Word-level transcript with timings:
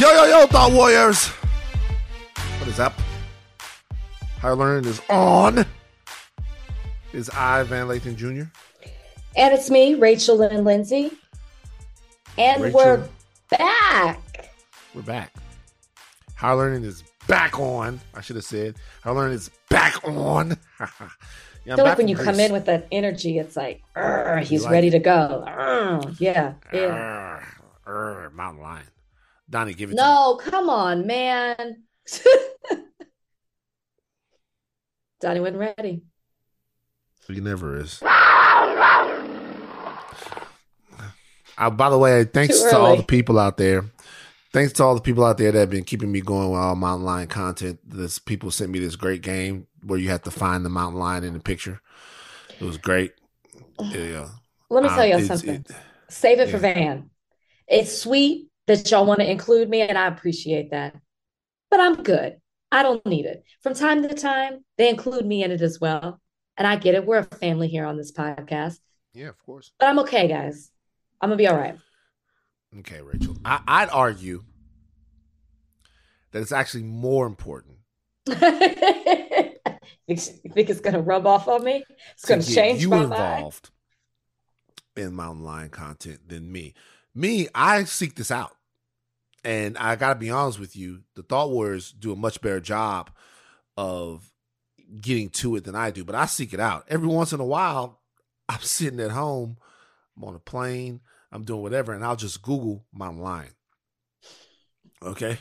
Yo, 0.00 0.12
yo, 0.12 0.24
yo, 0.26 0.46
Thought 0.46 0.70
Warriors. 0.74 1.26
What 1.26 2.68
is 2.68 2.78
up? 2.78 2.92
Higher 4.40 4.54
Learning 4.54 4.88
is 4.88 5.02
on. 5.10 5.66
Is 7.12 7.28
I, 7.30 7.64
Van 7.64 7.88
Lathan 7.88 8.14
Jr. 8.14 8.48
And 9.34 9.52
it's 9.52 9.70
me, 9.70 9.96
Rachel 9.96 10.40
and 10.42 10.64
Lindsay. 10.64 11.10
And 12.36 12.62
Rachel. 12.62 12.78
we're 12.78 13.08
back. 13.50 14.52
We're 14.94 15.02
back. 15.02 15.34
Higher 16.36 16.54
Learning 16.54 16.84
is 16.84 17.02
back 17.26 17.58
on. 17.58 17.98
I 18.14 18.20
should 18.20 18.36
have 18.36 18.44
said 18.44 18.76
Higher 19.02 19.14
Learning 19.14 19.34
is 19.34 19.50
back 19.68 20.06
on. 20.06 20.50
yeah, 20.80 21.72
I 21.72 21.74
feel 21.74 21.84
like 21.84 21.98
when 21.98 22.06
you 22.06 22.14
come 22.14 22.38
in 22.38 22.52
with 22.52 22.66
that 22.66 22.86
energy, 22.92 23.40
it's 23.40 23.56
like, 23.56 23.82
he's 24.46 24.62
like 24.62 24.70
ready 24.70 24.88
it? 24.88 24.92
to 24.92 25.00
go. 25.00 25.42
Arr, 25.44 26.02
yeah. 26.20 26.52
yeah. 26.72 26.86
Arr, 26.86 27.44
arr, 27.84 28.30
mountain 28.30 28.62
lion. 28.62 28.84
Donnie, 29.50 29.74
give 29.74 29.90
it 29.90 29.94
to 29.94 30.02
No, 30.02 30.36
come 30.42 30.68
on, 30.68 31.06
man. 31.06 31.84
Donnie 35.20 35.40
wasn't 35.40 35.58
ready. 35.58 36.02
He 37.26 37.40
never 37.40 37.76
is. 37.76 38.00
Uh, 38.02 38.08
by 41.70 41.90
the 41.90 41.98
way, 41.98 42.24
thanks 42.24 42.62
to 42.62 42.78
all 42.78 42.96
the 42.96 43.02
people 43.02 43.38
out 43.38 43.56
there. 43.56 43.84
Thanks 44.52 44.72
to 44.74 44.84
all 44.84 44.94
the 44.94 45.00
people 45.00 45.24
out 45.24 45.36
there 45.38 45.52
that 45.52 45.58
have 45.58 45.70
been 45.70 45.84
keeping 45.84 46.10
me 46.10 46.20
going 46.22 46.50
with 46.50 46.60
all 46.60 46.74
my 46.76 46.90
online 46.92 47.26
content. 47.26 47.80
This 47.84 48.18
people 48.18 48.50
sent 48.50 48.70
me 48.70 48.78
this 48.78 48.96
great 48.96 49.20
game 49.22 49.66
where 49.82 49.98
you 49.98 50.08
have 50.08 50.22
to 50.22 50.30
find 50.30 50.64
the 50.64 50.70
mountain 50.70 50.98
lion 51.00 51.24
in 51.24 51.34
the 51.34 51.40
picture. 51.40 51.80
It 52.58 52.64
was 52.64 52.78
great. 52.78 53.12
Yeah. 53.80 54.28
Let 54.70 54.82
me 54.84 54.88
Uh, 54.88 54.96
tell 54.96 55.06
you 55.06 55.24
something. 55.26 55.64
it- 55.68 55.76
Save 56.08 56.40
it 56.40 56.50
for. 56.50 56.58
Van. 56.58 57.10
It's 57.66 57.98
sweet 57.98 58.47
that 58.68 58.90
y'all 58.90 59.06
want 59.06 59.20
to 59.20 59.30
include 59.30 59.68
me, 59.68 59.80
and 59.80 59.98
I 59.98 60.06
appreciate 60.06 60.70
that. 60.70 60.94
But 61.70 61.80
I'm 61.80 62.02
good. 62.02 62.36
I 62.70 62.82
don't 62.82 63.04
need 63.04 63.26
it. 63.26 63.42
From 63.62 63.74
time 63.74 64.06
to 64.06 64.14
time, 64.14 64.64
they 64.76 64.88
include 64.88 65.26
me 65.26 65.42
in 65.42 65.50
it 65.50 65.60
as 65.60 65.80
well. 65.80 66.20
And 66.56 66.66
I 66.66 66.76
get 66.76 66.94
it. 66.94 67.04
We're 67.04 67.18
a 67.18 67.24
family 67.24 67.68
here 67.68 67.84
on 67.84 67.96
this 67.96 68.12
podcast. 68.12 68.78
yeah, 69.12 69.28
of 69.28 69.38
course. 69.38 69.72
But 69.78 69.88
I'm 69.88 69.98
okay, 70.00 70.28
guys. 70.28 70.70
I'm 71.20 71.30
going 71.30 71.38
to 71.38 71.42
be 71.42 71.48
all 71.48 71.56
right. 71.56 71.76
Okay, 72.78 73.00
Rachel. 73.00 73.36
I, 73.44 73.60
I'd 73.66 73.90
argue 73.90 74.44
that 76.32 76.42
it's 76.42 76.52
actually 76.52 76.84
more 76.84 77.26
important 77.26 77.78
you 78.28 80.16
think 80.16 80.70
it's 80.70 80.80
going 80.80 80.94
to 80.94 81.00
rub 81.00 81.26
off 81.26 81.48
on 81.48 81.64
me? 81.64 81.84
It's 82.12 82.24
going 82.24 82.40
to 82.40 82.54
change 82.54 82.82
you 82.82 82.90
my 82.90 83.06
mind? 83.06 83.12
involved 83.12 83.70
in 84.96 85.14
mountain 85.14 85.44
lion 85.44 85.70
content 85.70 86.28
than 86.28 86.50
me. 86.50 86.74
Me, 87.14 87.48
I 87.54 87.84
seek 87.84 88.16
this 88.16 88.30
out. 88.30 88.56
And 89.48 89.78
I 89.78 89.96
got 89.96 90.10
to 90.10 90.14
be 90.20 90.28
honest 90.28 90.60
with 90.60 90.76
you, 90.76 91.04
the 91.14 91.22
Thought 91.22 91.50
Warriors 91.50 91.90
do 91.90 92.12
a 92.12 92.16
much 92.16 92.42
better 92.42 92.60
job 92.60 93.10
of 93.78 94.30
getting 95.00 95.30
to 95.30 95.56
it 95.56 95.64
than 95.64 95.74
I 95.74 95.90
do, 95.90 96.04
but 96.04 96.14
I 96.14 96.26
seek 96.26 96.52
it 96.52 96.60
out. 96.60 96.84
Every 96.86 97.08
once 97.08 97.32
in 97.32 97.40
a 97.40 97.46
while, 97.46 98.02
I'm 98.50 98.60
sitting 98.60 99.00
at 99.00 99.10
home, 99.10 99.56
I'm 100.14 100.24
on 100.24 100.34
a 100.34 100.38
plane, 100.38 101.00
I'm 101.32 101.44
doing 101.44 101.62
whatever, 101.62 101.94
and 101.94 102.04
I'll 102.04 102.14
just 102.14 102.42
Google 102.42 102.84
mountain 102.92 103.22
lion. 103.22 103.54
Okay? 105.02 105.38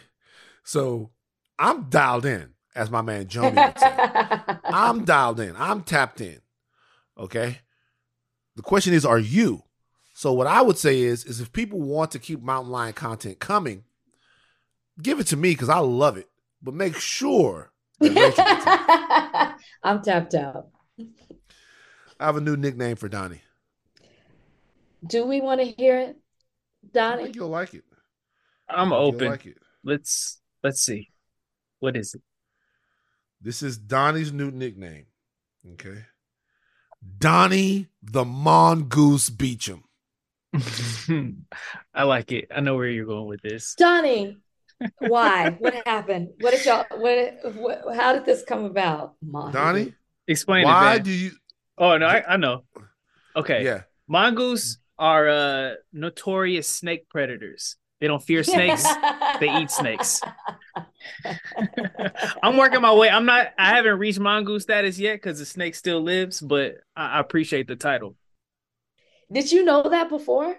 So 0.64 1.12
I'm 1.60 1.90
dialed 1.90 2.26
in, 2.26 2.54
as 2.76 2.90
my 2.90 3.02
man 3.02 3.28
Johnny 3.28 3.62
would 3.62 3.78
say. 3.78 3.94
I'm 4.64 5.04
dialed 5.04 5.42
in. 5.42 5.54
I'm 5.58 5.84
tapped 5.84 6.22
in. 6.22 6.40
Okay. 7.20 7.60
The 8.56 8.62
question 8.62 8.94
is, 8.94 9.06
are 9.06 9.20
you? 9.20 9.64
So 10.14 10.32
what 10.32 10.48
I 10.48 10.62
would 10.62 10.78
say 10.78 11.02
is, 11.02 11.26
is 11.26 11.42
if 11.42 11.52
people 11.52 11.82
want 11.82 12.12
to 12.12 12.20
keep 12.20 12.42
mountain 12.42 12.72
lion 12.72 12.94
content 12.94 13.40
coming, 13.40 13.84
give 15.02 15.20
it 15.20 15.28
to 15.28 15.38
me 15.38 15.52
because 15.52 15.70
I 15.70 15.80
love 15.80 16.18
it. 16.18 16.28
But 16.62 16.74
make 16.74 16.98
sure 16.98 17.72
that 18.02 18.16
Rachel 18.16 18.46
gets 18.46 18.68
it. 18.70 18.82
I'm 19.84 20.02
tapped 20.02 20.34
out. 20.36 20.68
I 22.20 22.26
have 22.26 22.38
a 22.38 22.42
new 22.42 22.56
nickname 22.58 22.96
for 22.96 23.10
Donnie. 23.10 23.42
Do 25.06 25.26
we 25.26 25.42
want 25.42 25.62
to 25.62 25.66
hear 25.68 26.00
it, 26.00 26.18
I 26.18 26.90
Donnie? 26.94 27.24
think 27.24 27.36
you'll 27.36 27.50
like 27.50 27.74
it. 27.74 27.84
I'm 28.70 28.92
open. 28.94 29.28
Like 29.30 29.46
it. 29.46 29.58
Let's 29.84 30.42
let's 30.64 30.82
see. 30.82 31.10
What 31.80 31.96
is 31.96 32.16
it? 32.16 32.22
This 33.42 33.62
is 33.62 33.78
Donnie's 33.78 34.34
new 34.34 34.52
nickname. 34.52 35.06
Okay. 35.74 36.06
Donnie 37.20 37.88
the 38.02 38.26
Mongoose 38.26 39.30
Beecham. 39.30 39.84
it? 40.54 41.36
I 41.94 42.04
like 42.04 42.32
it. 42.32 42.48
I 42.56 42.62
know 42.62 42.76
where 42.76 42.88
you're 42.90 43.06
going 43.06 43.28
with 43.28 43.42
this. 43.42 43.76
Donnie, 43.76 44.38
why? 45.00 45.56
What 45.60 45.74
happened? 45.86 46.30
What 46.40 46.52
did 46.52 46.66
y'all? 46.66 46.86
What, 46.98 47.56
what? 47.56 47.96
How 47.96 48.14
did 48.14 48.26
this 48.26 48.44
come 48.44 48.66
about? 48.66 49.16
Mon- 49.22 49.52
Donnie, 49.52 49.94
Explain 50.28 50.66
why 50.66 50.94
it, 50.96 50.98
man. 50.98 51.04
do 51.06 51.12
you? 51.12 51.32
oh 51.78 51.98
no, 51.98 52.06
I, 52.06 52.34
I 52.34 52.38
know. 52.38 52.64
Okay. 53.36 53.64
Yeah. 53.64 53.82
Mongoose 54.08 54.78
are 55.00 55.28
uh 55.30 55.74
notorious 55.94 56.68
snake 56.68 57.10
predators. 57.10 57.76
They 58.00 58.08
don't 58.08 58.22
fear 58.24 58.44
snakes. 58.44 58.86
They 59.40 59.56
eat 59.62 59.70
snakes. 59.70 60.22
I'm 62.44 62.58
working 62.58 62.82
my 62.82 62.94
way. 62.94 63.10
I'm 63.10 63.26
not 63.26 63.48
I 63.58 63.70
haven't 63.76 64.00
reached 64.00 64.20
mongoose 64.20 64.64
status 64.64 64.98
yet 64.98 65.16
because 65.16 65.40
the 65.40 65.46
snake 65.46 65.76
still 65.76 66.02
lives, 66.02 66.42
but 66.42 66.76
I, 66.96 67.18
I 67.18 67.20
appreciate 67.20 67.68
the 67.68 67.76
title. 67.76 68.16
Did 69.32 69.52
you 69.52 69.64
know 69.64 69.84
that 69.90 70.10
before? 70.10 70.56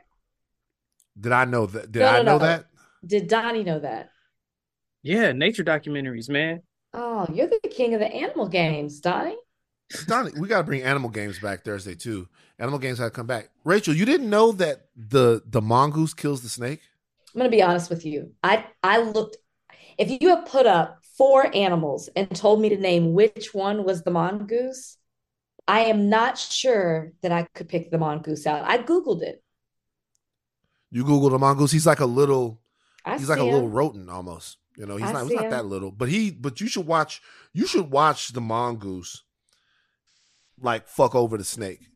Did 1.19 1.33
I 1.33 1.45
know 1.45 1.67
that? 1.67 1.91
Did 1.91 2.01
No, 2.01 2.07
I 2.07 2.23
know 2.23 2.39
no. 2.39 2.39
that? 2.39 2.67
Did 3.07 3.29
Donnie 3.29 3.65
know 3.65 3.79
that? 3.81 4.11
Yeah, 5.03 5.33
nature 5.33 5.65
documentaries, 5.65 6.29
man. 6.29 6.63
Oh, 6.93 7.27
you're 7.33 7.49
the 7.49 7.69
king 7.69 7.95
of 7.95 8.01
the 8.01 8.07
animal 8.07 8.49
games, 8.49 9.01
Donnie. 9.01 9.37
Donnie, 10.07 10.33
we 10.39 10.49
got 10.49 10.59
to 10.59 10.65
bring 10.65 10.83
Animal 10.83 11.11
Games 11.11 11.39
back 11.39 11.65
Thursday 11.65 11.95
too. 11.95 12.29
Animal 12.59 12.79
Games 12.79 12.99
got 12.99 13.07
to 13.07 13.11
come 13.11 13.27
back. 13.27 13.51
Rachel, 13.65 13.95
you 13.95 14.05
didn't 14.05 14.29
know 14.29 14.53
that 14.53 14.89
the 14.97 15.43
the 15.47 15.63
mongoose 15.63 16.13
kills 16.13 16.43
the 16.43 16.49
snake? 16.49 16.81
I'm 17.35 17.39
gonna 17.39 17.51
be 17.51 17.63
honest 17.63 17.91
with 17.91 18.05
you. 18.05 18.33
I 18.43 18.67
I 18.83 18.99
looked. 18.99 19.37
If 19.97 20.21
you 20.21 20.29
have 20.29 20.47
put 20.47 20.67
up 20.67 21.03
four 21.17 21.55
animals 21.55 22.09
and 22.17 22.31
told 22.35 22.61
me 22.61 22.69
to 22.69 22.77
name 22.77 23.13
which 23.13 23.55
one 23.55 23.85
was 23.85 24.03
the 24.03 24.11
mongoose, 24.11 24.97
I 25.67 25.81
am 25.81 26.09
not 26.09 26.39
sure 26.39 27.13
that 27.23 27.33
I 27.33 27.47
could 27.55 27.69
pick 27.69 27.91
the 27.91 27.99
mongoose 27.99 28.47
out. 28.47 28.65
I 28.65 28.79
googled 28.79 29.23
it. 29.23 29.43
You 30.91 31.05
googled 31.05 31.31
the 31.31 31.39
mongoose. 31.39 31.73
He's 31.73 31.87
like 31.87 32.01
a 32.01 32.07
little. 32.07 32.61
I 33.09 33.19
he's 33.19 33.29
like 33.29 33.39
a 33.39 33.43
see 33.43 33.47
little 33.51 33.67
him. 33.67 33.73
rodent 33.73 34.11
almost. 34.11 34.59
You 34.77 34.87
know, 34.87 34.97
he's 34.97 35.09
I 35.09 35.13
not. 35.13 35.25
He's 35.25 35.35
not 35.35 35.45
him. 35.45 35.51
that 35.51 35.67
little, 35.67 35.91
but 35.91 36.09
he. 36.09 36.31
But 36.31 36.61
you 36.61 36.69
should 36.69 36.87
watch. 36.87 37.21
You 37.53 37.67
should 37.67 37.91
watch 37.91 38.29
the 38.29 38.41
mongoose. 38.41 39.23
Like 40.61 40.89
fuck 40.89 41.15
over 41.15 41.37
the 41.39 41.45
snake. 41.45 41.89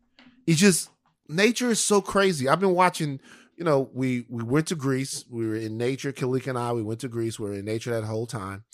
It's 0.47 0.61
just 0.61 0.91
nature 1.29 1.71
is 1.71 1.83
so 1.83 2.01
crazy. 2.01 2.49
I've 2.49 2.61
been 2.61 2.75
watching. 2.75 3.21
You 3.57 3.65
know, 3.65 3.91
we 3.93 4.27
we 4.29 4.43
went 4.43 4.69
to 4.69 4.75
Greece. 4.75 5.25
We 5.31 5.47
were 5.47 5.57
in 5.57 5.77
nature. 5.77 6.13
Kalika 6.13 6.49
and 6.49 6.59
I. 6.59 6.73
We 6.73 6.83
went 6.83 7.01
to 7.01 7.09
Greece. 7.09 7.39
We 7.39 7.49
were 7.49 7.55
in 7.55 7.65
nature 7.65 7.91
that 7.91 8.07
whole 8.07 8.27
time. 8.27 8.65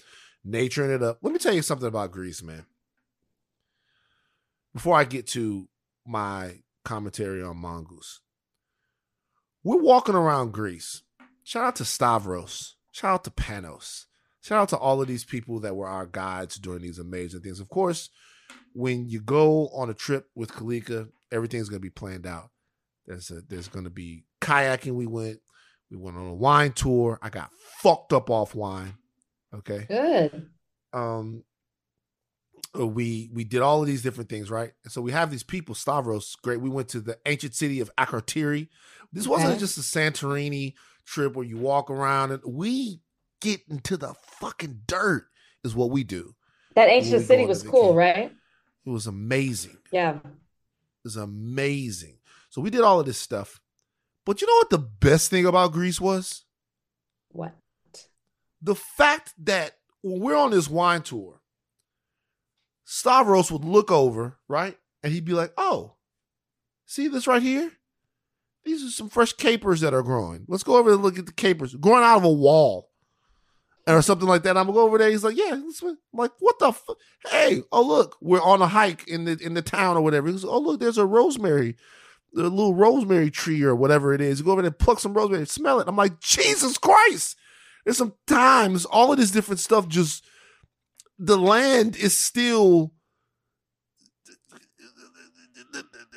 Naturing 0.46 0.94
it 0.94 1.02
up. 1.02 1.18
Let 1.20 1.32
me 1.32 1.38
tell 1.38 1.52
you 1.52 1.62
something 1.62 1.88
about 1.88 2.12
Greece, 2.12 2.42
man. 2.42 2.64
Before 4.72 4.96
I 4.96 5.04
get 5.04 5.26
to 5.28 5.68
my 6.06 6.62
commentary 6.84 7.42
on 7.42 7.56
mongoose, 7.58 8.20
we're 9.64 9.82
walking 9.82 10.14
around 10.14 10.52
Greece. 10.52 11.02
Shout 11.48 11.64
out 11.64 11.76
to 11.76 11.84
Stavros. 11.86 12.76
Shout 12.92 13.10
out 13.14 13.24
to 13.24 13.30
Panos. 13.30 14.04
Shout 14.42 14.58
out 14.60 14.68
to 14.68 14.76
all 14.76 15.00
of 15.00 15.08
these 15.08 15.24
people 15.24 15.60
that 15.60 15.74
were 15.74 15.88
our 15.88 16.04
guides 16.04 16.56
during 16.56 16.82
these 16.82 16.98
amazing 16.98 17.40
things. 17.40 17.58
Of 17.58 17.70
course, 17.70 18.10
when 18.74 19.08
you 19.08 19.22
go 19.22 19.68
on 19.68 19.88
a 19.88 19.94
trip 19.94 20.26
with 20.34 20.52
Kalika, 20.52 21.08
everything's 21.32 21.70
going 21.70 21.78
to 21.80 21.86
be 21.86 21.88
planned 21.88 22.26
out. 22.26 22.50
There's 23.06 23.30
a, 23.30 23.40
there's 23.48 23.68
going 23.68 23.84
to 23.86 23.90
be 23.90 24.24
kayaking. 24.42 24.92
We 24.92 25.06
went. 25.06 25.38
We 25.90 25.96
went 25.96 26.18
on 26.18 26.26
a 26.26 26.34
wine 26.34 26.72
tour. 26.72 27.18
I 27.22 27.30
got 27.30 27.48
fucked 27.80 28.12
up 28.12 28.28
off 28.28 28.54
wine. 28.54 28.92
Okay. 29.54 29.86
Good. 29.88 30.50
Um. 30.92 31.44
uh, 32.78 32.86
We 32.86 33.30
we 33.32 33.44
did 33.44 33.62
all 33.62 33.80
of 33.80 33.86
these 33.86 34.02
different 34.02 34.28
things, 34.28 34.50
right? 34.50 34.72
And 34.84 34.92
so 34.92 35.00
we 35.00 35.12
have 35.12 35.30
these 35.30 35.44
people. 35.44 35.74
Stavros, 35.74 36.36
great. 36.42 36.60
We 36.60 36.68
went 36.68 36.88
to 36.90 37.00
the 37.00 37.16
ancient 37.24 37.54
city 37.54 37.80
of 37.80 37.90
Akrotiri. 37.96 38.68
This 39.14 39.26
wasn't 39.26 39.52
Okay. 39.52 39.60
just 39.60 39.78
a 39.78 39.80
Santorini 39.80 40.74
trip 41.08 41.34
where 41.34 41.46
you 41.46 41.56
walk 41.56 41.90
around 41.90 42.32
and 42.32 42.42
we 42.46 43.00
get 43.40 43.60
into 43.68 43.96
the 43.96 44.14
fucking 44.40 44.82
dirt. 44.86 45.26
Is 45.64 45.74
what 45.74 45.90
we 45.90 46.04
do. 46.04 46.36
That 46.76 46.88
ancient 46.88 47.26
city 47.26 47.44
was 47.44 47.64
cool, 47.64 47.94
vacation. 47.94 47.96
right? 47.96 48.32
It 48.86 48.90
was 48.90 49.08
amazing. 49.08 49.78
Yeah. 49.90 50.18
It 50.24 51.04
was 51.04 51.16
amazing. 51.16 52.18
So 52.48 52.60
we 52.60 52.70
did 52.70 52.82
all 52.82 53.00
of 53.00 53.06
this 53.06 53.18
stuff. 53.18 53.60
But 54.24 54.40
you 54.40 54.46
know 54.46 54.54
what 54.54 54.70
the 54.70 54.78
best 54.78 55.30
thing 55.30 55.44
about 55.46 55.72
Greece 55.72 56.00
was? 56.00 56.44
What? 57.30 57.54
the 58.60 58.74
fact 58.74 59.34
that 59.38 59.76
when 60.02 60.20
we're 60.20 60.36
on 60.36 60.50
this 60.50 60.68
wine 60.68 61.02
tour, 61.02 61.40
Stavros 62.84 63.52
would 63.52 63.64
look 63.64 63.90
over, 63.90 64.38
right? 64.48 64.76
And 65.02 65.12
he'd 65.12 65.24
be 65.24 65.34
like, 65.34 65.52
oh, 65.56 65.94
see 66.86 67.08
this 67.08 67.26
right 67.26 67.42
here? 67.42 67.72
These 68.68 68.84
are 68.84 68.90
some 68.90 69.08
fresh 69.08 69.32
capers 69.32 69.80
that 69.80 69.94
are 69.94 70.02
growing. 70.02 70.44
Let's 70.46 70.62
go 70.62 70.76
over 70.76 70.92
and 70.92 71.02
look 71.02 71.18
at 71.18 71.24
the 71.24 71.32
capers 71.32 71.74
growing 71.74 72.04
out 72.04 72.18
of 72.18 72.24
a 72.24 72.30
wall. 72.30 72.90
or 73.86 74.02
something 74.02 74.28
like 74.28 74.42
that. 74.42 74.58
I'm 74.58 74.66
gonna 74.66 74.74
go 74.74 74.82
over 74.82 74.98
there. 74.98 75.08
He's 75.08 75.24
like, 75.24 75.38
yeah. 75.38 75.54
I'm 75.54 75.96
like, 76.12 76.32
what 76.40 76.58
the? 76.58 76.72
Fu-? 76.72 76.94
Hey, 77.30 77.62
oh 77.72 77.80
look, 77.80 78.18
we're 78.20 78.42
on 78.42 78.60
a 78.60 78.66
hike 78.66 79.08
in 79.08 79.24
the 79.24 79.38
in 79.40 79.54
the 79.54 79.62
town 79.62 79.96
or 79.96 80.02
whatever. 80.02 80.28
Oh 80.44 80.58
look, 80.58 80.80
there's 80.80 80.98
a 80.98 81.06
rosemary, 81.06 81.76
the 82.34 82.42
little 82.42 82.74
rosemary 82.74 83.30
tree 83.30 83.62
or 83.62 83.74
whatever 83.74 84.12
it 84.12 84.20
is. 84.20 84.38
You 84.38 84.44
go 84.44 84.52
over 84.52 84.60
there 84.60 84.68
and 84.68 84.78
pluck 84.78 85.00
some 85.00 85.14
rosemary, 85.14 85.46
smell 85.46 85.80
it. 85.80 85.88
I'm 85.88 85.96
like, 85.96 86.20
Jesus 86.20 86.76
Christ! 86.76 87.38
There's 87.86 87.96
some 87.96 88.12
times 88.26 88.84
all 88.84 89.12
of 89.12 89.18
this 89.18 89.30
different 89.30 89.60
stuff 89.60 89.88
just 89.88 90.26
the 91.18 91.38
land 91.38 91.96
is 91.96 92.14
still 92.14 92.92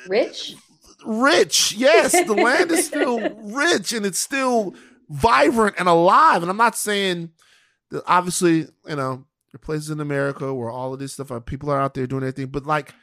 Rich? 0.06 0.56
Rich, 1.04 1.72
yes. 1.72 2.12
The 2.12 2.34
land 2.34 2.70
is 2.70 2.86
still 2.86 3.20
rich 3.42 3.92
and 3.92 4.06
it's 4.06 4.18
still 4.18 4.74
vibrant 5.08 5.76
and 5.78 5.88
alive. 5.88 6.42
And 6.42 6.50
I'm 6.50 6.56
not 6.56 6.76
saying 6.76 7.30
that 7.90 8.02
obviously, 8.06 8.66
you 8.86 8.96
know, 8.96 9.24
there 9.52 9.56
are 9.56 9.58
places 9.58 9.90
in 9.90 10.00
America 10.00 10.52
where 10.54 10.70
all 10.70 10.94
of 10.94 10.98
this 10.98 11.14
stuff, 11.14 11.30
people 11.46 11.70
are 11.70 11.80
out 11.80 11.94
there 11.94 12.06
doing 12.06 12.22
everything. 12.22 12.46
But 12.46 12.66
like 12.66 12.94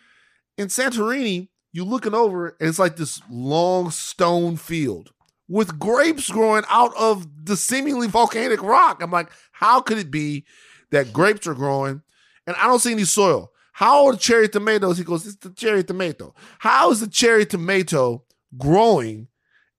in 0.58 0.68
Santorini, 0.68 1.50
you're 1.72 1.86
looking 1.86 2.14
over 2.14 2.56
and 2.60 2.68
it's 2.68 2.80
like 2.80 2.96
this 2.96 3.22
long 3.30 3.92
stone 3.92 4.58
field 4.58 5.12
with 5.48 5.80
grapes 5.80 6.30
growing 6.30 6.64
out 6.70 6.96
of 6.98 7.46
the 7.46 7.56
seemingly 7.56 8.08
volcanic 8.08 8.62
rock. 8.62 9.02
I'm 9.02 9.12
like, 9.12 9.32
how 9.52 9.82
could 9.82 9.98
it 9.98 10.12
be 10.12 10.46
that 10.92 11.14
grapes 11.14 11.48
are 11.48 11.54
growing 11.54 12.02
and 12.48 12.56
I 12.56 12.68
don't 12.68 12.80
see 12.80 12.92
any 12.92 13.06
soil? 13.06 13.52
How 13.80 14.08
are 14.08 14.18
cherry 14.18 14.50
tomatoes? 14.50 14.98
He 14.98 15.06
goes, 15.06 15.26
it's 15.26 15.38
the 15.38 15.52
cherry 15.52 15.86
tomato. 15.86 16.36
How 16.58 16.92
is 16.92 17.00
the 17.00 17.08
cherry 17.08 17.46
tomato 17.46 18.26
growing 18.58 19.30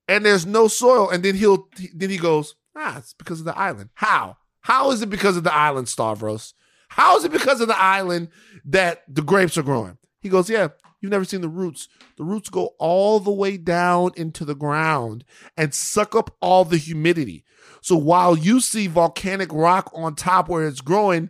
and 0.09 0.25
there's 0.25 0.47
no 0.47 0.69
soil? 0.69 1.11
And 1.11 1.23
then 1.23 1.35
he'll 1.35 1.69
then 1.95 2.09
he 2.09 2.17
goes, 2.17 2.55
ah, 2.75 2.97
it's 2.97 3.13
because 3.13 3.41
of 3.41 3.45
the 3.45 3.59
island. 3.59 3.91
How? 3.93 4.39
How 4.63 4.91
is 4.91 5.03
it 5.03 5.11
because 5.11 5.37
of 5.37 5.45
the 5.45 5.53
island, 5.53 5.91
Stavros? 5.91 6.55
How 6.89 7.19
is 7.19 7.27
it 7.27 7.31
because 7.31 7.61
of 7.61 7.69
the 7.69 7.79
island 7.79 8.29
that 8.65 9.03
the 9.07 9.21
grapes 9.21 9.59
are 9.59 9.63
growing? 9.63 9.99
He 10.23 10.31
goes, 10.31 10.49
yeah, 10.49 10.69
you've 11.03 11.13
never 11.13 11.27
seen 11.27 11.43
the 11.43 11.51
roots. 11.51 11.87
The 12.17 12.25
roots 12.25 12.49
go 12.49 12.71
all 12.79 13.21
the 13.21 13.31
way 13.31 13.59
down 13.59 14.13
into 14.17 14.47
the 14.47 14.55
ground 14.55 15.25
and 15.59 15.75
suck 15.75 16.15
up 16.15 16.35
all 16.41 16.65
the 16.65 16.79
humidity. 16.79 17.45
So 17.83 17.97
while 17.97 18.35
you 18.35 18.61
see 18.61 18.87
volcanic 18.87 19.53
rock 19.53 19.93
on 19.95 20.15
top 20.15 20.49
where 20.49 20.67
it's 20.67 20.81
growing, 20.81 21.29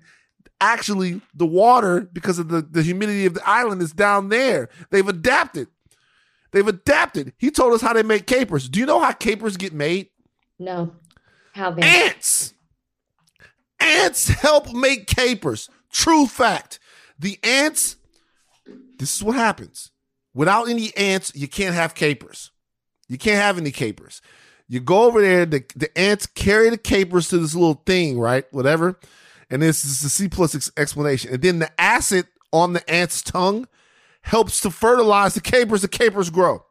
actually 0.61 1.21
the 1.35 1.47
water, 1.47 2.01
because 2.01 2.39
of 2.39 2.49
the, 2.49 2.63
the 2.63 2.83
humidity 2.83 3.27
of 3.27 3.35
the 3.35 3.49
island, 3.49 3.83
is 3.83 3.93
down 3.93 4.29
there. 4.29 4.69
They've 4.91 5.07
adapted. 5.07 5.69
They've 6.53 6.67
adapted. 6.67 7.33
He 7.39 7.51
told 7.51 7.75
us 7.75 7.81
how 7.81 7.93
they 7.93 8.03
make 8.03 8.27
capers. 8.27 8.69
Do 8.69 8.81
you 8.81 8.87
know 8.87 9.01
how 9.01 9.13
capers 9.13 9.57
get 9.57 9.73
made? 9.73 10.09
No. 10.59 10.93
How 11.53 11.71
they 11.71 11.83
ants. 11.83 12.55
Ants 13.79 14.29
help 14.29 14.73
make 14.73 15.07
capers. 15.07 15.69
True 15.91 16.27
fact. 16.27 16.79
The 17.19 17.39
ants, 17.43 17.97
this 18.99 19.17
is 19.17 19.23
what 19.23 19.37
happens. 19.37 19.91
Without 20.35 20.69
any 20.69 20.95
ants, 20.97 21.33
you 21.35 21.49
can't 21.49 21.75
have 21.75 21.95
capers. 21.95 22.51
You 23.09 23.19
can't 23.19 23.41
have 23.41 23.59
any 23.59 23.71
capers. 23.71 24.23
You 24.69 24.81
go 24.81 25.03
over 25.03 25.21
there, 25.21 25.47
the, 25.47 25.65
the 25.75 25.97
ants 25.99 26.27
carry 26.27 26.71
the 26.71 26.79
capers 26.79 27.29
to 27.29 27.39
this 27.39 27.55
little 27.55 27.83
thing, 27.85 28.19
right? 28.19 28.45
Whatever. 28.53 28.99
And 29.51 29.63
this 29.63 29.85
is 29.85 30.01
the 30.01 30.09
C 30.09 30.29
plus 30.29 30.55
ex- 30.55 30.73
explanation. 30.77 31.33
And 31.33 31.43
then 31.43 31.59
the 31.59 31.81
acid 31.81 32.27
on 32.53 32.73
the 32.73 32.89
ant's 32.91 33.23
tongue 33.23 33.67
helps 34.23 34.61
to 34.61 34.71
fertilize 34.71 35.35
the 35.35 35.41
capers. 35.41 35.83
The 35.83 35.89
capers 35.89 36.31
grow. 36.31 36.65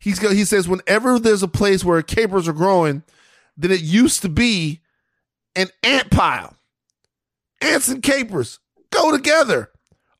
He's 0.00 0.18
got, 0.18 0.32
he 0.32 0.44
says 0.44 0.68
whenever 0.68 1.18
there's 1.18 1.42
a 1.42 1.48
place 1.48 1.84
where 1.84 2.00
capers 2.02 2.48
are 2.48 2.52
growing, 2.52 3.02
then 3.56 3.70
it 3.70 3.82
used 3.82 4.22
to 4.22 4.28
be 4.28 4.80
an 5.54 5.68
ant 5.82 6.10
pile. 6.10 6.56
Ants 7.60 7.88
and 7.88 8.02
capers 8.02 8.58
go 8.90 9.12
together. 9.12 9.70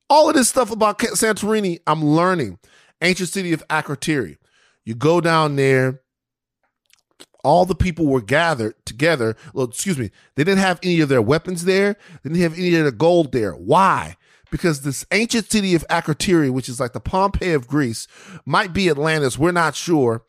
All 0.09 0.29
of 0.29 0.35
this 0.35 0.49
stuff 0.49 0.71
about 0.71 0.99
Santorini, 0.99 1.79
I'm 1.87 2.03
learning. 2.03 2.59
Ancient 3.01 3.29
city 3.29 3.51
of 3.51 3.67
Akrotiri. 3.67 4.37
You 4.85 4.95
go 4.95 5.19
down 5.19 5.55
there, 5.55 6.01
all 7.43 7.65
the 7.65 7.75
people 7.75 8.05
were 8.05 8.21
gathered 8.21 8.73
together. 8.85 9.35
Well, 9.53 9.65
excuse 9.65 9.97
me, 9.97 10.11
they 10.35 10.43
didn't 10.43 10.59
have 10.59 10.79
any 10.81 11.01
of 11.01 11.09
their 11.09 11.21
weapons 11.21 11.65
there. 11.65 11.97
They 12.23 12.29
didn't 12.29 12.41
have 12.41 12.57
any 12.57 12.75
of 12.75 12.83
their 12.83 12.91
gold 12.91 13.31
there. 13.31 13.53
Why? 13.53 14.15
Because 14.49 14.81
this 14.81 15.05
ancient 15.11 15.51
city 15.51 15.75
of 15.75 15.87
Akrotiri, 15.89 16.51
which 16.51 16.69
is 16.69 16.79
like 16.79 16.93
the 16.93 16.99
Pompeii 16.99 17.53
of 17.53 17.67
Greece, 17.67 18.07
might 18.45 18.71
be 18.71 18.89
Atlantis. 18.89 19.37
We're 19.37 19.51
not 19.51 19.75
sure. 19.75 20.23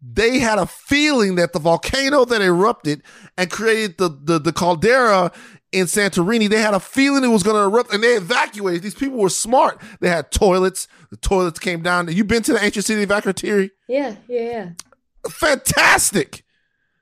They 0.00 0.38
had 0.38 0.58
a 0.58 0.66
feeling 0.66 1.36
that 1.36 1.52
the 1.52 1.58
volcano 1.58 2.24
that 2.26 2.42
erupted 2.42 3.02
and 3.36 3.50
created 3.50 3.98
the, 3.98 4.08
the, 4.08 4.38
the 4.38 4.52
caldera 4.52 5.32
in 5.72 5.86
Santorini, 5.86 6.48
they 6.48 6.60
had 6.60 6.74
a 6.74 6.80
feeling 6.80 7.24
it 7.24 7.28
was 7.28 7.42
going 7.42 7.56
to 7.56 7.62
erupt 7.62 7.92
and 7.92 8.02
they 8.02 8.14
evacuated. 8.14 8.82
These 8.82 8.94
people 8.94 9.18
were 9.18 9.28
smart. 9.28 9.80
They 10.00 10.08
had 10.08 10.30
toilets. 10.30 10.88
The 11.10 11.16
toilets 11.16 11.58
came 11.58 11.82
down. 11.82 12.08
You 12.08 12.24
been 12.24 12.42
to 12.44 12.52
the 12.54 12.64
ancient 12.64 12.86
city 12.86 13.02
of 13.02 13.08
Akrotiri? 13.10 13.70
Yeah, 13.88 14.16
yeah, 14.28 14.40
yeah. 14.40 14.70
Fantastic. 15.28 16.44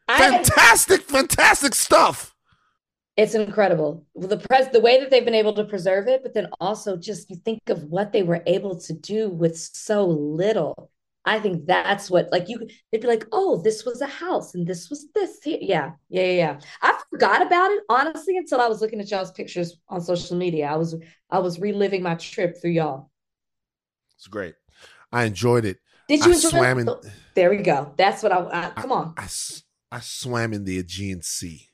Fantastic, 0.09 1.01
I, 1.01 1.13
fantastic 1.13 1.75
stuff. 1.75 2.35
It's 3.17 3.35
incredible. 3.35 4.05
The 4.17 4.39
pres 4.39 4.69
the 4.71 4.81
way 4.81 4.99
that 5.01 5.11
they've 5.11 5.25
been 5.25 5.35
able 5.35 5.55
to 5.55 5.65
preserve 5.65 6.09
it, 6.09 6.23
but 6.23 6.35
then 6.35 6.49
also 6.61 6.97
just 6.97 7.31
you 7.31 7.37
think 7.37 7.69
of 7.69 7.85
what 7.85 8.13
they 8.13 8.23
were 8.23 8.43
able 8.47 8.79
to 8.81 8.93
do 8.93 9.29
with 9.31 9.57
so 9.57 10.05
little. 10.05 10.91
I 11.25 11.39
think 11.39 11.67
that's 11.67 12.11
what 12.11 12.31
like 12.33 12.49
you 12.49 12.67
they'd 12.91 13.01
be 13.01 13.07
like, 13.07 13.27
oh, 13.33 13.63
this 13.63 13.85
was 13.87 14.01
a 14.01 14.07
house 14.07 14.55
and 14.55 14.67
this 14.67 14.91
was 14.91 15.07
this 15.15 15.43
here. 15.43 15.59
Yeah, 15.61 15.93
yeah, 16.09 16.23
yeah, 16.23 16.33
yeah. 16.33 16.61
I 16.83 17.01
forgot 17.09 17.41
about 17.41 17.71
it 17.71 17.85
honestly 17.89 18.37
until 18.37 18.61
I 18.61 18.67
was 18.67 18.81
looking 18.81 19.01
at 19.01 19.11
y'all's 19.11 19.31
pictures 19.31 19.79
on 19.89 20.01
social 20.01 20.37
media. 20.37 20.67
I 20.67 20.77
was 20.77 20.97
I 21.31 21.39
was 21.39 21.61
reliving 21.61 22.03
my 22.03 22.17
trip 22.17 22.61
through 22.61 22.73
y'all. 22.73 23.11
It's 24.17 24.27
great. 24.27 24.55
I 25.13 25.25
enjoyed 25.25 25.65
it. 25.65 25.79
Did 26.09 26.27
you 26.27 26.33
I 26.33 26.35
enjoy 26.35 26.49
swam 26.49 26.79
it? 26.81 26.89
in, 26.89 27.13
there 27.35 27.51
we 27.51 27.59
go. 27.59 27.95
That's 27.97 28.23
what 28.23 28.33
I, 28.33 28.37
uh, 28.37 28.73
I 28.77 28.81
come 28.81 28.93
on. 28.93 29.15
I, 29.17 29.27
I 29.95 30.01
swam 30.01 30.53
in 30.53 30.65
the 30.65 30.77
Aegean 30.81 31.23
Sea. 31.23 31.69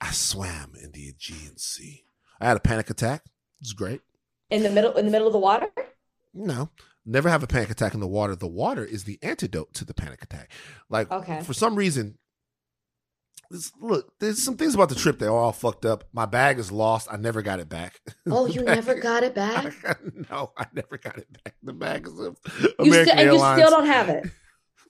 I 0.00 0.12
swam 0.12 0.72
in 0.82 0.92
the 0.92 1.10
Aegean 1.10 1.58
Sea. 1.58 2.04
I 2.40 2.46
had 2.46 2.56
a 2.56 2.60
panic 2.60 2.88
attack. 2.88 3.20
It 3.26 3.64
was 3.64 3.74
great. 3.74 4.00
In 4.48 4.62
the 4.62 4.70
middle 4.70 4.94
in 4.94 5.04
the 5.04 5.10
middle 5.12 5.26
of 5.26 5.34
the 5.34 5.38
water? 5.38 5.66
No. 6.32 6.70
Never 7.04 7.28
have 7.28 7.42
a 7.42 7.46
panic 7.46 7.68
attack 7.68 7.92
in 7.92 8.00
the 8.00 8.08
water. 8.08 8.34
The 8.34 8.46
water 8.46 8.82
is 8.82 9.04
the 9.04 9.18
antidote 9.20 9.74
to 9.74 9.84
the 9.84 9.92
panic 9.92 10.22
attack. 10.22 10.50
Like 10.88 11.10
okay. 11.10 11.42
for 11.42 11.52
some 11.52 11.74
reason, 11.74 12.16
this, 13.50 13.70
look, 13.78 14.14
there's 14.18 14.42
some 14.42 14.56
things 14.56 14.74
about 14.74 14.88
the 14.88 14.94
trip 14.94 15.18
that 15.18 15.28
are 15.28 15.36
all 15.36 15.52
fucked 15.52 15.84
up. 15.84 16.04
My 16.14 16.24
bag 16.24 16.58
is 16.58 16.72
lost. 16.72 17.08
I 17.10 17.18
never 17.18 17.42
got 17.42 17.60
it 17.60 17.68
back. 17.68 18.00
Oh, 18.30 18.46
you 18.46 18.62
never 18.62 18.94
got 18.94 19.22
it 19.22 19.34
back? 19.34 19.74
I, 19.86 19.96
no, 20.30 20.52
I 20.56 20.64
never 20.72 20.96
got 20.96 21.18
it 21.18 21.26
back. 21.44 21.56
The 21.62 21.74
bag 21.74 22.06
is 22.06 22.12
American 22.14 22.84
you 22.86 22.94
st- 22.94 23.08
and 23.18 23.32
you 23.32 23.38
still 23.38 23.70
don't 23.70 23.86
have 23.86 24.08
it. 24.08 24.30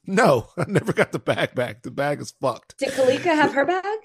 No, 0.14 0.48
I 0.56 0.64
never 0.66 0.92
got 0.94 1.12
the 1.12 1.18
bag 1.18 1.54
back. 1.54 1.82
The 1.82 1.90
bag 1.90 2.20
is 2.20 2.32
fucked. 2.40 2.78
Did 2.78 2.90
Kalika 2.92 3.24
have 3.34 3.52
her 3.52 3.66
bag? 3.66 3.98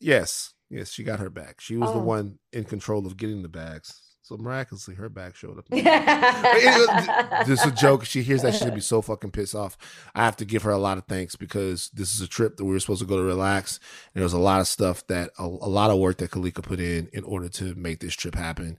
Yes. 0.00 0.54
Yes, 0.70 0.90
she 0.92 1.02
got 1.04 1.18
her 1.20 1.30
bag. 1.30 1.56
She 1.60 1.76
was 1.76 1.90
Oh. 1.90 1.94
the 1.94 1.98
one 1.98 2.38
in 2.52 2.64
control 2.64 3.06
of 3.06 3.16
getting 3.16 3.42
the 3.42 3.48
bags. 3.48 4.00
So 4.22 4.36
miraculously, 4.36 4.94
her 4.94 5.08
bag 5.08 5.34
showed 5.34 5.58
up. 5.58 5.66
Yeah. 5.72 7.42
This 7.44 7.60
is 7.60 7.66
a 7.66 7.74
joke. 7.74 8.04
She 8.04 8.22
hears 8.22 8.42
that 8.42 8.54
she'll 8.54 8.70
be 8.70 8.80
so 8.80 9.02
fucking 9.02 9.32
pissed 9.32 9.54
off. 9.56 9.76
I 10.14 10.24
have 10.24 10.36
to 10.36 10.44
give 10.44 10.62
her 10.62 10.70
a 10.70 10.78
lot 10.78 10.96
of 10.96 11.04
thanks 11.06 11.34
because 11.34 11.90
this 11.92 12.14
is 12.14 12.20
a 12.20 12.28
trip 12.28 12.56
that 12.56 12.64
we 12.64 12.72
were 12.72 12.80
supposed 12.80 13.00
to 13.02 13.06
go 13.06 13.16
to 13.16 13.22
relax. 13.22 13.80
And 14.14 14.20
there 14.20 14.24
was 14.24 14.32
a 14.32 14.38
lot 14.38 14.60
of 14.60 14.68
stuff 14.68 15.04
that 15.08 15.30
a, 15.40 15.42
a 15.44 15.68
lot 15.68 15.90
of 15.90 15.98
work 15.98 16.18
that 16.18 16.30
Kalika 16.30 16.62
put 16.62 16.78
in 16.78 17.08
in 17.12 17.24
order 17.24 17.48
to 17.48 17.74
make 17.74 17.98
this 17.98 18.14
trip 18.14 18.36
happen. 18.36 18.78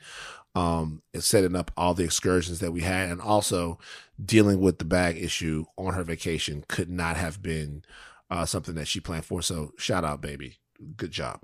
Um, 0.55 1.01
and 1.15 1.23
setting 1.23 1.55
up 1.55 1.71
all 1.75 1.95
the 1.95 2.03
excursions 2.03 2.59
that 2.59 2.71
we 2.71 2.81
had, 2.81 3.09
and 3.09 3.19
also 3.19 3.79
dealing 4.23 4.61
with 4.61 4.77
the 4.77 4.85
bag 4.85 5.17
issue 5.17 5.65
on 5.77 5.95
her 5.95 6.03
vacation 6.03 6.63
could 6.67 6.89
not 6.89 7.17
have 7.17 7.41
been 7.41 7.83
uh, 8.29 8.45
something 8.45 8.75
that 8.75 8.87
she 8.87 8.99
planned 8.99 9.25
for. 9.25 9.41
So 9.41 9.71
shout 9.77 10.03
out, 10.03 10.21
baby, 10.21 10.57
good 10.95 11.09
job. 11.09 11.41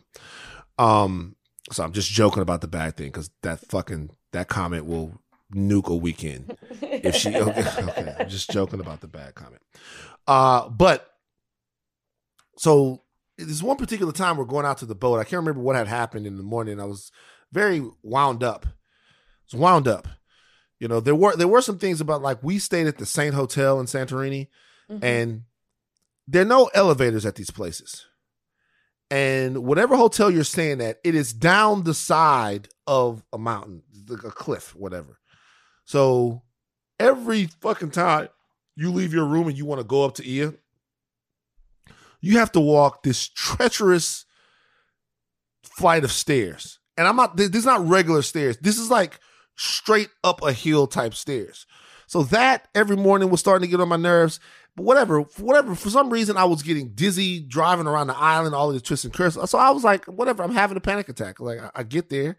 Um, 0.77 1.35
so 1.71 1.83
I'm 1.83 1.91
just 1.91 2.11
joking 2.11 2.41
about 2.41 2.61
the 2.61 2.67
bag 2.67 2.95
thing 2.95 3.07
because 3.07 3.29
that 3.41 3.59
fucking 3.59 4.11
that 4.31 4.47
comment 4.47 4.85
will 4.85 5.19
nuke 5.53 5.87
a 5.87 5.95
weekend. 5.95 6.55
If 6.81 7.15
she 7.15 7.35
okay, 7.35 7.65
okay 7.79 8.15
i'm 8.19 8.29
just 8.29 8.49
joking 8.49 8.79
about 8.79 9.01
the 9.01 9.07
bad 9.07 9.35
comment. 9.35 9.61
Uh 10.27 10.69
but 10.69 11.07
so 12.57 13.03
there's 13.37 13.63
one 13.63 13.77
particular 13.77 14.11
time 14.11 14.37
we're 14.37 14.45
going 14.45 14.65
out 14.65 14.79
to 14.79 14.85
the 14.85 14.95
boat. 14.95 15.19
I 15.19 15.23
can't 15.23 15.41
remember 15.41 15.61
what 15.61 15.75
had 15.75 15.87
happened 15.87 16.27
in 16.27 16.37
the 16.37 16.43
morning. 16.43 16.79
I 16.79 16.85
was 16.85 17.11
very 17.51 17.83
wound 18.03 18.43
up 18.43 18.65
Wound 19.53 19.87
up 19.87 20.07
you 20.79 20.87
know 20.87 20.99
there 20.99 21.15
were 21.15 21.35
there 21.35 21.47
were 21.47 21.61
some 21.61 21.77
things 21.77 21.99
about 22.01 22.21
like 22.21 22.41
we 22.41 22.57
stayed 22.59 22.87
at 22.87 22.97
the 22.97 23.05
saint 23.05 23.35
hotel 23.35 23.79
in 23.79 23.85
santorini 23.85 24.47
Mhm. 24.89 25.03
and 25.03 25.43
there 26.27 26.43
are 26.43 26.45
no 26.45 26.69
elevators 26.73 27.25
at 27.25 27.35
these 27.35 27.51
places 27.51 28.05
and 29.11 29.63
whatever 29.65 29.95
hotel 29.97 30.29
you're 30.31 30.43
staying 30.43 30.81
at 30.81 30.99
it 31.03 31.15
is 31.15 31.33
down 31.33 31.83
the 31.83 31.93
side 31.93 32.69
of 32.87 33.23
a 33.33 33.37
mountain 33.37 33.83
like 34.07 34.23
a 34.23 34.31
cliff 34.31 34.75
whatever 34.75 35.19
so 35.83 36.43
every 36.99 37.45
fucking 37.61 37.91
time 37.91 38.29
you 38.75 38.91
leave 38.91 39.13
your 39.13 39.25
room 39.25 39.47
and 39.47 39.57
you 39.57 39.65
want 39.65 39.79
to 39.79 39.83
go 39.87 40.05
up 40.05 40.15
to 40.15 40.25
Ia, 40.29 40.53
you 42.21 42.37
have 42.37 42.51
to 42.53 42.59
walk 42.61 43.03
this 43.03 43.27
treacherous 43.27 44.25
flight 45.63 46.03
of 46.03 46.11
stairs, 46.11 46.79
and 46.97 47.07
I'm 47.07 47.15
not. 47.17 47.35
This 47.35 47.49
is 47.49 47.65
not 47.65 47.85
regular 47.87 48.21
stairs. 48.21 48.57
This 48.57 48.77
is 48.77 48.89
like 48.89 49.19
straight 49.59 50.09
up 50.23 50.41
a 50.41 50.53
hill 50.53 50.87
type 50.87 51.13
stairs. 51.13 51.65
So 52.07 52.23
that 52.23 52.69
every 52.73 52.95
morning 52.95 53.29
was 53.29 53.39
starting 53.39 53.67
to 53.67 53.71
get 53.71 53.81
on 53.81 53.89
my 53.89 53.97
nerves. 53.97 54.39
But 54.75 54.83
whatever, 54.83 55.25
for 55.25 55.43
whatever, 55.43 55.75
for 55.75 55.89
some 55.89 56.09
reason 56.09 56.37
I 56.37 56.45
was 56.45 56.63
getting 56.63 56.89
dizzy 56.89 57.41
driving 57.41 57.85
around 57.85 58.07
the 58.07 58.17
island, 58.17 58.55
all 58.55 58.69
of 58.69 58.73
the 58.73 58.79
twists 58.79 59.03
and 59.03 59.13
curves. 59.13 59.37
So 59.49 59.57
I 59.57 59.71
was 59.71 59.83
like, 59.83 60.05
whatever, 60.05 60.41
I'm 60.41 60.53
having 60.53 60.77
a 60.77 60.81
panic 60.81 61.09
attack. 61.09 61.39
Like 61.39 61.59
I, 61.59 61.69
I 61.75 61.83
get 61.83 62.09
there, 62.09 62.37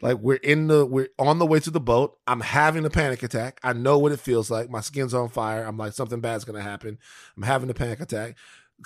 like 0.00 0.18
we're 0.18 0.36
in 0.36 0.68
the 0.68 0.86
we're 0.86 1.08
on 1.18 1.38
the 1.38 1.46
way 1.46 1.58
to 1.58 1.70
the 1.70 1.80
boat. 1.80 2.16
I'm 2.26 2.40
having 2.40 2.84
a 2.84 2.90
panic 2.90 3.22
attack. 3.22 3.58
I 3.64 3.72
know 3.72 3.98
what 3.98 4.12
it 4.12 4.20
feels 4.20 4.50
like. 4.50 4.70
My 4.70 4.80
skin's 4.80 5.12
on 5.12 5.28
fire. 5.28 5.64
I'm 5.64 5.76
like, 5.76 5.92
something 5.92 6.20
bad's 6.20 6.44
gonna 6.44 6.62
happen. 6.62 6.96
I'm 7.36 7.42
having 7.42 7.68
a 7.68 7.74
panic 7.74 8.00
attack. 8.00 8.36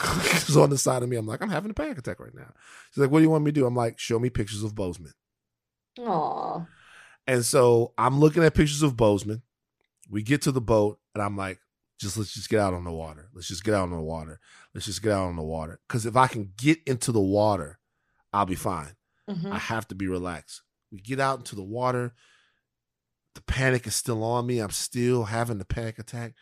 She's 0.46 0.56
on 0.56 0.70
the 0.70 0.78
side 0.78 1.02
of 1.02 1.08
me. 1.08 1.16
I'm 1.16 1.26
like, 1.26 1.42
I'm 1.42 1.50
having 1.50 1.70
a 1.70 1.74
panic 1.74 1.98
attack 1.98 2.18
right 2.18 2.34
now. 2.34 2.54
She's 2.90 3.02
like, 3.02 3.10
what 3.10 3.18
do 3.18 3.24
you 3.24 3.30
want 3.30 3.44
me 3.44 3.52
to 3.52 3.60
do? 3.60 3.66
I'm 3.66 3.76
like, 3.76 3.98
show 3.98 4.18
me 4.18 4.30
pictures 4.30 4.64
of 4.64 4.74
Bozeman. 4.74 5.12
Aw. 6.00 6.66
And 7.26 7.44
so 7.44 7.92
I'm 7.96 8.20
looking 8.20 8.42
at 8.44 8.54
pictures 8.54 8.82
of 8.82 8.96
Bozeman. 8.96 9.42
We 10.10 10.22
get 10.22 10.42
to 10.42 10.52
the 10.52 10.60
boat, 10.60 10.98
and 11.14 11.22
I'm 11.22 11.36
like, 11.36 11.58
just 11.98 12.18
let's 12.18 12.34
just 12.34 12.50
get 12.50 12.60
out 12.60 12.74
on 12.74 12.84
the 12.84 12.92
water. 12.92 13.30
Let's 13.32 13.48
just 13.48 13.64
get 13.64 13.74
out 13.74 13.84
on 13.84 13.90
the 13.90 14.00
water. 14.00 14.40
Let's 14.74 14.86
just 14.86 15.02
get 15.02 15.12
out 15.12 15.26
on 15.28 15.36
the 15.36 15.42
water. 15.42 15.80
Because 15.88 16.04
if 16.06 16.16
I 16.16 16.26
can 16.26 16.52
get 16.56 16.78
into 16.86 17.12
the 17.12 17.20
water, 17.20 17.78
I'll 18.32 18.44
be 18.46 18.54
fine. 18.56 18.96
Mhm. 19.28 19.52
I 19.52 19.58
have 19.58 19.88
to 19.88 19.94
be 19.94 20.06
relaxed. 20.06 20.62
We 20.90 21.00
get 21.00 21.20
out 21.20 21.38
into 21.38 21.56
the 21.56 21.62
water. 21.62 22.14
The 23.34 23.40
panic 23.42 23.86
is 23.86 23.94
still 23.94 24.22
on 24.22 24.46
me. 24.46 24.58
I'm 24.58 24.70
still 24.70 25.24
having 25.24 25.58
the 25.58 25.64
panic 25.64 25.98
attack. 25.98 26.34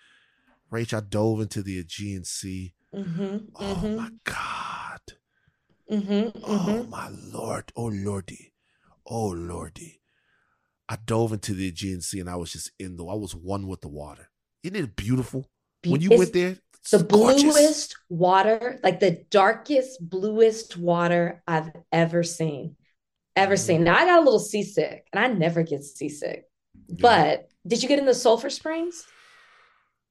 Rach, 0.73 0.97
I 0.97 1.01
dove 1.01 1.41
into 1.41 1.63
the 1.63 1.79
Aegean 1.79 2.25
Sea. 2.25 2.75
Mhm. 2.95 3.51
Oh 3.55 3.75
Mhm. 3.77 3.97
my 3.97 4.11
God. 4.25 5.01
Mhm. 5.91 6.33
Oh 6.43 6.85
Mhm. 6.85 6.89
my 6.89 7.09
Lord. 7.09 7.73
Oh 7.77 7.85
Lordy. 7.87 8.53
Oh 9.07 9.29
Lordy. 9.29 10.02
I 10.93 10.99
dove 11.07 11.33
into 11.33 11.55
the 11.55 11.69
Aegean 11.69 12.03
Sea 12.03 12.21
and 12.21 12.29
I 12.29 12.37
was 12.37 12.53
just 12.53 12.71
in 12.79 12.97
the 12.97 13.07
I 13.07 13.15
was 13.15 13.35
one 13.35 13.67
with 13.67 13.81
the 13.81 13.89
water. 13.89 14.29
Isn't 14.63 14.77
it 14.77 14.95
beautiful? 14.95 15.49
When 15.87 16.03
you 16.03 16.11
It's 16.11 16.19
went 16.19 16.33
there, 16.35 16.59
the 16.91 17.03
gorgeous. 17.03 17.43
bluest 17.43 17.97
water, 18.11 18.79
like 18.85 19.01
the 19.01 19.25
darkest, 19.31 20.07
bluest 20.07 20.77
water 20.77 21.43
I've 21.49 21.71
ever 21.93 22.23
seen. 22.23 22.77
Ever 23.37 23.55
Mhm. 23.55 23.59
seen. 23.67 23.85
Now 23.85 23.97
I 23.97 24.05
got 24.05 24.19
a 24.21 24.23
little 24.23 24.39
seasick, 24.39 25.07
and 25.15 25.25
I 25.25 25.29
never 25.33 25.63
get 25.63 25.83
seasick. 25.83 26.45
But 26.91 27.49
did 27.67 27.83
you 27.83 27.89
get 27.89 27.99
in 27.99 28.05
the 28.05 28.13
sulfur 28.15 28.51
springs? 28.51 29.07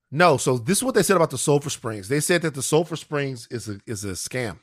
No, 0.09 0.37
so 0.37 0.57
this 0.57 0.79
is 0.79 0.83
what 0.83 0.95
they 0.95 1.03
said 1.03 1.15
about 1.15 1.29
the 1.29 1.37
Sulphur 1.37 1.69
Springs. 1.69 2.09
They 2.09 2.19
said 2.19 2.41
that 2.41 2.53
the 2.55 2.63
Sulphur 2.63 2.95
Springs 2.97 3.47
is 3.51 3.69
a 3.69 3.79
is 3.85 4.03
a 4.03 4.13
scam. 4.13 4.59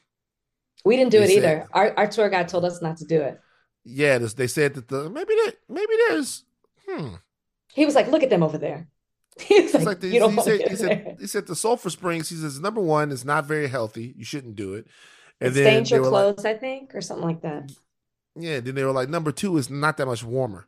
We 0.84 0.96
didn't 0.96 1.12
do 1.12 1.20
They 1.20 1.24
it 1.24 1.28
said- 1.28 1.36
either. 1.38 1.68
Our 1.72 1.96
our 1.96 2.06
tour 2.08 2.28
guide 2.28 2.48
told 2.48 2.64
us 2.64 2.82
not 2.82 2.96
to 2.98 3.04
do 3.06 3.20
it. 3.22 3.40
Yeah, 3.90 4.18
this, 4.18 4.34
they 4.34 4.46
said 4.46 4.74
that 4.74 4.88
the 4.88 5.08
maybe 5.08 5.34
that 5.34 5.54
maybe 5.68 5.92
there's 6.08 6.44
hmm. 6.88 7.14
He 7.74 7.84
was 7.86 7.94
like, 7.94 8.08
"Look 8.08 8.22
at 8.22 8.30
them 8.30 8.42
over 8.42 8.58
there." 8.58 8.88
He 9.40 9.62
like, 9.72 9.84
like 9.84 10.00
the, 10.00 10.08
"You 10.08 10.18
don't 10.18 10.34
he, 10.34 10.42
said, 10.42 10.60
he 10.68 10.76
said 10.76 10.88
there. 10.90 11.16
he 11.20 11.26
said 11.26 11.46
the 11.46 11.54
sulfur 11.56 11.90
springs. 11.90 12.28
He 12.28 12.36
says 12.36 12.60
number 12.60 12.80
one 12.80 13.12
is 13.12 13.24
not 13.24 13.46
very 13.46 13.68
healthy. 13.68 14.14
You 14.16 14.24
shouldn't 14.24 14.56
do 14.56 14.74
it. 14.74 14.86
And 15.40 15.50
It 15.50 15.54
then 15.54 15.64
stains 15.86 15.90
your 15.90 16.00
were 16.00 16.08
like, 16.08 16.36
clothes, 16.36 16.44
I 16.44 16.54
think, 16.54 16.94
or 16.94 17.00
something 17.00 17.26
like 17.26 17.42
that." 17.42 17.70
yeah. 18.36 18.60
Then 18.60 18.74
they 18.74 18.84
were 18.84 18.92
like 18.92 19.08
number 19.08 19.32
two 19.32 19.56
is 19.56 19.70
not 19.70 19.96
that 19.96 20.06
much 20.06 20.24
warmer. 20.24 20.66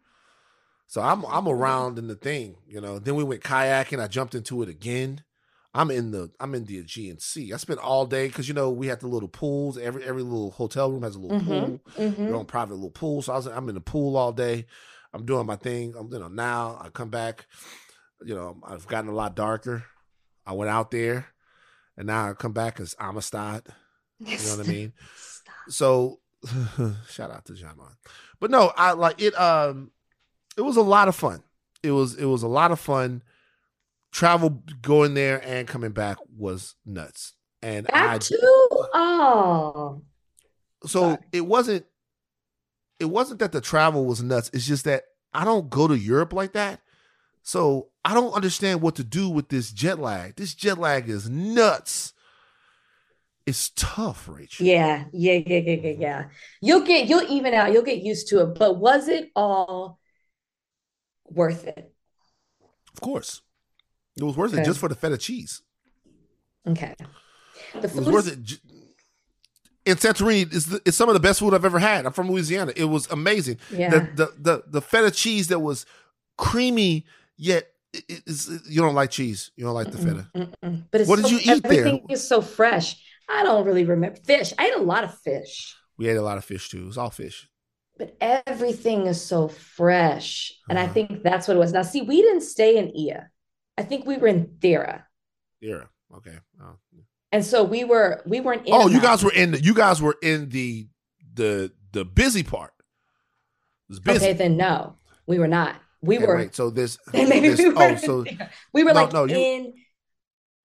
So 0.87 1.01
I'm 1.03 1.25
I'm 1.27 1.49
around 1.49 1.99
in 1.99 2.09
the 2.09 2.17
thing, 2.17 2.57
you 2.67 2.81
know. 2.81 2.99
Then 2.99 3.15
we 3.17 3.25
went 3.25 3.43
kayaking. 3.43 4.03
I 4.03 4.09
jumped 4.09 4.35
into 4.35 4.63
it 4.63 4.69
again. 4.69 5.23
I'm 5.73 5.91
in 5.91 6.11
the 6.11 6.31
I'm 6.41 6.55
in 6.55 6.65
the 6.65 6.79
Aegean 6.79 7.19
Sea. 7.21 7.53
I 7.53 7.57
spent 7.57 7.79
all 7.79 8.05
day 8.07 8.27
because 8.27 8.49
you 8.49 8.55
know 8.55 8.71
we 8.71 8.89
had 8.89 9.01
the 9.01 9.07
little 9.07 9.29
pools. 9.29 9.79
Every 9.79 10.03
every 10.05 10.23
little 10.23 10.51
hotel 10.51 10.91
room 10.91 11.03
has 11.03 11.15
a 11.15 11.21
little 11.21 11.39
pool. 11.41 11.81
Mhm. 11.97 12.19
your 12.19 12.29
Mhm. 12.31 12.35
own 12.35 12.45
private 12.47 12.75
little 12.75 12.91
pool. 12.91 13.23
So 13.23 13.33
I 13.33 13.37
was 13.37 13.47
I'm 13.47 13.69
in 13.69 13.75
the 13.77 13.81
pool 13.81 14.17
all 14.17 14.33
day. 14.33 14.67
I'm 15.13 15.25
doing 15.25 15.47
my 15.47 15.57
thing. 15.57 15.95
I'm 15.97 16.13
you 16.13 16.19
know 16.19 16.29
now 16.29 16.79
I 16.83 16.89
come 16.89 17.09
back. 17.11 17.47
You 18.25 18.35
know 18.35 18.61
I've 18.67 18.87
gotten 18.89 19.11
a 19.11 19.15
lot 19.15 19.37
darker. 19.37 19.85
I 20.45 20.53
went 20.55 20.71
out 20.71 20.91
there, 20.91 21.27
and 21.97 22.07
now 22.09 22.31
I 22.31 22.33
come 22.35 22.53
back 22.53 22.81
as 22.81 22.97
Amistad. 22.99 23.63
You 24.19 24.27
know 24.27 24.57
what 24.57 24.67
I 24.67 24.69
mean? 24.69 24.93
Stop. 25.17 25.55
So 25.69 26.21
shout 27.09 27.31
out 27.31 27.45
to 27.45 27.53
Jamon. 27.53 27.95
But 28.41 28.51
no, 28.51 28.73
I 28.77 28.93
like 28.93 29.21
it. 29.23 29.39
Um, 29.39 29.93
it 30.57 30.63
was 30.63 30.77
a 30.77 30.83
lot 30.83 31.07
of 31.09 31.15
fun. 31.15 31.43
It 31.83 31.93
was 31.93 32.15
it 32.17 32.25
was 32.27 32.43
a 32.43 32.49
lot 32.49 32.73
of 32.73 32.81
fun. 32.81 33.23
Travel 34.13 34.63
going 34.83 35.15
there 35.15 35.41
and 35.47 35.69
coming 35.69 35.93
back 35.93 36.19
was 36.37 36.75
nuts. 36.85 37.35
And 37.63 37.87
I 37.89 37.91
Back 37.91 38.21
to 38.23 38.39
oh, 38.95 40.03
so 40.87 41.01
Sorry. 41.01 41.19
it 41.33 41.43
wasn't 41.43 41.87
it 42.99 43.07
wasn't 43.07 43.41
that 43.41 43.53
the 43.53 43.61
travel 43.61 44.05
was 44.05 44.23
nuts 44.23 44.51
it's 44.53 44.67
just 44.67 44.85
that 44.85 45.05
i 45.35 45.45
don't 45.45 45.69
go 45.71 45.87
to 45.87 45.97
europe 45.97 46.33
like 46.33 46.53
that 46.53 46.81
so 47.43 47.89
i 48.05 48.15
don't 48.15 48.33
understand 48.33 48.81
what 48.81 48.97
to 48.97 49.05
do 49.05 49.29
with 49.29 49.49
this 49.49 49.73
jet 49.73 49.99
lag 49.99 50.37
this 50.37 50.55
jet 50.55 50.79
lag 50.79 51.09
is 51.09 51.29
nuts 51.29 52.13
it's 53.47 53.71
tough 53.71 54.29
rachel 54.29 54.65
yeah, 54.65 55.05
yeah, 55.13 55.33
yeah, 55.35 55.59
yeah, 55.59 55.59
yeah, 55.59 55.77
mm-hmm. 55.77 56.03
yeah. 56.03 56.25
You'll 56.61 56.85
get 56.85 57.09
you'll 57.09 57.29
even 57.31 57.55
out. 57.55 57.73
You'll 57.73 57.83
get 57.83 57.99
used 57.99 58.29
to 58.29 58.43
it. 58.43 58.55
But 58.55 58.79
was 58.79 59.09
it 59.09 59.31
all 59.35 59.99
worth 61.25 61.67
it? 61.67 61.93
of 62.93 63.01
course 63.01 63.41
it 64.21 64.25
was 64.25 64.37
worth 64.37 64.55
it 64.55 64.65
just 64.65 64.79
for 64.79 64.89
the 64.89 64.95
feta 64.95 65.17
cheese 65.19 65.63
Okay. 66.69 66.95
The 67.75 67.87
it 67.89 67.95
was 67.95 68.07
worth 68.09 68.27
is- 68.27 68.33
it 68.33 68.43
j- 68.43 68.57
in 69.87 69.97
Santorini, 69.97 70.43
it's, 70.55 70.67
the, 70.67 70.81
it's 70.85 70.97
some 70.97 71.09
of 71.09 71.15
the 71.15 71.21
best 71.21 71.41
food 71.41 71.55
I've 71.55 71.65
ever 71.65 71.79
had. 71.79 72.05
I'm 72.05 72.13
from 72.13 72.31
Louisiana. 72.31 72.73
It 72.77 72.85
was 72.85 73.11
amazing. 73.11 73.57
Yeah. 73.71 73.89
The, 73.91 74.01
the 74.15 74.33
the 74.39 74.63
the 74.67 74.81
feta 74.83 75.11
cheese 75.11 75.49
that 75.49 75.61
was 75.61 75.87
creamy 76.37 77.07
yet 77.39 77.69
it, 77.95 78.23
you 78.69 78.81
don't 78.83 78.95
like 78.95 79.11
cheese. 79.11 79.51
You 79.57 79.65
don't 79.65 79.75
like 79.75 79.91
the 79.91 79.99
feta. 79.99 80.29
Mm-mm. 80.37 80.85
But 80.91 81.01
it's 81.01 81.09
What 81.09 81.21
did 81.23 81.31
you 81.31 81.39
eat 81.43 81.63
there? 81.63 81.87
Everything 81.87 82.07
is 82.11 82.27
so 82.27 82.43
fresh. 82.43 83.03
I 83.29 83.43
don't 83.43 83.65
really 83.65 83.85
remember 83.85 84.19
fish. 84.23 84.53
I 84.59 84.67
ate 84.69 84.75
a 84.75 84.83
lot 84.83 85.03
of 85.05 85.15
fish, 85.19 85.75
We 85.97 86.09
ate 86.09 86.17
a 86.17 86.23
lot 86.23 86.37
of 86.39 86.45
fish 86.45 86.69
too. 86.69 86.83
It 86.83 86.87
was 86.87 86.99
all 86.99 87.11
fish. 87.11 87.49
but 87.99 88.17
everything 88.21 89.07
is 89.07 89.21
so 89.21 89.49
fresh, 89.49 90.53
and 90.69 90.79
I 90.79 90.85
Uh-huh. 90.85 90.93
think 90.95 91.23
that's 91.23 91.49
what 91.49 91.57
it 91.57 91.61
was. 91.61 91.73
Now, 91.73 91.83
see, 91.83 92.03
we 92.03 92.21
didn't 92.23 92.43
stay 92.43 92.77
in 92.77 92.95
Ia. 92.97 93.31
I 93.81 93.83
think 93.85 94.07
we 94.07 94.17
were 94.19 94.29
in 94.29 94.47
Thera, 94.61 95.03
Yeah. 95.61 95.85
Okay. 96.17 96.37
Oh, 96.63 96.77
and 97.33 97.45
so 97.45 97.63
we 97.65 97.85
were 97.85 98.21
we 98.27 98.41
weren't 98.41 98.67
in. 98.67 98.75
oh 98.75 98.89
you 98.89 99.01
guys 99.01 99.23
were 99.25 99.33
in. 99.33 99.53
The, 99.53 99.61
you 99.61 99.75
guys 99.75 100.03
were 100.03 100.17
in 100.23 100.49
the 100.51 100.89
the 101.35 101.73
the 101.93 102.05
busy 102.05 102.43
part. 102.43 102.73
Busy. 103.89 104.17
Okay, 104.27 104.33
then 104.35 104.57
no, 104.57 104.97
we 105.27 105.39
were 105.39 105.49
not. 105.49 105.77
We 106.03 106.17
Okay, 106.19 106.27
were. 106.27 106.37
wait, 106.37 106.55
so 106.55 106.71
this. 106.71 106.99
Maybe 107.13 107.49
this 107.49 107.59
we 107.59 107.69
were. 107.71 107.83
oh, 107.83 107.97
so 107.97 108.25
we 108.73 108.85
were 108.85 108.93
No, 108.93 109.03
like 109.05 109.13
no, 109.13 109.25
you- 109.25 109.37
in 109.37 109.75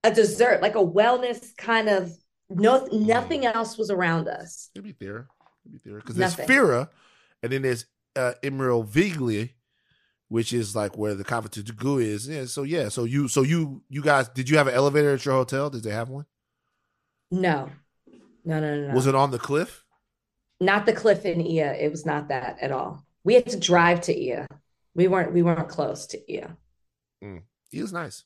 a 0.04 0.12
dessert, 0.14 0.62
like 0.62 0.76
a 0.76 0.86
wellness 0.86 1.56
kind 1.58 1.90
of. 1.90 2.12
No, 2.50 2.86
nothing 2.92 3.46
else 3.46 3.78
was 3.78 3.90
around 3.90 4.28
us. 4.28 4.70
it'd 4.76 4.84
be 4.84 4.94
there. 5.04 5.28
It'd 5.66 5.82
be 5.84 5.90
there 5.90 6.00
because 6.00 6.16
there's. 6.16 6.36
Fira, 6.36 6.90
and 7.42 7.52
then 7.52 7.62
there's 7.64 7.86
uh, 8.16 8.34
Imerovigli, 8.44 9.50
which 10.30 10.54
is 10.54 10.76
like 10.76 10.98
where 10.98 11.16
the 11.16 11.24
Goo 11.78 12.00
is. 12.00 12.28
Yeah. 12.28 12.46
So 12.46 12.64
yeah. 12.64 12.90
So 12.90 13.04
you. 13.04 13.28
So 13.28 13.44
you. 13.44 13.82
You 13.90 14.02
guys. 14.02 14.30
Did 14.30 14.50
you 14.50 14.58
have 14.58 14.68
an 14.68 14.74
elevator 14.74 15.14
at 15.14 15.26
your 15.26 15.36
hotel? 15.36 15.70
Did 15.70 15.84
they 15.84 15.92
have 15.92 16.10
one? 16.10 16.26
No, 17.32 17.70
no, 18.44 18.60
no, 18.60 18.76
no, 18.76 18.88
no. 18.88 18.94
Was 18.94 19.08
it 19.08 19.16
on 19.16 19.32
the 19.32 19.40
cliff? 19.40 19.86
not 20.60 20.86
the 20.86 20.94
cliff 20.94 21.26
in 21.26 21.46
Ia. 21.46 21.74
It 21.74 21.92
was 21.92 22.06
not 22.06 22.30
that 22.30 22.58
at 22.62 22.72
all. 22.72 23.06
We 23.24 23.34
had 23.34 23.48
to 23.48 23.60
drive 23.60 24.02
to 24.02 24.18
Ia. 24.18 24.48
We 24.94 25.08
weren't 25.08 25.34
we 25.34 25.44
weren't 25.44 25.68
close 25.70 26.08
to 26.08 26.32
Ia. 26.32 26.56
It 27.22 27.82
was 27.82 27.94
nice. 27.94 28.24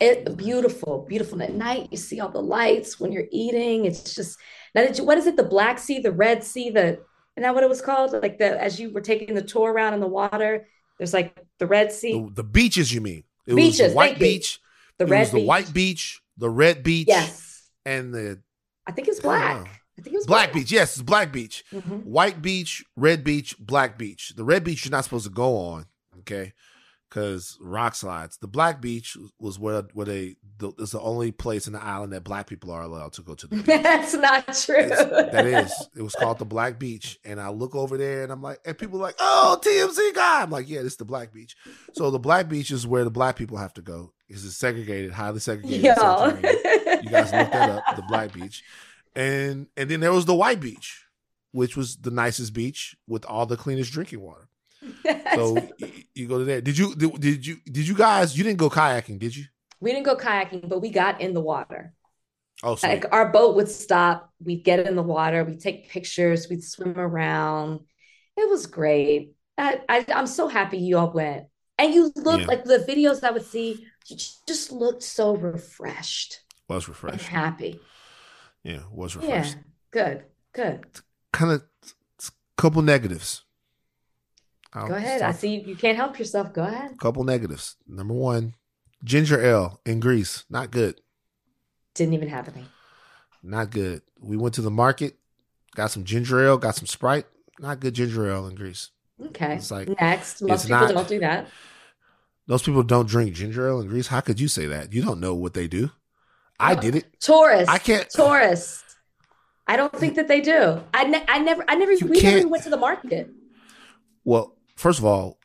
It 0.00 0.36
beautiful, 0.36 1.04
beautiful. 1.08 1.40
And 1.40 1.50
at 1.50 1.56
night, 1.56 1.88
you 1.90 1.96
see 1.96 2.20
all 2.20 2.28
the 2.28 2.40
lights 2.40 3.00
when 3.00 3.10
you're 3.12 3.26
eating. 3.30 3.84
It's 3.84 4.14
just 4.14 4.38
now. 4.74 4.82
Did 4.82 4.98
you, 4.98 5.04
what 5.04 5.18
is 5.18 5.26
it? 5.26 5.36
The 5.36 5.42
Black 5.42 5.78
Sea, 5.78 5.98
the 5.98 6.12
Red 6.12 6.44
Sea, 6.44 6.70
the 6.70 7.00
isn't 7.36 7.42
that 7.42 7.54
what 7.54 7.64
it 7.64 7.68
was 7.68 7.82
called? 7.82 8.12
Like 8.12 8.38
the 8.38 8.60
as 8.62 8.80
you 8.80 8.90
were 8.90 9.00
taking 9.00 9.34
the 9.34 9.42
tour 9.42 9.72
around 9.72 9.94
in 9.94 10.00
the 10.00 10.06
water, 10.06 10.66
there's 10.98 11.14
like 11.14 11.36
the 11.58 11.66
Red 11.66 11.92
Sea, 11.92 12.12
The, 12.12 12.30
the 12.34 12.44
beaches, 12.44 12.92
you 12.92 13.00
mean? 13.00 13.24
It 13.46 13.54
was 13.54 13.64
Beaches, 13.64 13.92
the 13.92 13.96
white 13.96 14.14
you. 14.14 14.20
beach. 14.20 14.60
the 14.98 15.04
it 15.04 15.10
Red 15.10 15.20
was 15.20 15.30
the 15.30 15.36
Beach. 15.38 15.46
white 15.46 15.72
beach, 15.72 16.20
the 16.36 16.50
red 16.50 16.82
beach, 16.82 17.08
Yes, 17.08 17.68
and 17.86 18.12
the 18.14 18.40
I 18.86 18.92
think 18.92 19.08
it's 19.08 19.20
black. 19.20 19.56
know. 19.56 19.70
I 19.98 20.00
think 20.02 20.14
it 20.14 20.18
was 20.18 20.26
black 20.26 20.52
beach. 20.52 20.70
Yes, 20.70 20.92
it's 20.96 21.02
black 21.02 21.32
beach. 21.32 21.64
Mhm. 21.72 22.04
White 22.04 22.40
beach, 22.40 22.84
red 22.96 23.24
beach, 23.24 23.56
black 23.58 23.98
beach. 23.98 24.32
The 24.36 24.44
red 24.44 24.62
beach 24.64 24.84
you're 24.84 24.90
not 24.92 25.04
supposed 25.04 25.24
to 25.26 25.32
go 25.32 25.56
on, 25.56 25.86
okay? 26.20 26.52
Because 27.08 27.56
rock 27.60 27.94
slides. 27.94 28.36
The 28.36 28.46
black 28.48 28.82
beach 28.82 29.16
was 29.38 29.58
where 29.58 29.82
where 29.94 30.04
they 30.06 30.36
the, 30.58 30.72
it's 30.78 30.92
the 30.92 31.00
only 31.00 31.32
place 31.32 31.66
in 31.66 31.72
the 31.72 31.82
island 31.82 32.12
that 32.12 32.22
black 32.24 32.46
people 32.46 32.70
are 32.70 32.82
allowed 32.82 33.14
to 33.14 33.22
go 33.22 33.34
to. 33.34 33.46
That's 33.46 34.12
not 34.14 34.46
true. 34.54 34.76
It's- 34.76 35.32
that 35.32 35.46
is. 35.46 35.72
It 35.96 36.02
was 36.02 36.14
called 36.14 36.38
the 36.38 36.44
Black 36.44 36.78
Beach, 36.78 37.18
and 37.24 37.40
I 37.40 37.48
look 37.48 37.74
over 37.74 37.96
there, 37.96 38.22
and 38.24 38.30
I'm 38.32 38.42
like, 38.42 38.58
and 38.66 38.76
people 38.76 38.98
are 38.98 39.02
like, 39.02 39.16
"Oh, 39.18 39.58
TMZ 39.62 40.14
guy." 40.14 40.42
I'm 40.42 40.50
like, 40.50 40.68
"Yeah, 40.68 40.82
this 40.82 40.92
is 40.92 40.96
the 40.98 41.04
Black 41.06 41.32
Beach." 41.32 41.56
So 41.94 42.10
the 42.10 42.18
Black 42.18 42.48
Beach 42.48 42.70
is 42.70 42.86
where 42.86 43.04
the 43.04 43.10
black 43.10 43.36
people 43.36 43.56
have 43.56 43.72
to 43.74 43.82
go 43.82 44.12
because 44.26 44.44
it's 44.44 44.56
segregated, 44.56 45.12
highly 45.12 45.40
segregated. 45.40 45.84
Yo. 45.84 46.26
You 47.02 47.08
guys 47.10 47.32
look 47.32 47.50
that 47.52 47.70
up, 47.70 47.96
the 47.96 48.02
Black 48.08 48.32
Beach, 48.34 48.62
and 49.16 49.66
and 49.76 49.88
then 49.90 50.00
there 50.00 50.12
was 50.12 50.26
the 50.26 50.34
White 50.34 50.60
Beach, 50.60 51.04
which 51.52 51.76
was 51.76 51.96
the 51.96 52.10
nicest 52.10 52.52
beach 52.52 52.96
with 53.06 53.24
all 53.24 53.46
the 53.46 53.56
cleanest 53.56 53.92
drinking 53.92 54.20
water. 54.20 54.47
So 55.34 55.68
you 56.14 56.26
go 56.28 56.38
to 56.38 56.44
there. 56.44 56.60
Did 56.60 56.76
you 56.78 56.94
did, 56.94 57.46
you 57.46 57.56
did 57.64 57.86
you 57.88 57.94
guys 57.94 58.36
you 58.36 58.44
didn't 58.44 58.58
go 58.58 58.70
kayaking, 58.70 59.18
did 59.18 59.36
you? 59.36 59.44
we 59.80 59.92
didn't 59.92 60.06
go 60.06 60.16
kayaking, 60.16 60.68
but 60.68 60.80
we 60.80 60.90
got 60.90 61.20
in 61.20 61.34
the 61.34 61.40
water. 61.40 61.92
Oh, 62.64 62.74
sweet. 62.74 62.88
Like 62.88 63.04
our 63.12 63.28
boat 63.30 63.54
would 63.54 63.68
stop, 63.68 64.32
we'd 64.44 64.64
get 64.64 64.80
in 64.86 64.96
the 64.96 65.02
water, 65.02 65.44
we'd 65.44 65.60
take 65.60 65.88
pictures, 65.88 66.48
we'd 66.48 66.64
swim 66.64 66.98
around. 66.98 67.80
It 68.36 68.48
was 68.48 68.66
great. 68.66 69.34
I, 69.56 69.80
I 69.88 70.04
I'm 70.12 70.26
so 70.26 70.48
happy 70.48 70.78
you 70.78 70.98
all 70.98 71.12
went. 71.12 71.46
And 71.78 71.94
you 71.94 72.12
looked 72.16 72.40
Yeah. 72.42 72.46
like 72.48 72.64
the 72.64 72.78
videos 72.78 73.22
I 73.22 73.30
would 73.30 73.44
see, 73.44 73.86
you 74.08 74.16
just 74.16 74.72
looked 74.72 75.04
so 75.04 75.36
refreshed 75.36 76.40
was 76.68 76.88
refreshed. 76.88 77.26
happy. 77.26 77.80
Yeah, 78.64 78.80
was 78.92 79.16
refreshed. 79.16 79.56
Yeah, 79.56 79.62
good, 79.90 80.24
good. 80.52 80.84
Kind 81.32 81.52
of 81.52 81.62
couple 82.56 82.82
negatives. 82.82 83.44
I'll 84.72 84.88
Go 84.88 84.94
ahead. 84.94 85.22
I 85.22 85.32
see 85.32 85.56
you, 85.56 85.60
you 85.66 85.76
can't 85.76 85.96
help 85.96 86.18
yourself. 86.18 86.52
Go 86.52 86.62
ahead. 86.62 86.98
Couple 86.98 87.24
negatives. 87.24 87.76
Number 87.86 88.14
one, 88.14 88.54
ginger 89.02 89.42
ale 89.42 89.80
in 89.86 90.00
Greece, 90.00 90.44
not 90.50 90.70
good. 90.70 91.00
Didn't 91.94 92.14
even 92.14 92.28
have 92.28 92.48
any. 92.54 92.64
Not 93.42 93.70
good. 93.70 94.02
We 94.20 94.36
went 94.36 94.54
to 94.56 94.62
the 94.62 94.70
market, 94.70 95.16
got 95.74 95.90
some 95.90 96.04
ginger 96.04 96.44
ale, 96.44 96.58
got 96.58 96.76
some 96.76 96.86
Sprite. 96.86 97.26
Not 97.58 97.80
good 97.80 97.94
ginger 97.94 98.30
ale 98.30 98.46
in 98.46 98.54
Greece. 98.54 98.90
Okay. 99.26 99.56
It's 99.56 99.70
like 99.70 99.88
Next. 100.00 100.42
Most 100.42 100.66
people 100.66 100.80
not- 100.80 100.94
don't 100.94 101.08
do 101.08 101.20
that. 101.20 101.48
those 102.46 102.62
people 102.62 102.82
don't 102.82 103.08
drink 103.08 103.34
ginger 103.34 103.68
ale 103.68 103.80
in 103.80 103.88
Greece. 103.88 104.08
How 104.08 104.20
could 104.20 104.38
you 104.38 104.48
say 104.48 104.66
that? 104.66 104.92
You 104.92 105.02
don't 105.02 105.20
know 105.20 105.34
what 105.34 105.54
they 105.54 105.66
do. 105.66 105.90
I 106.60 106.74
oh, 106.74 106.80
did 106.80 106.94
it. 106.96 107.20
Tourists. 107.20 107.68
I 107.68 107.78
can't. 107.78 108.08
Tourists. 108.10 108.84
I 109.66 109.76
don't 109.76 109.94
think 109.94 110.16
that 110.16 110.28
they 110.28 110.40
do. 110.40 110.80
I, 110.94 111.04
ne- 111.04 111.24
I 111.28 111.38
never, 111.38 111.64
I 111.68 111.74
never, 111.74 111.92
You 111.92 112.06
we 112.06 112.20
never 112.20 112.48
went 112.48 112.64
to 112.64 112.70
the 112.70 112.76
market. 112.76 113.30
Well, 114.24 114.56
first 114.78 114.98
of 114.98 115.04
all, 115.04 115.38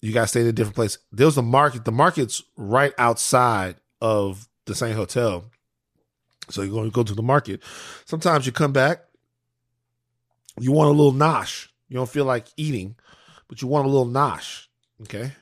you 0.00 0.12
guys 0.12 0.30
stay 0.30 0.42
in 0.42 0.46
a 0.46 0.52
different 0.52 0.76
place. 0.76 0.98
There's 1.10 1.36
a 1.36 1.42
market. 1.42 1.84
The 1.84 1.92
market's 1.92 2.42
right 2.56 2.92
outside 2.98 3.76
of 4.00 4.48
the 4.66 4.74
same 4.74 4.94
hotel. 4.94 5.46
So 6.50 6.62
you're 6.62 6.72
going 6.72 6.84
to 6.88 6.94
go 6.94 7.02
to 7.02 7.14
the 7.14 7.22
market. 7.22 7.62
Sometimes 8.04 8.46
you 8.46 8.52
come 8.52 8.72
back, 8.72 9.04
you 10.60 10.72
want 10.72 10.88
a 10.88 10.92
little 10.92 11.12
nosh. 11.12 11.68
You 11.88 11.96
don't 11.96 12.08
feel 12.08 12.24
like 12.24 12.46
eating, 12.56 12.96
but 13.48 13.60
you 13.60 13.68
want 13.68 13.86
a 13.86 13.88
little 13.88 14.06
nosh. 14.06 14.66
Okay. 15.02 15.32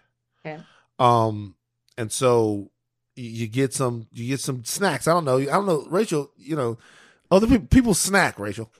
Okay. 0.44 0.60
Um, 0.98 1.54
and 1.98 2.10
so 2.10 2.70
you, 3.14 3.30
you 3.30 3.46
get 3.48 3.74
some, 3.74 4.06
you 4.12 4.28
get 4.28 4.40
some 4.40 4.64
snacks. 4.64 5.06
I 5.06 5.12
don't 5.12 5.24
know. 5.24 5.38
I 5.38 5.44
don't 5.44 5.66
know, 5.66 5.86
Rachel. 5.90 6.30
You 6.36 6.56
know, 6.56 6.78
other 7.30 7.46
people 7.46 7.66
people 7.66 7.94
snack, 7.94 8.38
Rachel. 8.38 8.70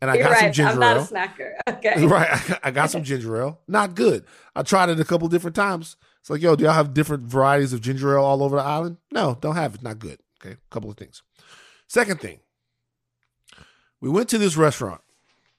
And 0.00 0.10
I 0.10 0.14
You're 0.14 0.24
got 0.28 0.36
some 0.36 0.44
right. 0.46 0.54
ginger 0.54 0.70
I'm 0.72 0.78
not 0.78 0.96
ale. 0.96 1.02
a 1.02 1.06
snacker. 1.06 1.52
Okay. 1.68 2.06
Right. 2.06 2.28
I 2.30 2.48
got, 2.48 2.60
I 2.64 2.70
got 2.70 2.90
some 2.90 3.02
ginger 3.04 3.36
ale. 3.40 3.60
Not 3.66 3.94
good. 3.94 4.24
I 4.54 4.62
tried 4.62 4.88
it 4.90 5.00
a 5.00 5.04
couple 5.04 5.26
different 5.28 5.56
times. 5.56 5.96
It's 6.20 6.30
like, 6.30 6.40
yo, 6.40 6.54
do 6.56 6.64
y'all 6.64 6.72
have 6.72 6.94
different 6.94 7.24
varieties 7.24 7.72
of 7.72 7.80
ginger 7.80 8.16
ale 8.16 8.24
all 8.24 8.42
over 8.42 8.56
the 8.56 8.62
island? 8.62 8.98
No, 9.12 9.36
don't 9.40 9.56
have 9.56 9.74
it. 9.74 9.82
Not 9.82 9.98
good. 9.98 10.18
Okay. 10.40 10.54
A 10.54 10.70
couple 10.70 10.90
of 10.90 10.96
things. 10.96 11.22
Second 11.88 12.20
thing, 12.20 12.38
we 14.00 14.08
went 14.08 14.28
to 14.28 14.38
this 14.38 14.56
restaurant 14.56 15.00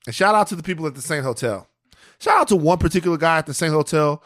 and 0.05 0.15
shout 0.15 0.35
out 0.35 0.47
to 0.47 0.55
the 0.55 0.63
people 0.63 0.87
at 0.87 0.95
the 0.95 1.01
Saint 1.01 1.25
Hotel. 1.25 1.67
Shout 2.19 2.37
out 2.41 2.47
to 2.49 2.55
one 2.55 2.77
particular 2.77 3.17
guy 3.17 3.37
at 3.37 3.45
the 3.45 3.53
Saint 3.53 3.73
Hotel, 3.73 4.23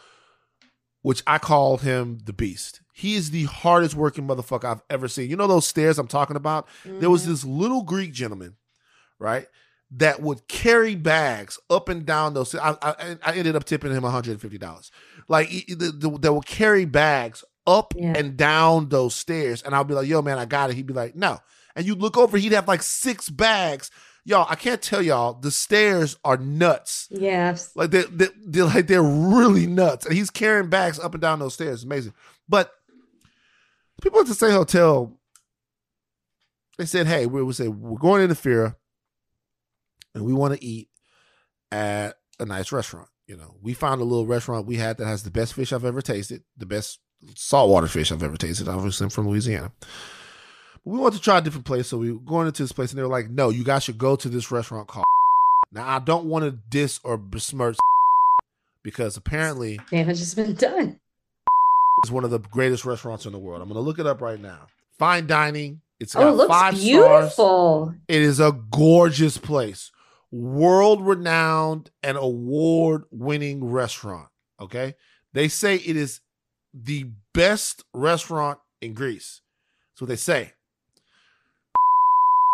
which 1.01 1.23
I 1.27 1.37
called 1.37 1.81
him 1.81 2.19
the 2.25 2.33
beast. 2.33 2.81
He 2.93 3.15
is 3.15 3.31
the 3.31 3.45
hardest 3.45 3.95
working 3.95 4.27
motherfucker 4.27 4.65
I've 4.65 4.81
ever 4.89 5.07
seen. 5.07 5.29
You 5.29 5.35
know 5.35 5.47
those 5.47 5.67
stairs 5.67 5.97
I'm 5.97 6.07
talking 6.07 6.35
about? 6.35 6.67
There 6.85 7.09
was 7.09 7.23
Mhm. 7.23 7.27
this 7.27 7.43
little 7.43 7.81
Greek 7.83 8.13
gentleman, 8.13 8.55
right, 9.19 9.47
that 9.97 10.21
would 10.21 10.47
carry 10.47 10.95
bags 10.95 11.59
up 11.69 11.87
and 11.89 12.05
down 12.05 12.33
those. 12.33 12.55
I, 12.55 12.75
I, 12.81 13.17
I 13.23 13.33
ended 13.35 13.55
up 13.55 13.63
tipping 13.65 13.91
him 13.91 14.03
$150. 14.03 14.91
Like 15.27 15.47
he- 15.49 15.73
the, 15.73 15.91
the, 15.91 16.17
that 16.19 16.33
would 16.33 16.45
carry 16.45 16.85
bags 16.85 17.43
up 17.67 17.93
Yeah. 17.95 18.13
and 18.15 18.35
down 18.35 18.89
those 18.89 19.15
stairs, 19.15 19.61
and 19.61 19.73
I'll 19.75 19.83
be 19.85 19.93
like, 19.93 20.07
"Yo, 20.07 20.21
man, 20.21 20.37
I 20.37 20.45
got 20.45 20.69
it." 20.69 20.75
He'd 20.75 20.85
be 20.87 20.93
like, 20.93 21.15
"No," 21.15 21.39
and 21.75 21.85
you 21.85 21.95
look 21.95 22.17
over, 22.17 22.37
he'd 22.37 22.51
have 22.51 22.67
like 22.67 22.81
six 22.83 23.29
bags. 23.29 23.89
Y'all, 24.25 24.47
I 24.49 24.55
can't 24.55 24.81
tell 24.81 25.01
y'all 25.01 25.33
the 25.33 25.51
stairs 25.51 26.17
are 26.25 26.37
nuts. 26.37 27.07
Yeah. 27.11 27.55
Like 27.75 27.91
they 27.91 28.03
they 28.03 28.27
they're 28.45 28.65
like 28.65 28.87
they're 28.87 29.01
really 29.03 29.65
nuts, 29.67 30.05
and 30.05 30.13
he's 30.15 30.29
carrying 30.29 30.69
bags 30.69 30.99
up 30.99 31.13
and 31.13 31.21
down 31.21 31.39
those 31.39 31.53
stairs. 31.53 31.75
It's 31.75 31.83
amazing. 31.83 32.13
But 32.49 32.71
people 34.01 34.19
at 34.19 34.27
the 34.27 34.33
Saint 34.33 34.53
Hotel, 34.53 35.17
they 36.77 36.85
said, 36.85 37.07
"Hey, 37.07 37.25
we 37.25 37.43
would 37.43 37.55
say 37.55 37.67
we're 37.67 37.97
going 37.99 38.21
into 38.23 38.35
Fira, 38.35 38.75
and 40.13 40.23
we 40.25 40.33
want 40.33 40.53
to 40.59 40.63
eat 40.65 40.87
at 41.71 42.15
a 42.39 42.45
nice 42.45 42.71
restaurant. 42.71 43.07
You 43.27 43.37
know, 43.37 43.55
we 43.61 43.73
found 43.73 44.01
a 44.01 44.03
little 44.03 44.27
restaurant 44.27 44.67
we 44.67 44.77
had 44.77 44.97
that 44.97 45.05
has 45.07 45.23
the 45.23 45.31
best 45.31 45.53
fish 45.53 45.71
I've 45.71 45.85
ever 45.85 46.01
tasted, 46.01 46.41
the 46.57 46.65
best 46.65 46.99
saltwater 47.35 47.87
fish 47.87 48.11
I've 48.11 48.23
ever 48.23 48.35
tasted. 48.37 48.67
Obviously, 48.67 49.05
I'm 49.05 49.09
from 49.09 49.29
Louisiana." 49.29 49.71
But 50.85 50.91
we 50.91 50.99
wanted 50.99 51.17
to 51.17 51.21
try 51.23 51.37
a 51.37 51.41
different 51.41 51.65
place, 51.65 51.87
so 51.87 51.97
we 51.97 52.11
were 52.11 52.19
going 52.19 52.47
into 52.47 52.61
this 52.63 52.73
place, 52.73 52.91
and 52.91 52.99
they 52.99 53.03
were 53.03 53.09
like, 53.09 53.29
"No, 53.29 53.49
you 53.49 53.63
guys 53.63 53.83
should 53.83 53.97
go 53.97 54.15
to 54.17 54.27
this 54.29 54.51
restaurant 54.51 54.87
called." 54.87 55.05
Now, 55.71 55.87
I 55.87 55.97
don't 55.97 56.25
want 56.25 56.45
to 56.45 56.51
diss 56.69 56.99
or 57.03 57.17
besmirch 57.17 57.77
because 58.83 59.17
apparently 59.17 59.79
Damage 59.89 60.19
has 60.19 60.35
been 60.35 60.53
done. 60.53 60.99
it's 62.03 62.11
one 62.11 62.23
of 62.23 62.29
the 62.29 62.37
greatest 62.39 62.85
restaurants 62.85 63.25
in 63.25 63.31
the 63.31 63.39
world. 63.39 63.59
I'm 63.61 63.69
going 63.69 63.75
to 63.75 63.81
look 63.81 63.97
it 63.97 64.05
up 64.05 64.21
right 64.21 64.39
now. 64.39 64.67
Fine 64.99 65.25
dining. 65.25 65.81
It's 65.99 66.15
Oh, 66.15 66.19
got 66.19 66.27
it 66.27 66.31
looks 66.33 66.49
five 66.53 66.73
stars. 66.77 66.83
beautiful. 66.83 67.95
It 68.07 68.21
is 68.21 68.39
a 68.39 68.51
gorgeous 68.69 69.39
place, 69.39 69.91
world 70.33 71.05
renowned 71.05 71.91
and 72.01 72.17
award 72.17 73.03
winning 73.11 73.63
restaurant. 73.63 74.29
Okay. 74.59 74.95
They 75.33 75.47
say 75.47 75.75
it 75.75 75.95
is 75.95 76.21
the 76.73 77.05
best 77.33 77.83
restaurant 77.93 78.59
in 78.81 78.93
Greece. 78.93 79.41
That's 79.91 80.01
what 80.01 80.07
they 80.07 80.15
say. 80.15 80.53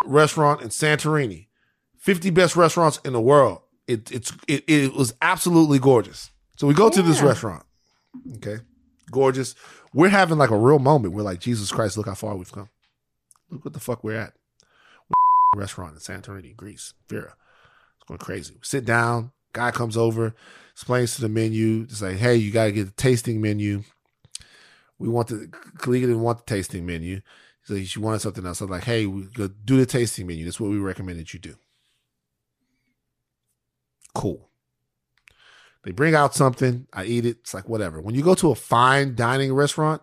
Restaurant 0.06 0.62
in 0.62 0.70
Santorini, 0.70 1.48
50 1.98 2.30
best 2.32 2.56
restaurants 2.56 3.00
in 3.06 3.14
the 3.14 3.22
world. 3.22 3.62
It, 3.88 4.12
it's, 4.12 4.34
it, 4.48 4.64
it 4.68 4.94
was 4.94 5.14
absolutely 5.22 5.80
gorgeous. 5.80 6.32
So 6.58 6.68
we 6.68 6.74
go 6.74 6.90
to 6.90 7.02
this 7.02 7.22
restaurant. 7.22 7.64
Okay. 8.38 8.58
Gorgeous. 9.10 9.56
We're 9.94 10.10
having 10.10 10.38
like 10.38 10.52
a 10.52 10.58
real 10.58 10.80
moment. 10.80 11.14
We're 11.14 11.24
like, 11.24 11.40
Jesus 11.40 11.72
Christ, 11.72 11.98
look 11.98 12.08
how 12.08 12.14
far 12.14 12.36
we've 12.36 12.52
come. 12.52 12.70
Look 13.50 13.66
what 13.66 13.74
the 13.74 13.80
fuck 13.80 14.04
we're 14.04 14.20
at 14.20 14.34
restaurant 15.56 15.94
in 15.94 16.00
Santorini, 16.00 16.56
Greece, 16.56 16.94
Vera. 17.10 17.36
Going 18.10 18.18
crazy. 18.18 18.56
We 18.56 18.60
sit 18.64 18.86
down, 18.86 19.32
guy 19.54 19.70
comes 19.70 19.96
over, 19.96 20.34
explains 20.74 21.16
to 21.16 21.22
the 21.22 21.30
menu, 21.30 21.84
it's 21.84 22.02
like, 22.02 22.18
hey, 22.18 22.36
you 22.36 22.52
got 22.52 22.66
to 22.66 22.72
get 22.72 22.86
the 22.88 22.92
tasting 23.02 23.40
menu. 23.40 23.84
We 24.98 25.08
want 25.08 25.28
the, 25.28 25.48
Kalika 25.78 26.02
didn't 26.02 26.22
want 26.22 26.40
the 26.40 26.56
tasting 26.56 26.86
menu. 26.88 27.22
So 27.64 27.80
she 27.84 28.00
wanted 28.00 28.22
something 28.22 28.46
else. 28.48 28.62
I'm 28.62 28.70
like, 28.70 28.84
hey, 28.86 29.06
we 29.06 29.26
go 29.26 29.48
do 29.48 29.78
the 29.78 29.86
tasting 29.86 30.26
menu. 30.26 30.44
That's 30.44 30.60
what 30.60 30.72
we 30.72 30.78
recommend 30.80 31.20
that 31.20 31.34
you 31.36 31.40
do. 31.40 31.56
Cool. 34.16 34.50
They 35.84 35.92
bring 35.92 36.16
out 36.16 36.34
something. 36.34 36.88
I 36.92 37.06
eat 37.06 37.26
it. 37.26 37.38
It's 37.42 37.54
like, 37.54 37.70
whatever. 37.70 38.02
When 38.02 38.16
you 38.16 38.24
go 38.24 38.34
to 38.36 38.50
a 38.50 38.56
fine 38.56 39.14
dining 39.14 39.54
restaurant, 39.54 40.02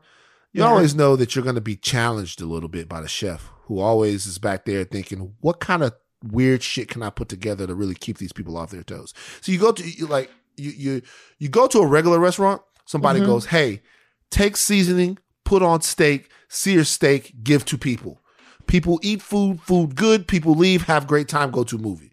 you 0.52 0.62
Yeah. 0.62 0.68
always 0.68 0.94
know 0.94 1.16
that 1.16 1.34
you're 1.34 1.42
going 1.42 1.56
to 1.56 1.60
be 1.60 1.76
challenged 1.76 2.40
a 2.40 2.46
little 2.46 2.68
bit 2.68 2.88
by 2.88 3.00
the 3.00 3.08
chef 3.08 3.50
who 3.64 3.80
always 3.80 4.26
is 4.26 4.38
back 4.38 4.64
there 4.64 4.84
thinking, 4.84 5.34
what 5.40 5.58
kind 5.58 5.82
of 5.82 5.92
weird 6.32 6.62
shit 6.62 6.88
can 6.88 7.02
I 7.02 7.10
put 7.10 7.28
together 7.28 7.66
to 7.66 7.74
really 7.74 7.94
keep 7.94 8.18
these 8.18 8.32
people 8.32 8.56
off 8.56 8.70
their 8.70 8.82
toes? 8.82 9.12
So 9.40 9.52
you 9.52 9.58
go 9.58 9.72
to 9.72 9.88
you 9.88 10.06
like 10.06 10.30
you 10.56 10.70
you 10.70 11.02
you 11.38 11.48
go 11.48 11.66
to 11.68 11.78
a 11.80 11.86
regular 11.86 12.18
restaurant, 12.18 12.62
somebody 12.86 13.20
Mhm. 13.20 13.26
goes, 13.26 13.46
"Hey, 13.46 13.82
take 14.30 14.56
seasoning, 14.56 15.18
put 15.44 15.62
on 15.62 15.82
steak, 15.82 16.30
sear 16.48 16.84
steak, 16.84 17.34
give 17.42 17.64
to 17.66 17.78
people." 17.78 18.20
People 18.66 18.98
eat 19.02 19.22
food, 19.22 19.60
food 19.62 19.94
good, 19.94 20.26
people 20.26 20.54
leave, 20.54 20.82
have 20.82 21.06
great 21.06 21.28
time, 21.28 21.50
go 21.52 21.62
to 21.64 21.76
a 21.76 21.78
movie. 21.78 22.10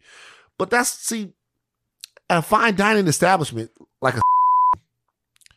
But 0.60 0.70
that's 0.70 0.92
see 0.92 1.34
at 2.30 2.38
a 2.38 2.42
fine 2.44 2.76
dining 2.76 3.08
establishment 3.08 3.72
like 4.02 4.16
a 4.18 4.22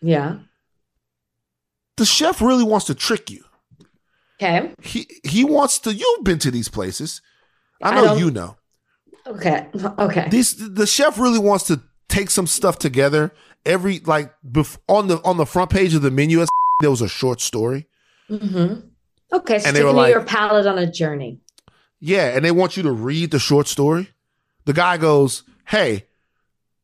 Yeah. 0.00 0.38
the 1.96 2.06
chef 2.06 2.40
really 2.40 2.64
wants 2.64 2.86
to 2.86 2.94
trick 2.94 3.30
you. 3.30 3.44
Okay. 4.40 4.74
He 4.82 5.06
he 5.24 5.44
wants 5.44 5.78
to. 5.80 5.94
You've 5.94 6.24
been 6.24 6.38
to 6.40 6.50
these 6.50 6.68
places. 6.68 7.22
I 7.82 7.90
I 7.90 7.94
know 7.96 8.04
don't- 8.06 8.18
you 8.18 8.30
know. 8.30 8.56
Okay. 9.26 9.66
Okay. 9.98 10.28
These 10.30 10.74
the 10.74 10.86
chef 10.86 11.18
really 11.18 11.38
wants 11.40 11.64
to 11.66 11.80
take 12.08 12.30
some 12.30 12.46
stuff 12.46 12.78
together. 12.78 13.32
Every 13.64 13.98
like 14.00 14.32
bef- 14.48 14.78
on 14.88 15.08
the 15.08 15.20
on 15.24 15.36
the 15.36 15.46
front 15.46 15.70
page 15.70 15.94
of 15.94 16.02
the 16.02 16.10
menu, 16.12 16.44
there 16.80 16.90
was 16.90 17.02
a 17.02 17.08
short 17.08 17.40
story. 17.40 17.86
Mm-hmm. 18.30 18.86
Okay. 19.32 19.58
So 19.58 19.66
And 19.68 19.76
they 19.76 19.82
were 19.82 19.92
like- 19.92 20.12
your 20.12 20.22
palate 20.24 20.66
on 20.66 20.78
a 20.78 20.90
journey. 20.90 21.40
Yeah, 21.98 22.36
and 22.36 22.44
they 22.44 22.50
want 22.52 22.76
you 22.76 22.82
to 22.84 22.92
read 22.92 23.30
the 23.30 23.38
short 23.38 23.66
story. 23.66 24.10
The 24.66 24.72
guy 24.74 24.96
goes, 24.98 25.42
"Hey, 25.66 26.04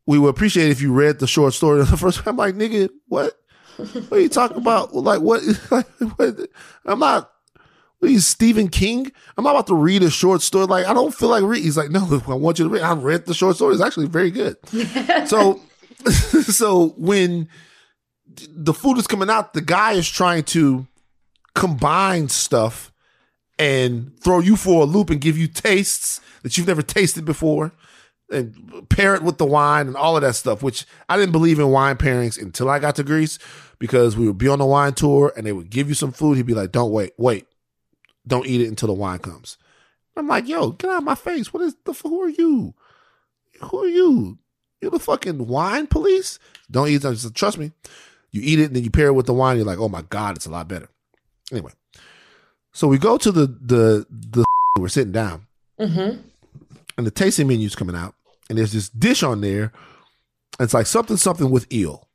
we 0.06 0.18
would 0.18 0.28
appreciate 0.30 0.66
it 0.68 0.70
if 0.70 0.80
you 0.80 0.92
read 0.92 1.18
the 1.20 1.26
short 1.26 1.52
story 1.54 1.84
the 1.84 1.96
first." 1.96 2.26
I'm 2.26 2.36
like, 2.36 2.54
"Nigga, 2.56 2.88
what? 3.08 3.34
What 3.76 4.12
are 4.12 4.20
you 4.20 4.28
talking 4.28 4.56
about? 4.58 4.94
Like 4.94 5.20
what? 5.20 5.42
Like 5.70 5.86
what? 6.16 6.48
I'm 6.86 6.98
not. 6.98 7.30
He's 8.02 8.26
Stephen 8.26 8.68
King. 8.68 9.10
I'm 9.36 9.44
not 9.44 9.52
about 9.52 9.68
to 9.68 9.74
read 9.74 10.02
a 10.02 10.10
short 10.10 10.42
story. 10.42 10.66
Like, 10.66 10.86
I 10.86 10.92
don't 10.92 11.14
feel 11.14 11.28
like 11.28 11.44
reading. 11.44 11.64
He's 11.64 11.76
like, 11.76 11.90
no, 11.90 12.22
I 12.28 12.34
want 12.34 12.58
you 12.58 12.64
to 12.64 12.70
read. 12.70 12.82
I 12.82 12.94
read 12.94 13.26
the 13.26 13.34
short 13.34 13.56
story. 13.56 13.74
It's 13.74 13.82
actually 13.82 14.08
very 14.08 14.30
good. 14.30 14.56
so, 15.28 15.60
so 16.42 16.88
when 16.96 17.48
the 18.48 18.74
food 18.74 18.98
is 18.98 19.06
coming 19.06 19.30
out, 19.30 19.54
the 19.54 19.60
guy 19.60 19.92
is 19.92 20.08
trying 20.08 20.42
to 20.44 20.86
combine 21.54 22.28
stuff 22.28 22.92
and 23.58 24.18
throw 24.20 24.40
you 24.40 24.56
for 24.56 24.82
a 24.82 24.86
loop 24.86 25.10
and 25.10 25.20
give 25.20 25.38
you 25.38 25.46
tastes 25.46 26.20
that 26.42 26.58
you've 26.58 26.66
never 26.66 26.82
tasted 26.82 27.24
before 27.24 27.72
and 28.32 28.88
pair 28.88 29.14
it 29.14 29.22
with 29.22 29.38
the 29.38 29.44
wine 29.44 29.86
and 29.86 29.96
all 29.96 30.16
of 30.16 30.22
that 30.22 30.34
stuff, 30.34 30.62
which 30.62 30.86
I 31.08 31.16
didn't 31.16 31.32
believe 31.32 31.58
in 31.58 31.68
wine 31.68 31.96
pairings 31.96 32.40
until 32.40 32.68
I 32.68 32.78
got 32.78 32.96
to 32.96 33.04
Greece 33.04 33.38
because 33.78 34.16
we 34.16 34.26
would 34.26 34.38
be 34.38 34.48
on 34.48 34.58
the 34.58 34.66
wine 34.66 34.94
tour 34.94 35.32
and 35.36 35.46
they 35.46 35.52
would 35.52 35.70
give 35.70 35.88
you 35.88 35.94
some 35.94 36.12
food. 36.12 36.36
He'd 36.36 36.46
be 36.46 36.54
like, 36.54 36.72
don't 36.72 36.90
wait, 36.90 37.12
wait, 37.18 37.46
don't 38.26 38.46
eat 38.46 38.60
it 38.60 38.68
until 38.68 38.88
the 38.88 38.94
wine 38.94 39.18
comes. 39.18 39.58
I'm 40.16 40.28
like, 40.28 40.46
yo, 40.46 40.70
get 40.72 40.90
out 40.90 40.98
of 40.98 41.04
my 41.04 41.14
face. 41.14 41.52
What 41.52 41.62
is 41.62 41.74
the, 41.84 41.92
who 41.94 42.22
are 42.22 42.28
you? 42.28 42.74
Who 43.62 43.82
are 43.84 43.88
you? 43.88 44.38
You're 44.80 44.90
the 44.90 44.98
fucking 44.98 45.46
wine 45.46 45.86
police? 45.86 46.38
Don't 46.70 46.88
eat 46.88 47.04
it. 47.04 47.34
Trust 47.34 47.58
me. 47.58 47.72
You 48.30 48.40
eat 48.44 48.58
it 48.60 48.64
and 48.66 48.76
then 48.76 48.84
you 48.84 48.90
pair 48.90 49.06
it 49.08 49.12
with 49.14 49.26
the 49.26 49.32
wine. 49.34 49.56
You're 49.56 49.66
like, 49.66 49.78
oh 49.78 49.88
my 49.88 50.02
God, 50.02 50.36
it's 50.36 50.46
a 50.46 50.50
lot 50.50 50.68
better. 50.68 50.88
Anyway, 51.50 51.72
so 52.72 52.88
we 52.88 52.98
go 52.98 53.16
to 53.18 53.30
the, 53.32 53.46
the, 53.46 54.06
the, 54.10 54.44
we're 54.78 54.88
sitting 54.88 55.12
down 55.12 55.46
Mm-hmm. 55.80 56.20
and 56.98 57.06
the 57.06 57.10
tasting 57.10 57.48
menu's 57.48 57.74
coming 57.74 57.96
out 57.96 58.14
and 58.48 58.56
there's 58.58 58.72
this 58.72 58.88
dish 58.90 59.22
on 59.22 59.40
there. 59.40 59.72
It's 60.60 60.74
like 60.74 60.86
something, 60.86 61.16
something 61.16 61.50
with 61.50 61.72
eel. 61.72 62.06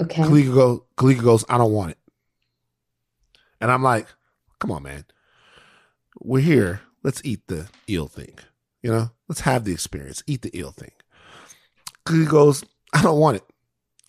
Okay. 0.00 0.22
Kalika, 0.22 0.54
go, 0.54 0.84
Kalika 0.96 1.22
goes, 1.22 1.44
I 1.48 1.58
don't 1.58 1.72
want 1.72 1.90
it. 1.90 1.98
And 3.60 3.70
I'm 3.70 3.82
like, 3.82 4.06
come 4.66 4.76
on, 4.76 4.82
man. 4.82 5.04
We're 6.20 6.40
here. 6.40 6.80
Let's 7.04 7.22
eat 7.24 7.46
the 7.46 7.68
eel 7.88 8.08
thing. 8.08 8.38
You 8.82 8.90
know, 8.90 9.10
let's 9.28 9.42
have 9.42 9.64
the 9.64 9.72
experience. 9.72 10.24
Eat 10.26 10.42
the 10.42 10.56
eel 10.56 10.72
thing. 10.72 10.90
Kalika 12.04 12.28
goes, 12.28 12.64
I 12.92 13.02
don't 13.02 13.20
want 13.20 13.36
it. 13.36 13.44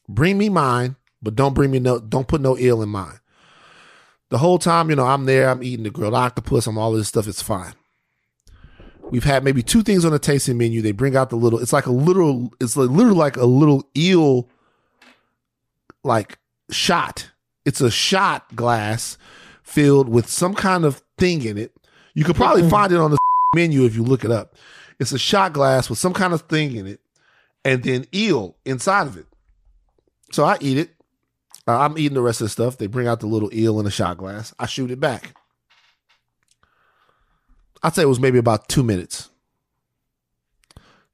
Bring 0.10 0.38
me 0.38 0.50
mine, 0.50 0.96
but 1.22 1.36
don't 1.36 1.54
bring 1.54 1.70
me 1.70 1.80
no, 1.80 2.00
don't 2.00 2.28
put 2.28 2.42
no 2.42 2.58
eel 2.58 2.82
in 2.82 2.90
mine. 2.90 3.20
The 4.30 4.40
whole 4.40 4.58
time, 4.58 4.90
you 4.90 4.96
know, 4.96 5.06
I'm 5.06 5.26
there, 5.26 5.50
I'm 5.50 5.64
eating 5.64 5.84
the 5.84 5.90
grilled 5.90 6.14
octopus, 6.14 6.66
I'm 6.66 6.78
all 6.78 6.92
this 6.92 7.08
stuff, 7.08 7.28
it's 7.28 7.42
fine. 7.42 7.74
We've 9.10 9.24
had 9.24 9.44
maybe 9.44 9.62
two 9.64 9.84
things 9.84 10.04
on 10.04 10.12
the 10.12 10.20
tasting 10.20 10.58
menu. 10.58 10.82
They 10.82 10.92
bring 10.92 11.16
out 11.16 11.30
the 11.30 11.38
little, 11.38 11.60
it's 11.60 11.72
like 11.72 11.86
a 11.86 11.92
little, 11.92 12.52
it's 12.60 12.76
like 12.76 12.90
literally 12.90 13.18
like 13.18 13.38
a 13.38 13.46
little 13.46 13.88
eel 13.96 14.50
like 16.04 16.40
shot. 16.72 17.32
It's 17.64 17.80
a 17.80 17.92
shot 17.92 18.54
glass 18.56 19.18
filled 19.78 20.10
with 20.10 20.28
some 20.28 20.56
kind 20.56 20.86
of 20.86 21.04
thing 21.20 21.44
in 21.44 21.56
it. 21.56 21.72
You 22.16 22.24
could 22.24 22.36
probably 22.36 22.68
find 22.68 22.92
it 22.92 22.98
on 22.98 23.12
the 23.12 23.18
menu 23.56 23.86
if 23.86 23.96
you 23.96 24.02
look 24.02 24.26
it 24.26 24.32
up. 24.32 24.56
It's 25.00 25.12
a 25.12 25.20
shot 25.20 25.54
glass 25.54 25.88
with 25.88 26.00
some 26.00 26.14
kind 26.16 26.34
of 26.34 26.42
thing 26.42 26.76
in 26.76 26.88
it 26.88 27.00
and 27.64 27.84
then 27.84 28.06
eel 28.12 28.58
inside 28.66 29.06
of 29.06 29.18
it. 29.18 29.28
So 30.32 30.44
I 30.46 30.58
eat 30.62 30.80
it. 30.80 30.96
Uh, 31.68 31.78
I'm 31.78 31.96
eating 32.00 32.16
the 32.16 32.24
rest 32.24 32.42
of 32.42 32.46
the 32.46 32.50
stuff. 32.50 32.78
They 32.80 32.88
bring 32.88 33.08
out 33.08 33.20
the 33.20 33.28
little 33.28 33.54
eel 33.54 33.80
in 33.80 33.86
a 33.86 33.92
shot 33.92 34.18
glass. 34.18 34.52
I 34.58 34.66
shoot 34.66 34.90
it 34.90 35.00
back. 35.00 35.36
I'd 37.84 37.94
say 37.94 38.02
it 38.02 38.08
was 38.08 38.20
maybe 38.20 38.40
about 38.40 38.68
two 38.68 38.82
minutes 38.82 39.30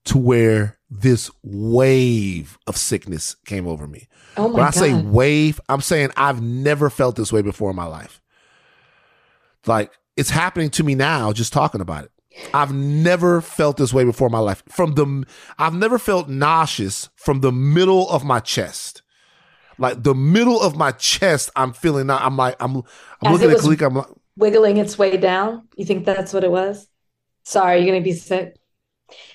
to 0.06 0.18
where 0.18 0.78
this 0.90 1.30
wave 1.44 2.58
of 2.66 2.78
sickness 2.78 3.36
came 3.46 3.68
over 3.68 3.88
me. 3.88 4.08
Oh 4.38 4.48
my 4.48 4.54
When 4.54 4.64
I 4.64 4.68
god. 4.68 4.74
say 4.74 4.94
wave, 4.94 5.60
I'm 5.68 5.82
saying 5.82 6.12
I've 6.16 6.42
never 6.42 6.90
felt 6.90 7.18
this 7.18 7.34
way 7.34 7.42
before 7.42 7.70
in 7.70 7.76
my 7.76 7.88
life. 7.88 8.22
Like 9.66 9.92
it's 10.16 10.30
happening 10.30 10.70
to 10.72 10.84
me 10.84 10.96
now 10.96 11.34
just 11.34 11.54
talking 11.54 11.82
about 11.82 12.06
it. 12.06 12.12
I've 12.54 12.74
never 12.74 13.42
felt 13.42 13.78
this 13.78 13.94
way 13.94 14.04
before 14.04 14.28
in 14.28 14.32
my 14.32 14.40
life. 14.40 14.64
From 14.70 14.94
the 14.96 15.26
I've 15.58 15.74
never 15.74 16.00
felt 16.00 16.30
nauseous 16.30 17.10
from 17.16 17.42
the 17.42 17.52
middle 17.52 18.10
of 18.10 18.24
my 18.24 18.40
chest. 18.40 19.02
Like 19.78 20.04
the 20.04 20.16
middle 20.16 20.62
of 20.62 20.76
my 20.76 20.92
chest, 20.92 21.50
I'm 21.56 21.74
feeling 21.74 22.08
now. 22.08 22.18
I'm 22.18 22.38
like, 22.38 22.56
I'm, 22.60 22.78
I'm 22.78 22.84
As 23.24 23.42
looking 23.42 23.52
at 23.52 23.58
Kalika. 23.58 23.88
I'm 23.88 23.96
like, 23.96 24.08
Wiggling 24.36 24.78
its 24.78 24.98
way 24.98 25.18
down. 25.18 25.68
You 25.76 25.86
think 25.86 26.06
that's 26.06 26.34
what 26.34 26.44
it 26.44 26.52
was? 26.52 26.88
Sorry, 27.44 27.80
you're 27.80 27.88
gonna 27.88 28.02
be 28.02 28.14
sick. 28.14 28.56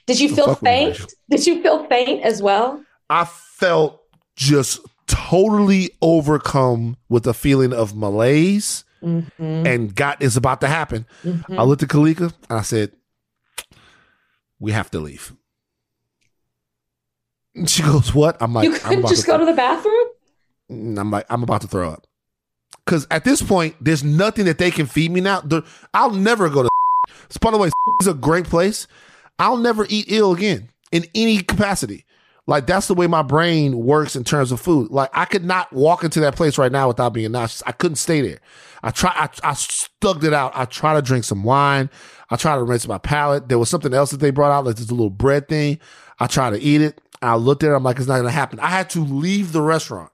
Did 0.07 0.19
you 0.19 0.35
feel 0.35 0.55
faint? 0.57 1.01
Did 1.31 1.47
you 1.47 1.63
feel 1.63 1.87
faint 1.87 2.25
as 2.25 2.43
well? 2.43 2.83
I 3.11 3.25
felt 3.25 4.01
just 4.37 4.81
totally 5.07 5.91
overcome 6.03 6.97
with 7.09 7.27
a 7.27 7.35
feeling 7.35 7.73
of 7.73 7.97
malaise 7.97 8.85
Mm-hmm. 9.03 9.43
and 9.67 9.95
got 9.95 10.21
is 10.23 10.37
about 10.37 10.61
to 10.63 10.69
happen. 10.69 11.07
Mhm. 11.25 11.59
I 11.59 11.63
looked 11.63 11.83
at 11.83 11.89
Kalika 11.89 12.33
and 12.51 12.59
I 12.59 12.63
said, 12.63 12.93
"We 14.59 14.73
have 14.73 14.91
to 14.93 15.01
leave." 15.01 15.33
And 17.55 17.69
she 17.71 17.83
goes, 17.83 18.15
"What?" 18.15 18.37
I'm 18.41 18.55
like, 18.55 18.65
you 18.65 18.75
"I'm 18.75 18.81
couldn't 18.81 19.09
just 19.09 19.23
to 19.23 19.27
go 19.29 19.39
to 19.39 19.45
the 19.47 19.53
bathroom? 19.53 20.07
And 20.69 20.99
I'm 20.99 21.11
like, 21.11 21.27
I'm 21.31 21.43
about 21.43 21.63
to 21.63 21.67
throw 21.69 21.91
up. 21.91 22.07
Because 22.85 23.07
at 23.11 23.25
this 23.25 23.41
point, 23.43 23.75
there's 23.81 24.05
nothing 24.05 24.45
that 24.47 24.59
they 24.59 24.71
can 24.71 24.87
feed 24.87 25.11
me 25.11 25.21
now. 25.21 25.43
I'll 25.95 26.11
never 26.11 26.49
go 26.49 26.63
to. 26.63 26.69
By 27.41 27.51
the 27.51 27.59
way, 27.59 27.71
is 28.01 28.07
a 28.07 28.15
great 28.15 28.45
place. 28.47 28.87
I'll 29.39 29.57
never 29.57 29.87
eat 29.89 30.07
ill 30.09 30.33
again 30.33 30.69
in 30.93 31.07
any 31.15 31.43
capacity. 31.43 32.05
Like 32.49 32.67
that's 32.67 32.89
the 32.89 32.95
way 32.95 33.07
my 33.07 33.21
brain 33.21 33.79
works 33.79 34.17
in 34.17 34.25
terms 34.25 34.53
of 34.53 34.59
food. 34.59 34.91
Like 34.91 35.11
I 35.13 35.27
could 35.27 35.45
not 35.45 35.71
walk 35.71 36.03
into 36.03 36.19
that 36.21 36.35
place 36.35 36.57
right 36.57 36.73
now 36.73 36.89
without 36.89 37.13
being 37.13 37.31
nauseous. 37.31 37.63
I 37.67 37.73
couldn't 37.73 37.97
stay 37.97 38.23
there. 38.23 38.39
I 38.83 38.91
try. 38.91 39.13
I, 39.15 39.51
I 39.51 39.53
stuck 39.53 40.25
it 40.25 40.33
out. 40.33 40.53
I 40.55 40.65
try 40.65 40.95
to 40.95 41.03
drink 41.03 41.25
some 41.25 41.45
wine. 41.45 41.91
I 42.31 42.37
try 42.37 42.57
to 42.57 42.63
rinse 42.63 42.89
my 42.89 42.97
palate. 42.97 43.51
There 43.51 43.59
was 43.59 43.69
something 43.69 43.93
else 43.93 44.13
that 44.13 44.21
they 44.21 44.31
brought 44.31 44.51
out, 44.51 44.65
like 44.65 44.77
this 44.77 44.91
little 44.91 45.11
bread 45.11 45.47
thing. 45.47 45.79
I 46.21 46.27
try 46.27 46.49
to 46.49 46.59
eat 46.59 46.81
it. 46.81 46.99
I 47.21 47.35
looked 47.37 47.65
at 47.65 47.71
it. 47.71 47.75
I'm 47.75 47.83
like, 47.83 47.99
it's 47.99 48.09
not 48.09 48.17
gonna 48.17 48.31
happen. 48.31 48.59
I 48.61 48.69
had 48.69 48.89
to 48.91 49.05
leave 49.05 49.53
the 49.53 49.61
restaurant. 49.61 50.11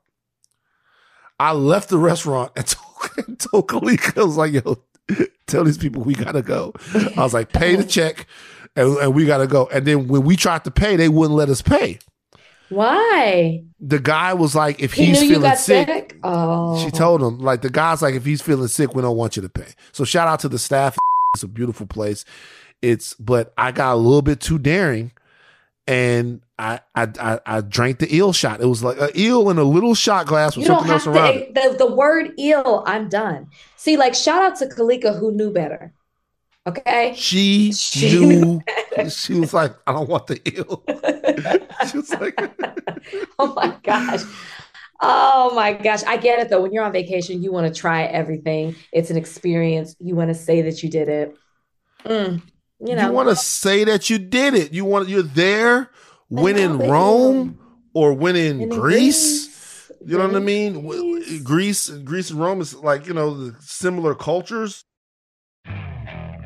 I 1.39 1.53
left 1.53 1.89
the 1.89 1.99
restaurant 1.99 2.51
and 2.57 2.67
told, 3.37 3.39
told 3.39 3.69
Kalika, 3.69 4.21
I 4.21 4.25
was 4.25 4.37
like, 4.37 4.53
yo, 4.53 4.83
tell 5.47 5.63
these 5.63 5.79
people 5.79 6.03
we 6.03 6.15
gotta 6.15 6.43
go. 6.43 6.73
I 7.17 7.23
was 7.23 7.33
like, 7.33 7.53
pay 7.53 7.77
the 7.77 7.85
check 7.89 8.27
and, 8.75 8.97
and 8.97 9.15
we 9.15 9.25
gotta 9.25 9.47
go. 9.47 9.69
And 9.73 9.87
then 9.87 10.09
when 10.09 10.25
we 10.25 10.35
tried 10.35 10.65
to 10.65 10.73
pay, 10.73 10.97
they 10.97 11.09
wouldn't 11.09 11.37
let 11.37 11.49
us 11.49 11.63
pay. 11.63 12.01
Why? 12.69 13.63
The 13.81 13.99
guy 13.99 14.35
was 14.35 14.55
like, 14.55 14.81
if 14.81 14.95
He 14.95 15.07
he's 15.07 15.21
feeling 15.21 15.55
sick, 15.57 15.87
sick. 15.87 16.19
Oh, 16.23 16.83
she 16.83 16.91
told 16.91 17.23
him, 17.23 17.39
like, 17.39 17.63
the 17.63 17.71
guy's 17.71 18.03
like, 18.03 18.15
if 18.15 18.25
he's 18.25 18.43
feeling 18.43 18.69
sick, 18.69 18.95
we 18.95 19.03
don't 19.03 19.17
want 19.17 19.37
you 19.37 19.43
to 19.43 19.49
pay. 19.49 19.69
So 19.93 20.05
shout 20.05 20.29
out 20.29 20.41
to 20.41 20.49
the 20.49 20.59
staff. 20.59 20.97
It's 21.35 21.43
a 21.43 21.49
beautiful 21.49 21.87
place. 21.87 22.25
It's, 22.81 23.15
but 23.15 23.53
I 23.59 23.73
got 23.73 23.95
a 23.95 23.97
little 23.97 24.23
bit 24.23 24.41
too 24.41 24.59
daring 24.59 25.13
and 25.87 26.41
I, 26.59 26.81
I, 26.95 27.09
I, 27.21 27.41
I 27.45 27.61
drank 27.61 27.99
the 27.99 28.15
eel 28.15 28.33
shot. 28.33 28.61
It 28.61 28.67
was 28.67 28.83
like 28.83 29.01
an 29.01 29.11
eel 29.17 29.51
in 29.51 29.59
a 29.59 29.65
little 29.65 29.95
shot 29.95 30.27
glass 30.27 30.57
with 30.57 30.67
You 30.67 30.75
something 30.75 30.91
else 30.91 31.07
around 31.07 31.35
it. 31.35 31.55
The, 31.55 31.77
the 31.79 31.95
word 31.95 32.39
eel, 32.39 32.85
I'm 32.87 33.09
done. 33.09 33.49
See, 33.77 33.97
like, 33.97 34.15
shout 34.15 34.43
out 34.43 34.59
to 34.59 34.67
Kalika 34.67 35.19
who 35.19 35.33
knew 35.33 35.53
better. 35.53 35.93
Okay. 36.67 37.15
She, 37.17 37.73
She 37.73 38.19
knew. 38.19 38.63
she 39.11 39.39
was 39.39 39.53
like, 39.53 39.75
I 39.87 39.93
don't 39.93 40.09
want 40.09 40.27
the 40.27 40.41
eel. 40.49 40.83
she 41.91 41.99
was 41.99 42.11
like, 42.11 42.39
oh 43.39 43.53
my 43.55 43.77
gosh. 43.83 44.23
Oh 45.01 45.53
my 45.55 45.75
gosh. 45.75 46.03
I 46.05 46.17
get 46.17 46.39
it 46.39 46.49
though. 46.49 46.63
When 46.63 46.73
you're 46.73 46.85
on 46.85 46.93
vacation, 46.93 47.43
you 47.43 47.53
want 47.53 47.73
to 47.73 47.81
try 47.81 48.05
everything. 48.05 48.75
It's 48.93 49.11
an 49.11 49.19
experience. 49.19 49.95
You 49.99 50.15
want 50.15 50.29
to 50.29 50.35
say 50.35 50.63
that 50.63 50.83
you 50.83 50.89
did 50.89 51.09
it. 51.09 51.37
Mm, 52.05 52.43
you 52.81 52.99
you, 52.99 53.13
want 53.13 53.29
to 53.29 53.37
say 53.37 53.85
that 53.85 54.09
you 54.09 54.19
did 54.19 54.55
it. 54.55 54.73
You 54.73 54.85
want 54.87 55.09
you're 55.09 55.23
there 55.23 55.91
when 56.29 56.57
in 56.57 56.79
Rome 56.79 57.59
or 57.93 58.15
when 58.15 58.37
in 58.37 58.63
in 58.63 58.69
Greece. 58.71 59.47
Greece, 59.47 59.93
You 60.07 60.19
know 60.19 60.27
what 60.27 60.37
I 60.37 60.41
mean? 60.41 60.87
Greece. 60.87 61.41
Greece, 61.43 61.89
Greece 61.91 62.31
and 62.31 62.41
Rome 62.41 62.63
is 62.63 62.75
like 62.75 63.07
you 63.07 63.13
know 63.13 63.35
the 63.35 63.57
similar 63.61 64.15
cultures. 64.15 64.85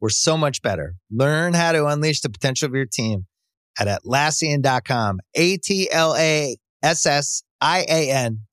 we're 0.00 0.08
so 0.10 0.36
much 0.36 0.62
better. 0.62 0.94
Learn 1.10 1.54
how 1.54 1.72
to 1.72 1.86
unleash 1.86 2.20
the 2.20 2.28
potential 2.30 2.66
of 2.66 2.74
your 2.74 2.86
team 2.86 3.26
at 3.78 3.86
Atlassian.com. 3.88 5.20
A-T-L-A-S-S-I-A-N 5.36 6.58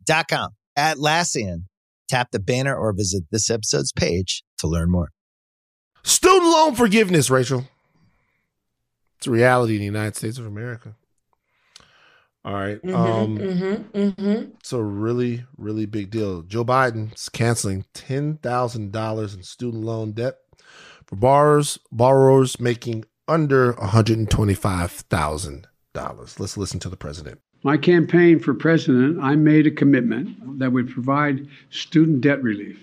dot 0.06 0.28
com. 0.28 0.50
Atlassian. 0.78 1.64
Tap 2.10 2.32
the 2.32 2.40
banner 2.40 2.76
or 2.76 2.94
visit 2.94 3.24
this 3.32 3.50
episode's 3.50 3.92
page 3.92 4.44
to 4.60 4.68
learn 4.68 4.92
more. 4.92 5.10
Student 6.04 6.44
loan 6.52 6.76
forgiveness, 6.76 7.30
Rachel. 7.30 7.66
It's 9.18 9.28
a 9.28 9.32
reality 9.32 9.76
in 9.76 9.80
the 9.80 9.86
United 9.86 10.16
States 10.18 10.38
of 10.38 10.46
America. 10.46 10.96
All 12.46 12.54
right. 12.54 12.82
Mhm, 12.84 12.94
um, 12.94 13.38
mhm, 13.38 13.92
mhm. 13.94 14.52
It's 14.60 14.74
a 14.74 14.84
really, 14.84 15.46
really 15.58 15.86
big 15.86 16.12
deal. 16.12 16.42
Joe 16.42 16.66
Biden's 16.66 17.30
canceling 17.30 17.86
ten 17.94 18.38
thousand 18.38 18.92
dollars 18.92 19.34
in 19.34 19.44
student 19.44 19.86
loan 19.86 20.12
debt 20.12 20.36
for 21.06 21.16
borrowers 21.16 21.78
borrowers 21.92 22.60
making 22.60 23.06
under 23.28 23.74
one 23.74 23.90
hundred 23.90 24.18
and 24.18 24.30
twenty 24.30 24.54
five 24.54 24.92
thousand 24.92 25.68
dollars. 25.94 26.40
Let's 26.40 26.58
listen 26.58 26.80
to 26.82 26.90
the 26.90 26.98
president. 26.98 27.40
My 27.64 27.78
campaign 27.78 28.40
for 28.40 28.54
president, 28.54 29.22
I 29.22 29.36
made 29.36 29.66
a 29.66 29.72
commitment 29.72 30.60
that 30.60 30.74
would 30.74 30.90
provide 30.90 31.48
student 31.70 32.20
debt 32.20 32.44
relief. 32.44 32.78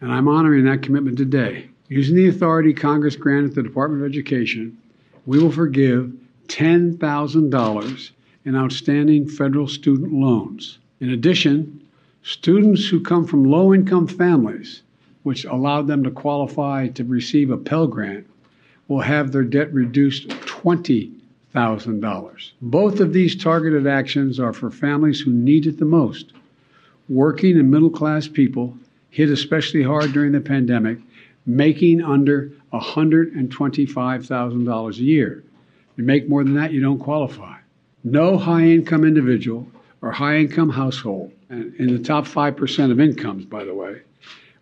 And 0.00 0.10
I'm 0.10 0.26
honoring 0.26 0.64
that 0.64 0.82
commitment 0.82 1.18
today. 1.18 1.68
Using 1.88 2.16
the 2.16 2.28
authority 2.28 2.72
Congress 2.72 3.16
granted 3.16 3.54
the 3.54 3.62
Department 3.62 4.02
of 4.02 4.08
Education, 4.08 4.78
we 5.26 5.38
will 5.38 5.52
forgive 5.52 6.12
$10,000 6.48 8.10
in 8.46 8.56
outstanding 8.56 9.28
federal 9.28 9.68
student 9.68 10.12
loans. 10.12 10.78
In 11.00 11.10
addition, 11.10 11.86
students 12.22 12.88
who 12.88 13.00
come 13.00 13.26
from 13.26 13.44
low 13.44 13.74
income 13.74 14.06
families, 14.06 14.82
which 15.30 15.44
allowed 15.44 15.86
them 15.86 16.02
to 16.02 16.10
qualify 16.10 16.88
to 16.88 17.04
receive 17.04 17.52
a 17.52 17.56
Pell 17.56 17.86
Grant, 17.86 18.26
will 18.88 18.98
have 18.98 19.30
their 19.30 19.44
debt 19.44 19.72
reduced 19.72 20.26
$20,000. 20.26 22.50
Both 22.60 22.98
of 22.98 23.12
these 23.12 23.40
targeted 23.40 23.86
actions 23.86 24.40
are 24.40 24.52
for 24.52 24.72
families 24.72 25.20
who 25.20 25.32
need 25.32 25.68
it 25.68 25.78
the 25.78 25.84
most. 25.84 26.32
Working 27.08 27.56
and 27.56 27.70
middle 27.70 27.90
class 27.90 28.26
people 28.26 28.76
hit 29.10 29.30
especially 29.30 29.84
hard 29.84 30.12
during 30.12 30.32
the 30.32 30.40
pandemic, 30.40 30.98
making 31.46 32.02
under 32.02 32.50
$125,000 32.72 34.90
a 34.90 34.94
year. 34.96 35.44
You 35.94 36.02
make 36.02 36.28
more 36.28 36.42
than 36.42 36.54
that, 36.54 36.72
you 36.72 36.80
don't 36.80 36.98
qualify. 36.98 37.58
No 38.02 38.36
high 38.36 38.64
income 38.64 39.04
individual 39.04 39.68
or 40.02 40.10
high 40.10 40.38
income 40.38 40.70
household, 40.70 41.30
and 41.50 41.72
in 41.76 41.92
the 41.92 42.00
top 42.02 42.26
5% 42.26 42.90
of 42.90 42.98
incomes, 42.98 43.44
by 43.44 43.62
the 43.62 43.74
way, 43.74 44.02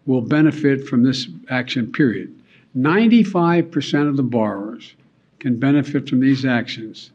will 0.08 0.22
benefit 0.22 0.88
from 0.88 1.02
this 1.02 1.28
action, 1.50 1.92
period. 1.92 2.34
95% 2.76 4.08
of 4.08 4.16
the 4.16 4.22
borrowers 4.22 4.94
can 5.38 5.58
benefit 5.58 6.08
from 6.08 6.18
these 6.18 6.46
actions. 6.46 7.10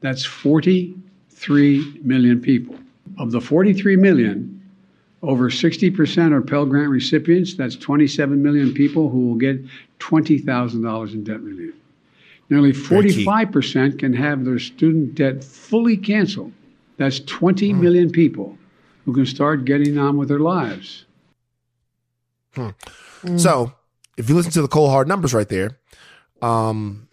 That's 0.00 0.24
43 0.24 2.00
million 2.02 2.40
people. 2.40 2.76
Of 3.18 3.32
the 3.32 3.40
43 3.40 3.96
million, 3.96 4.62
over 5.22 5.50
60% 5.50 6.32
are 6.32 6.40
Pell 6.40 6.64
Grant 6.64 6.90
recipients. 6.90 7.54
That's 7.56 7.74
27 7.74 8.40
million 8.40 8.72
people 8.72 9.10
who 9.10 9.28
will 9.28 9.34
get 9.34 9.60
$20,000 9.98 11.12
in 11.12 11.24
debt 11.24 11.40
relief. 11.40 11.74
Nearly 12.50 12.72
45% 12.72 13.98
can 13.98 14.12
have 14.12 14.44
their 14.44 14.60
student 14.60 15.16
debt 15.16 15.42
fully 15.42 15.96
canceled. 15.96 16.52
That's 16.98 17.18
20 17.20 17.72
million 17.72 18.10
people 18.10 18.56
who 19.04 19.12
can 19.12 19.26
start 19.26 19.64
getting 19.64 19.98
on 19.98 20.16
with 20.16 20.28
their 20.28 20.38
lives. 20.38 21.04
So, 23.36 23.72
if 24.16 24.28
you 24.28 24.34
listen 24.34 24.52
to 24.52 24.62
the 24.62 24.68
cold 24.68 24.90
hard 24.90 25.08
numbers 25.08 25.34
right 25.34 25.48
there, 25.48 25.78
um, 26.42 27.08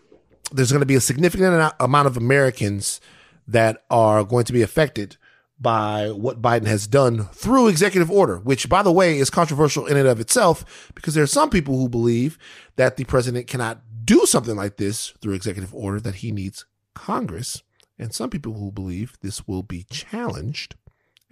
there's 0.52 0.72
going 0.72 0.82
to 0.82 0.86
be 0.86 0.96
a 0.96 1.02
significant 1.02 1.74
amount 1.80 2.08
of 2.08 2.18
Americans 2.18 3.02
that 3.48 3.84
are 3.90 4.24
going 4.24 4.46
to 4.46 4.54
be 4.54 4.62
affected 4.62 5.18
by 5.60 6.10
what 6.12 6.42
Biden 6.42 6.66
has 6.66 6.88
done 6.88 7.26
through 7.26 7.68
executive 7.68 8.12
order, 8.12 8.38
which, 8.38 8.68
by 8.68 8.84
the 8.84 8.92
way, 8.92 9.18
is 9.18 9.30
controversial 9.30 9.86
in 9.86 9.98
and 9.98 10.08
of 10.08 10.20
itself 10.20 10.92
because 10.96 11.14
there 11.14 11.24
are 11.24 11.28
some 11.28 11.50
people 11.50 11.78
who 11.78 11.88
believe 11.88 12.38
that 12.76 12.98
the 12.98 13.06
president 13.06 13.48
cannot 13.48 13.82
do 14.04 14.26
something 14.26 14.56
like 14.56 14.78
this 14.78 15.14
through 15.22 15.34
executive 15.34 15.74
order, 15.74 16.00
that 16.00 16.16
he 16.16 16.32
needs 16.32 16.66
Congress, 16.94 17.64
and 17.98 18.14
some 18.14 18.30
people 18.30 18.54
who 18.54 18.72
believe 18.72 19.18
this 19.22 19.48
will 19.48 19.64
be 19.64 19.86
challenged 19.90 20.76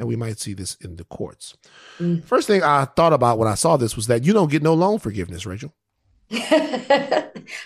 and 0.03 0.09
we 0.09 0.17
might 0.17 0.37
see 0.37 0.53
this 0.53 0.75
in 0.81 0.97
the 0.97 1.05
courts. 1.05 1.55
Mm. 1.97 2.23
First 2.25 2.47
thing 2.47 2.61
I 2.61 2.85
thought 2.85 3.13
about 3.13 3.39
when 3.39 3.47
I 3.47 3.55
saw 3.55 3.77
this 3.77 3.95
was 3.95 4.07
that 4.07 4.25
you 4.25 4.33
don't 4.33 4.51
get 4.51 4.61
no 4.61 4.73
loan 4.73 4.99
forgiveness, 4.99 5.45
Rachel. 5.45 5.73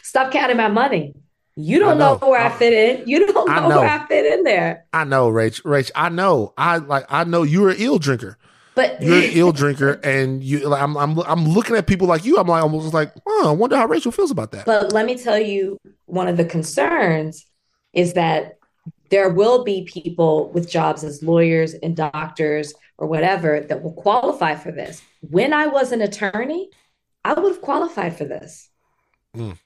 Stop 0.04 0.32
counting 0.32 0.58
my 0.58 0.67
money. 0.67 1.15
You 1.56 1.80
don't 1.80 1.97
know. 1.97 2.19
know. 2.21 2.30
where 2.30 2.39
I 2.39 2.50
fit 2.50 2.73
in. 2.73 3.08
You 3.10 3.26
don't 3.34 3.50
know, 3.50 3.69
know. 3.69 3.80
where 3.80 3.89
I 3.89 4.06
fit 4.06 4.32
in 4.32 4.43
there. 4.43 4.86
I 4.93 5.04
know, 5.04 5.30
Rach. 5.32 5.63
Rach, 5.63 5.89
I 5.95 6.10
know. 6.10 6.54
I 6.56 6.78
like. 6.78 7.06
I 7.10 7.23
know 7.23 7.41
you're 7.41 7.69
an 7.69 7.78
ill 7.80 7.97
drinker. 7.97 8.38
But 8.76 9.02
You're 9.02 9.17
an 9.17 9.23
ill 9.34 9.52
drinker, 9.52 9.93
and 10.04 10.43
you. 10.43 10.69
Like, 10.69 10.84
I'm. 10.84 10.95
I'm. 10.95 11.17
I'm 11.21 11.47
looking 11.47 11.76
at 11.76 11.88
people 11.88 12.08
like 12.08 12.26
you. 12.26 12.38
I'm 12.38 12.47
like 12.47 12.62
almost 12.62 12.93
like, 12.93 13.12
oh, 13.26 13.50
I 13.50 13.52
wonder 13.54 13.76
how 13.76 13.88
Rachel 13.88 14.12
feels 14.12 14.30
about 14.30 14.52
that. 14.52 14.67
But 14.67 14.93
let 14.93 15.08
me 15.08 15.17
tell 15.17 15.39
you, 15.39 15.80
one 16.06 16.28
of 16.28 16.38
the 16.38 16.45
concerns 16.45 17.43
is 17.93 18.13
that 18.13 18.57
there 19.10 19.30
will 19.30 19.63
be 19.63 19.84
people 19.86 20.52
with 20.52 20.70
jobs 20.70 21.04
as 21.04 21.24
lawyers 21.24 21.74
and 21.74 21.96
doctors 21.96 22.74
or 22.98 23.08
whatever 23.08 23.62
that 23.62 23.82
will 23.84 23.93
qualify 23.93 24.56
for 24.56 24.72
this. 24.72 25.02
When 25.22 25.54
I 25.54 25.67
was 25.67 25.91
an 25.91 26.02
attorney, 26.02 26.70
I 27.24 27.34
would 27.34 27.52
have 27.52 27.62
qualified 27.62 28.17
for 28.17 28.26
this. 28.26 28.70
Mm. 29.36 29.58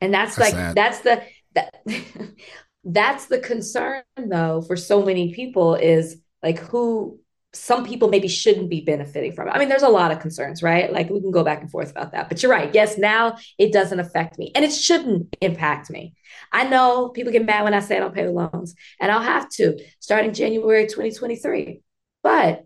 And 0.00 0.14
that's, 0.14 0.36
That's 0.36 0.52
like 0.52 0.54
sad. 0.54 0.74
that's 0.74 1.00
the 1.00 1.22
that 1.54 1.74
that's 2.84 3.26
the 3.26 3.38
concern 3.38 4.02
though 4.16 4.62
for 4.62 4.76
so 4.76 5.04
many 5.04 5.34
people 5.34 5.74
is 5.74 6.16
like 6.42 6.58
who 6.58 7.19
some 7.52 7.84
people 7.84 8.08
maybe 8.08 8.28
shouldn't 8.28 8.70
be 8.70 8.80
benefiting 8.80 9.32
from 9.32 9.48
it. 9.48 9.50
I 9.52 9.58
mean, 9.58 9.68
there's 9.68 9.82
a 9.82 9.88
lot 9.88 10.12
of 10.12 10.20
concerns, 10.20 10.62
right? 10.62 10.92
Like 10.92 11.10
we 11.10 11.20
can 11.20 11.32
go 11.32 11.42
back 11.42 11.60
and 11.60 11.70
forth 11.70 11.90
about 11.90 12.12
that. 12.12 12.28
But 12.28 12.42
you're 12.42 12.52
right. 12.52 12.72
Yes, 12.72 12.96
now 12.96 13.36
it 13.58 13.72
doesn't 13.72 13.98
affect 13.98 14.38
me 14.38 14.52
and 14.54 14.64
it 14.64 14.72
shouldn't 14.72 15.36
impact 15.40 15.90
me. 15.90 16.14
I 16.52 16.64
know 16.68 17.08
people 17.08 17.32
get 17.32 17.44
mad 17.44 17.64
when 17.64 17.74
I 17.74 17.80
say 17.80 17.96
I 17.96 18.00
don't 18.00 18.14
pay 18.14 18.24
the 18.24 18.30
loans, 18.30 18.74
and 19.00 19.10
I'll 19.10 19.20
have 19.22 19.48
to 19.50 19.78
starting 19.98 20.32
January 20.32 20.86
2023. 20.86 21.80
But 22.22 22.64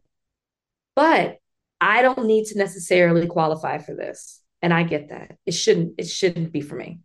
but 0.95 1.39
I 1.81 2.03
don't 2.03 2.27
need 2.27 2.47
to 2.47 2.59
necessarily 2.59 3.27
qualify 3.27 3.79
for 3.79 3.95
this. 3.95 4.41
And 4.63 4.73
I 4.73 4.83
get 4.83 5.09
that. 5.11 5.37
It 5.47 5.53
shouldn't 5.53 5.95
it 5.99 6.09
shouldn't 6.09 6.53
be 6.53 6.61
for 6.61 6.77
me. 6.77 7.01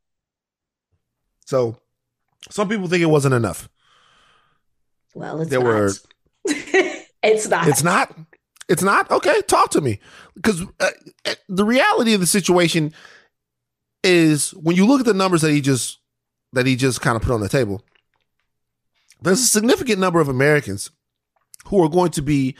So, 1.46 1.78
some 2.52 2.70
people 2.70 2.88
think 2.88 3.02
it 3.04 3.08
wasn't 3.08 3.34
enough. 3.36 3.70
Well, 5.15 5.42
it's 5.42 5.50
There 5.50 5.60
not. 5.63 5.65
were- 5.65 5.92
it's 7.24 7.48
not. 7.48 7.68
It's 7.68 7.84
not. 7.84 8.16
It's 8.68 8.84
not. 8.84 9.10
Okay, 9.10 9.42
talk 9.48 9.72
to 9.72 9.82
me. 9.82 10.00
Because 10.36 10.62
uh, 10.80 10.90
uh, 11.26 11.34
the 11.48 11.66
reality 11.66 12.14
of 12.14 12.20
the 12.20 12.28
situation 12.28 12.94
is 14.04 14.52
when 14.52 14.76
you 14.76 14.86
look 14.86 15.00
at 15.00 15.06
the 15.06 15.14
numbers 15.14 15.42
that 15.42 15.52
he 15.52 15.62
just 15.62 16.00
that 16.54 16.66
he 16.66 16.76
just 16.76 17.02
kind 17.02 17.16
of 17.16 17.22
put 17.22 17.34
on 17.34 17.42
the 17.42 17.50
table, 17.50 17.84
there's 19.22 19.40
a 19.40 19.48
significant 19.48 20.00
number 20.00 20.20
of 20.20 20.30
Americans 20.30 20.92
who 21.66 21.84
are 21.84 21.90
going 21.90 22.12
to 22.12 22.22
be 22.22 22.56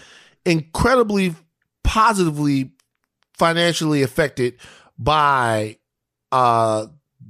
incredibly 0.46 1.36
positively 1.84 2.72
financially 3.34 4.04
affected 4.04 4.56
by 4.98 5.78
uh 6.32 6.88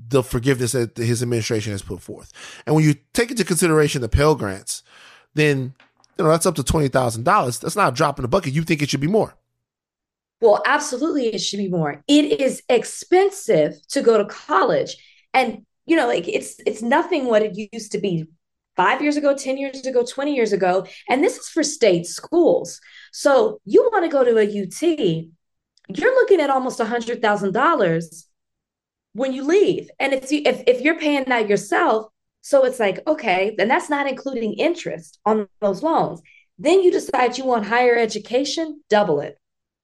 the 0.10 0.24
forgiveness 0.24 0.72
that 0.72 0.98
his 0.98 1.22
administration 1.22 1.72
has 1.72 1.82
put 1.82 2.02
forth. 2.02 2.32
And 2.66 2.76
when 2.76 2.84
you 2.84 2.96
take 3.14 3.30
into 3.30 3.46
consideration 3.46 4.02
the 4.02 4.10
Pell 4.10 4.36
Grants, 4.36 4.82
then 5.36 5.76
you 6.20 6.26
know 6.26 6.32
that's 6.32 6.46
up 6.46 6.56
to 6.56 6.64
twenty 6.64 6.90
thousand 6.90 7.24
dollars. 7.24 7.60
That's 7.60 7.78
not 7.78 7.94
a 7.94 7.96
drop 7.96 8.20
in 8.20 8.24
the 8.24 8.28
bucket. 8.28 8.54
You 8.54 8.64
think 8.64 8.82
it 8.82 8.90
should 8.90 9.00
be 9.00 9.08
more? 9.08 9.36
Well, 10.42 10.62
absolutely, 10.66 11.28
it 11.28 11.40
should 11.40 11.58
be 11.58 11.70
more. 11.70 12.04
It 12.08 12.42
is 12.42 12.62
expensive 12.70 13.76
to 13.90 14.02
go 14.02 14.18
to 14.18 14.26
college, 14.26 14.98
and 15.34 15.66
you 15.86 15.96
know, 15.96 16.08
like 16.08 16.28
it's 16.28 16.60
it's 16.68 16.82
nothing 16.82 17.26
what 17.26 17.42
it 17.42 17.70
used 17.74 17.94
to 17.94 18.00
be 18.00 18.28
five 18.76 19.02
years 19.02 19.16
ago, 19.16 19.34
ten 19.34 19.58
years 19.58 19.86
ago, 19.86 20.04
twenty 20.04 20.36
years 20.36 20.52
ago, 20.52 20.86
and 21.08 21.24
this 21.24 21.38
is 21.38 21.48
for 21.48 21.64
state 21.64 22.06
schools. 22.06 22.82
So 23.14 23.62
you 23.64 23.90
want 23.94 24.04
to 24.04 24.12
go 24.12 24.26
to 24.26 24.38
a 24.38 24.44
UT, 24.44 24.82
you're 25.98 26.16
looking 26.16 26.42
at 26.42 26.50
almost 26.50 26.82
a 26.82 26.86
hundred 26.86 27.22
thousand 27.22 27.54
dollars 27.54 28.28
when 29.14 29.32
you 29.32 29.46
leave, 29.46 29.90
and 30.00 30.14
if 30.14 30.30
you 30.34 30.42
if 30.46 30.64
if 30.68 30.82
you're 30.82 31.00
paying 31.00 31.24
that 31.28 31.48
yourself, 31.48 32.12
so 32.42 32.66
it's 32.66 32.80
like 32.80 33.00
okay, 33.08 33.56
then 33.58 33.68
that's 33.68 33.90
not 33.90 34.08
including 34.08 34.54
interest 34.54 35.20
on 35.26 35.48
those 35.62 35.84
loans. 35.84 36.22
Then 36.58 36.82
you 36.84 36.92
decide 36.92 37.38
you 37.38 37.46
want 37.46 37.66
higher 37.66 37.96
education, 37.96 38.82
double 38.90 39.20
it 39.22 39.38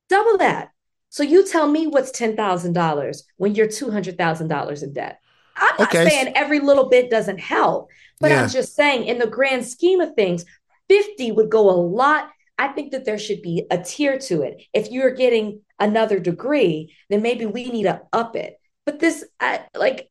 double 0.10 0.38
that. 0.39 0.70
So 1.10 1.24
you 1.24 1.48
tell 1.48 1.68
me 1.68 1.88
what's 1.88 2.12
ten 2.12 2.36
thousand 2.36 2.74
dollars 2.74 3.24
when 3.38 3.56
you're 3.56 3.68
two 3.68 3.91
hundred 3.91 4.18
thousand 4.18 4.48
dollars 4.50 4.84
in 4.84 4.94
debt. 4.94 5.20
I'm 5.56 5.76
not 5.80 5.89
Okay. 5.89 6.04
saying 6.10 6.34
every 6.36 6.60
little 6.60 6.89
bit 6.89 7.10
doesn't 7.10 7.39
help, 7.39 7.89
but 8.20 8.32
Yeah. 8.32 8.41
I'm 8.44 8.50
just 8.50 8.76
saying 8.76 9.06
in 9.06 9.20
the 9.20 9.28
grand 9.28 9.65
scheme 9.65 10.02
of 10.02 10.13
things, 10.15 10.46
fifty 10.89 11.32
would 11.32 11.50
go 11.50 11.70
a 11.70 11.72
lot. 11.80 12.30
I 12.58 12.70
think 12.70 12.91
that 12.91 13.06
there 13.06 13.18
should 13.18 13.41
be 13.41 13.65
a 13.72 13.78
tier 13.78 14.18
to 14.20 14.41
it. 14.44 14.62
If 14.74 14.91
you're 14.91 15.12
getting 15.13 15.62
another 15.80 16.20
degree, 16.20 16.96
then 17.10 17.22
maybe 17.22 17.46
we 17.46 17.70
need 17.70 17.84
to 17.84 18.02
up 18.13 18.36
it. 18.36 18.56
But 18.86 19.00
this, 19.00 19.26
I, 19.39 19.65
like, 19.76 20.10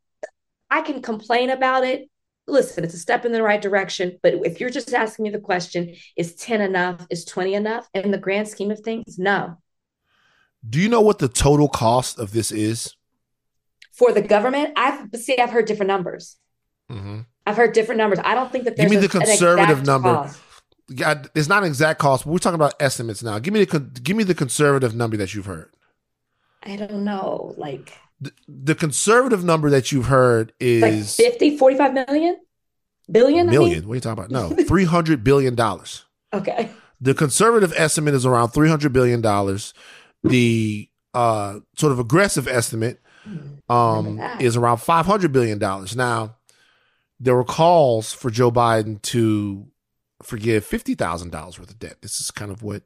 I 0.71 0.83
can 0.83 1.03
complain 1.03 1.51
about 1.51 1.85
it. 1.85 2.09
Listen, 2.47 2.85
it's 2.85 2.95
a 2.95 2.99
step 2.99 3.25
in 3.25 3.33
the 3.33 3.43
right 3.43 3.61
direction. 3.61 4.19
But 4.23 4.35
if 4.45 4.61
you're 4.61 4.71
just 4.71 4.93
asking 4.93 5.25
me 5.25 5.31
the 5.31 5.39
question, 5.39 5.95
is 6.17 6.35
10 6.35 6.61
enough? 6.61 7.07
Is 7.11 7.25
20 7.25 7.55
enough? 7.55 7.89
In 7.95 8.11
the 8.11 8.19
grand 8.19 8.49
scheme 8.49 8.71
of 8.71 8.81
things, 8.81 9.19
no. 9.19 9.59
Do 10.69 10.81
you 10.81 10.89
know 10.89 11.01
what 11.01 11.19
the 11.19 11.29
total 11.29 11.69
cost 11.69 12.19
of 12.19 12.33
this 12.33 12.53
is? 12.53 12.95
For 13.93 14.13
the 14.13 14.23
government, 14.23 14.73
I've 14.77 15.09
see, 15.15 15.39
I've 15.39 15.51
heard 15.51 15.67
different 15.67 15.89
numbers. 15.89 16.37
Mm-hmm. 16.91 17.21
I've 17.47 17.57
heard 17.57 17.73
different 17.73 17.99
numbers. 17.99 18.19
I 18.25 18.35
don't 18.35 18.51
think 18.51 18.65
that 18.65 18.77
there's 18.77 18.91
Give 18.91 19.01
me 19.01 19.07
the 19.07 19.11
conservative 19.11 19.85
number. 19.87 20.13
cost. 20.13 20.41
Yeah, 20.89 21.23
it's 21.35 21.49
not 21.49 21.63
an 21.63 21.69
exact 21.69 21.99
cost, 21.99 22.25
but 22.25 22.33
we're 22.33 22.39
talking 22.39 22.57
about 22.57 22.75
estimates 22.81 23.23
now. 23.23 23.39
Give 23.39 23.55
me 23.55 23.65
the 23.65 23.81
give 23.81 24.17
me 24.17 24.25
the 24.25 24.35
conservative 24.35 24.95
number 24.95 25.17
that 25.17 25.35
you've 25.35 25.47
heard. 25.47 25.71
I 26.63 26.77
don't 26.77 27.05
know, 27.05 27.55
like 27.57 27.93
The, 28.25 28.33
the 28.49 28.75
conservative 28.75 29.45
number 29.45 29.71
that 29.71 29.93
you've 29.93 30.07
heard 30.07 30.53
like 30.61 30.93
is 30.93 31.17
50, 31.17 31.59
45 31.59 31.95
million? 31.95 32.37
Billion? 33.11 33.49
I 33.49 33.53
mean? 33.53 33.87
What 33.87 33.93
are 33.93 33.95
you 33.97 34.01
talking 34.01 34.25
about? 34.25 34.31
No, 34.31 34.49
three 34.65 34.85
hundred 34.85 35.23
billion 35.23 35.55
dollars. 35.55 36.05
Okay. 36.33 36.71
The 37.01 37.13
conservative 37.13 37.75
estimate 37.77 38.15
is 38.15 38.25
around 38.25 38.49
three 38.49 38.69
hundred 38.69 38.93
billion 38.93 39.21
dollars. 39.21 39.75
The 40.23 40.89
uh, 41.13 41.61
sort 41.77 41.93
of 41.93 41.99
aggressive 41.99 42.49
estimate 42.49 43.01
um, 43.69 44.07
Remember 44.07 44.23
that. 44.23 44.41
is 44.41 44.57
around 44.57 44.79
five 44.79 45.05
hundred 45.05 45.33
billion 45.33 45.59
dollars. 45.59 45.95
Now, 45.95 46.37
there 47.21 47.35
were 47.35 47.45
calls 47.45 48.13
for 48.13 48.31
Joe 48.31 48.51
Biden 48.51 49.03
to 49.03 49.67
forgive 50.23 50.65
fifty 50.65 50.95
thousand 50.95 51.31
dollars 51.31 51.59
worth 51.59 51.71
of 51.71 51.79
debt. 51.79 52.01
This 52.01 52.21
is 52.21 52.31
kind 52.31 52.51
of 52.51 52.63
what 52.63 52.85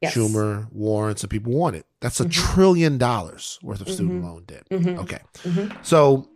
Yes. 0.00 0.14
Schumer, 0.14 0.66
Warren, 0.72 1.16
some 1.16 1.28
people 1.28 1.52
want 1.52 1.76
it. 1.76 1.84
That's 2.00 2.20
a 2.20 2.24
Mhm. 2.24 2.30
trillion 2.32 2.96
dollars 2.98 3.58
worth 3.62 3.80
of 3.82 3.88
student 3.90 4.22
Mhm. 4.22 4.24
loan 4.24 4.44
debt. 4.46 4.66
Mhm. 4.70 4.98
Okay, 5.00 5.20
Mhm. 5.44 5.84
so 5.84 6.28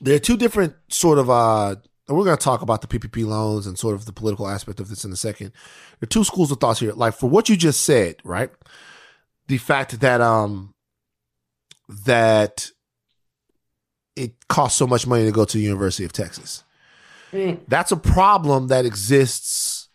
there 0.00 0.14
are 0.16 0.18
two 0.20 0.36
different 0.36 0.74
sort 0.88 1.18
of 1.18 1.30
uh 1.30 1.76
and 2.08 2.16
we're 2.16 2.24
going 2.24 2.36
to 2.36 2.42
talk 2.44 2.62
about 2.62 2.82
the 2.82 2.86
PPP 2.86 3.24
loans 3.24 3.66
and 3.66 3.76
sort 3.76 3.96
of 3.96 4.04
the 4.04 4.12
political 4.12 4.46
aspect 4.46 4.78
of 4.78 4.88
this 4.88 5.04
in 5.04 5.10
a 5.10 5.16
second. 5.16 5.50
There 5.98 6.06
are 6.06 6.08
two 6.08 6.22
schools 6.22 6.52
of 6.52 6.60
thoughts 6.60 6.78
here. 6.78 6.92
Like 6.92 7.14
for 7.18 7.28
what 7.28 7.48
you 7.48 7.56
just 7.56 7.80
said, 7.80 8.16
right? 8.22 8.48
The 9.48 9.58
fact 9.58 9.98
that 10.00 10.20
um 10.20 10.74
that 12.04 12.70
it 14.14 14.34
costs 14.48 14.78
so 14.78 14.86
much 14.86 15.04
money 15.06 15.24
to 15.24 15.32
go 15.32 15.44
to 15.44 15.56
the 15.56 15.62
University 15.64 16.04
of 16.04 16.12
Texas. 16.12 16.62
Right. 17.32 17.68
That's 17.68 17.90
a 17.92 17.96
problem 17.96 18.68
that 18.68 18.84
exists 18.86 19.88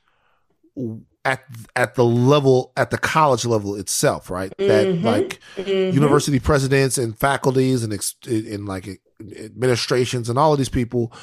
at 1.23 1.43
at 1.75 1.95
the 1.95 2.03
level 2.05 2.71
at 2.75 2.89
the 2.89 2.97
college 2.97 3.45
level 3.45 3.75
itself, 3.75 4.29
right? 4.29 4.51
That 4.57 4.87
Mhm. 4.87 5.03
like 5.03 5.39
Mhm. 5.57 5.93
university 5.93 6.39
presidents 6.39 6.97
and 6.97 7.17
faculties 7.17 7.83
and 7.83 7.93
ex- 7.93 8.15
and 8.25 8.65
like 8.65 9.01
administrations 9.19 10.29
and 10.29 10.39
all 10.39 10.51
of 10.51 10.57
these 10.57 10.69
people 10.69 11.13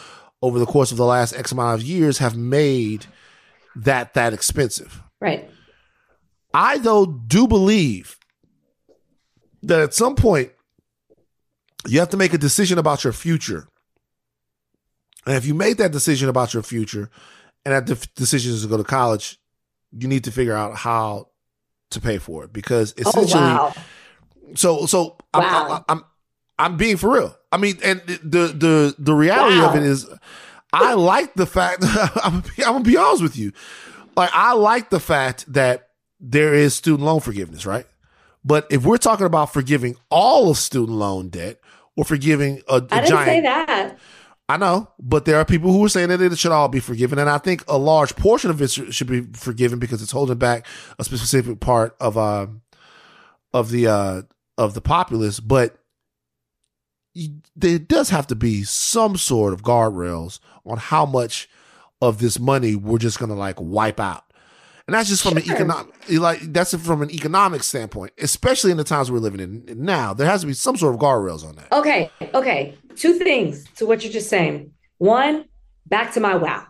over 0.41 0.59
the 0.61 0.67
course 0.67 0.93
of 0.93 0.97
the 0.99 1.05
last 1.05 1.35
X 1.35 1.51
amount 1.51 1.81
of 1.81 1.87
years 1.87 2.19
have 2.19 2.37
made 2.37 3.07
that 3.75 4.15
that 4.15 4.33
expensive. 4.33 5.03
Right. 5.21 5.51
I 6.55 6.79
though 6.79 7.05
do 7.07 7.49
believe 7.49 8.19
that 9.63 9.81
at 9.81 9.95
some 9.95 10.15
point 10.15 10.53
you 11.89 11.99
have 11.99 12.11
to 12.11 12.17
make 12.17 12.33
a 12.33 12.39
decision 12.39 12.79
about 12.79 13.03
your 13.03 13.13
future. 13.13 13.67
And 15.27 15.35
if 15.37 15.45
you 15.45 15.55
made 15.55 15.79
that 15.79 15.91
decision 15.93 16.29
about 16.29 16.55
your 16.55 16.63
future 16.63 17.11
and 17.65 17.75
that 17.75 17.87
the 17.87 18.07
decision 18.15 18.53
is 18.55 18.63
to 18.63 18.69
go 18.69 18.77
to 18.77 18.85
college, 18.85 19.39
you 19.93 20.09
need 20.09 20.25
to 20.25 20.33
figure 20.33 20.55
out 20.55 20.77
how 20.77 21.29
to 21.91 22.01
pay 22.01 22.19
for 22.19 22.45
it 22.45 22.53
because 22.53 22.95
Oh 22.99 23.09
essentially 23.09 23.43
wow. 23.43 23.75
so 24.55 24.87
so 24.87 25.17
I'm, 25.33 25.43
Wow. 25.43 25.85
I'm, 25.89 25.99
I'm 25.99 26.05
I'm 26.59 26.77
being 26.77 26.97
for 26.97 27.13
real. 27.15 27.37
I 27.53 27.57
mean, 27.57 27.79
and 27.85 28.01
the 28.07 28.49
the 28.49 28.95
the 28.99 29.15
reality 29.15 29.61
of 29.61 29.77
it 29.77 29.83
is, 29.85 30.07
I 30.73 30.95
like 30.95 31.35
the 31.35 31.47
fact. 31.47 31.85
I'm, 32.23 32.35
I'm 32.35 32.43
gonna 32.59 32.81
be 32.85 32.97
honest 32.97 33.23
with 33.23 33.37
you. 33.39 33.53
Like 34.17 34.31
I 34.33 34.55
like 34.55 34.91
the 34.91 34.99
fact 35.01 35.51
that 35.53 35.89
there 36.21 36.53
is 36.55 36.75
student 36.75 37.05
loan 37.05 37.21
forgiveness, 37.21 37.65
right? 37.65 37.87
But 38.45 38.67
if 38.71 38.85
we're 38.85 38.99
talking 38.99 39.25
about 39.27 39.53
forgiving 39.53 39.97
all 40.11 40.51
of 40.51 40.59
student 40.59 40.99
loan 40.99 41.29
debt 41.29 41.61
or 41.97 42.05
forgiving 42.05 42.61
a, 42.69 42.75
a 42.75 42.77
I 42.77 42.81
didn't 42.81 43.07
giant, 43.09 43.29
say 43.29 43.41
that. 43.43 43.99
I 44.51 44.57
know, 44.57 44.91
but 44.99 45.27
there 45.27 45.37
are 45.37 45.45
people 45.45 45.73
who 45.73 45.85
are 45.85 45.91
saying 45.91 46.09
that 46.09 46.23
it 46.23 46.39
should 46.39 46.53
all 46.53 46.69
be 46.69 46.81
forgiven, 46.81 47.19
and 47.19 47.29
I 47.29 47.37
think 47.37 47.63
a 47.69 47.77
large 47.77 48.17
portion 48.17 48.51
of 48.51 48.63
it 48.63 48.69
should 48.71 49.07
be 49.07 49.27
forgiven 49.35 49.79
because 49.79 50.03
it's 50.03 50.13
holding 50.13 50.39
back 50.39 50.67
a 50.99 51.05
specific 51.05 51.61
part 51.61 51.95
of 52.01 52.17
uh, 52.17 52.47
of 53.53 53.71
the 53.71 53.87
uh, 53.89 54.23
of 54.57 54.73
the 54.73 54.81
populace. 54.81 55.39
But 55.39 55.79
there 57.57 57.79
does 57.79 58.11
have 58.11 58.27
to 58.29 58.35
be 58.35 58.65
some 58.65 59.17
sort 59.17 59.53
of 59.53 59.63
guardrails 59.63 60.41
on 60.65 60.79
how 60.79 61.05
much 61.05 61.49
of 62.01 62.19
this 62.19 62.39
money 62.39 62.75
we're 62.75 62.99
just 62.99 63.19
going 63.19 63.31
to 63.31 63.35
like 63.35 63.57
wipe 63.59 64.01
out. 64.01 64.25
And 64.87 64.95
that's 64.95 65.11
just 65.11 65.23
from 65.23 65.37
an 65.37 65.43
economic, 65.43 65.95
like 66.11 66.41
that's 66.41 66.75
from 66.75 67.03
an 67.03 67.11
economic 67.11 67.63
standpoint, 67.63 68.15
especially 68.17 68.71
in 68.71 68.79
the 68.79 68.85
times 68.85 69.11
we're 69.11 69.19
living 69.19 69.41
in 69.41 69.85
now. 69.85 70.15
There 70.15 70.27
has 70.27 70.41
to 70.41 70.47
be 70.47 70.55
some 70.55 70.79
sort 70.79 70.95
of 70.95 71.01
guardrails 71.01 71.47
on 71.47 71.57
that. 71.57 71.71
Okay. 71.73 72.11
Okay. 72.33 72.75
Two 72.99 73.15
things 73.15 73.65
to 73.77 73.87
what 73.87 74.03
you're 74.03 74.13
just 74.13 74.29
saying. 74.29 74.73
One, 74.99 75.45
back 75.87 76.15
to 76.15 76.21
my 76.21 76.35
wow. 76.35 76.67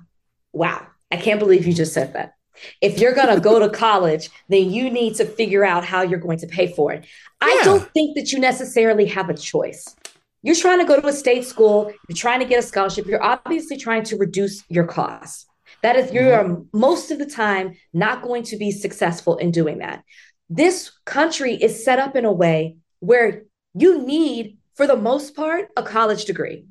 Wow. 0.52 0.86
I 1.10 1.16
can't 1.16 1.40
believe 1.40 1.66
you 1.66 1.72
just 1.72 1.94
said 1.94 2.12
that. 2.12 2.34
If 2.82 2.98
you're 2.98 3.14
going 3.14 3.34
to 3.34 3.40
go 3.40 3.58
to 3.58 3.70
college, 3.70 4.30
then 4.48 4.70
you 4.70 4.90
need 4.90 5.14
to 5.16 5.24
figure 5.24 5.64
out 5.64 5.84
how 5.84 6.02
you're 6.02 6.18
going 6.18 6.38
to 6.38 6.46
pay 6.46 6.72
for 6.72 6.92
it. 6.92 7.06
I 7.40 7.60
don't 7.64 7.88
think 7.92 8.16
that 8.16 8.32
you 8.32 8.40
necessarily 8.40 9.06
have 9.06 9.30
a 9.30 9.34
choice. 9.34 9.96
You're 10.42 10.54
trying 10.54 10.78
to 10.80 10.84
go 10.84 11.00
to 11.00 11.06
a 11.06 11.12
state 11.12 11.44
school, 11.44 11.92
you're 12.08 12.16
trying 12.16 12.40
to 12.40 12.46
get 12.46 12.58
a 12.58 12.62
scholarship, 12.62 13.06
you're 13.06 13.22
obviously 13.22 13.76
trying 13.76 14.04
to 14.04 14.16
reduce 14.16 14.64
your 14.68 14.86
costs. 14.86 15.46
That 15.82 15.96
is, 15.96 16.12
you 16.12 16.30
are 16.30 16.62
most 16.72 17.10
of 17.10 17.18
the 17.18 17.26
time 17.26 17.76
not 17.92 18.22
going 18.22 18.42
to 18.44 18.56
be 18.56 18.70
successful 18.70 19.36
in 19.36 19.50
doing 19.50 19.78
that. 19.78 20.04
This 20.50 20.92
country 21.04 21.54
is 21.54 21.84
set 21.84 21.98
up 21.98 22.16
in 22.16 22.24
a 22.24 22.32
way 22.32 22.76
where 23.00 23.44
you 23.74 24.04
need, 24.04 24.57
for 24.78 24.86
the 24.86 24.96
most 24.96 25.34
part, 25.34 25.68
a 25.76 25.82
college 25.82 26.24
degree. 26.24 26.64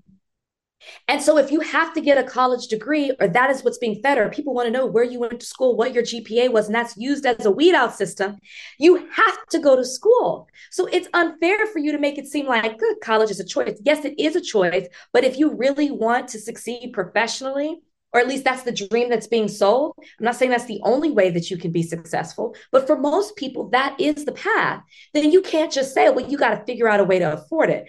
And 1.10 1.22
so, 1.22 1.38
if 1.38 1.52
you 1.52 1.60
have 1.60 1.94
to 1.96 2.00
get 2.00 2.18
a 2.18 2.24
college 2.24 2.68
degree, 2.68 3.12
or 3.20 3.28
that 3.28 3.50
is 3.50 3.64
what's 3.64 3.80
being 3.80 4.00
fed, 4.02 4.18
or 4.18 4.30
people 4.30 4.54
want 4.54 4.68
to 4.68 4.72
know 4.72 4.86
where 4.86 5.04
you 5.04 5.20
went 5.20 5.42
to 5.42 5.46
school, 5.46 5.76
what 5.76 5.94
your 5.94 6.04
GPA 6.04 6.50
was, 6.50 6.68
and 6.68 6.76
that's 6.76 6.96
used 6.96 7.26
as 7.26 7.46
a 7.46 7.52
weed 7.52 7.76
out 7.76 7.96
system, 7.96 8.38
you 8.80 9.06
have 9.12 9.48
to 9.50 9.60
go 9.60 9.76
to 9.76 9.84
school. 9.84 10.48
So, 10.72 10.86
it's 10.86 11.10
unfair 11.14 11.68
for 11.68 11.80
you 11.80 11.92
to 11.92 12.00
make 12.00 12.18
it 12.18 12.28
seem 12.28 12.48
like 12.48 12.80
college 13.04 13.30
is 13.30 13.42
a 13.42 13.46
choice. 13.46 13.78
Yes, 13.84 14.06
it 14.06 14.18
is 14.18 14.38
a 14.38 14.42
choice. 14.42 14.88
But 15.12 15.26
if 15.26 15.38
you 15.38 15.54
really 15.56 15.92
want 15.92 16.30
to 16.30 16.40
succeed 16.40 16.94
professionally, 16.94 17.82
or 18.18 18.20
at 18.22 18.28
least 18.28 18.44
that's 18.44 18.64
the 18.64 18.72
dream 18.72 19.10
that's 19.10 19.28
being 19.28 19.48
sold. 19.48 19.94
I'm 20.00 20.26
not 20.26 20.36
saying 20.36 20.50
that's 20.50 20.66
the 20.66 20.82
only 20.84 21.12
way 21.12 21.30
that 21.30 21.52
you 21.52 21.58
can 21.58 21.72
be 21.72 21.84
successful, 21.84 22.56
but 22.72 22.88
for 22.88 22.98
most 22.98 23.36
people, 23.36 23.70
that 23.70 23.96
is 24.02 24.26
the 24.26 24.32
path. 24.32 24.82
Then 25.14 25.32
you 25.32 25.44
can't 25.44 25.72
just 25.72 25.94
say, 25.94 26.10
well, 26.10 26.28
you 26.28 26.36
got 26.36 26.56
to 26.56 26.66
figure 26.66 26.88
out 26.88 27.00
a 27.00 27.04
way 27.04 27.20
to 27.20 27.34
afford 27.34 27.70
it. 27.70 27.86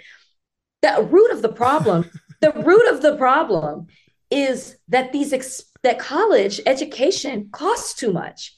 The 0.82 1.08
root 1.10 1.30
of 1.30 1.40
the 1.40 1.48
problem, 1.48 2.10
the 2.42 2.52
root 2.52 2.92
of 2.92 3.00
the 3.00 3.16
problem 3.16 3.86
is 4.30 4.76
that 4.88 5.12
these 5.12 5.32
ex- 5.32 5.64
that 5.82 5.98
college 5.98 6.60
education 6.66 7.48
costs 7.50 7.94
too 7.94 8.12
much. 8.12 8.54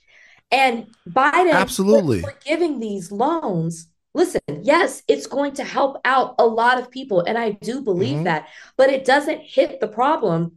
And 0.51 0.89
Biden 1.09 1.53
Absolutely. 1.53 2.23
for, 2.23 2.35
giving 2.45 2.81
these 2.81 3.13
loans, 3.13 3.87
listen, 4.13 4.41
yes, 4.63 5.05
it's 5.07 5.29
going 5.29 5.53
to 5.55 5.63
help 5.63 5.99
out 6.05 6.35
a 6.41 6.47
lot 6.47 6.81
of 6.81 6.91
people. 6.91 7.21
And 7.21 7.39
I 7.39 7.51
do 7.51 7.81
believe 7.81 8.19
Mhm. 8.19 8.25
that, 8.25 8.49
but 8.77 8.91
it 8.91 9.05
doesn't 9.05 9.43
hit 9.43 9.79
the 9.79 9.87
problem 9.87 10.57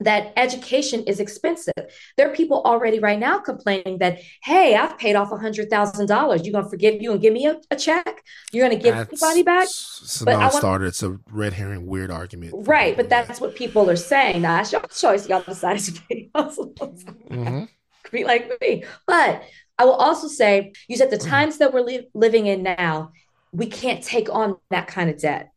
that 0.00 0.32
education 0.36 1.04
is 1.04 1.20
expensive. 1.20 1.74
There 2.16 2.30
are 2.30 2.34
people 2.34 2.62
already 2.64 2.98
right 3.00 3.18
now 3.18 3.38
complaining 3.38 3.98
that, 3.98 4.20
hey, 4.42 4.74
I've 4.74 4.96
paid 4.98 5.14
off 5.14 5.30
$100,000. 5.30 6.44
You're 6.44 6.52
going 6.52 6.64
to 6.64 6.70
forgive 6.70 7.02
you 7.02 7.12
and 7.12 7.20
give 7.20 7.32
me 7.34 7.46
a, 7.46 7.60
a 7.70 7.76
check? 7.76 8.22
You're 8.52 8.66
going 8.66 8.76
to 8.78 8.82
give 8.82 8.94
That's- 8.94 9.22
anybody 9.22 9.42
back? 9.42 9.64
It's 9.64 10.20
a 10.20 10.24
But 10.24 10.34
I 10.34 10.38
want- 10.38 10.52
non-starter. 10.54 10.86
It's 10.86 11.02
a 11.02 11.18
red 11.30 11.52
herring, 11.52 11.86
weird 11.86 12.10
argument. 12.10 12.54
Right, 12.66 12.96
but 12.96 13.08
that's 13.08 13.40
what 13.40 13.54
people 13.54 13.90
are 13.90 13.96
saying. 13.96 14.42
Now, 14.42 14.56
that's 14.56 14.72
your 14.72 14.80
choice. 14.82 15.28
Y'all 15.28 15.42
decide 15.42 15.78
to 15.80 15.92
pay. 16.08 16.30
Mhm. 16.34 17.68
be 18.12 18.24
like 18.24 18.50
me. 18.60 18.84
But 19.06 19.42
I 19.78 19.84
will 19.84 19.94
also 19.94 20.28
say, 20.28 20.72
you 20.88 20.96
said 20.96 21.10
the 21.10 21.16
Mm-hmm. 21.16 21.28
times 21.30 21.58
that 21.58 21.72
we're 21.72 21.80
li- 21.82 22.08
living 22.14 22.46
in 22.46 22.62
now, 22.62 23.12
we 23.52 23.66
can't 23.66 24.02
take 24.02 24.28
on 24.32 24.56
that 24.70 24.86
kind 24.86 25.10
of 25.10 25.18
debt. 25.18 25.52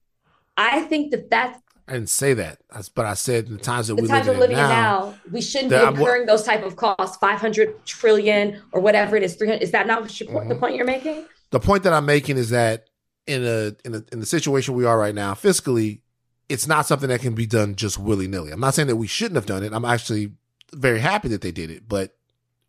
I 0.57 0.81
think 0.81 1.11
that 1.11 1.29
that's 1.29 1.59
I 1.87 1.93
didn't 1.93 2.09
say 2.09 2.33
that, 2.35 2.59
but 2.95 3.05
I 3.05 3.13
said 3.13 3.47
in 3.47 3.53
the 3.53 3.59
times 3.59 3.87
that 3.87 3.95
the 3.95 4.03
we 4.03 4.07
times 4.07 4.27
live 4.27 4.37
we're 4.37 4.45
in 4.45 4.51
living 4.51 4.57
in 4.57 4.69
now. 4.69 5.15
We 5.31 5.41
shouldn't 5.41 5.71
be 5.71 5.75
I'm- 5.75 5.95
incurring 5.95 6.25
those 6.25 6.43
type 6.43 6.63
of 6.63 6.77
costs, 6.77 7.17
500 7.17 7.85
trillion 7.85 8.61
or 8.71 8.79
whatever 8.79 9.17
it 9.17 9.23
is, 9.23 9.35
300. 9.35 9.61
Is 9.61 9.71
that 9.71 9.85
not 9.85 10.19
your 10.19 10.29
point- 10.29 10.47
the 10.47 10.55
mm-hmm. 10.55 10.61
point 10.61 10.75
you're 10.75 10.85
making? 10.85 11.25
The 11.51 11.59
point 11.59 11.83
that 11.83 11.93
I'm 11.93 12.05
making 12.05 12.37
is 12.37 12.51
that 12.51 12.87
in 13.27 13.43
a 13.43 13.75
in 13.85 13.95
a 13.95 14.03
in 14.11 14.19
the 14.19 14.25
situation 14.25 14.75
we 14.75 14.85
are 14.85 14.97
right 14.97 15.13
now, 15.13 15.33
fiscally, 15.33 15.99
it's 16.47 16.67
not 16.67 16.85
something 16.85 17.09
that 17.09 17.21
can 17.21 17.35
be 17.35 17.45
done 17.45 17.75
just 17.75 17.99
willy 17.99 18.27
nilly. 18.27 18.51
I'm 18.51 18.59
not 18.59 18.73
saying 18.73 18.87
that 18.87 18.95
we 18.95 19.07
shouldn't 19.07 19.35
have 19.35 19.45
done 19.45 19.63
it. 19.63 19.73
I'm 19.73 19.85
actually 19.85 20.31
very 20.73 20.99
happy 20.99 21.27
that 21.29 21.41
they 21.41 21.51
did 21.51 21.69
it, 21.69 21.87
but 21.87 22.15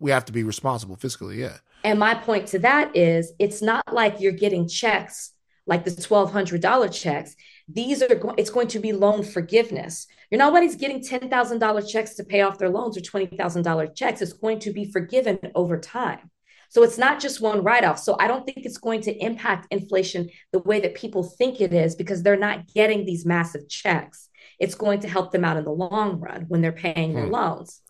we 0.00 0.10
have 0.10 0.24
to 0.26 0.32
be 0.32 0.42
responsible 0.42 0.96
fiscally. 0.96 1.36
Yeah. 1.36 1.58
And 1.84 1.98
my 1.98 2.14
point 2.14 2.48
to 2.48 2.58
that 2.60 2.94
is 2.96 3.32
it's 3.38 3.62
not 3.62 3.92
like 3.92 4.20
you're 4.20 4.32
getting 4.32 4.66
checks 4.68 5.32
like 5.66 5.84
the 5.84 5.90
$1,200 5.90 6.92
checks. 6.92 7.36
These 7.68 8.02
are, 8.02 8.14
go- 8.14 8.34
it's 8.36 8.50
going 8.50 8.68
to 8.68 8.78
be 8.78 8.92
loan 8.92 9.22
forgiveness. 9.22 10.06
You're 10.30 10.38
nobody's 10.38 10.76
getting 10.76 11.00
$10,000 11.00 11.88
checks 11.88 12.14
to 12.16 12.24
pay 12.24 12.42
off 12.42 12.58
their 12.58 12.68
loans 12.68 12.96
or 12.96 13.00
$20,000 13.00 13.96
checks. 13.96 14.20
It's 14.20 14.32
going 14.34 14.58
to 14.60 14.72
be 14.72 14.90
forgiven 14.90 15.38
over 15.54 15.78
time. 15.78 16.30
So 16.68 16.82
it's 16.82 16.98
not 16.98 17.20
just 17.20 17.40
one 17.40 17.62
write 17.62 17.84
off. 17.84 17.98
So 18.00 18.16
I 18.18 18.26
don't 18.26 18.44
think 18.44 18.58
it's 18.66 18.78
going 18.78 19.00
to 19.02 19.16
impact 19.24 19.68
inflation 19.70 20.28
the 20.52 20.58
way 20.58 20.80
that 20.80 20.94
people 20.94 21.22
think 21.22 21.60
it 21.60 21.72
is 21.72 21.94
because 21.94 22.22
they're 22.22 22.36
not 22.36 22.66
getting 22.74 23.06
these 23.06 23.24
massive 23.24 23.68
checks. 23.68 24.28
It's 24.58 24.74
going 24.74 25.00
to 25.00 25.08
help 25.08 25.32
them 25.32 25.44
out 25.44 25.56
in 25.56 25.64
the 25.64 25.70
long 25.72 26.20
run 26.20 26.46
when 26.48 26.60
they're 26.60 26.72
paying 26.72 27.14
their 27.14 27.26
Hmm. 27.26 27.32
loans. 27.32 27.80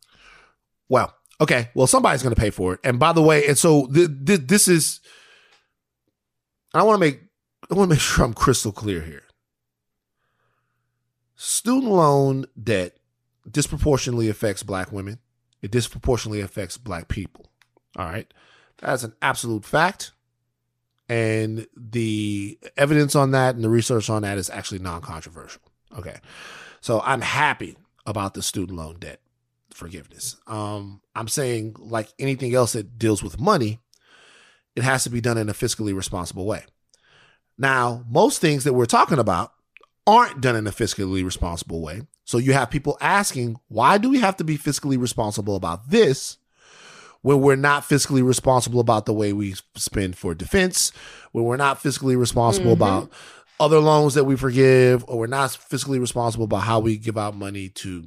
Well, 0.88 1.14
okay. 1.40 1.70
Well, 1.74 1.86
somebody's 1.86 2.22
going 2.22 2.34
to 2.34 2.40
pay 2.40 2.50
for 2.50 2.74
it. 2.74 2.80
And 2.84 2.98
by 2.98 3.12
the 3.12 3.22
way, 3.22 3.46
and 3.48 3.56
so 3.58 3.86
th- 3.86 4.08
th- 4.26 4.40
this 4.46 4.68
is, 4.68 5.00
I 6.74 6.82
want 6.84 6.94
to 6.96 7.00
make, 7.00 7.20
I 7.70 7.74
want 7.74 7.88
to 7.88 7.94
make 7.94 8.00
sure 8.00 8.24
I'm 8.24 8.34
crystal 8.34 8.70
clear 8.72 9.00
here. 9.00 9.22
Student 11.36 11.92
loan 11.92 12.46
debt 12.60 12.96
disproportionately 13.50 14.28
affects 14.28 14.62
black 14.62 14.92
women. 14.92 15.18
It 15.62 15.70
disproportionately 15.70 16.40
affects 16.40 16.76
black 16.76 17.08
people. 17.08 17.46
All 17.96 18.06
right. 18.06 18.32
That's 18.78 19.02
an 19.02 19.14
absolute 19.22 19.64
fact. 19.64 20.12
And 21.08 21.66
the 21.76 22.58
evidence 22.76 23.14
on 23.14 23.32
that 23.32 23.54
and 23.54 23.64
the 23.64 23.68
research 23.68 24.08
on 24.08 24.22
that 24.22 24.38
is 24.38 24.50
actually 24.50 24.78
non 24.78 25.00
controversial. 25.00 25.62
Okay. 25.96 26.16
So 26.80 27.00
I'm 27.04 27.20
happy 27.20 27.76
about 28.06 28.34
the 28.34 28.42
student 28.42 28.78
loan 28.78 28.98
debt 28.98 29.20
forgiveness. 29.72 30.36
Um, 30.46 31.00
I'm 31.14 31.28
saying, 31.28 31.76
like 31.78 32.08
anything 32.18 32.54
else 32.54 32.72
that 32.72 32.98
deals 32.98 33.22
with 33.22 33.40
money, 33.40 33.80
it 34.76 34.82
has 34.82 35.04
to 35.04 35.10
be 35.10 35.20
done 35.20 35.38
in 35.38 35.48
a 35.48 35.54
fiscally 35.54 35.94
responsible 35.94 36.46
way. 36.46 36.64
Now, 37.58 38.04
most 38.08 38.40
things 38.40 38.64
that 38.64 38.72
we're 38.72 38.86
talking 38.86 39.18
about 39.18 39.52
aren't 40.06 40.40
done 40.40 40.56
in 40.56 40.66
a 40.66 40.70
fiscally 40.70 41.24
responsible 41.24 41.80
way. 41.80 42.02
So 42.24 42.38
you 42.38 42.52
have 42.52 42.70
people 42.70 42.96
asking, 43.00 43.56
why 43.68 43.98
do 43.98 44.08
we 44.10 44.20
have 44.20 44.36
to 44.38 44.44
be 44.44 44.58
fiscally 44.58 45.00
responsible 45.00 45.56
about 45.56 45.90
this 45.90 46.38
when 47.22 47.40
we're 47.40 47.56
not 47.56 47.84
fiscally 47.84 48.22
responsible 48.22 48.80
about 48.80 49.06
the 49.06 49.12
way 49.14 49.32
we 49.32 49.54
spend 49.76 50.16
for 50.16 50.34
defense, 50.34 50.92
when 51.32 51.44
we're 51.44 51.56
not 51.56 51.82
fiscally 51.82 52.18
responsible 52.18 52.72
Mhm. 52.72 52.74
about 52.74 53.10
other 53.58 53.78
loans 53.78 54.12
that 54.14 54.24
we 54.24 54.36
forgive, 54.36 55.04
or 55.08 55.20
we're 55.20 55.26
not 55.26 55.50
fiscally 55.50 55.98
responsible 56.00 56.44
about 56.44 56.64
how 56.64 56.80
we 56.80 56.98
give 56.98 57.16
out 57.16 57.34
money 57.36 57.68
to 57.70 58.06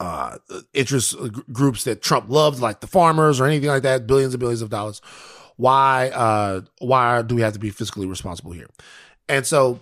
uh, 0.00 0.38
interest 0.72 1.16
groups 1.52 1.82
that 1.84 2.00
Trump 2.00 2.26
loves, 2.28 2.62
like 2.62 2.78
the 2.80 2.86
farmers 2.86 3.40
or 3.40 3.46
anything 3.46 3.68
like 3.68 3.82
that, 3.82 4.06
billions 4.06 4.32
and 4.32 4.38
billions 4.40 4.62
of 4.62 4.70
dollars. 4.70 5.00
Why, 5.56 6.10
uh, 6.10 6.60
why 6.78 7.22
do 7.22 7.34
we 7.34 7.42
have 7.42 7.54
to 7.54 7.58
be 7.58 7.72
fiscally 7.72 8.08
responsible 8.08 8.52
here? 8.52 8.68
And 9.28 9.44
so 9.44 9.80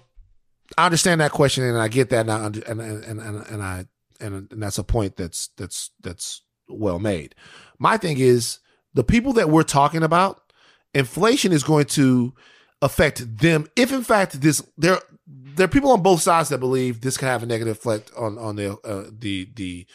I 0.77 0.87
understand 0.87 1.21
that 1.21 1.33
question 1.33 1.65
and 1.65 1.79
I 1.79 1.89
get 1.89 2.11
that 2.11 2.29
and 2.29 2.33
I, 2.33 2.47
and, 2.47 2.81
and, 2.81 3.21
and, 3.21 3.47
and, 3.47 3.63
I, 3.63 3.87
and, 4.21 4.51
and 4.51 4.63
that's 4.63 4.79
a 4.79 4.85
point 4.85 5.17
that's, 5.17 5.51
that's, 5.57 5.91
that's 6.01 6.43
well 6.69 6.99
made. 6.99 7.35
My 7.79 7.97
thing 7.97 8.19
is 8.19 8.59
the 8.95 9.05
people 9.05 9.33
that 9.35 9.51
we're 9.51 9.63
talking 9.63 10.03
about, 10.03 10.53
inflation 10.95 11.53
is 11.53 11.63
going 11.63 11.87
to 11.87 12.35
affect 12.83 13.39
them. 13.39 13.67
If 13.77 13.93
in 13.93 14.03
fact 14.03 14.41
this, 14.41 14.63
there, 14.77 15.01
there 15.27 15.65
are 15.65 15.69
people 15.69 15.91
on 15.91 16.03
both 16.03 16.21
sides 16.21 16.51
that 16.51 16.59
believe 16.59 17.01
this 17.01 17.17
can 17.17 17.29
have 17.29 17.43
a 17.43 17.47
negative 17.47 17.77
effect 17.77 18.13
on 18.17 18.39
on 18.39 18.57
the 18.57 18.79
uh, 18.81 19.11
the 19.11 19.49
the 19.55 19.87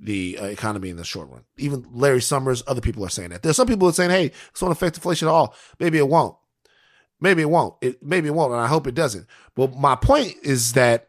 the 0.00 0.38
uh, 0.40 0.44
economy 0.46 0.90
in 0.90 0.96
the 0.96 1.04
short 1.04 1.30
run. 1.30 1.44
Even 1.56 1.86
Larry 1.92 2.20
Summers, 2.20 2.62
other 2.66 2.80
people 2.80 3.04
are 3.04 3.10
saying 3.10 3.30
that. 3.30 3.42
There's 3.42 3.56
some 3.56 3.68
people 3.68 3.86
that 3.86 3.92
are 3.92 3.96
saying, 3.96 4.10
"Hey, 4.10 4.28
this 4.28 4.60
won't 4.60 4.72
affect 4.72 4.96
inflation 4.96 5.28
at 5.28 5.30
all." 5.30 5.54
Maybe 5.78 5.98
it 5.98 6.08
won't. 6.08 6.36
Maybe 7.24 7.40
it 7.40 7.48
won't. 7.48 7.74
It 7.80 8.02
maybe 8.02 8.28
it 8.28 8.34
won't, 8.34 8.52
and 8.52 8.60
I 8.60 8.66
hope 8.66 8.86
it 8.86 8.94
doesn't. 8.94 9.26
But 9.54 9.74
my 9.74 9.96
point 9.96 10.34
is 10.42 10.74
that 10.74 11.08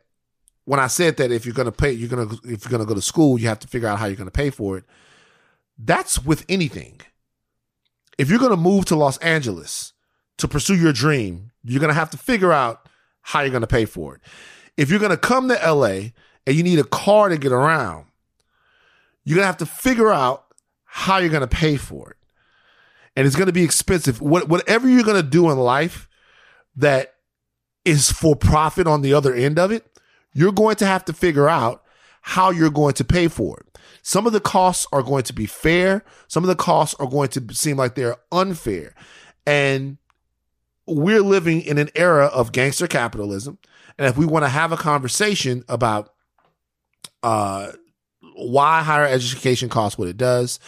when 0.64 0.80
I 0.80 0.88
said 0.88 1.18
that 1.18 1.30
if 1.30 1.46
you're 1.46 1.54
going 1.54 1.66
to 1.66 1.74
pay, 1.74 1.92
you're 1.92 2.08
going 2.08 2.30
to 2.30 2.36
if 2.46 2.64
you're 2.64 2.72
going 2.72 2.80
to 2.80 2.88
go 2.88 2.96
to 2.96 3.02
school, 3.02 3.38
you 3.38 3.50
have 3.50 3.60
to 3.60 3.68
figure 3.68 3.90
out 3.90 4.00
how 4.00 4.06
you're 4.06 4.16
going 4.16 4.30
to 4.30 4.32
pay 4.32 4.50
for 4.50 4.78
it. 4.78 4.86
That's 5.78 6.24
with 6.24 6.46
anything. 6.48 7.02
If 8.18 8.30
you're 8.30 8.40
going 8.40 8.52
to 8.52 8.58
move 8.58 8.86
to 8.86 8.96
Los 8.96 9.18
Angeles 9.18 9.92
to 10.38 10.48
pursue 10.48 10.78
your 10.78 10.94
dream, 10.94 11.52
you're 11.66 11.82
going 11.82 11.94
to 11.94 12.00
have 12.00 12.12
to 12.12 12.18
figure 12.18 12.54
out 12.54 12.88
how 13.22 13.42
you're 13.42 13.50
going 13.50 13.60
to 13.60 13.68
pay 13.68 13.84
for 13.84 14.16
it. 14.16 14.22
If 14.78 14.90
you're 14.90 15.00
going 15.00 15.12
to 15.12 15.18
come 15.18 15.50
to 15.50 15.56
LA 15.56 16.12
and 16.48 16.56
you 16.56 16.64
need 16.64 16.80
a 16.80 16.86
car 16.86 17.28
to 17.28 17.38
get 17.38 17.52
around, 17.52 18.06
you're 19.26 19.36
going 19.36 19.44
to 19.44 19.48
have 19.48 19.58
to 19.58 19.66
figure 19.66 20.14
out 20.14 20.46
how 20.86 21.18
you're 21.18 21.28
going 21.28 21.42
to 21.42 21.48
pay 21.48 21.76
for 21.76 22.12
it. 22.12 22.18
And 23.16 23.26
it's 23.26 23.36
going 23.36 23.48
to 23.48 23.54
be 23.54 23.64
expensive. 23.64 24.22
What, 24.22 24.50
whatever 24.50 24.90
you're 24.90 25.04
going 25.04 25.22
to 25.22 25.30
do 25.30 25.50
in 25.50 25.58
life 25.58 26.10
that 26.76 27.14
is 27.86 28.12
for 28.12 28.36
profit 28.36 28.88
on 28.88 29.02
the 29.02 29.14
other 29.14 29.34
end 29.34 29.58
of 29.58 29.72
it, 29.72 29.86
you're 30.34 30.52
going 30.52 30.76
to 30.78 30.86
have 30.86 31.06
to 31.06 31.14
figure 31.14 31.48
out 31.48 31.84
how 32.22 32.50
you're 32.50 32.70
going 32.70 32.94
to 32.96 33.04
pay 33.04 33.28
for 33.28 33.60
it. 33.60 33.80
Some 34.02 34.28
of 34.28 34.34
the 34.34 34.40
costs 34.40 34.86
are 34.92 35.02
going 35.02 35.24
to 35.24 35.34
be 35.34 35.46
fair. 35.46 36.04
Some 36.28 36.44
of 36.44 36.48
the 36.48 36.56
costs 36.56 36.96
are 37.00 37.08
going 37.08 37.30
to 37.30 37.54
seem 37.54 37.78
like 37.78 37.96
they're 37.96 38.18
unfair. 38.32 38.94
And 39.48 39.98
we're 40.88 41.22
living 41.22 41.62
in 41.62 41.78
an 41.78 41.90
era 41.96 42.26
of 42.26 42.52
gangster 42.52 42.88
capitalism. 42.88 43.58
And 43.98 44.08
if 44.08 44.18
we 44.18 44.26
want 44.26 44.44
to 44.44 44.50
have 44.50 44.72
a 44.72 44.78
conversation 44.78 45.64
about 45.70 46.14
uh, 47.24 47.72
why 48.36 48.82
higher 48.82 49.06
education 49.06 49.70
costs 49.70 49.98
what 49.98 50.08
it 50.08 50.18
does 50.18 50.60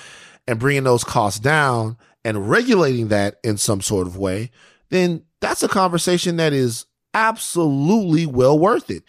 and 0.48 0.60
bringing 0.60 0.84
those 0.84 1.04
costs 1.04 1.39
down 1.39 1.98
and 2.28 2.49
regulating 2.49 3.07
that 3.07 3.39
in 3.41 3.57
some 3.57 3.80
sort 3.80 4.05
of 4.05 4.17
way, 4.17 4.51
then 4.89 5.23
that's 5.39 5.63
a 5.63 5.69
conversation 5.69 6.36
that 6.36 6.51
is 6.51 6.86
absolutely 7.13 8.25
well 8.25 8.59
worth 8.59 8.91
it. 8.91 9.03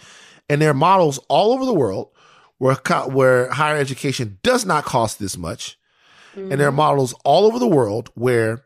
And 0.48 0.62
there 0.62 0.70
are 0.70 0.74
models 0.74 1.18
all 1.28 1.52
over 1.52 1.64
the 1.64 1.74
world 1.74 2.10
where, 2.58 2.76
where 3.06 3.50
higher 3.50 3.76
education 3.76 4.38
does 4.44 4.64
not 4.64 4.84
cost 4.84 5.18
this 5.18 5.36
much. 5.36 5.76
And 6.36 6.60
there 6.60 6.68
are 6.68 6.72
models 6.72 7.14
all 7.24 7.46
over 7.46 7.58
the 7.58 7.66
world 7.66 8.10
where 8.14 8.64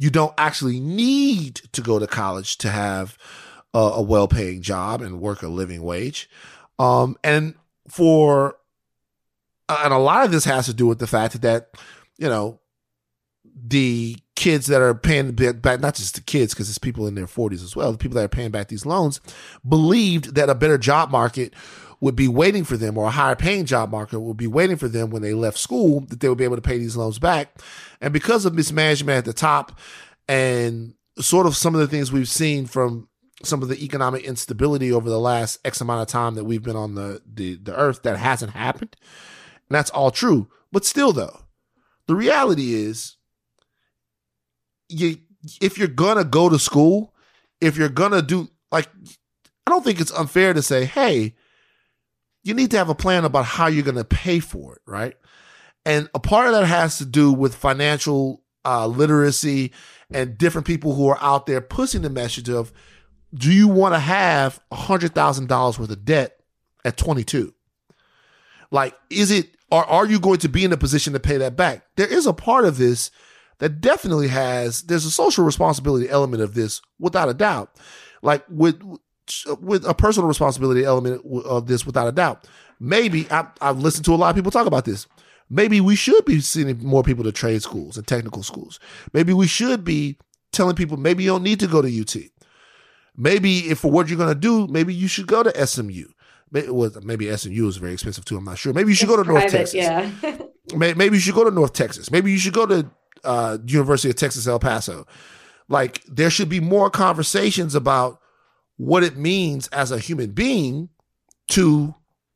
you 0.00 0.10
don't 0.10 0.34
actually 0.36 0.80
need 0.80 1.60
to 1.70 1.80
go 1.80 2.00
to 2.00 2.08
college 2.08 2.58
to 2.58 2.70
have 2.70 3.16
a, 3.72 3.78
a 3.78 4.02
well-paying 4.02 4.62
job 4.62 5.02
and 5.02 5.20
work 5.20 5.42
a 5.42 5.48
living 5.48 5.84
wage. 5.84 6.28
Um, 6.80 7.16
and 7.22 7.54
for, 7.88 8.56
and 9.68 9.94
a 9.94 9.98
lot 9.98 10.24
of 10.24 10.32
this 10.32 10.44
has 10.46 10.66
to 10.66 10.74
do 10.74 10.88
with 10.88 10.98
the 10.98 11.06
fact 11.06 11.40
that, 11.42 11.70
you 12.18 12.28
know, 12.28 12.58
the 13.54 14.16
kids 14.34 14.66
that 14.66 14.80
are 14.80 14.94
paying 14.94 15.32
back, 15.32 15.80
not 15.80 15.94
just 15.94 16.14
the 16.14 16.20
kids, 16.20 16.54
because 16.54 16.68
it's 16.68 16.78
people 16.78 17.06
in 17.06 17.14
their 17.14 17.26
40s 17.26 17.62
as 17.62 17.76
well, 17.76 17.92
the 17.92 17.98
people 17.98 18.16
that 18.16 18.24
are 18.24 18.28
paying 18.28 18.50
back 18.50 18.68
these 18.68 18.86
loans 18.86 19.20
believed 19.66 20.34
that 20.34 20.50
a 20.50 20.54
better 20.54 20.78
job 20.78 21.10
market 21.10 21.54
would 22.00 22.16
be 22.16 22.26
waiting 22.26 22.64
for 22.64 22.76
them 22.76 22.98
or 22.98 23.06
a 23.06 23.10
higher 23.10 23.36
paying 23.36 23.64
job 23.64 23.90
market 23.90 24.18
would 24.18 24.36
be 24.36 24.48
waiting 24.48 24.76
for 24.76 24.88
them 24.88 25.10
when 25.10 25.22
they 25.22 25.32
left 25.32 25.56
school 25.56 26.00
that 26.08 26.18
they 26.18 26.28
would 26.28 26.38
be 26.38 26.44
able 26.44 26.56
to 26.56 26.62
pay 26.62 26.76
these 26.76 26.96
loans 26.96 27.20
back. 27.20 27.62
And 28.00 28.12
because 28.12 28.44
of 28.44 28.54
mismanagement 28.54 29.18
at 29.18 29.24
the 29.24 29.32
top 29.32 29.78
and 30.26 30.94
sort 31.20 31.46
of 31.46 31.56
some 31.56 31.74
of 31.74 31.80
the 31.80 31.86
things 31.86 32.10
we've 32.10 32.28
seen 32.28 32.66
from 32.66 33.08
some 33.44 33.62
of 33.62 33.68
the 33.68 33.84
economic 33.84 34.24
instability 34.24 34.92
over 34.92 35.08
the 35.08 35.20
last 35.20 35.58
X 35.64 35.80
amount 35.80 36.02
of 36.02 36.08
time 36.08 36.34
that 36.34 36.44
we've 36.44 36.62
been 36.62 36.76
on 36.76 36.96
the, 36.96 37.22
the, 37.24 37.54
the 37.54 37.76
earth, 37.76 38.02
that 38.02 38.16
hasn't 38.16 38.52
happened. 38.52 38.96
And 39.68 39.76
that's 39.76 39.90
all 39.90 40.10
true. 40.10 40.48
But 40.72 40.84
still 40.84 41.12
though, 41.12 41.42
the 42.08 42.16
reality 42.16 42.74
is 42.74 43.16
you 44.92 45.18
if 45.60 45.78
you're 45.78 45.88
gonna 45.88 46.24
go 46.24 46.48
to 46.48 46.58
school, 46.58 47.14
if 47.60 47.76
you're 47.76 47.88
gonna 47.88 48.22
do 48.22 48.48
like 48.70 48.88
I 49.66 49.70
don't 49.70 49.84
think 49.84 50.00
it's 50.00 50.12
unfair 50.12 50.54
to 50.54 50.62
say, 50.62 50.84
hey, 50.84 51.34
you 52.42 52.54
need 52.54 52.70
to 52.72 52.78
have 52.78 52.88
a 52.88 52.94
plan 52.94 53.24
about 53.24 53.44
how 53.44 53.66
you're 53.66 53.84
gonna 53.84 54.04
pay 54.04 54.40
for 54.40 54.76
it, 54.76 54.82
right? 54.86 55.16
And 55.84 56.08
a 56.14 56.20
part 56.20 56.46
of 56.46 56.52
that 56.52 56.66
has 56.66 56.98
to 56.98 57.04
do 57.04 57.32
with 57.32 57.54
financial 57.54 58.42
uh, 58.64 58.86
literacy 58.86 59.72
and 60.12 60.38
different 60.38 60.66
people 60.66 60.94
who 60.94 61.08
are 61.08 61.18
out 61.20 61.46
there 61.46 61.60
pushing 61.60 62.02
the 62.02 62.10
message 62.10 62.48
of 62.48 62.72
do 63.34 63.52
you 63.52 63.66
want 63.68 63.94
to 63.94 63.98
have 63.98 64.60
$100,000 64.72 65.78
worth 65.78 65.90
of 65.90 66.04
debt 66.04 66.38
at 66.84 66.96
22? 66.96 67.54
Like, 68.70 68.94
is 69.10 69.30
it, 69.30 69.50
or 69.70 69.84
are 69.84 70.06
you 70.06 70.20
going 70.20 70.38
to 70.38 70.48
be 70.48 70.64
in 70.64 70.72
a 70.72 70.76
position 70.76 71.14
to 71.14 71.20
pay 71.20 71.38
that 71.38 71.56
back? 71.56 71.86
There 71.96 72.06
is 72.06 72.26
a 72.26 72.32
part 72.32 72.64
of 72.64 72.76
this 72.76 73.10
that 73.62 73.80
definitely 73.80 74.28
has, 74.28 74.82
there's 74.82 75.04
a 75.04 75.10
social 75.10 75.44
responsibility 75.44 76.10
element 76.10 76.42
of 76.42 76.54
this 76.54 76.82
without 76.98 77.28
a 77.28 77.34
doubt. 77.34 77.70
Like, 78.20 78.44
with, 78.48 78.82
with 79.60 79.86
a 79.86 79.94
personal 79.94 80.28
responsibility 80.28 80.84
element 80.84 81.22
of 81.44 81.68
this 81.68 81.86
without 81.86 82.08
a 82.08 82.12
doubt. 82.12 82.46
Maybe 82.80 83.26
I, 83.30 83.46
I've 83.60 83.78
listened 83.78 84.04
to 84.06 84.14
a 84.14 84.16
lot 84.16 84.30
of 84.30 84.36
people 84.36 84.50
talk 84.50 84.66
about 84.66 84.84
this 84.84 85.06
maybe 85.52 85.80
we 85.80 85.94
should 85.94 86.24
be 86.24 86.40
sending 86.40 86.84
more 86.84 87.02
people 87.02 87.22
to 87.22 87.30
trade 87.30 87.62
schools 87.62 87.96
and 87.96 88.06
technical 88.06 88.42
schools. 88.42 88.80
Maybe 89.12 89.32
we 89.32 89.46
should 89.46 89.84
be 89.84 90.16
telling 90.50 90.74
people 90.74 90.96
maybe 90.96 91.24
you 91.24 91.30
don't 91.30 91.42
need 91.42 91.60
to 91.60 91.66
go 91.66 91.82
to 91.82 92.00
UT. 92.00 92.16
Maybe 93.16 93.70
if 93.70 93.80
for 93.80 93.90
what 93.90 94.08
you're 94.08 94.16
going 94.16 94.30
to 94.32 94.34
do, 94.34 94.66
maybe 94.66 94.94
you 94.94 95.06
should 95.06 95.26
go 95.26 95.42
to 95.42 95.66
SMU. 95.66 96.06
Maybe, 96.50 96.70
well, 96.70 96.90
maybe 97.02 97.34
SMU 97.36 97.68
is 97.68 97.76
very 97.76 97.92
expensive 97.92 98.24
too. 98.24 98.38
I'm 98.38 98.44
not 98.44 98.58
sure. 98.58 98.72
Maybe 98.72 98.90
you 98.90 98.94
should 98.94 99.08
go 99.08 99.22
to 99.22 99.28
North 99.28 99.50
Texas. 99.50 99.74
Yeah. 99.74 100.10
Maybe 100.76 101.16
you 101.16 101.18
should 101.18 101.34
go 101.34 101.44
to 101.44 101.50
North 101.50 101.72
Texas. 101.72 102.10
Maybe 102.10 102.30
you 102.30 102.38
should 102.38 102.54
go 102.54 102.66
to 102.66 102.88
uh, 103.24 103.58
University 103.66 104.10
of 104.10 104.16
Texas 104.16 104.46
El 104.46 104.58
Paso. 104.58 105.06
Like 105.68 106.02
there 106.04 106.30
should 106.30 106.48
be 106.48 106.60
more 106.60 106.90
conversations 106.90 107.74
about 107.74 108.20
what 108.76 109.02
it 109.02 109.16
means 109.16 109.68
as 109.68 109.90
a 109.90 109.98
human 109.98 110.32
being 110.32 110.88
to 111.48 111.94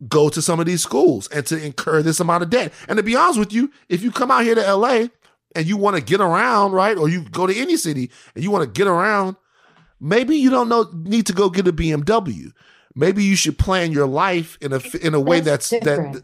go 0.09 0.29
to 0.29 0.43
some 0.43 0.61
of 0.61 0.67
these 0.67 0.83
schools 0.83 1.27
and 1.29 1.47
to 1.47 1.63
incur 1.63 2.03
this 2.03 2.21
amount 2.21 2.43
of 2.43 2.51
debt. 2.51 2.73
And 2.89 2.99
to 2.99 3.03
be 3.03 3.17
honest 3.17 3.39
with 3.39 3.53
you, 3.53 3.71
if 3.89 4.03
you 4.03 4.11
come 4.11 4.31
out 4.31 4.45
here 4.45 4.55
to 4.55 4.75
LA 4.75 5.07
and 5.55 5.67
you 5.67 5.77
want 5.77 5.97
to 5.97 6.03
get 6.03 6.21
around, 6.21 6.73
right? 6.73 6.97
Or 6.97 7.09
you 7.09 7.25
go 7.31 7.47
to 7.47 7.57
any 7.57 7.77
city 7.77 8.11
and 8.35 8.45
you 8.45 8.51
want 8.51 8.65
to 8.65 8.79
get 8.79 8.87
around, 8.87 9.37
maybe 10.01 10.37
you 10.37 10.51
don't 10.51 10.69
know 10.69 10.91
need 10.93 11.27
to 11.27 11.33
go 11.33 11.49
get 11.49 11.67
a 11.67 11.73
BMW. 11.73 12.53
Maybe 12.95 13.25
you 13.25 13.37
should 13.37 13.59
plan 13.59 13.93
your 13.93 14.07
life 14.07 14.57
in 14.61 14.73
a 14.73 14.81
in 15.03 15.15
a 15.15 15.21
way 15.21 15.41
that's, 15.41 15.71
that's 15.71 15.85
that. 15.85 16.23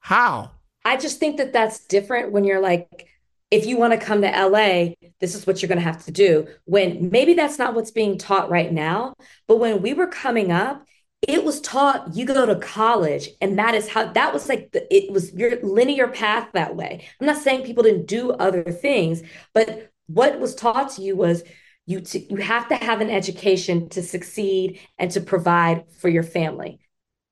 How? 0.00 0.52
I 0.84 0.96
just 0.96 1.18
think 1.18 1.36
that 1.38 1.52
that's 1.52 1.80
different 1.80 2.30
when 2.32 2.44
you're 2.44 2.60
like, 2.60 3.08
if 3.50 3.66
you 3.66 3.76
want 3.76 3.92
to 3.92 4.04
come 4.04 4.22
to 4.22 4.28
LA, 4.28 4.94
this 5.20 5.34
is 5.34 5.46
what 5.46 5.62
you're 5.62 5.68
going 5.68 5.78
to 5.78 5.84
have 5.84 6.04
to 6.04 6.10
do. 6.10 6.48
When 6.64 7.10
maybe 7.10 7.34
that's 7.34 7.58
not 7.58 7.74
what's 7.74 7.90
being 7.92 8.18
taught 8.18 8.50
right 8.50 8.72
now, 8.72 9.14
but 9.46 9.58
when 9.58 9.82
we 9.82 9.94
were 9.94 10.08
coming 10.08 10.50
up, 10.50 10.84
it 11.26 11.44
was 11.44 11.60
taught 11.60 12.14
you 12.14 12.24
go 12.24 12.46
to 12.46 12.56
college 12.56 13.30
and 13.40 13.58
that 13.58 13.74
is 13.74 13.88
how 13.88 14.12
that 14.12 14.32
was 14.32 14.48
like 14.48 14.70
the, 14.72 14.94
it 14.94 15.10
was 15.10 15.32
your 15.32 15.60
linear 15.62 16.08
path 16.08 16.48
that 16.52 16.76
way 16.76 17.06
i'm 17.20 17.26
not 17.26 17.38
saying 17.38 17.64
people 17.64 17.82
didn't 17.82 18.06
do 18.06 18.30
other 18.32 18.62
things 18.62 19.22
but 19.54 19.90
what 20.08 20.38
was 20.38 20.54
taught 20.54 20.90
to 20.90 21.02
you 21.02 21.16
was 21.16 21.42
you 21.86 22.00
to, 22.00 22.18
you 22.18 22.36
have 22.36 22.68
to 22.68 22.76
have 22.76 23.00
an 23.00 23.10
education 23.10 23.88
to 23.88 24.02
succeed 24.02 24.78
and 24.98 25.10
to 25.10 25.20
provide 25.20 25.84
for 25.98 26.08
your 26.08 26.22
family 26.22 26.78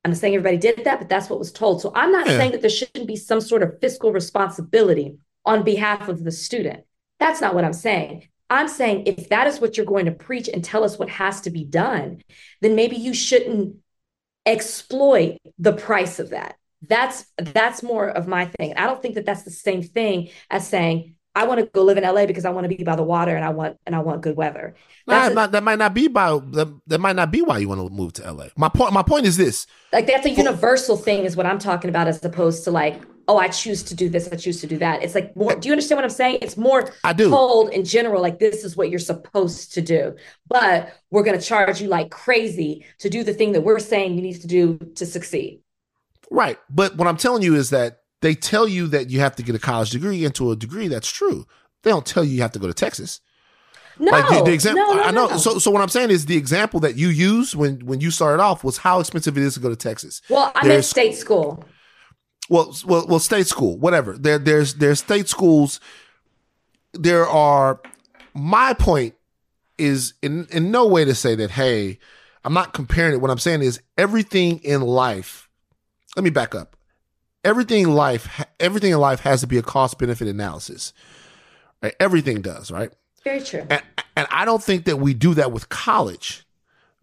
i'm 0.03 0.11
not 0.11 0.17
saying 0.17 0.33
everybody 0.33 0.57
did 0.57 0.83
that 0.83 0.99
but 0.99 1.07
that's 1.07 1.29
what 1.29 1.39
was 1.39 1.51
told 1.51 1.79
so 1.79 1.91
i'm 1.95 2.11
not 2.11 2.25
yeah. 2.25 2.37
saying 2.37 2.51
that 2.51 2.61
there 2.61 2.69
shouldn't 2.69 3.07
be 3.07 3.15
some 3.15 3.39
sort 3.39 3.61
of 3.61 3.79
fiscal 3.79 4.11
responsibility 4.11 5.15
on 5.45 5.63
behalf 5.63 6.07
of 6.07 6.23
the 6.23 6.31
student 6.31 6.83
that's 7.19 7.41
not 7.41 7.55
what 7.55 7.63
i'm 7.63 7.73
saying 7.73 8.27
I'm 8.49 8.67
saying 8.67 9.07
if 9.07 9.29
that 9.29 9.47
is 9.47 9.59
what 9.59 9.75
you're 9.75 9.85
going 9.85 10.05
to 10.05 10.11
preach 10.11 10.47
and 10.47 10.63
tell 10.63 10.83
us 10.83 10.99
what 10.99 11.09
has 11.09 11.41
to 11.41 11.49
be 11.49 11.63
done, 11.63 12.21
then 12.61 12.75
maybe 12.75 12.95
you 12.95 13.13
shouldn't 13.13 13.77
exploit 14.45 15.37
the 15.57 15.73
price 15.73 16.19
of 16.19 16.29
that. 16.29 16.55
That's 16.87 17.25
that's 17.37 17.81
more 17.81 18.07
of 18.07 18.27
my 18.27 18.45
thing. 18.45 18.75
I 18.77 18.85
don't 18.85 19.01
think 19.01 19.15
that 19.15 19.25
that's 19.25 19.43
the 19.43 19.51
same 19.51 19.81
thing 19.81 20.29
as 20.51 20.67
saying 20.67 21.15
I 21.33 21.47
want 21.47 21.59
to 21.59 21.65
go 21.65 21.83
live 21.83 21.97
in 21.97 22.03
LA 22.03 22.27
because 22.27 22.45
I 22.45 22.51
want 22.51 22.69
to 22.69 22.75
be 22.75 22.83
by 22.83 22.95
the 22.95 23.03
water 23.03 23.35
and 23.35 23.43
I 23.43 23.49
want 23.49 23.77
and 23.87 23.95
I 23.95 23.99
want 23.99 24.21
good 24.21 24.35
weather. 24.35 24.75
Nah, 25.07 25.27
a, 25.27 25.47
that 25.47 25.63
might 25.63 25.79
not 25.79 25.95
be 25.95 26.07
by 26.07 26.37
that, 26.37 26.79
that 26.85 26.99
might 26.99 27.15
not 27.15 27.31
be 27.31 27.41
why 27.41 27.57
you 27.57 27.67
want 27.67 27.81
to 27.81 27.89
move 27.89 28.13
to 28.13 28.31
LA. 28.31 28.47
My 28.55 28.69
point 28.69 28.93
my 28.93 29.01
point 29.01 29.25
is 29.25 29.37
this. 29.37 29.65
Like 29.91 30.05
that's 30.05 30.27
a 30.27 30.29
universal 30.29 30.95
thing 30.95 31.25
is 31.25 31.35
what 31.35 31.47
I'm 31.47 31.59
talking 31.59 31.89
about 31.89 32.07
as 32.07 32.23
opposed 32.23 32.63
to 32.65 32.71
like 32.71 33.01
oh, 33.27 33.37
I 33.37 33.47
choose 33.47 33.83
to 33.83 33.95
do 33.95 34.09
this, 34.09 34.29
I 34.31 34.35
choose 34.35 34.61
to 34.61 34.67
do 34.67 34.77
that. 34.77 35.03
It's 35.03 35.15
like 35.15 35.35
more, 35.35 35.55
do 35.55 35.67
you 35.67 35.73
understand 35.73 35.97
what 35.97 36.05
I'm 36.05 36.11
saying? 36.11 36.39
It's 36.41 36.57
more 36.57 36.91
I 37.03 37.13
do. 37.13 37.29
told 37.29 37.69
in 37.69 37.83
general, 37.83 38.21
like 38.21 38.39
this 38.39 38.63
is 38.63 38.77
what 38.77 38.89
you're 38.89 38.99
supposed 38.99 39.73
to 39.73 39.81
do. 39.81 40.15
But 40.47 40.93
we're 41.11 41.23
gonna 41.23 41.41
charge 41.41 41.81
you 41.81 41.87
like 41.87 42.11
crazy 42.11 42.85
to 42.99 43.09
do 43.09 43.23
the 43.23 43.33
thing 43.33 43.53
that 43.53 43.61
we're 43.61 43.79
saying 43.79 44.15
you 44.15 44.21
need 44.21 44.41
to 44.41 44.47
do 44.47 44.77
to 44.95 45.05
succeed. 45.05 45.61
Right. 46.31 46.59
But 46.69 46.95
what 46.97 47.07
I'm 47.07 47.17
telling 47.17 47.43
you 47.43 47.55
is 47.55 47.69
that 47.69 48.01
they 48.21 48.35
tell 48.35 48.67
you 48.67 48.87
that 48.87 49.09
you 49.09 49.19
have 49.19 49.35
to 49.35 49.43
get 49.43 49.55
a 49.55 49.59
college 49.59 49.91
degree 49.91 50.25
into 50.25 50.51
a 50.51 50.55
degree 50.55 50.87
that's 50.87 51.09
true. 51.09 51.45
They 51.83 51.91
don't 51.91 52.05
tell 52.05 52.23
you 52.23 52.31
you 52.31 52.41
have 52.41 52.53
to 52.53 52.59
go 52.59 52.67
to 52.67 52.73
Texas. 52.73 53.21
No, 53.97 54.11
like 54.11 54.27
the, 54.27 54.43
the 54.43 54.51
example 54.51 54.83
no, 54.83 54.93
no, 54.93 55.03
I 55.03 55.11
know. 55.11 55.27
No. 55.27 55.37
So, 55.37 55.57
so 55.57 55.71
what 55.71 55.81
I'm 55.81 55.89
saying 55.89 56.09
is 56.09 56.25
the 56.25 56.35
example 56.35 56.81
that 56.81 56.97
you 56.97 57.07
used 57.07 57.55
when 57.55 57.79
when 57.85 58.01
you 58.01 58.11
started 58.11 58.43
off 58.43 58.63
was 58.63 58.77
how 58.77 58.99
expensive 58.99 59.37
it 59.37 59.43
is 59.43 59.53
to 59.53 59.61
go 59.61 59.69
to 59.69 59.75
Texas. 59.75 60.21
Well, 60.29 60.51
I'm 60.53 60.69
in 60.69 60.83
state 60.83 61.15
school 61.15 61.63
well, 62.49 62.75
well, 62.85 63.05
well, 63.07 63.19
state 63.19 63.47
school, 63.47 63.77
whatever. 63.77 64.17
There, 64.17 64.37
there's, 64.37 64.75
there's 64.75 64.99
state 64.99 65.27
schools. 65.27 65.79
There 66.93 67.27
are. 67.27 67.81
My 68.33 68.73
point 68.73 69.15
is 69.77 70.13
in 70.21 70.45
in 70.51 70.71
no 70.71 70.87
way 70.87 71.05
to 71.05 71.15
say 71.15 71.35
that. 71.35 71.51
Hey, 71.51 71.99
I'm 72.43 72.53
not 72.53 72.73
comparing 72.73 73.13
it. 73.13 73.21
What 73.21 73.31
I'm 73.31 73.39
saying 73.39 73.61
is 73.61 73.81
everything 73.97 74.59
in 74.59 74.81
life. 74.81 75.49
Let 76.15 76.23
me 76.23 76.29
back 76.29 76.55
up. 76.55 76.75
Everything 77.43 77.83
in 77.83 77.93
life, 77.93 78.45
everything 78.59 78.91
in 78.91 78.99
life 78.99 79.19
has 79.21 79.41
to 79.41 79.47
be 79.47 79.57
a 79.57 79.61
cost 79.61 79.99
benefit 79.99 80.27
analysis. 80.27 80.93
Right? 81.81 81.95
Everything 81.99 82.41
does, 82.41 82.71
right? 82.71 82.91
Very 83.23 83.41
true. 83.41 83.65
And, 83.69 83.81
and 84.15 84.27
I 84.29 84.45
don't 84.45 84.63
think 84.63 84.85
that 84.85 84.97
we 84.97 85.13
do 85.13 85.33
that 85.33 85.51
with 85.51 85.69
college 85.69 86.45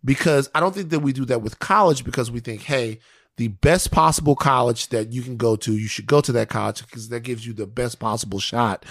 because 0.05 0.51
I 0.55 0.61
don't 0.61 0.75
think 0.75 0.91
that 0.91 1.01
we 1.01 1.13
do 1.13 1.25
that 1.27 1.43
with 1.43 1.59
college 1.59 2.05
because 2.05 2.31
we 2.31 2.41
think, 2.41 2.63
hey, 2.63 3.01
the 3.39 3.49
best 3.49 3.91
possible 3.91 4.37
college 4.37 4.89
that 4.89 5.13
you 5.13 5.23
can 5.23 5.37
go 5.37 5.57
to, 5.57 5.77
you 5.77 5.89
should 5.89 6.07
go 6.07 6.21
to 6.21 6.33
that 6.33 6.51
college 6.51 6.85
because 6.85 7.09
that 7.09 7.21
gives 7.21 7.47
you 7.47 7.53
the 7.53 7.67
best 7.67 7.99
possible 7.99 8.39
shot 8.39 8.85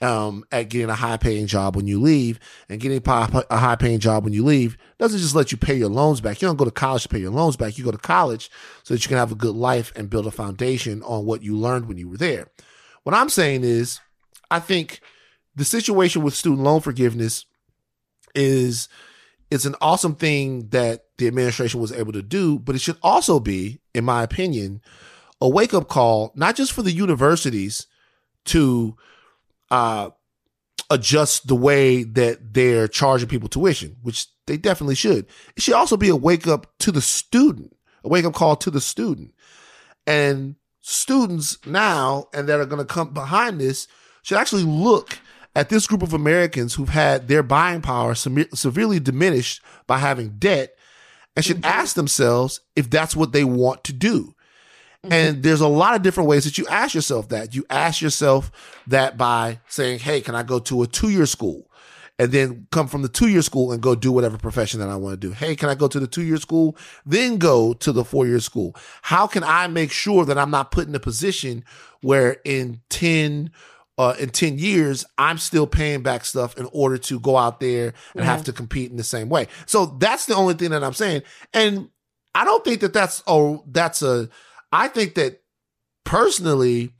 um, 0.00 0.44
at 0.52 0.68
getting 0.68 0.88
a 0.88 0.94
high 0.94 1.16
paying 1.16 1.48
job 1.48 1.74
when 1.74 1.88
you 1.88 2.00
leave. 2.00 2.38
And 2.68 2.80
getting 2.80 3.02
a 3.04 3.58
high 3.58 3.76
paying 3.76 3.98
job 3.98 4.24
when 4.24 4.32
you 4.32 4.44
leave 4.44 4.78
doesn't 4.98 5.18
just 5.18 5.34
let 5.34 5.50
you 5.50 5.58
pay 5.58 5.74
your 5.74 5.88
loans 5.88 6.20
back. 6.20 6.40
You 6.40 6.46
don't 6.46 6.56
go 6.56 6.64
to 6.64 6.70
college 6.70 7.02
to 7.02 7.08
pay 7.08 7.18
your 7.18 7.32
loans 7.32 7.56
back. 7.56 7.76
You 7.76 7.84
go 7.84 7.90
to 7.90 7.98
college 7.98 8.50
so 8.84 8.94
that 8.94 9.04
you 9.04 9.08
can 9.08 9.18
have 9.18 9.32
a 9.32 9.36
good 9.36 9.56
life 9.56 9.92
and 9.96 10.10
build 10.10 10.26
a 10.26 10.30
foundation 10.30 11.02
on 11.02 11.26
what 11.26 11.42
you 11.42 11.56
learned 11.56 11.86
when 11.86 11.98
you 11.98 12.08
were 12.08 12.16
there. 12.16 12.48
What 13.02 13.14
I'm 13.14 13.28
saying 13.28 13.64
is, 13.64 14.00
I 14.50 14.60
think 14.60 15.00
the 15.56 15.64
situation 15.64 16.22
with 16.22 16.34
student 16.34 16.62
loan 16.62 16.80
forgiveness 16.80 17.46
is 18.34 18.88
it's 19.50 19.64
an 19.64 19.74
awesome 19.80 20.14
thing 20.14 20.68
that 20.68 21.04
the 21.16 21.26
administration 21.26 21.80
was 21.80 21.92
able 21.92 22.12
to 22.12 22.22
do, 22.22 22.58
but 22.58 22.74
it 22.74 22.80
should 22.80 22.98
also 23.02 23.40
be, 23.40 23.80
in 23.94 24.04
my 24.04 24.22
opinion, 24.22 24.80
a 25.40 25.48
wake 25.48 25.74
up 25.74 25.88
call, 25.88 26.32
not 26.34 26.56
just 26.56 26.72
for 26.72 26.82
the 26.82 26.92
universities 26.92 27.86
to 28.46 28.96
uh, 29.70 30.10
adjust 30.90 31.46
the 31.46 31.54
way 31.54 32.02
that 32.02 32.54
they're 32.54 32.88
charging 32.88 33.28
people 33.28 33.48
tuition, 33.48 33.96
which 34.02 34.26
they 34.46 34.56
definitely 34.56 34.94
should. 34.94 35.26
It 35.56 35.62
should 35.62 35.74
also 35.74 35.96
be 35.96 36.08
a 36.08 36.16
wake 36.16 36.46
up 36.46 36.66
to 36.80 36.92
the 36.92 37.02
student, 37.02 37.76
a 38.04 38.08
wake 38.08 38.24
up 38.24 38.34
call 38.34 38.56
to 38.56 38.70
the 38.70 38.80
student. 38.80 39.34
And 40.06 40.56
students 40.80 41.58
now, 41.66 42.28
and 42.32 42.48
that 42.48 42.60
are 42.60 42.66
going 42.66 42.84
to 42.84 42.92
come 42.92 43.12
behind 43.12 43.60
this, 43.60 43.86
should 44.22 44.38
actually 44.38 44.64
look 44.64 45.18
at 45.54 45.68
this 45.68 45.86
group 45.86 46.02
of 46.02 46.12
Americans 46.12 46.74
who've 46.74 46.88
had 46.88 47.28
their 47.28 47.42
buying 47.42 47.80
power 47.80 48.14
severely 48.14 49.00
diminished 49.00 49.62
by 49.86 49.98
having 49.98 50.36
debt 50.38 50.74
and 51.34 51.44
should 51.44 51.58
mm-hmm. 51.58 51.80
ask 51.80 51.94
themselves 51.94 52.60
if 52.76 52.90
that's 52.90 53.14
what 53.14 53.32
they 53.32 53.44
want 53.44 53.84
to 53.84 53.92
do. 53.92 54.34
Mm-hmm. 55.04 55.12
And 55.12 55.42
there's 55.42 55.60
a 55.60 55.68
lot 55.68 55.94
of 55.94 56.02
different 56.02 56.28
ways 56.28 56.44
that 56.44 56.58
you 56.58 56.66
ask 56.66 56.94
yourself 56.94 57.28
that. 57.28 57.54
You 57.54 57.64
ask 57.70 58.02
yourself 58.02 58.50
that 58.88 59.16
by 59.16 59.60
saying, 59.68 60.00
Hey, 60.00 60.20
can 60.20 60.34
I 60.34 60.42
go 60.42 60.58
to 60.60 60.82
a 60.82 60.86
two 60.86 61.10
year 61.10 61.26
school? 61.26 61.70
And 62.20 62.32
then 62.32 62.66
come 62.72 62.88
from 62.88 63.02
the 63.02 63.08
two 63.08 63.28
year 63.28 63.42
school 63.42 63.70
and 63.70 63.80
go 63.80 63.94
do 63.94 64.10
whatever 64.10 64.36
profession 64.36 64.80
that 64.80 64.88
I 64.88 64.96
want 64.96 65.20
to 65.20 65.28
do. 65.28 65.32
Hey, 65.32 65.54
can 65.54 65.68
I 65.68 65.76
go 65.76 65.86
to 65.86 66.00
the 66.00 66.08
two 66.08 66.22
year 66.22 66.38
school? 66.38 66.76
Then 67.06 67.38
go 67.38 67.72
to 67.74 67.92
the 67.92 68.04
four 68.04 68.26
year 68.26 68.40
school. 68.40 68.74
How 69.02 69.28
can 69.28 69.44
I 69.44 69.68
make 69.68 69.92
sure 69.92 70.24
that 70.24 70.36
I'm 70.36 70.50
not 70.50 70.72
put 70.72 70.88
in 70.88 70.94
a 70.96 71.00
position 71.00 71.64
where 72.00 72.38
in 72.44 72.80
10 72.90 73.52
uh, 73.98 74.14
in 74.20 74.30
10 74.30 74.58
years, 74.58 75.04
I'm 75.18 75.38
still 75.38 75.66
paying 75.66 76.02
back 76.02 76.24
stuff 76.24 76.56
in 76.56 76.68
order 76.72 76.96
to 76.98 77.18
go 77.18 77.36
out 77.36 77.58
there 77.58 77.94
and 78.14 78.24
have 78.24 78.44
to 78.44 78.52
compete 78.52 78.92
in 78.92 78.96
the 78.96 79.02
same 79.02 79.28
way. 79.28 79.48
So 79.66 79.86
that's 79.86 80.26
the 80.26 80.36
only 80.36 80.54
thing 80.54 80.70
that 80.70 80.84
I'm 80.84 80.94
saying. 80.94 81.22
And 81.52 81.90
I 82.34 82.44
don't 82.44 82.64
think 82.64 82.80
that 82.80 82.92
that's, 82.92 83.24
oh, 83.26 83.64
that's 83.66 84.00
a, 84.00 84.28
I 84.70 84.86
think 84.86 85.16
that 85.16 85.42
personally, 86.04 86.92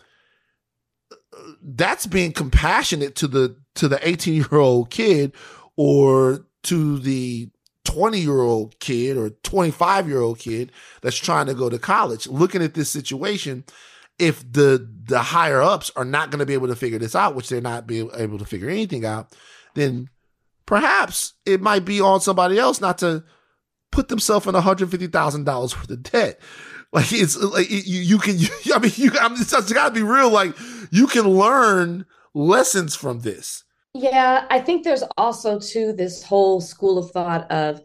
that's 1.62 2.06
being 2.06 2.32
compassionate 2.32 3.14
to 3.14 3.28
the, 3.28 3.56
to 3.76 3.86
the 3.86 4.06
18 4.06 4.34
year 4.34 4.58
old 4.58 4.90
kid 4.90 5.32
or 5.76 6.44
to 6.64 6.98
the 6.98 7.48
20 7.84 8.18
year 8.18 8.40
old 8.40 8.78
kid 8.80 9.16
or 9.16 9.30
25 9.30 10.08
year 10.08 10.20
old 10.20 10.40
kid 10.40 10.72
that's 11.00 11.16
trying 11.16 11.46
to 11.46 11.54
go 11.54 11.70
to 11.70 11.78
college, 11.78 12.26
looking 12.26 12.62
at 12.62 12.74
this 12.74 12.90
situation 12.90 13.62
if 14.18 14.40
the 14.52 14.88
the 15.04 15.20
higher 15.20 15.62
ups 15.62 15.90
are 15.96 16.04
not 16.04 16.30
going 16.30 16.40
to 16.40 16.46
be 16.46 16.54
able 16.54 16.68
to 16.68 16.76
figure 16.76 16.98
this 16.98 17.14
out, 17.14 17.34
which 17.34 17.48
they're 17.48 17.60
not 17.60 17.86
be 17.86 18.00
able 18.14 18.38
to 18.38 18.44
figure 18.44 18.68
anything 18.68 19.04
out, 19.04 19.34
then 19.74 20.08
perhaps 20.66 21.34
it 21.46 21.60
might 21.60 21.84
be 21.84 22.00
on 22.00 22.20
somebody 22.20 22.58
else 22.58 22.80
not 22.80 22.98
to 22.98 23.24
put 23.90 24.08
themselves 24.08 24.46
in 24.46 24.52
one 24.52 24.62
hundred 24.62 24.90
fifty 24.90 25.06
thousand 25.06 25.44
dollars 25.44 25.76
worth 25.76 25.90
of 25.90 26.02
debt. 26.02 26.40
Like 26.90 27.12
it's 27.12 27.36
like 27.36 27.68
you, 27.68 28.00
you 28.00 28.18
can. 28.18 28.38
You, 28.38 28.48
I 28.74 28.78
mean, 28.78 28.92
you. 28.94 29.10
I 29.20 29.28
it's, 29.32 29.52
it's 29.52 29.74
got 29.74 29.88
to 29.88 29.94
be 29.94 30.02
real. 30.02 30.30
Like 30.30 30.54
you 30.90 31.06
can 31.06 31.28
learn 31.28 32.06
lessons 32.32 32.96
from 32.96 33.20
this. 33.20 33.62
Yeah, 33.92 34.46
I 34.48 34.58
think 34.60 34.84
there's 34.84 35.04
also 35.18 35.58
too 35.58 35.92
this 35.92 36.22
whole 36.22 36.62
school 36.62 36.96
of 36.96 37.10
thought 37.10 37.50
of 37.50 37.82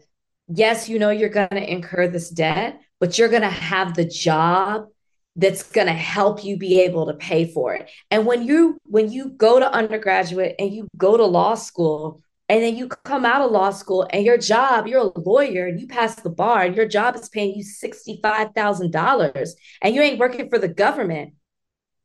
yes, 0.48 0.88
you 0.88 0.98
know 0.98 1.10
you're 1.10 1.28
going 1.28 1.48
to 1.50 1.70
incur 1.70 2.08
this 2.08 2.30
debt, 2.30 2.80
but 2.98 3.18
you're 3.18 3.28
going 3.28 3.42
to 3.42 3.50
have 3.50 3.92
the 3.92 4.06
job 4.06 4.86
that's 5.36 5.64
going 5.64 5.86
to 5.86 5.92
help 5.92 6.44
you 6.44 6.56
be 6.56 6.80
able 6.82 7.06
to 7.06 7.14
pay 7.14 7.44
for 7.44 7.74
it. 7.74 7.90
And 8.10 8.26
when 8.26 8.44
you 8.44 8.78
when 8.84 9.10
you 9.10 9.30
go 9.30 9.58
to 9.58 9.72
undergraduate 9.72 10.54
and 10.58 10.72
you 10.72 10.86
go 10.96 11.16
to 11.16 11.24
law 11.24 11.54
school 11.54 12.22
and 12.48 12.62
then 12.62 12.76
you 12.76 12.88
come 12.88 13.24
out 13.24 13.40
of 13.40 13.50
law 13.50 13.70
school 13.70 14.06
and 14.10 14.24
your 14.24 14.38
job, 14.38 14.86
you're 14.86 15.00
a 15.00 15.18
lawyer 15.18 15.66
and 15.66 15.80
you 15.80 15.86
pass 15.86 16.16
the 16.16 16.30
bar 16.30 16.62
and 16.62 16.76
your 16.76 16.86
job 16.86 17.16
is 17.16 17.28
paying 17.28 17.54
you 17.54 17.64
$65,000 17.64 19.50
and 19.82 19.94
you 19.94 20.02
ain't 20.02 20.18
working 20.18 20.48
for 20.48 20.58
the 20.58 20.68
government. 20.68 21.34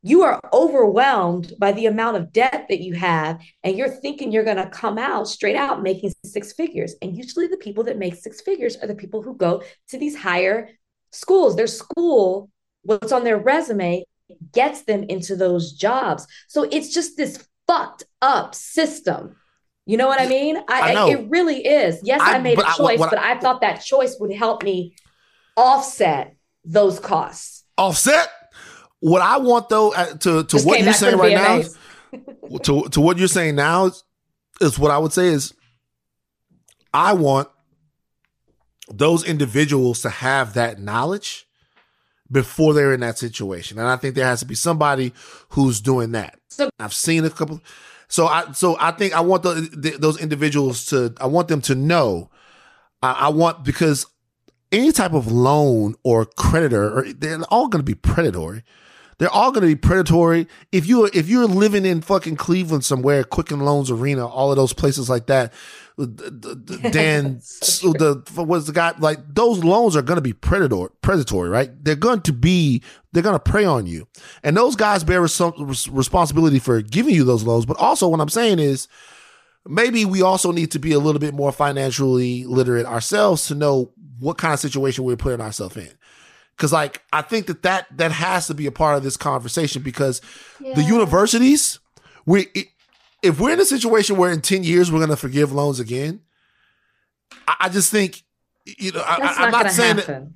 You 0.01 0.23
are 0.23 0.39
overwhelmed 0.53 1.53
by 1.59 1.73
the 1.73 1.88
amount 1.88 2.15
of 2.15 2.32
debt 2.32 2.67
that 2.69 2.80
you 2.80 2.93
have, 2.93 3.41
and 3.65 3.77
you're 3.77 3.89
thinking 3.89 4.32
you're 4.32 4.45
going 4.45 4.55
to 4.55 4.69
come 4.69 4.97
out 4.97 5.27
straight 5.27 5.57
out 5.57 5.84
making 5.84 6.13
six 6.23 6.53
figures. 6.53 6.95
And 7.01 7.17
usually, 7.17 7.47
the 7.47 7.57
people 7.57 7.84
that 7.84 7.97
make 7.97 8.15
six 8.15 8.39
figures 8.39 8.77
are 8.77 8.88
the 8.88 8.95
people 8.95 9.21
who 9.21 9.36
go 9.36 9.61
to 9.89 9.97
these 9.97 10.15
higher 10.15 10.69
schools. 11.11 11.57
Their 11.57 11.67
school 11.67 12.49
what's 12.89 13.11
on 13.11 13.23
their 13.23 13.37
resume 13.37 14.03
gets 14.51 14.81
them 14.81 15.03
into 15.03 15.35
those 15.35 15.73
jobs. 15.73 16.25
So 16.47 16.63
it's 16.63 16.91
just 16.93 17.17
this 17.17 17.47
fucked 17.67 18.03
up 18.21 18.55
system. 18.55 19.35
You 19.85 19.97
know 19.97 20.07
what 20.07 20.19
I 20.19 20.27
mean? 20.27 20.57
I 20.67 20.93
know. 20.93 21.07
it 21.09 21.29
really 21.29 21.65
is. 21.65 21.99
Yes, 22.03 22.19
I, 22.21 22.35
I- 22.35 22.39
made 22.39 22.57
a 22.59 22.63
choice, 22.77 22.99
I- 22.99 23.09
but 23.09 23.19
I 23.19 23.39
thought 23.39 23.61
that 23.61 23.81
choice 23.81 24.17
would 24.19 24.33
help 24.33 24.63
me 24.63 24.95
offset 25.55 26.35
those 26.65 26.99
costs. 26.99 27.63
Offset. 27.77 28.27
What 29.01 29.21
I 29.21 29.37
want 29.37 29.69
though, 29.69 29.93
uh, 29.93 30.07
to 30.17 30.43
to 30.43 30.43
Just 30.43 30.65
what 30.67 30.81
you're 30.83 30.93
saying 30.93 31.17
right 31.17 31.33
now, 31.33 31.61
to 32.63 32.89
to 32.89 33.01
what 33.01 33.17
you're 33.17 33.27
saying 33.29 33.55
now 33.55 33.85
is, 33.85 34.03
is 34.61 34.77
what 34.79 34.91
I 34.91 34.97
would 34.97 35.13
say 35.13 35.27
is, 35.27 35.53
I 36.93 37.13
want 37.13 37.47
those 38.91 39.23
individuals 39.23 40.01
to 40.01 40.09
have 40.09 40.55
that 40.55 40.79
knowledge 40.79 41.47
before 42.32 42.73
they're 42.73 42.93
in 42.93 42.99
that 43.01 43.17
situation, 43.17 43.80
and 43.80 43.88
I 43.88 43.95
think 43.95 44.15
there 44.15 44.25
has 44.25 44.39
to 44.39 44.45
be 44.45 44.55
somebody 44.55 45.13
who's 45.49 45.82
doing 45.82 46.11
that. 46.13 46.39
So- 46.49 46.69
I've 46.80 46.93
seen 46.93 47.25
a 47.25 47.30
couple. 47.30 47.61
So 48.07 48.27
I 48.27 48.51
so 48.53 48.75
I 48.80 48.91
think 48.91 49.13
I 49.13 49.21
want 49.21 49.43
the, 49.43 49.69
the, 49.75 49.91
those 49.91 50.19
individuals 50.19 50.86
to 50.88 51.13
I 51.21 51.27
want 51.27 51.47
them 51.47 51.61
to 51.61 51.75
know. 51.75 52.30
I, 53.03 53.11
I 53.11 53.30
want 53.30 53.63
because 53.63 54.07
any 54.71 54.91
type 54.91 55.13
of 55.13 55.32
loan 55.32 55.95
or 56.03 56.25
creditor, 56.25 56.99
or 56.99 57.13
they're 57.13 57.39
all 57.49 57.67
going 57.67 57.80
to 57.80 57.86
be 57.86 57.95
predatory. 57.95 58.63
They're 59.19 59.30
all 59.30 59.51
going 59.51 59.67
to 59.67 59.75
be 59.75 59.75
predatory. 59.75 60.47
If 60.71 60.88
you 60.88 61.09
if 61.13 61.27
you're 61.27 61.45
living 61.45 61.86
in 61.86 62.01
fucking 62.01 62.38
Cleveland 62.38 62.86
somewhere, 62.86 63.23
Quicken 63.25 63.59
Loans 63.59 63.91
Arena, 63.91 64.25
all 64.25 64.49
of 64.49 64.55
those 64.55 64.71
places 64.73 65.09
like 65.09 65.27
that, 65.27 65.51
Dan, 66.91 67.39
So 67.41 67.93
the 67.93 68.23
what's 68.35 68.65
the 68.67 68.73
guy 68.73 68.93
like? 68.99 69.19
Those 69.33 69.63
loans 69.63 69.95
are 69.95 70.01
going 70.01 70.17
to 70.17 70.21
be 70.21 70.33
predator 70.33 70.89
predatory, 71.01 71.49
right? 71.49 71.71
They're 71.83 71.95
going 71.95 72.21
to 72.21 72.33
be 72.33 72.81
they're 73.11 73.23
going 73.23 73.35
to 73.35 73.39
prey 73.39 73.65
on 73.65 73.85
you, 73.85 74.07
and 74.43 74.55
those 74.55 74.75
guys 74.75 75.03
bear 75.03 75.21
res- 75.21 75.41
res- 75.57 75.89
responsibility 75.89 76.59
for 76.59 76.81
giving 76.81 77.13
you 77.15 77.23
those 77.23 77.43
loans. 77.43 77.65
But 77.65 77.77
also, 77.77 78.07
what 78.07 78.19
I'm 78.21 78.29
saying 78.29 78.59
is, 78.59 78.87
maybe 79.67 80.05
we 80.05 80.21
also 80.21 80.51
need 80.51 80.71
to 80.71 80.79
be 80.79 80.91
a 80.93 80.99
little 80.99 81.19
bit 81.19 81.33
more 81.33 81.51
financially 81.51 82.45
literate 82.45 82.85
ourselves 82.85 83.47
to 83.47 83.55
know 83.55 83.91
what 84.19 84.37
kind 84.37 84.53
of 84.53 84.59
situation 84.59 85.03
we're 85.03 85.15
putting 85.17 85.41
ourselves 85.41 85.77
in. 85.77 85.89
Cause 86.57 86.73
like, 86.73 87.01
I 87.13 87.21
think 87.21 87.45
that 87.47 87.63
that, 87.63 87.85
that 87.95 88.11
has 88.11 88.47
to 88.47 88.53
be 88.53 88.65
a 88.65 88.71
part 88.71 88.97
of 88.97 89.03
this 89.03 89.15
conversation 89.15 89.81
because 89.81 90.19
the 90.75 90.83
universities, 90.83 91.79
we, 92.25 92.47
i- 92.53 92.67
if 93.22 93.39
we're 93.39 93.53
in 93.53 93.59
a 93.59 93.65
situation 93.65 94.17
where 94.17 94.32
in 94.32 94.41
10 94.41 94.63
years 94.63 94.91
we're 94.91 94.99
going 94.99 95.09
to 95.09 95.17
forgive 95.17 95.51
loans 95.51 95.80
again, 95.80 96.22
I, 97.47 97.55
I 97.61 97.70
just 97.70 97.91
think, 97.91 98.24
you 98.65 98.91
know, 98.91 99.03
I, 99.05 99.20
That's 99.20 99.38
I, 99.38 99.45
I'm 99.45 99.51
not, 99.51 99.51
not 99.51 99.51
going 99.51 99.65
to 99.65 99.72
saying 99.74 99.95
that. 99.97 100.28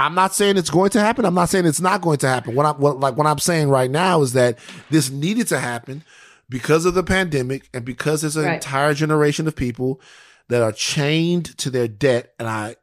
I'm 0.00 0.14
not 0.14 0.34
saying 0.34 0.56
it's 0.56 0.70
going 0.70 0.90
to 0.90 1.00
happen. 1.00 1.24
I'm 1.24 1.34
not 1.34 1.48
saying 1.48 1.66
it's 1.66 1.80
not 1.80 2.02
going 2.02 2.18
to 2.18 2.28
happen. 2.28 2.54
What 2.54 2.66
I'm 2.66 2.76
what, 2.76 3.00
like 3.00 3.16
what 3.16 3.26
I'm 3.26 3.38
saying 3.38 3.68
right 3.68 3.90
now 3.90 4.22
is 4.22 4.32
that 4.34 4.58
this 4.90 5.10
needed 5.10 5.48
to 5.48 5.58
happen 5.58 6.04
because 6.48 6.84
of 6.84 6.94
the 6.94 7.02
pandemic 7.02 7.68
and 7.74 7.84
because 7.84 8.20
there's 8.20 8.36
an 8.36 8.44
Right. 8.44 8.54
entire 8.54 8.94
generation 8.94 9.48
of 9.48 9.56
people 9.56 10.00
that 10.48 10.62
are 10.62 10.70
chained 10.72 11.58
to 11.58 11.70
their 11.70 11.88
debt, 11.88 12.32
and 12.38 12.48
I 12.48 12.76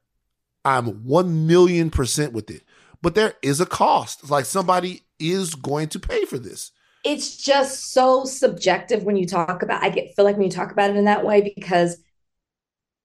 I'm 0.66 1.06
one 1.06 1.48
million 1.48 1.90
percent 1.90 2.34
with 2.34 2.50
it. 2.52 2.64
But 3.02 3.16
there 3.16 3.36
is 3.42 3.62
a 3.62 3.66
cost. 3.66 4.22
It's 4.22 4.32
like 4.32 4.46
somebody 4.46 5.04
is 5.18 5.56
going 5.56 5.88
to 5.90 6.00
pay 6.00 6.26
for 6.26 6.38
this. 6.38 6.72
It's 7.06 7.38
just 7.38 7.94
so 7.94 8.26
subjective 8.26 9.04
when 9.04 9.16
you 9.16 9.26
talk 9.26 9.62
about 9.64 9.84
i 9.84 9.90
get 9.90 10.14
feel 10.16 10.26
like 10.26 10.36
when 10.36 10.46
you 10.46 10.52
talk 10.52 10.72
about 10.72 10.90
it 10.90 10.96
in 10.96 11.06
that 11.06 11.26
way 11.26 11.54
because 11.56 11.98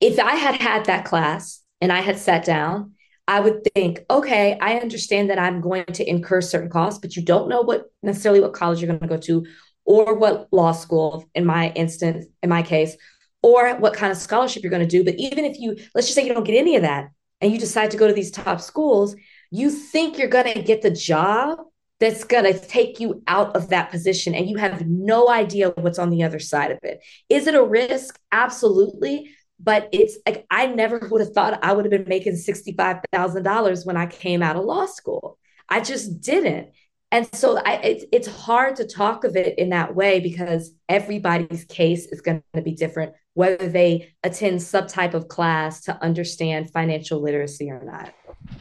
if 0.01 0.19
i 0.19 0.35
had 0.35 0.57
had 0.57 0.87
that 0.87 1.05
class 1.05 1.63
and 1.81 1.93
i 1.93 2.01
had 2.01 2.19
sat 2.19 2.45
down 2.45 2.93
i 3.29 3.39
would 3.39 3.63
think 3.75 4.01
okay 4.11 4.59
i 4.61 4.79
understand 4.79 5.31
that 5.31 5.39
i'm 5.39 5.61
going 5.61 5.85
to 5.85 6.09
incur 6.09 6.41
certain 6.41 6.71
costs 6.71 6.99
but 6.99 7.15
you 7.15 7.23
don't 7.23 7.49
know 7.49 7.61
what 7.61 7.85
necessarily 8.03 8.41
what 8.41 8.55
college 8.55 8.81
you're 8.81 8.89
going 8.89 9.01
to 9.01 9.07
go 9.07 9.17
to 9.17 9.45
or 9.85 10.15
what 10.15 10.49
law 10.53 10.73
school 10.73 11.29
in 11.35 11.45
my 11.45 11.71
instance 11.73 12.27
in 12.43 12.49
my 12.49 12.63
case 12.63 12.97
or 13.43 13.75
what 13.77 13.95
kind 13.95 14.13
of 14.13 14.19
scholarship 14.19 14.63
you're 14.63 14.71
going 14.71 14.87
to 14.87 14.89
do. 14.89 15.05
But 15.05 15.15
even 15.17 15.45
if 15.45 15.59
you 15.59 15.77
let's 15.95 16.07
just 16.07 16.15
say 16.15 16.27
you 16.27 16.35
don't 16.35 16.45
get 16.45 16.59
any 16.59 16.77
of 16.77 16.83
that 16.83 17.11
and 17.41 17.53
you 17.53 17.59
decide 17.59 17.91
to 17.91 17.97
go 17.97 18.07
to 18.07 18.13
these 18.13 18.31
top 18.31 18.61
schools 18.61 19.17
you 19.51 19.71
think 19.71 20.17
you're 20.17 20.29
going 20.29 20.53
to 20.53 20.63
get 20.63 20.83
the 20.83 20.91
job 20.91 21.59
that's 22.01 22.25
going 22.25 22.45
to 22.45 22.59
take 22.59 22.99
you 22.99 23.23
out 23.29 23.55
of 23.55 23.69
that 23.69 23.91
position 23.91 24.35
and 24.35 24.49
you 24.49 24.57
have 24.57 24.87
no 24.87 25.29
idea 25.29 25.71
what's 25.77 25.99
on 25.99 26.11
the 26.11 26.23
other 26.23 26.39
side 26.39 26.71
of 26.71 26.79
it. 26.83 27.01
Is 27.29 27.47
it 27.47 27.55
a 27.55 27.63
risk? 27.63 28.19
Absolutely. 28.33 29.31
But 29.63 29.91
it's 29.93 30.17
like 30.27 30.47
I 30.51 30.67
never 30.67 31.07
would 31.11 31.21
have 31.21 31.35
thought 31.35 31.63
I 31.63 31.75
would 31.75 31.85
have 31.85 31.91
been 31.91 32.09
making 32.09 32.33
$65,000 32.33 33.87
when 33.87 33.97
I 33.99 34.07
came 34.07 34.43
out 34.43 34.57
of 34.57 34.65
law 34.65 34.87
school. 34.87 35.39
I 35.69 35.81
just 35.81 36.23
didn't. 36.23 36.71
And 37.13 37.29
so 37.35 37.59
I, 37.59 37.75
it's, 37.83 38.05
it's 38.13 38.29
hard 38.29 38.77
to 38.77 38.87
talk 38.87 39.25
of 39.25 39.37
it 39.37 39.59
in 39.59 39.71
that 39.71 39.95
way 39.95 40.21
because 40.21 40.73
everybody's 40.89 41.65
case 41.65 42.07
is 42.07 42.21
going 42.21 42.43
to 42.55 42.63
be 42.63 42.73
different, 42.73 43.13
whether 43.35 43.69
they 43.69 44.15
attend 44.23 44.63
some 44.63 44.87
type 44.87 45.13
of 45.13 45.29
class 45.29 45.83
to 45.83 46.03
understand 46.03 46.71
financial 46.71 47.21
literacy 47.21 47.69
or 47.69 47.83
not. 47.85 48.15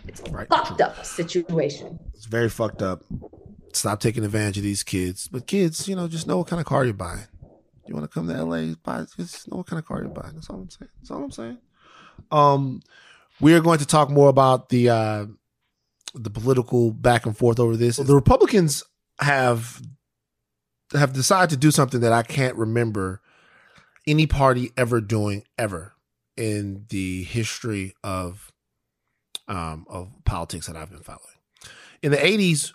It's 0.07 0.21
a 0.21 0.31
Right. 0.31 0.47
fucked 0.47 0.81
up 0.81 1.05
situation. 1.05 1.99
It's 2.13 2.25
very 2.25 2.49
fucked 2.49 2.81
up. 2.81 3.03
Stop 3.73 3.99
taking 3.99 4.23
advantage 4.23 4.57
of 4.57 4.63
these 4.63 4.83
kids. 4.83 5.27
But 5.27 5.47
kids, 5.47 5.87
you 5.87 5.95
know, 5.95 6.07
just 6.07 6.27
know 6.27 6.37
what 6.37 6.47
kind 6.47 6.59
of 6.59 6.65
car 6.65 6.83
you're 6.85 6.93
buying. 6.93 7.27
You 7.85 7.95
want 7.95 8.09
to 8.09 8.13
come 8.13 8.27
to 8.27 8.33
LA, 8.43 8.75
buy 8.83 9.05
just 9.17 9.49
know 9.49 9.57
what 9.57 9.67
kind 9.67 9.79
of 9.79 9.85
car 9.85 10.01
you're 10.01 10.09
buying. 10.09 10.33
That's 10.35 10.49
all 10.49 10.57
I'm 10.57 10.69
saying. 10.69 10.89
That's 10.99 11.11
all 11.11 11.23
I'm 11.23 11.31
saying. 11.31 11.57
Um, 12.31 12.81
we 13.41 13.53
are 13.53 13.61
going 13.61 13.79
to 13.79 13.85
talk 13.85 14.09
more 14.09 14.29
about 14.29 14.69
the 14.69 14.89
uh 14.89 15.25
the 16.13 16.29
political 16.29 16.91
back 16.91 17.25
and 17.25 17.37
forth 17.37 17.59
over 17.59 17.75
this. 17.77 17.97
The 17.97 18.15
Republicans 18.15 18.83
have 19.19 19.81
have 20.93 21.13
decided 21.13 21.49
to 21.51 21.57
do 21.57 21.71
something 21.71 22.01
that 22.01 22.13
I 22.13 22.23
can't 22.23 22.55
remember 22.55 23.21
any 24.07 24.25
party 24.25 24.71
ever 24.75 25.01
doing 25.01 25.43
ever 25.57 25.93
in 26.35 26.85
the 26.89 27.23
history 27.23 27.93
of 28.03 28.51
um 29.49 29.85
of 29.89 30.09
politics 30.25 30.67
that 30.67 30.77
I've 30.77 30.91
been 30.91 31.03
following. 31.03 31.23
In 32.01 32.11
the 32.11 32.17
80s, 32.17 32.73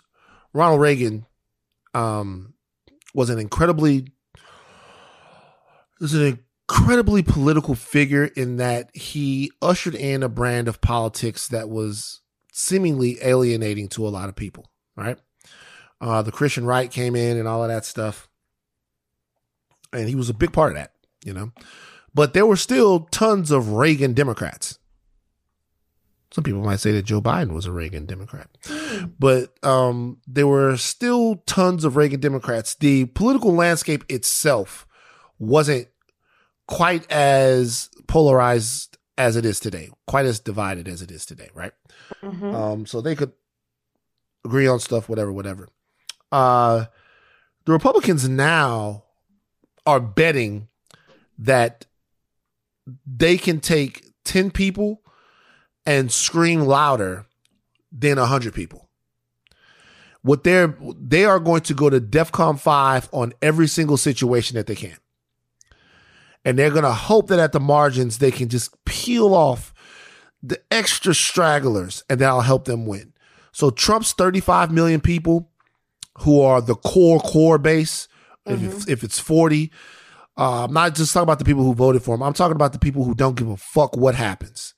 Ronald 0.53 0.81
Reagan 0.81 1.25
um 1.93 2.53
was 3.13 3.29
an 3.29 3.39
incredibly 3.39 4.11
was 5.99 6.13
an 6.13 6.39
incredibly 6.69 7.23
political 7.23 7.75
figure 7.75 8.25
in 8.25 8.57
that 8.57 8.89
he 8.93 9.51
ushered 9.61 9.95
in 9.95 10.23
a 10.23 10.29
brand 10.29 10.67
of 10.67 10.81
politics 10.81 11.47
that 11.47 11.69
was 11.69 12.21
seemingly 12.51 13.17
alienating 13.21 13.87
to 13.89 14.07
a 14.07 14.09
lot 14.09 14.29
of 14.29 14.35
people, 14.35 14.69
right? 14.95 15.17
Uh, 16.01 16.21
the 16.21 16.31
Christian 16.31 16.65
right 16.65 16.91
came 16.91 17.15
in 17.15 17.37
and 17.37 17.47
all 17.47 17.63
of 17.63 17.69
that 17.69 17.85
stuff. 17.85 18.27
And 19.93 20.09
he 20.09 20.15
was 20.15 20.29
a 20.29 20.33
big 20.33 20.51
part 20.51 20.71
of 20.71 20.77
that, 20.77 20.91
you 21.23 21.33
know. 21.33 21.51
But 22.13 22.33
there 22.33 22.45
were 22.45 22.55
still 22.55 23.01
tons 23.11 23.51
of 23.51 23.71
Reagan 23.71 24.13
Democrats. 24.13 24.79
Some 26.35 26.43
people 26.43 26.61
might 26.63 26.81
say 26.81 26.91
that 26.91 27.03
Joe 27.05 27.21
Biden 27.21 27.53
was 27.53 27.65
a 27.65 27.71
Reagan 27.71 28.05
Democrat. 28.05 28.49
But 29.17 29.53
um, 29.65 30.17
there 30.27 30.45
were 30.45 30.75
still 30.75 31.37
tons 31.45 31.85
of 31.85 31.95
Reagan 31.95 32.19
Democrats. 32.19 32.75
The 32.75 33.05
political 33.05 33.53
landscape 33.53 34.03
itself 34.09 34.85
wasn't 35.39 35.87
quite 36.67 37.09
as 37.09 37.89
polarized 38.07 38.97
as 39.17 39.37
it 39.37 39.45
is 39.45 39.61
today, 39.61 39.91
quite 40.07 40.25
as 40.25 40.41
divided 40.41 40.89
as 40.89 41.01
it 41.01 41.09
is 41.09 41.25
today, 41.25 41.47
right? 41.53 41.71
Mhm. 42.21 42.53
Um, 42.53 42.85
so 42.85 42.99
they 42.99 43.15
could 43.15 43.31
agree 44.43 44.67
on 44.67 44.81
stuff, 44.81 45.07
whatever, 45.07 45.31
whatever. 45.31 45.69
Uh, 46.33 46.87
the 47.63 47.71
Republicans 47.71 48.27
now 48.27 49.05
are 49.85 50.01
betting 50.01 50.67
that 51.39 51.85
they 53.05 53.37
can 53.37 53.61
take 53.61 54.11
10 54.25 54.51
people 54.51 55.01
and 55.85 56.11
scream 56.11 56.61
louder 56.61 57.25
than 57.91 58.17
100 58.17 58.53
people. 58.53 58.89
What 60.21 60.43
they're 60.43 60.75
they 60.99 61.25
are 61.25 61.39
going 61.39 61.61
to 61.61 61.73
go 61.73 61.89
to 61.89 62.01
DEFCON 62.01 62.59
5 62.59 63.09
on 63.11 63.33
every 63.41 63.67
single 63.67 63.97
situation 63.97 64.55
that 64.55 64.65
they 64.65 64.75
can. 64.75 64.97
And 66.43 66.57
they're 66.57 66.71
going 66.71 66.83
to 66.83 66.93
hope 66.93 67.27
that 67.27 67.39
at 67.39 67.51
the 67.51 67.59
margins 67.59 68.17
they 68.17 68.31
can 68.31 68.49
just 68.49 68.83
peel 68.85 69.33
off 69.33 69.73
the 70.41 70.61
extra 70.71 71.13
stragglers 71.13 72.03
and 72.09 72.19
that'll 72.19 72.41
help 72.41 72.65
them 72.65 72.85
win. 72.85 73.13
So 73.51 73.69
Trump's 73.69 74.13
35 74.13 74.71
million 74.71 74.99
people 74.99 75.49
who 76.19 76.41
are 76.41 76.61
the 76.61 76.75
core 76.75 77.19
core 77.19 77.57
base, 77.57 78.07
if, 78.45 78.61
it's, 78.61 78.87
if 78.87 79.03
it's 79.03 79.19
40, 79.19 79.71
uh, 80.37 80.65
I'm 80.65 80.73
not 80.73 80.95
just 80.95 81.13
talking 81.13 81.23
about 81.23 81.39
the 81.39 81.45
people 81.45 81.63
who 81.63 81.73
voted 81.73 82.03
for 82.03 82.15
him. 82.15 82.23
I'm 82.23 82.33
talking 82.33 82.55
about 82.55 82.73
the 82.73 82.79
people 82.79 83.03
who 83.03 83.15
don't 83.15 83.35
give 83.35 83.49
a 83.49 83.57
fuck 83.57 83.95
what 83.95 84.15
happens. 84.15 84.73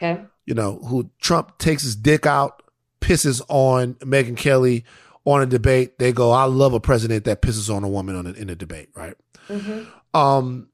Okay. 0.00 0.22
You 0.46 0.54
know, 0.54 0.78
who 0.78 1.10
Trump 1.20 1.58
takes 1.58 1.82
his 1.82 1.94
dick 1.96 2.26
out, 2.26 2.62
pisses 3.00 3.40
on 3.48 3.94
Megyn 3.94 4.36
Kelly 4.36 4.84
on 5.24 5.40
a 5.42 5.46
debate. 5.46 5.98
They 5.98 6.12
go, 6.12 6.32
I 6.32 6.44
love 6.44 6.72
a 6.74 6.80
president 6.80 7.24
that 7.26 7.42
pisses 7.42 7.72
on 7.74 7.84
a 7.84 7.88
woman 7.88 8.16
on 8.16 8.26
a, 8.26 8.30
in 8.32 8.50
a 8.50 8.56
debate, 8.56 8.88
right? 8.94 9.16
Mhm. 9.48 9.86
um 10.14 10.68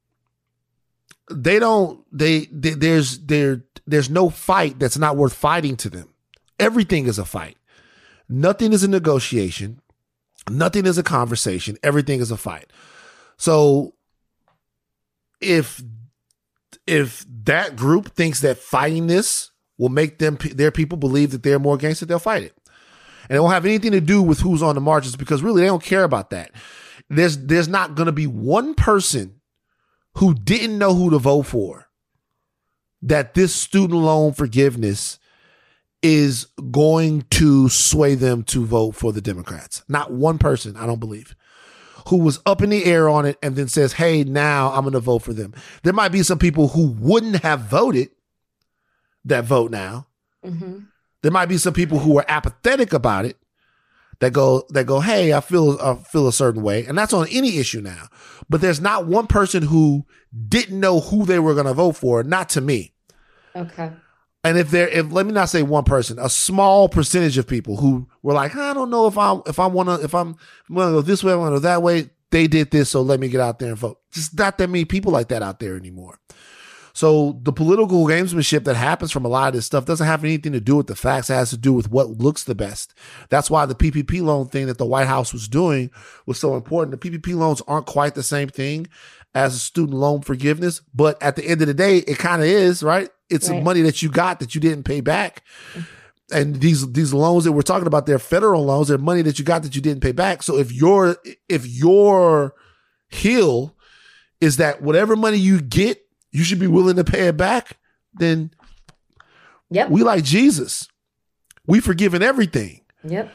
they 1.31 1.59
don't 1.59 2.05
they, 2.17 2.47
they 2.47 2.71
there's 2.71 3.19
there 3.21 3.65
there's 3.87 4.09
no 4.11 4.29
fight 4.31 4.79
that's 4.79 4.97
not 4.99 5.17
worth 5.17 5.33
fighting 5.35 5.77
to 5.77 5.89
them 5.91 6.09
everything 6.61 7.07
is 7.07 7.19
a 7.19 7.25
fight 7.25 7.57
nothing 8.29 8.73
is 8.75 8.83
a 8.85 8.89
negotiation 8.89 9.81
nothing 10.51 10.85
is 10.87 10.99
a 10.99 11.03
conversation 11.03 11.77
everything 11.83 12.21
is 12.21 12.31
a 12.31 12.37
fight 12.37 12.71
So 13.39 13.95
if 15.41 15.83
if 16.87 17.25
that 17.45 17.77
group 17.77 18.15
thinks 18.15 18.41
that 18.41 18.59
fighting 18.59 19.07
this 19.07 19.51
will 19.79 19.89
make 19.89 20.19
them 20.19 20.37
their 20.55 20.71
people 20.71 20.99
believe 20.99 21.31
that 21.31 21.43
they're 21.43 21.59
more 21.59 21.77
gangster, 21.77 22.05
they'll 22.05 22.19
fight 22.19 22.43
it. 22.43 22.55
And 23.29 23.37
it 23.37 23.41
won't 23.41 23.55
have 23.55 23.67
anything 23.67 23.93
to 23.93 24.01
do 24.01 24.23
with 24.23 24.41
who's 24.41 24.63
on 24.63 24.75
the 24.75 24.81
marches 24.81 25.17
because 25.17 25.43
really 25.43 25.63
they 25.63 25.69
don't 25.69 25.83
care 25.83 26.05
about 26.05 26.31
that. 26.31 26.51
There's 27.09 27.39
there's 27.39 27.69
not 27.69 27.95
going 27.95 28.07
to 28.07 28.13
be 28.13 28.27
one 28.27 28.75
person 28.75 29.41
who 30.17 30.35
didn't 30.35 30.79
know 30.79 30.95
who 30.95 31.11
to 31.11 31.19
vote 31.19 31.45
for 31.45 31.87
that 33.03 33.35
this 33.35 33.55
student 33.55 34.01
loan 34.01 34.33
forgiveness 34.33 35.19
is 36.03 36.47
going 36.71 37.23
to 37.31 37.69
sway 37.69 38.15
them 38.15 38.43
to 38.45 38.65
vote 38.65 38.95
for 38.95 39.13
the 39.13 39.21
Democrats. 39.21 39.83
Not 39.89 40.13
one 40.13 40.39
person, 40.39 40.77
I 40.77 40.87
don't 40.87 41.01
believe, 41.01 41.35
who 42.09 42.19
was 42.19 42.41
up 42.47 42.63
in 42.63 42.71
the 42.71 42.85
air 42.85 43.09
on 43.09 43.27
it 43.27 43.37
and 43.43 43.57
then 43.57 43.69
says, 43.69 43.95
hey, 43.95 44.25
now 44.25 44.73
I'm 44.73 44.83
going 44.83 44.93
to 44.93 45.01
vote 45.01 45.23
for 45.23 45.33
them. 45.33 45.55
There 45.83 45.93
might 45.93 46.13
be 46.13 46.23
some 46.23 46.39
people 46.39 46.69
who 46.69 46.89
wouldn't 46.93 47.43
have 47.43 47.61
voted 47.61 48.11
that 49.29 49.45
vote 49.45 49.71
now. 49.71 50.07
Mm-hmm. 50.45 50.81
There 51.23 51.33
might 51.33 51.47
be 51.47 51.59
some 51.59 51.75
people 51.75 51.99
who 51.99 52.19
are 52.19 52.25
apathetic 52.29 52.93
about 52.93 53.25
it 53.25 53.37
that 54.21 54.33
go 54.33 54.65
that 54.71 54.87
go, 54.87 55.01
hey, 55.01 55.33
I 55.33 55.41
feel 55.41 55.79
I 55.81 55.95
feel 55.95 56.29
a 56.29 56.33
certain 56.33 56.63
way, 56.63 56.85
and 56.87 56.97
that's 56.97 57.13
on 57.13 57.29
any 57.29 57.59
issue 57.59 57.81
now. 57.81 58.09
But 58.49 58.61
there's 58.61 58.81
not 58.81 59.07
one 59.07 59.27
person 59.27 59.65
who 59.65 60.07
didn't 60.49 60.79
know 60.79 61.01
who 61.01 61.25
they 61.25 61.39
were 61.39 61.55
going 61.55 61.67
to 61.67 61.75
vote 61.75 61.97
for. 61.97 62.23
Not 62.23 62.49
to 62.51 62.61
me. 62.61 62.93
Okay. 63.55 63.93
And 64.45 64.57
if 64.57 64.71
there, 64.71 64.89
if 64.89 65.11
let 65.13 65.27
me 65.27 65.33
not 65.33 65.49
say 65.49 65.63
one 65.63 65.85
person, 65.85 66.19
a 66.19 66.29
small 66.29 66.89
percentage 66.89 67.39
of 67.39 67.47
people 67.47 67.77
who 67.77 68.09
were 68.23 68.35
like, 68.35 68.55
I 68.57 68.73
don't 68.73 68.91
know 68.91 69.07
if 69.07 69.19
I 69.19 69.39
if 69.47 69.59
I 69.59 69.67
want 69.67 69.89
to 69.89 70.05
if 70.05 70.15
I'm 70.15 70.37
want 70.69 70.89
to 70.89 70.93
go 70.93 71.03
this 71.03 71.25
way, 71.25 71.33
I 71.33 71.37
want 71.37 71.55
to 71.55 71.57
go 71.57 71.61
that 71.61 71.83
way. 71.83 72.11
They 72.31 72.47
did 72.47 72.71
this, 72.71 72.91
so 72.91 73.01
let 73.01 73.21
me 73.21 73.29
get 73.29 73.41
out 73.41 73.59
there 73.59 73.71
and 73.71 73.79
vote. 73.79 74.01
Just 74.13 74.37
not 74.37 74.59
that 74.59 74.69
many 74.69 74.85
people 74.85 75.13
like 75.13 75.29
that 75.29 75.43
out 75.43 75.61
there 75.61 75.77
anymore. 75.77 76.19
So 76.99 77.39
the 77.45 77.53
political 77.53 78.05
gamesmanship 78.09 78.65
that 78.65 78.75
happens 78.75 79.13
from 79.13 79.25
a 79.25 79.29
lot 79.29 79.47
of 79.47 79.55
this 79.55 79.67
stuff 79.67 79.85
doesn't 79.85 80.05
have 80.05 80.25
anything 80.25 80.51
to 80.51 80.61
do 80.61 80.75
with 80.75 80.89
the 80.89 80.97
facts. 80.97 81.31
It 81.31 81.35
has 81.35 81.51
to 81.51 81.57
do 81.57 81.73
with 81.73 81.93
what 81.93 82.11
looks 82.11 82.43
the 82.43 82.57
best. 82.57 82.93
That's 83.29 83.49
why 83.49 83.67
the 83.67 83.77
PPP 83.77 84.21
loan 84.21 84.49
thing 84.49 84.67
that 84.67 84.79
the 84.79 84.85
White 84.85 85.07
House 85.07 85.33
was 85.33 85.47
doing 85.47 85.93
was 86.27 86.41
so 86.41 86.57
important. 86.57 87.01
The 87.01 87.11
PPP 87.11 87.37
loans 87.37 87.63
aren't 87.69 87.87
quite 87.87 88.17
the 88.17 88.25
same 88.25 88.49
thing 88.49 88.89
as 89.33 89.63
student 89.63 89.97
loan 89.97 90.23
forgiveness, 90.23 90.83
but 90.93 91.23
at 91.23 91.37
the 91.37 91.45
end 91.47 91.61
of 91.61 91.69
the 91.69 91.75
day, 91.75 91.99
it 91.99 92.19
kind 92.19 92.43
of 92.43 92.49
is, 92.49 92.83
right? 92.83 93.09
It's 93.31 93.49
right. 93.49 93.63
money 93.63 93.83
that 93.83 94.03
you 94.03 94.09
got 94.09 94.41
that 94.41 94.57
you 94.57 94.61
didn't 94.61 94.83
pay 94.83 95.01
back. 95.01 95.45
And 96.33 96.57
these 96.57 96.91
these 96.95 97.15
loans 97.15 97.45
that 97.45 97.53
we're 97.53 97.63
talking 97.63 97.87
about, 97.87 98.07
they're 98.07 98.19
federal 98.19 98.65
loans. 98.65 98.89
They're 98.89 98.99
money 98.99 99.23
that 99.23 99.39
you 99.39 99.45
got 99.45 99.63
that 99.63 99.77
you 99.77 99.81
didn't 99.81 100.03
pay 100.03 100.11
back. 100.11 100.43
So 100.43 100.59
if 100.59 100.73
your 100.73 101.17
if 101.49 101.65
your 101.65 102.55
hill 103.07 103.77
is 104.41 104.57
that 104.57 104.83
whatever 104.83 105.15
money 105.15 105.37
you 105.37 105.61
get 105.61 106.05
you 106.39 106.45
should 106.45 106.61
be 106.61 106.69
willing 106.69 106.97
to 106.97 107.05
pay 107.05 107.27
it 107.27 107.37
back, 107.37 107.79
then 108.15 108.51
yep. 109.71 109.91
we 109.91 110.03
like 110.03 110.23
Jesus. 110.23 110.89
We 111.67 111.81
forgiven 111.81 112.23
everything. 112.23 112.83
Yep. 113.05 113.33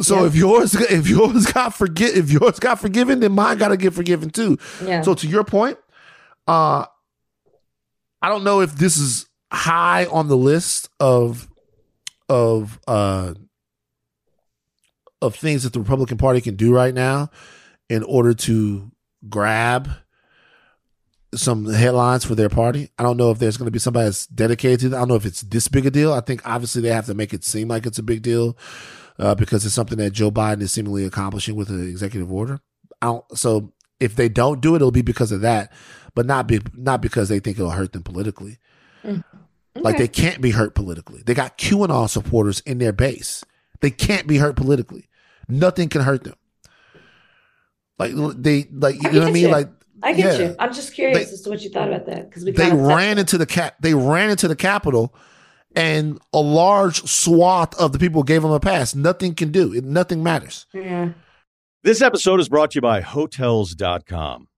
So 0.00 0.16
yep. 0.16 0.26
if 0.26 0.34
yours 0.36 0.74
if 0.90 1.08
yours 1.08 1.46
got 1.46 1.74
forget 1.74 2.14
if 2.14 2.30
yours 2.30 2.58
got 2.60 2.78
forgiven, 2.78 3.20
then 3.20 3.32
mine 3.32 3.58
gotta 3.58 3.76
get 3.76 3.92
forgiven 3.92 4.30
too. 4.30 4.58
Yeah. 4.84 5.02
So 5.02 5.14
to 5.14 5.26
your 5.26 5.44
point, 5.44 5.78
uh 6.46 6.86
I 8.22 8.28
don't 8.28 8.44
know 8.44 8.60
if 8.60 8.76
this 8.76 8.96
is 8.96 9.26
high 9.52 10.06
on 10.06 10.28
the 10.28 10.36
list 10.36 10.88
of 11.00 11.48
of 12.28 12.78
uh 12.86 13.34
of 15.20 15.34
things 15.34 15.64
that 15.64 15.72
the 15.72 15.80
Republican 15.80 16.16
Party 16.16 16.40
can 16.40 16.54
do 16.54 16.72
right 16.72 16.94
now 16.94 17.30
in 17.88 18.04
order 18.04 18.32
to 18.32 18.90
grab 19.28 19.90
some 21.34 21.66
headlines 21.66 22.24
for 22.24 22.34
their 22.34 22.48
party. 22.48 22.90
I 22.98 23.02
don't 23.02 23.16
know 23.16 23.30
if 23.30 23.38
there's 23.38 23.56
going 23.56 23.66
to 23.66 23.72
be 23.72 23.78
somebody 23.78 24.06
that's 24.06 24.26
dedicated 24.26 24.80
to 24.80 24.88
that. 24.90 24.96
I 24.96 25.00
don't 25.00 25.08
know 25.08 25.14
if 25.14 25.26
it's 25.26 25.42
this 25.42 25.68
big 25.68 25.86
a 25.86 25.90
deal. 25.90 26.12
I 26.12 26.20
think 26.20 26.46
obviously 26.46 26.82
they 26.82 26.88
have 26.90 27.06
to 27.06 27.14
make 27.14 27.32
it 27.32 27.44
seem 27.44 27.68
like 27.68 27.86
it's 27.86 27.98
a 27.98 28.02
big 28.02 28.22
deal 28.22 28.56
uh, 29.18 29.34
because 29.34 29.64
it's 29.64 29.74
something 29.74 29.98
that 29.98 30.10
Joe 30.12 30.30
Biden 30.30 30.62
is 30.62 30.72
seemingly 30.72 31.04
accomplishing 31.04 31.54
with 31.54 31.68
an 31.68 31.88
executive 31.88 32.32
order. 32.32 32.60
I 33.00 33.06
don't, 33.06 33.38
so 33.38 33.72
if 34.00 34.16
they 34.16 34.28
don't 34.28 34.60
do 34.60 34.74
it, 34.74 34.76
it'll 34.76 34.90
be 34.90 35.02
because 35.02 35.30
of 35.30 35.42
that, 35.42 35.72
but 36.14 36.26
not 36.26 36.46
be 36.46 36.60
not 36.74 37.00
because 37.00 37.28
they 37.28 37.38
think 37.38 37.58
it'll 37.58 37.70
hurt 37.70 37.92
them 37.92 38.02
politically. 38.02 38.58
Mm. 39.04 39.22
Okay. 39.76 39.84
Like 39.84 39.98
they 39.98 40.08
can't 40.08 40.40
be 40.40 40.50
hurt 40.50 40.74
politically. 40.74 41.22
They 41.24 41.34
got 41.34 41.58
QAnon 41.58 42.08
supporters 42.08 42.60
in 42.60 42.78
their 42.78 42.92
base. 42.92 43.44
They 43.80 43.90
can't 43.90 44.26
be 44.26 44.38
hurt 44.38 44.56
politically. 44.56 45.08
Nothing 45.48 45.88
can 45.88 46.02
hurt 46.02 46.24
them. 46.24 46.34
Like 47.98 48.12
they 48.36 48.66
like 48.72 48.96
you 48.96 49.12
know 49.12 49.20
what 49.20 49.28
I 49.28 49.32
mean? 49.32 49.44
You. 49.44 49.52
Like 49.52 49.68
I 50.02 50.12
get 50.12 50.38
yeah. 50.38 50.48
you. 50.48 50.56
I'm 50.58 50.72
just 50.72 50.94
curious 50.94 51.28
they, 51.28 51.34
as 51.34 51.42
to 51.42 51.50
what 51.50 51.62
you 51.62 51.70
thought 51.70 51.88
about 51.88 52.06
that 52.06 52.28
because 52.28 52.44
we 52.44 52.52
they 52.52 52.72
ran 52.72 53.18
into 53.18 53.38
the 53.38 53.46
cap. 53.46 53.76
They 53.80 53.94
ran 53.94 54.30
into 54.30 54.48
the 54.48 54.56
Capitol, 54.56 55.14
and 55.74 56.20
a 56.32 56.40
large 56.40 57.02
swath 57.04 57.78
of 57.80 57.92
the 57.92 57.98
people 57.98 58.22
gave 58.22 58.42
them 58.42 58.50
a 58.50 58.60
pass. 58.60 58.94
Nothing 58.94 59.34
can 59.34 59.50
do. 59.50 59.72
It, 59.74 59.84
nothing 59.84 60.22
matters. 60.22 60.66
Yeah. 60.72 61.10
This 61.82 62.02
episode 62.02 62.40
is 62.40 62.48
brought 62.48 62.72
to 62.72 62.76
you 62.76 62.82
by 62.82 63.00
Hotels.com. 63.00 64.48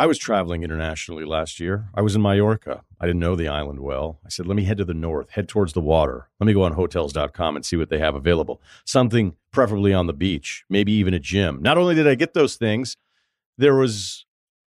I 0.00 0.06
was 0.06 0.16
traveling 0.16 0.62
internationally 0.62 1.26
last 1.26 1.60
year. 1.60 1.90
I 1.94 2.00
was 2.00 2.16
in 2.16 2.22
Mallorca. 2.22 2.84
I 2.98 3.06
didn't 3.06 3.20
know 3.20 3.36
the 3.36 3.48
island 3.48 3.80
well. 3.80 4.18
I 4.24 4.30
said, 4.30 4.46
let 4.46 4.56
me 4.56 4.64
head 4.64 4.78
to 4.78 4.84
the 4.86 4.94
north, 4.94 5.28
head 5.28 5.46
towards 5.46 5.74
the 5.74 5.82
water. 5.82 6.30
Let 6.40 6.46
me 6.46 6.54
go 6.54 6.62
on 6.62 6.72
hotels.com 6.72 7.54
and 7.54 7.66
see 7.66 7.76
what 7.76 7.90
they 7.90 7.98
have 7.98 8.14
available. 8.14 8.62
Something 8.86 9.36
preferably 9.52 9.92
on 9.92 10.06
the 10.06 10.14
beach, 10.14 10.64
maybe 10.70 10.90
even 10.92 11.12
a 11.12 11.18
gym. 11.18 11.60
Not 11.60 11.76
only 11.76 11.94
did 11.94 12.08
I 12.08 12.14
get 12.14 12.32
those 12.32 12.56
things, 12.56 12.96
there 13.58 13.74
was 13.74 14.24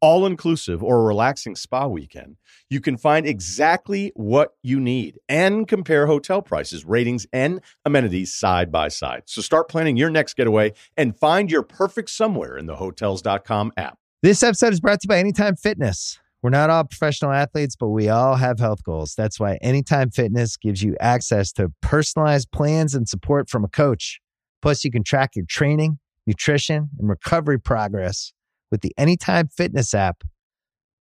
all 0.00 0.26
inclusive, 0.26 0.82
or 0.82 1.00
a 1.00 1.04
relaxing 1.04 1.54
spa 1.54 1.86
weekend, 1.86 2.36
you 2.68 2.80
can 2.80 2.96
find 2.96 3.26
exactly 3.26 4.12
what 4.14 4.54
you 4.62 4.80
need 4.80 5.18
and 5.28 5.68
compare 5.68 6.06
hotel 6.06 6.42
prices, 6.42 6.84
ratings, 6.84 7.26
and 7.32 7.60
amenities 7.84 8.32
side 8.34 8.72
by 8.72 8.88
side. 8.88 9.22
So 9.26 9.42
start 9.42 9.68
planning 9.68 9.96
your 9.96 10.10
next 10.10 10.34
getaway 10.34 10.72
and 10.96 11.18
find 11.18 11.50
your 11.50 11.62
perfect 11.62 12.10
somewhere 12.10 12.56
in 12.56 12.66
the 12.66 12.76
hotels.com 12.76 13.72
app. 13.76 13.98
This 14.22 14.42
episode 14.42 14.72
is 14.72 14.80
brought 14.80 15.00
to 15.00 15.06
you 15.06 15.08
by 15.08 15.18
Anytime 15.18 15.56
Fitness. 15.56 16.18
We're 16.42 16.50
not 16.50 16.70
all 16.70 16.84
professional 16.84 17.32
athletes, 17.32 17.76
but 17.76 17.88
we 17.88 18.08
all 18.08 18.36
have 18.36 18.58
health 18.58 18.82
goals. 18.82 19.14
That's 19.14 19.38
why 19.38 19.56
Anytime 19.56 20.10
Fitness 20.10 20.56
gives 20.56 20.82
you 20.82 20.96
access 21.00 21.52
to 21.52 21.70
personalized 21.82 22.50
plans 22.50 22.94
and 22.94 23.08
support 23.08 23.50
from 23.50 23.64
a 23.64 23.68
coach. 23.68 24.20
Plus, 24.62 24.84
you 24.84 24.90
can 24.90 25.04
track 25.04 25.36
your 25.36 25.44
training, 25.46 25.98
nutrition, 26.26 26.90
and 26.98 27.08
recovery 27.08 27.58
progress 27.60 28.32
with 28.70 28.80
the 28.80 28.92
Anytime 28.96 29.48
Fitness 29.48 29.94
app, 29.94 30.22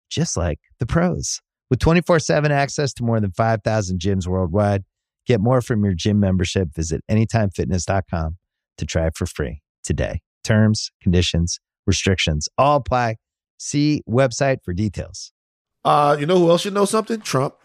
just 0.09 0.38
like 0.38 0.59
the 0.80 0.86
pros. 0.86 1.41
With 1.70 1.80
24 1.80 2.20
7 2.20 2.51
access 2.51 2.93
to 2.93 3.03
more 3.03 3.20
than 3.20 3.32
5,000 3.32 3.99
gyms 3.99 4.28
worldwide, 4.28 4.84
get 5.26 5.41
more 5.41 5.61
from 5.61 5.84
your 5.84 5.93
gym 5.93 6.20
membership. 6.20 6.74
Visit 6.74 7.03
AnytimeFitness.com 7.09 8.38
to 8.78 8.86
try 8.86 9.07
it 9.07 9.18
for 9.18 9.26
free 9.26 9.61
today. 9.84 10.22
Terms, 10.43 10.91
conditions, 11.01 11.59
restrictions 11.88 12.47
all 12.57 12.78
apply. 12.78 13.16
See 13.57 14.03
website 14.07 14.57
for 14.63 14.74
details. 14.74 15.32
Uh, 15.84 16.18
you 16.20 16.26
know 16.26 16.38
who 16.38 16.49
else 16.49 16.61
should 16.61 16.74
know 16.74 16.86
something? 16.86 17.22
Trump. 17.22 17.55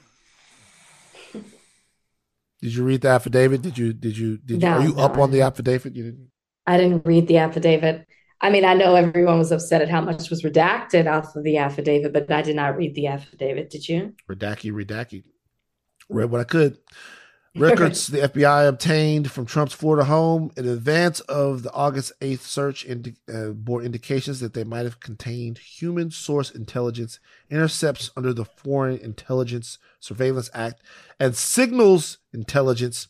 Did 2.63 2.75
you 2.75 2.85
read 2.85 3.01
the 3.01 3.09
affidavit? 3.09 3.63
Did 3.63 3.79
you 3.79 3.93
did 3.93 4.17
you 4.17 4.37
did 4.37 4.63
you, 4.63 4.69
no, 4.69 4.75
are 4.77 4.83
you 4.83 4.95
no, 4.95 5.03
up 5.03 5.19
on 5.19 5.31
the 5.31 5.41
affidavit? 5.41 5.97
You 5.97 6.05
didn't 6.05 6.31
I 6.67 6.77
didn't 6.77 7.07
read 7.07 7.27
the 7.27 7.39
affidavit. 7.39 8.07
I 8.43 8.51
mean, 8.51 8.64
I 8.64 8.74
know 8.74 8.95
everyone 8.95 9.38
was 9.38 9.53
upset 9.53 9.82
at 9.82 9.91
how 9.91 10.01
much 10.01 10.30
was 10.30 10.43
redacted 10.43 11.11
off 11.11 11.36
of 11.36 11.45
the 11.45 11.59
affidavit, 11.59 12.12
but 12.12 12.30
I 12.30 12.43
did 12.43 12.57
not 12.57 12.76
read 12.76 12.95
the 12.95 13.07
affidavit. 13.07 13.68
Did 13.70 13.88
you? 13.88 14.14
Redacky, 14.28 14.72
redacky. 14.72 15.24
Read 16.09 16.30
what 16.30 16.41
I 16.41 16.45
could. 16.45 16.78
Records 17.57 18.07
the 18.07 18.18
FBI 18.18 18.68
obtained 18.68 19.30
from 19.30 19.45
Trump's 19.45 19.74
Florida 19.74 20.05
home 20.05 20.53
in 20.57 20.68
advance 20.68 21.18
of 21.20 21.64
the 21.64 21.72
August 21.72 22.12
8th 22.20 22.43
search 22.43 22.84
indi- 22.86 23.16
uh, 23.32 23.49
bore 23.49 23.82
indications 23.82 24.38
that 24.38 24.55
they 24.55 24.62
might 24.62 24.84
have 24.84 25.01
contained 25.01 25.59
human 25.59 26.12
source 26.12 26.53
intelligence, 26.53 27.18
intercepts 27.51 28.11
under 28.16 28.32
the 28.32 28.45
Foreign 28.45 28.99
Intelligence 28.99 29.78
Surveillance 29.99 30.49
Act, 30.55 30.80
and 31.18 31.34
signals 31.36 32.18
intelligence, 32.32 33.09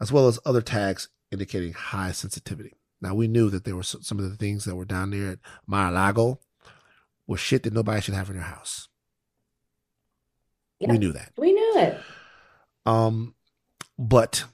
as 0.00 0.12
well 0.12 0.28
as 0.28 0.38
other 0.46 0.62
tags 0.62 1.08
indicating 1.32 1.72
high 1.72 2.12
sensitivity. 2.12 2.74
Now 3.04 3.14
we 3.14 3.28
knew 3.28 3.50
that 3.50 3.64
there 3.64 3.76
were 3.76 3.82
some 3.82 4.18
of 4.18 4.30
the 4.30 4.36
things 4.36 4.64
that 4.64 4.74
were 4.74 4.86
down 4.86 5.10
there 5.10 5.32
at 5.32 5.38
Mar-a-Lago 5.66 6.40
was 7.26 7.38
shit 7.38 7.62
that 7.64 7.74
nobody 7.74 8.00
should 8.00 8.14
have 8.14 8.30
in 8.30 8.36
their 8.36 8.44
house. 8.44 8.88
Yeah, 10.80 10.90
we 10.90 10.96
knew 10.96 11.12
that. 11.12 11.32
We 11.36 11.52
knew 11.52 11.78
it. 11.78 12.00
Um, 12.86 13.34
but 13.98 14.44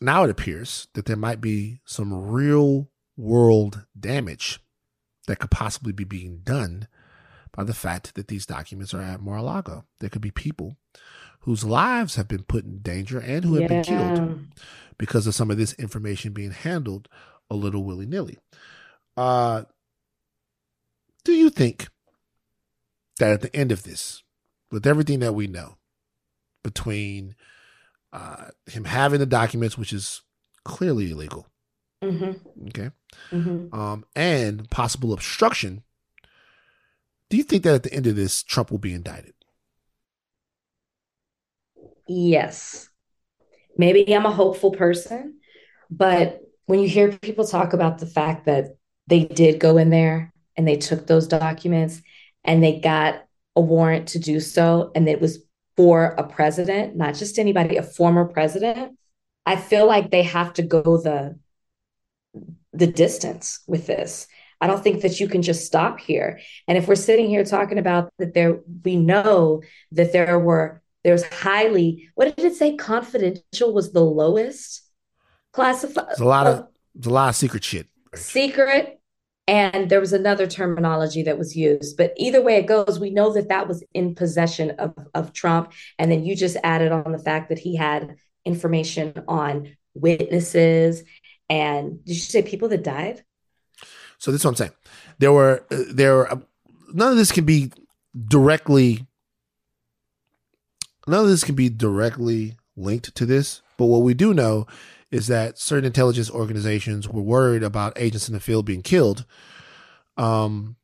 now 0.00 0.24
it 0.24 0.30
appears 0.30 0.88
that 0.94 1.04
there 1.04 1.16
might 1.16 1.42
be 1.42 1.80
some 1.84 2.12
real 2.12 2.88
world 3.18 3.84
damage 3.98 4.60
that 5.26 5.38
could 5.38 5.50
possibly 5.50 5.92
be 5.92 6.04
being 6.04 6.40
done 6.42 6.88
by 7.52 7.64
the 7.64 7.74
fact 7.74 8.14
that 8.14 8.28
these 8.28 8.46
documents 8.46 8.94
are 8.94 9.02
at 9.02 9.20
Mar-a-Lago. 9.20 9.84
There 10.00 10.08
could 10.08 10.22
be 10.22 10.30
people 10.30 10.78
whose 11.40 11.64
lives 11.64 12.16
have 12.16 12.28
been 12.28 12.44
put 12.44 12.64
in 12.64 12.78
danger 12.78 13.18
and 13.18 13.44
who 13.44 13.56
have 13.56 13.68
been 13.68 13.84
killed 13.84 14.38
because 14.96 15.26
of 15.26 15.34
some 15.34 15.50
of 15.50 15.58
this 15.58 15.74
information 15.74 16.32
being 16.32 16.52
handled 16.52 17.08
a 17.50 17.54
little 17.54 17.84
willy 17.84 18.06
nilly. 18.06 18.38
Uh, 19.16 19.64
do 21.24 21.32
you 21.32 21.50
think 21.50 21.88
that 23.18 23.30
at 23.30 23.40
the 23.40 23.54
end 23.54 23.72
of 23.72 23.82
this, 23.84 24.22
with 24.70 24.86
everything 24.86 25.20
that 25.20 25.34
we 25.34 25.46
know, 25.46 25.76
between 26.62 27.34
uh, 28.12 28.46
him 28.66 28.84
having 28.84 29.20
the 29.20 29.26
documents, 29.26 29.78
which 29.78 29.92
is 29.92 30.22
clearly 30.64 31.10
illegal, 31.10 31.46
Mm-hmm. 32.02 32.68
okay, 32.68 32.90
Mm-hmm. 33.32 33.74
um, 33.78 34.04
and 34.14 34.68
possible 34.68 35.12
obstruction, 35.12 35.82
do 37.30 37.36
you 37.38 37.42
think 37.42 37.62
that 37.62 37.74
at 37.74 37.82
the 37.82 37.92
end 37.94 38.06
of 38.06 38.16
this, 38.16 38.42
Trump 38.42 38.70
will 38.70 38.78
be 38.78 38.92
indicted? 38.92 39.34
Yes. 42.06 42.88
Maybe 43.76 44.14
I'm 44.14 44.26
a 44.26 44.30
hopeful 44.30 44.70
person, 44.70 45.38
but 45.90 46.40
when 46.66 46.80
you 46.80 46.88
hear 46.88 47.12
people 47.12 47.46
talk 47.46 47.72
about 47.72 47.98
the 47.98 48.06
fact 48.06 48.46
that 48.46 48.76
they 49.06 49.24
did 49.24 49.60
go 49.60 49.76
in 49.76 49.90
there 49.90 50.32
and 50.56 50.66
they 50.66 50.76
took 50.76 51.06
those 51.06 51.26
documents 51.26 52.00
and 52.42 52.62
they 52.62 52.80
got 52.80 53.24
a 53.56 53.60
warrant 53.60 54.08
to 54.08 54.18
do 54.18 54.40
so, 54.40 54.90
and 54.94 55.08
it 55.08 55.20
was 55.20 55.44
for 55.76 56.14
a 56.18 56.24
president, 56.24 56.96
not 56.96 57.14
just 57.14 57.38
anybody, 57.38 57.76
a 57.76 57.82
former 57.82 58.24
president, 58.24 58.96
I 59.46 59.56
feel 59.56 59.86
like 59.86 60.10
they 60.10 60.22
have 60.22 60.54
to 60.54 60.62
go 60.62 60.82
the 60.82 61.38
the 62.72 62.86
distance 62.88 63.60
with 63.68 63.86
this. 63.86 64.26
I 64.60 64.66
don't 64.66 64.82
think 64.82 65.02
that 65.02 65.20
you 65.20 65.28
can 65.28 65.42
just 65.42 65.66
stop 65.66 66.00
here. 66.00 66.40
And 66.66 66.76
if 66.76 66.88
we're 66.88 66.96
sitting 66.96 67.28
here 67.28 67.44
talking 67.44 67.78
about 67.78 68.10
that 68.18 68.34
there 68.34 68.58
we 68.84 68.96
know 68.96 69.62
that 69.92 70.12
there 70.12 70.38
were 70.38 70.82
there's 71.04 71.24
highly 71.24 72.08
what 72.14 72.34
did 72.34 72.44
it 72.46 72.56
say 72.56 72.76
confidential 72.76 73.72
was 73.72 73.92
the 73.92 74.00
lowest 74.00 74.83
classified 75.54 76.06
There's 76.08 76.20
a 76.20 76.24
lot 76.24 76.46
of 76.46 76.66
there's 76.94 77.06
a 77.06 77.14
lot 77.14 77.28
of 77.30 77.36
secret 77.36 77.64
shit. 77.64 77.86
secret 78.14 79.00
and 79.46 79.90
there 79.90 80.00
was 80.00 80.12
another 80.12 80.46
terminology 80.46 81.22
that 81.22 81.38
was 81.38 81.54
used. 81.54 81.96
But 81.96 82.14
either 82.16 82.42
way 82.42 82.56
it 82.56 82.66
goes 82.66 82.98
we 82.98 83.10
know 83.10 83.32
that 83.32 83.48
that 83.48 83.68
was 83.68 83.84
in 83.94 84.14
possession 84.14 84.70
of, 84.72 84.94
of 85.14 85.32
trump. 85.32 85.72
And 85.98 86.10
then 86.10 86.24
you 86.24 86.34
just 86.34 86.56
added 86.64 86.92
on 86.92 87.12
the 87.12 87.18
fact 87.18 87.48
that 87.50 87.58
he 87.58 87.76
had 87.76 88.16
information 88.44 89.22
on 89.28 89.76
witnesses. 89.94 91.02
And 91.48 92.04
did 92.04 92.14
you 92.14 92.20
say 92.20 92.42
people 92.42 92.68
that 92.68 92.82
died? 92.82 93.24
So 94.18 94.30
this 94.30 94.40
is 94.40 94.44
what 94.44 94.52
I'm 94.52 94.56
saying. 94.56 94.72
There 95.18 95.32
were 95.32 95.64
uh, 95.70 95.84
there 95.90 96.14
were, 96.14 96.32
uh, 96.32 96.40
none 96.92 97.12
of 97.12 97.18
this 97.18 97.32
can 97.32 97.44
be 97.44 97.70
directly 98.26 99.06
none 101.06 101.20
of 101.20 101.28
this 101.28 101.44
can 101.44 101.54
be 101.54 101.68
directly 101.68 102.56
linked 102.76 103.14
to 103.14 103.26
this, 103.26 103.60
but 103.76 103.86
what 103.86 104.02
we 104.02 104.14
do 104.14 104.32
know 104.32 104.66
is 105.14 105.28
that 105.28 105.58
certain 105.58 105.84
intelligence 105.84 106.30
organizations 106.30 107.08
were 107.08 107.22
worried 107.22 107.62
about 107.62 107.92
agents 107.96 108.28
in 108.28 108.34
the 108.34 108.40
field 108.40 108.66
being 108.66 108.82
killed. 108.82 109.24
Um 110.16 110.76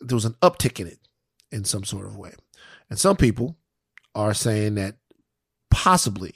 there 0.00 0.16
was 0.16 0.24
an 0.24 0.36
uptick 0.42 0.78
in 0.78 0.86
it 0.86 0.98
in 1.50 1.64
some 1.64 1.84
sort 1.84 2.06
of 2.06 2.16
way. 2.16 2.32
And 2.90 2.98
some 2.98 3.16
people 3.16 3.56
are 4.14 4.34
saying 4.34 4.74
that 4.76 4.96
possibly 5.70 6.34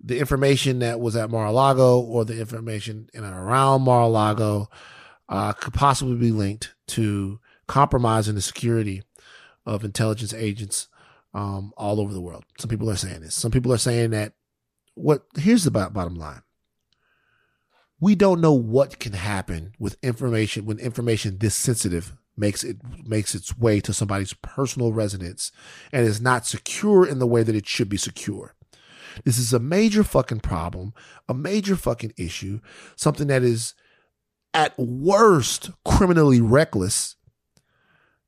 the 0.00 0.18
information 0.18 0.80
that 0.80 1.00
was 1.00 1.16
at 1.16 1.30
Mar-a-Lago 1.30 1.98
or 1.98 2.24
the 2.24 2.38
information 2.38 3.08
in 3.14 3.24
and 3.24 3.34
around 3.34 3.82
Mar-a-Lago 3.82 4.68
uh, 5.30 5.52
could 5.54 5.72
possibly 5.72 6.16
be 6.16 6.30
linked 6.30 6.74
to 6.88 7.40
compromising 7.66 8.34
the 8.34 8.42
security 8.42 9.02
of 9.64 9.82
intelligence 9.82 10.34
agents 10.34 10.88
um, 11.32 11.72
all 11.76 12.00
over 12.00 12.12
the 12.12 12.20
world. 12.20 12.44
Some 12.58 12.68
people 12.68 12.90
are 12.90 12.96
saying 12.96 13.22
this. 13.22 13.34
Some 13.34 13.50
people 13.50 13.72
are 13.72 13.78
saying 13.78 14.10
that 14.10 14.34
what 14.94 15.24
here's 15.36 15.64
the 15.64 15.70
bottom 15.70 16.14
line. 16.14 16.42
We 18.00 18.14
don't 18.14 18.40
know 18.40 18.52
what 18.52 18.98
can 18.98 19.12
happen 19.12 19.72
with 19.78 19.96
information 20.02 20.66
when 20.66 20.78
information 20.78 21.38
this 21.38 21.54
sensitive 21.54 22.16
makes 22.36 22.64
it 22.64 22.78
makes 23.06 23.34
its 23.34 23.56
way 23.56 23.80
to 23.80 23.92
somebody's 23.92 24.32
personal 24.34 24.92
residence 24.92 25.52
and 25.92 26.06
is 26.06 26.20
not 26.20 26.46
secure 26.46 27.06
in 27.06 27.18
the 27.18 27.26
way 27.26 27.42
that 27.42 27.54
it 27.54 27.66
should 27.66 27.88
be 27.88 27.96
secure. 27.96 28.54
This 29.24 29.38
is 29.38 29.52
a 29.52 29.60
major 29.60 30.02
fucking 30.02 30.40
problem, 30.40 30.92
a 31.28 31.34
major 31.34 31.76
fucking 31.76 32.14
issue, 32.16 32.60
something 32.96 33.28
that 33.28 33.42
is 33.42 33.74
at 34.52 34.76
worst 34.78 35.70
criminally 35.84 36.40
reckless. 36.40 37.16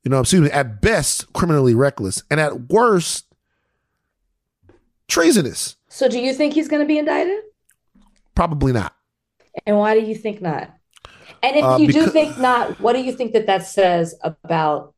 You 0.05 0.11
know, 0.11 0.21
excuse 0.21 0.43
me, 0.43 0.51
at 0.51 0.81
best 0.81 1.33
criminally 1.33 1.75
reckless, 1.75 2.23
and 2.31 2.39
at 2.39 2.71
worst 2.71 3.27
treasonous. 5.09 5.77
So 5.97 6.09
do 6.09 6.19
you 6.21 6.33
think 6.35 6.55
he's 6.55 6.69
going 6.69 6.83
to 6.83 6.87
be 6.95 6.99
indicted 6.99 7.41
Probably 8.35 8.73
not. 8.73 8.95
and 9.67 9.77
why 9.79 9.99
do 9.99 10.05
you 10.05 10.15
think 10.15 10.41
not 10.41 10.71
and 11.43 11.57
if 11.57 11.65
Uh, 11.65 11.77
you 11.81 11.89
do 11.89 12.07
think 12.07 12.39
not 12.39 12.81
what 12.81 12.95
do 12.95 13.03
you 13.03 13.13
think 13.13 13.33
that 13.33 13.47
that 13.47 13.67
says 13.67 14.15
about 14.23 14.95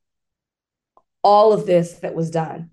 all 1.23 1.53
of 1.53 1.67
this 1.67 1.95
that 2.01 2.15
was 2.15 2.31
done 2.31 2.71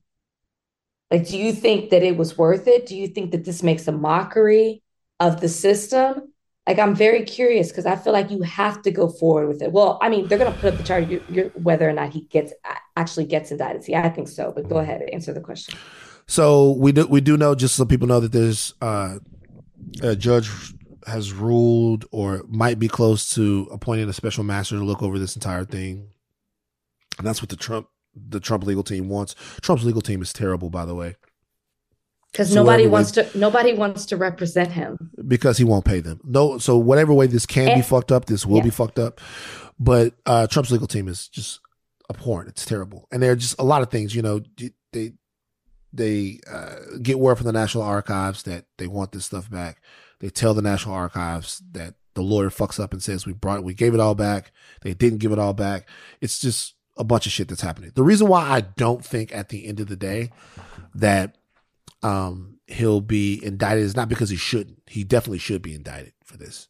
Like, 1.12 1.28
do 1.28 1.38
you 1.38 1.54
think 1.54 1.92
that 1.92 2.04
it 2.04 2.18
was 2.18 2.38
worth 2.38 2.68
it? 2.68 2.86
Do 2.88 2.96
you 2.98 3.08
think 3.08 3.32
that 3.32 3.46
this 3.46 3.62
makes 3.64 3.88
a 3.88 3.92
mockery 3.92 4.82
of 5.20 5.40
the 5.40 5.50
system? 5.50 6.34
Like, 6.68 6.80
I'm 6.80 6.96
very 6.96 7.24
curious 7.24 7.70
because 7.70 7.86
I 7.86 7.96
feel 7.96 8.12
like 8.12 8.32
you 8.32 8.42
have 8.42 8.82
to 8.84 8.92
go 8.92 9.08
forward 9.08 9.48
with 9.48 9.62
it. 9.62 9.72
Well, 9.72 10.00
I 10.02 10.10
mean, 10.10 10.28
they're 10.28 10.40
going 10.40 10.52
to 10.52 10.60
put 10.60 10.74
up 10.74 10.78
the 10.78 10.84
charge 10.84 11.08
whether 11.54 11.88
or 11.88 11.94
not 11.94 12.12
he 12.12 12.22
gets 12.22 12.54
actually 12.96 13.26
gets 13.26 13.52
indicted. 13.52 13.84
See, 13.84 13.94
I 13.96 14.10
think 14.10 14.28
so, 14.28 14.52
but 14.56 14.68
go 14.68 14.78
ahead 14.80 15.02
and 15.02 15.12
answer 15.12 15.32
the 15.32 15.42
question. 15.42 15.78
So 16.28 16.72
we 16.72 16.92
do 16.92 17.06
we 17.08 17.22
do 17.22 17.38
know 17.38 17.54
just 17.56 17.76
so 17.76 17.86
people 17.86 18.08
know 18.08 18.20
that 18.20 18.32
there's 18.32 18.74
uh, 18.82 19.20
a 20.02 20.16
judge 20.16 20.50
has 21.06 21.32
ruled 21.32 22.06
or 22.12 22.44
might 22.48 22.80
be 22.80 22.88
close 22.88 23.30
to 23.36 23.68
appointing 23.72 24.10
a 24.10 24.14
special 24.14 24.44
master 24.44 24.76
to 24.76 24.84
look 24.84 25.04
over 25.04 25.20
this 25.20 25.36
entire 25.36 25.66
thing, 25.66 26.08
and 27.20 27.28
that's 27.28 27.42
what 27.42 27.50
the 27.50 27.56
Trump 27.56 27.88
the 28.16 28.40
Trump 28.40 28.64
legal 28.66 28.84
team 28.84 29.08
wants. 29.08 29.36
Trump's 29.62 29.84
legal 29.86 30.02
team 30.02 30.22
is 30.22 30.34
terrible, 30.34 30.70
by 30.72 30.84
the 30.86 30.96
way, 30.96 31.16
Because 32.32 32.50
So 32.50 32.56
nobody 32.56 32.88
wants 32.88 33.16
way- 33.16 33.24
to 33.30 33.38
nobody 33.38 33.74
wants 33.74 34.08
to 34.08 34.18
represent 34.18 34.72
him. 34.72 35.12
because 35.28 35.60
he 35.60 35.64
won't 35.64 35.86
pay 35.86 36.00
them. 36.00 36.20
No, 36.24 36.58
so 36.58 36.76
whatever 36.78 37.14
way 37.14 37.28
this 37.28 37.46
can 37.46 37.76
be 37.78 37.84
fucked 37.84 38.12
up, 38.12 38.26
this 38.26 38.46
will 38.48 38.62
be 38.64 38.72
fucked 38.72 38.98
up. 38.98 39.22
But 39.80 40.16
uh, 40.26 40.48
Trump's 40.48 40.72
legal 40.72 40.88
team 40.88 41.08
is 41.08 41.28
just 41.28 41.60
abhorrent. 42.10 42.50
It's 42.50 42.66
terrible, 42.66 43.08
and 43.12 43.22
there 43.22 43.32
are 43.32 43.36
just 43.36 43.60
a 43.60 43.64
lot 43.64 43.84
of 43.84 43.92
things. 43.92 44.16
You 44.16 44.24
know, 44.24 44.42
they 44.92 45.14
they 45.96 46.39
uh, 46.52 46.98
get 47.02 47.20
word 47.20 47.36
from 47.36 47.46
the 47.46 47.54
National 47.54 47.84
Archives 47.84 48.43
that 48.43 48.66
they 48.78 48.88
want 48.88 49.12
this 49.12 49.26
stuff 49.26 49.50
back. 49.50 49.82
They 50.20 50.30
tell 50.30 50.54
the 50.54 50.62
National 50.62 50.96
Archives 50.96 51.62
that 51.72 51.96
the 52.14 52.22
lawyer 52.22 52.50
fucks 52.50 52.80
up 52.80 52.93
and 52.93 53.04
says 53.04 53.26
we 53.26 53.34
brought 53.34 53.64
we 53.64 53.74
gave 53.74 53.93
it 53.93 54.00
all 54.00 54.16
back. 54.16 54.52
They 54.82 54.93
didn't 54.93 55.20
give 55.20 55.32
it 55.32 55.39
all 55.39 55.54
back. 55.54 55.88
It's 56.22 56.39
just 56.39 56.76
a 56.98 57.04
bunch 57.04 57.26
of 57.26 57.32
shit 57.32 57.50
that's 57.50 57.62
happening. 57.62 57.91
The 57.93 58.04
reason 58.04 58.28
why 58.28 58.50
I 58.50 58.62
don't 58.62 59.04
think 59.04 59.36
at 59.36 59.50
the 59.50 59.68
end 59.68 59.80
of 59.80 59.88
the 59.88 59.98
day 59.98 60.32
that 60.93 61.38
um, 62.04 62.60
he'll 62.68 63.02
be 63.02 63.43
indicted 63.43 63.84
is 63.84 63.96
not 63.96 64.10
because 64.10 64.30
he 64.30 64.38
shouldn't. 64.38 64.82
He 64.88 65.04
definitely 65.04 65.39
should 65.39 65.62
be 65.62 65.76
indicted 65.76 66.14
for 66.24 66.38
this. 66.38 66.68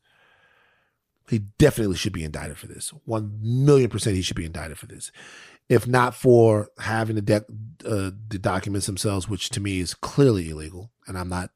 He 1.30 1.40
definitely 1.40 1.96
should 1.96 2.14
be 2.14 2.24
indicted 2.24 2.58
for 2.58 2.68
this. 2.68 2.90
One 3.06 3.40
million 3.42 3.90
percent, 3.90 4.16
he 4.16 4.22
should 4.22 4.36
be 4.36 4.46
indicted 4.46 4.78
for 4.78 4.88
this. 4.88 5.12
If 5.68 5.88
not 5.88 6.14
for 6.14 6.70
having 6.80 7.16
the 7.16 7.46
uh, 7.86 8.12
the 8.28 8.40
documents 8.40 8.86
themselves, 8.86 9.28
which 9.28 9.50
to 9.50 9.60
me 9.60 9.80
is 9.80 9.94
clearly 9.94 10.50
illegal, 10.50 10.92
and 11.08 11.18
I'm 11.18 11.30
not 11.30 11.50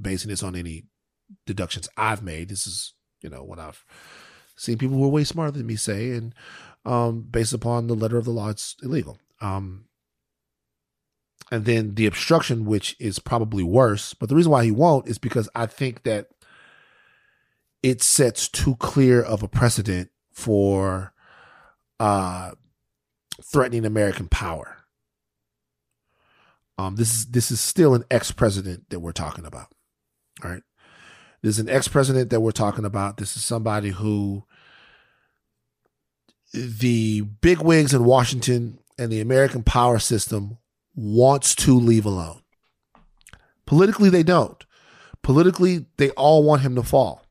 basing 0.00 0.30
this 0.30 0.42
on 0.42 0.54
any 0.54 0.84
deductions 1.46 1.88
I've 1.96 2.22
made. 2.22 2.48
This 2.48 2.66
is 2.66 2.94
you 3.22 3.30
know 3.30 3.42
what 3.42 3.58
I've 3.58 3.84
seen 4.56 4.78
people 4.78 4.96
who 4.96 5.04
are 5.04 5.08
way 5.08 5.24
smarter 5.24 5.50
than 5.50 5.66
me 5.66 5.76
say, 5.76 6.10
and 6.10 6.34
um, 6.84 7.22
based 7.22 7.52
upon 7.52 7.86
the 7.86 7.94
letter 7.94 8.18
of 8.18 8.24
the 8.24 8.30
law, 8.30 8.50
it's 8.50 8.76
illegal. 8.82 9.18
Um, 9.40 9.86
and 11.50 11.64
then 11.64 11.94
the 11.94 12.06
obstruction, 12.06 12.64
which 12.64 12.96
is 12.98 13.18
probably 13.18 13.62
worse. 13.62 14.14
But 14.14 14.28
the 14.28 14.34
reason 14.34 14.52
why 14.52 14.64
he 14.64 14.70
won't 14.70 15.08
is 15.08 15.18
because 15.18 15.48
I 15.54 15.66
think 15.66 16.04
that 16.04 16.28
it 17.82 18.02
sets 18.02 18.48
too 18.48 18.76
clear 18.76 19.20
of 19.22 19.42
a 19.42 19.48
precedent 19.48 20.10
for 20.32 21.12
uh, 22.00 22.52
threatening 23.42 23.84
American 23.84 24.28
power. 24.28 24.78
Um, 26.76 26.96
this 26.96 27.14
is 27.14 27.26
this 27.26 27.50
is 27.50 27.60
still 27.60 27.94
an 27.94 28.04
ex 28.10 28.32
president 28.32 28.90
that 28.90 29.00
we're 29.00 29.12
talking 29.12 29.46
about. 29.46 29.68
All 30.42 30.50
right, 30.50 30.62
this 31.42 31.56
is 31.56 31.58
an 31.60 31.68
ex 31.68 31.86
president 31.88 32.30
that 32.30 32.40
we're 32.40 32.50
talking 32.50 32.84
about. 32.84 33.16
This 33.16 33.36
is 33.36 33.44
somebody 33.44 33.90
who 33.90 34.44
the 36.52 37.20
big 37.20 37.60
wigs 37.60 37.94
in 37.94 38.04
Washington 38.04 38.78
and 38.98 39.10
the 39.10 39.20
American 39.20 39.62
power 39.62 39.98
system 39.98 40.58
wants 40.94 41.54
to 41.56 41.78
leave 41.78 42.06
alone. 42.06 42.40
Politically, 43.66 44.10
they 44.10 44.22
don't, 44.22 44.64
politically, 45.22 45.86
they 45.96 46.10
all 46.10 46.44
want 46.44 46.62
him 46.62 46.74
to 46.76 46.82
fall. 46.82 47.24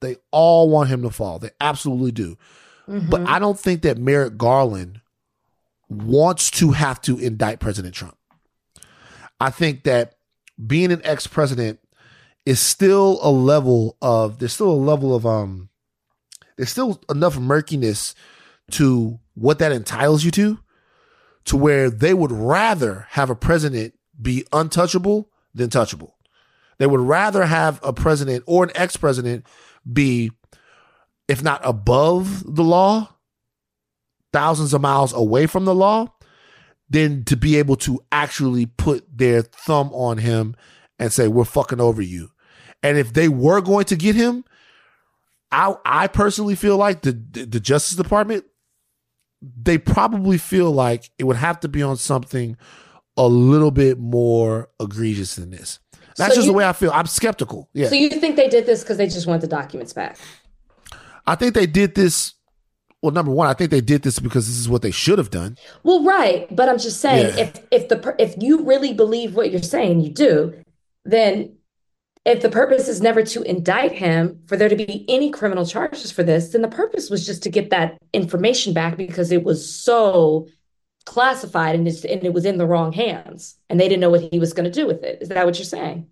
They 0.00 0.16
all 0.30 0.70
want 0.70 0.88
him 0.88 1.02
to 1.02 1.10
fall. 1.10 1.38
They 1.38 1.50
absolutely 1.60 2.12
do. 2.12 2.36
Mm-hmm. 2.88 3.10
But 3.10 3.26
I 3.26 3.38
don't 3.38 3.58
think 3.58 3.82
that 3.82 3.98
Merrick 3.98 4.36
Garland 4.36 5.00
wants 5.90 6.50
to 6.52 6.70
have 6.70 7.00
to 7.02 7.18
indict 7.18 7.60
President 7.60 7.94
Trump. 7.94 8.16
I 9.40 9.50
think 9.50 9.84
that 9.84 10.14
being 10.64 10.92
an 10.92 11.00
ex 11.04 11.26
president 11.26 11.80
is 12.46 12.60
still 12.60 13.18
a 13.22 13.30
level 13.30 13.96
of, 14.00 14.38
there's 14.38 14.52
still 14.52 14.70
a 14.70 14.72
level 14.72 15.14
of, 15.14 15.26
um, 15.26 15.68
there's 16.56 16.70
still 16.70 17.02
enough 17.10 17.38
murkiness 17.38 18.14
to 18.72 19.18
what 19.34 19.58
that 19.58 19.72
entitles 19.72 20.24
you 20.24 20.30
to, 20.30 20.58
to 21.46 21.56
where 21.56 21.90
they 21.90 22.14
would 22.14 22.32
rather 22.32 23.06
have 23.10 23.30
a 23.30 23.34
president 23.34 23.94
be 24.20 24.46
untouchable 24.52 25.30
than 25.54 25.70
touchable. 25.70 26.12
They 26.78 26.86
would 26.86 27.00
rather 27.00 27.44
have 27.46 27.80
a 27.82 27.92
president 27.92 28.44
or 28.46 28.64
an 28.64 28.70
ex 28.74 28.96
president 28.96 29.46
be, 29.90 30.30
if 31.28 31.42
not 31.42 31.60
above 31.64 32.54
the 32.54 32.64
law, 32.64 33.14
thousands 34.32 34.72
of 34.74 34.80
miles 34.80 35.12
away 35.12 35.46
from 35.46 35.64
the 35.64 35.74
law, 35.74 36.06
than 36.88 37.24
to 37.24 37.36
be 37.36 37.56
able 37.56 37.76
to 37.76 38.00
actually 38.10 38.66
put 38.66 39.04
their 39.16 39.42
thumb 39.42 39.90
on 39.92 40.18
him 40.18 40.56
and 40.98 41.12
say, 41.12 41.28
we're 41.28 41.44
fucking 41.44 41.80
over 41.80 42.02
you. 42.02 42.30
And 42.82 42.98
if 42.98 43.12
they 43.12 43.28
were 43.28 43.60
going 43.60 43.84
to 43.86 43.96
get 43.96 44.14
him, 44.16 44.44
I, 45.52 45.74
I 45.84 46.06
personally 46.08 46.54
feel 46.56 46.76
like 46.76 47.02
the, 47.02 47.12
the 47.12 47.60
Justice 47.60 47.96
Department, 47.96 48.44
they 49.40 49.78
probably 49.78 50.36
feel 50.38 50.70
like 50.70 51.10
it 51.18 51.24
would 51.24 51.36
have 51.36 51.60
to 51.60 51.68
be 51.68 51.82
on 51.82 51.96
something 51.96 52.56
a 53.16 53.26
little 53.26 53.70
bit 53.70 53.98
more 53.98 54.68
egregious 54.80 55.36
than 55.36 55.50
this. 55.50 55.78
That's 56.16 56.34
So 56.34 56.36
just 56.36 56.46
you- 56.46 56.52
the 56.52 56.56
way 56.58 56.66
I 56.66 56.72
feel. 56.72 56.90
I'm 56.92 57.06
skeptical. 57.06 57.68
Yeah. 57.72 57.88
So 57.88 57.94
you 57.94 58.10
think 58.10 58.36
they 58.36 58.48
did 58.48 58.66
this 58.66 58.82
because 58.82 58.96
they 58.96 59.06
just 59.06 59.26
want 59.26 59.40
the 59.42 59.46
documents 59.48 59.92
back? 59.92 60.18
I 61.26 61.34
think 61.36 61.54
they 61.54 61.66
did 61.66 61.94
this. 61.94 62.34
Well, 63.02 63.12
number 63.12 63.32
one, 63.32 63.48
I 63.48 63.54
think 63.54 63.70
they 63.70 63.80
did 63.80 64.02
this 64.02 64.18
because 64.18 64.46
this 64.46 64.58
is 64.58 64.68
what 64.68 64.82
they 64.82 64.90
should 64.90 65.18
have 65.18 65.30
done. 65.30 65.56
Well, 65.82 66.04
right, 66.04 66.54
but 66.54 66.68
I'm 66.68 66.78
just 66.78 67.00
saying, 67.00 67.34
Yeah. 67.36 67.44
if 67.44 67.60
if 67.70 67.88
the 67.88 68.14
if 68.18 68.34
you 68.42 68.62
really 68.62 68.92
believe 68.92 69.34
what 69.34 69.50
you're 69.50 69.62
saying, 69.62 70.00
you 70.00 70.10
do, 70.10 70.54
then 71.04 71.56
if 72.26 72.42
the 72.42 72.50
purpose 72.50 72.88
is 72.88 73.00
never 73.00 73.22
to 73.22 73.42
indict 73.42 73.92
him 73.92 74.42
for 74.46 74.58
there 74.58 74.68
to 74.68 74.76
be 74.76 75.06
any 75.08 75.30
criminal 75.30 75.64
charges 75.64 76.12
for 76.12 76.22
this, 76.22 76.50
then 76.50 76.60
the 76.60 76.68
purpose 76.68 77.08
was 77.08 77.24
just 77.24 77.42
to 77.44 77.48
get 77.48 77.70
that 77.70 77.96
information 78.12 78.74
back 78.74 78.98
because 78.98 79.32
it 79.32 79.42
was 79.44 79.74
so 79.74 80.46
classified 81.06 81.74
and, 81.74 81.88
it's, 81.88 82.04
and 82.04 82.22
it 82.22 82.34
was 82.34 82.44
in 82.44 82.58
the 82.58 82.66
wrong 82.66 82.92
hands, 82.92 83.56
and 83.70 83.80
they 83.80 83.88
didn't 83.88 84.00
know 84.02 84.10
what 84.10 84.30
he 84.30 84.38
was 84.38 84.52
going 84.52 84.70
to 84.70 84.70
do 84.70 84.86
with 84.86 85.02
it. 85.02 85.22
Is 85.22 85.30
that 85.30 85.46
what 85.46 85.58
you're 85.58 85.64
saying? 85.64 86.06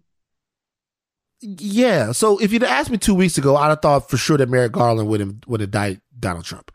Yeah. 1.40 2.12
So 2.12 2.38
if 2.38 2.52
you'd 2.52 2.62
asked 2.64 2.90
me 2.90 2.98
two 2.98 3.14
weeks 3.14 3.38
ago, 3.38 3.56
I'd 3.56 3.68
have 3.68 3.82
thought 3.82 4.10
for 4.10 4.16
sure 4.16 4.36
that 4.38 4.48
Merrick 4.48 4.72
Garland 4.72 5.08
would 5.08 5.20
have 5.20 5.34
would 5.46 5.62
indict 5.62 6.00
Donald 6.18 6.44
Trump. 6.44 6.72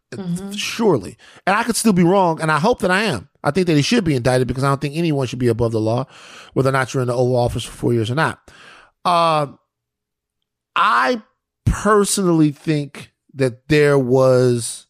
Surely. 0.55 1.17
And 1.45 1.55
I 1.55 1.63
could 1.63 1.75
still 1.75 1.93
be 1.93 2.03
wrong, 2.03 2.41
and 2.41 2.51
I 2.51 2.59
hope 2.59 2.79
that 2.79 2.91
I 2.91 3.03
am. 3.03 3.29
I 3.43 3.51
think 3.51 3.67
that 3.67 3.75
he 3.75 3.81
should 3.81 4.03
be 4.03 4.15
indicted 4.15 4.47
because 4.47 4.63
I 4.63 4.69
don't 4.69 4.79
think 4.79 4.95
anyone 4.95 5.27
should 5.27 5.39
be 5.39 5.49
above 5.49 5.73
the 5.73 5.81
law, 5.81 6.05
whether 6.53 6.69
or 6.69 6.73
not 6.73 6.93
you're 6.93 7.01
in 7.01 7.07
the 7.07 7.13
Oval 7.15 7.35
Office 7.35 7.63
for 7.63 7.71
four 7.75 7.93
years 7.93 8.09
or 8.09 8.15
not. 8.15 8.39
Uh, 9.03 9.47
I 10.75 11.21
personally 11.65 12.51
think 12.51 13.11
that 13.33 13.67
there 13.67 13.99
was 13.99 14.87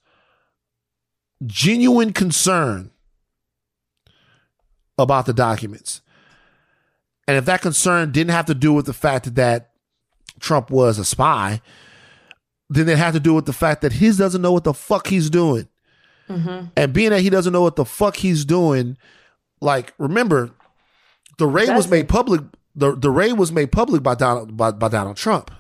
genuine 1.45 2.13
concern 2.13 2.91
about 4.97 5.25
the 5.25 5.33
documents. 5.33 6.01
And 7.27 7.37
if 7.37 7.45
that 7.45 7.61
concern 7.61 8.11
didn't 8.11 8.31
have 8.31 8.45
to 8.47 8.53
do 8.53 8.73
with 8.73 8.85
the 8.85 8.93
fact 8.93 9.35
that 9.35 9.71
Trump 10.39 10.69
was 10.69 10.99
a 10.99 11.05
spy, 11.05 11.61
then 12.69 12.89
it 12.89 12.97
had 12.97 13.13
to 13.13 13.19
do 13.19 13.33
with 13.33 13.45
the 13.45 13.53
fact 13.53 13.81
that 13.81 13.93
he 13.93 14.11
doesn't 14.11 14.41
know 14.41 14.51
what 14.51 14.63
the 14.63 14.73
fuck 14.73 15.07
he's 15.07 15.29
doing. 15.29 15.67
Mm-hmm. 16.29 16.67
And 16.75 16.93
being 16.93 17.11
that 17.11 17.21
he 17.21 17.29
doesn't 17.29 17.53
know 17.53 17.61
what 17.61 17.75
the 17.75 17.85
fuck 17.85 18.17
he's 18.17 18.45
doing, 18.45 18.97
like 19.61 19.93
remember, 19.97 20.51
the 21.37 21.47
raid 21.47 21.69
was 21.69 21.87
made 21.87 22.07
public. 22.07 22.41
The 22.75 22.95
the 22.95 23.11
raid 23.11 23.33
was 23.33 23.51
made 23.51 23.71
public 23.71 24.01
by 24.01 24.15
Donald 24.15 24.55
by, 24.57 24.71
by 24.71 24.87
Donald 24.87 25.17
Trump. 25.17 25.51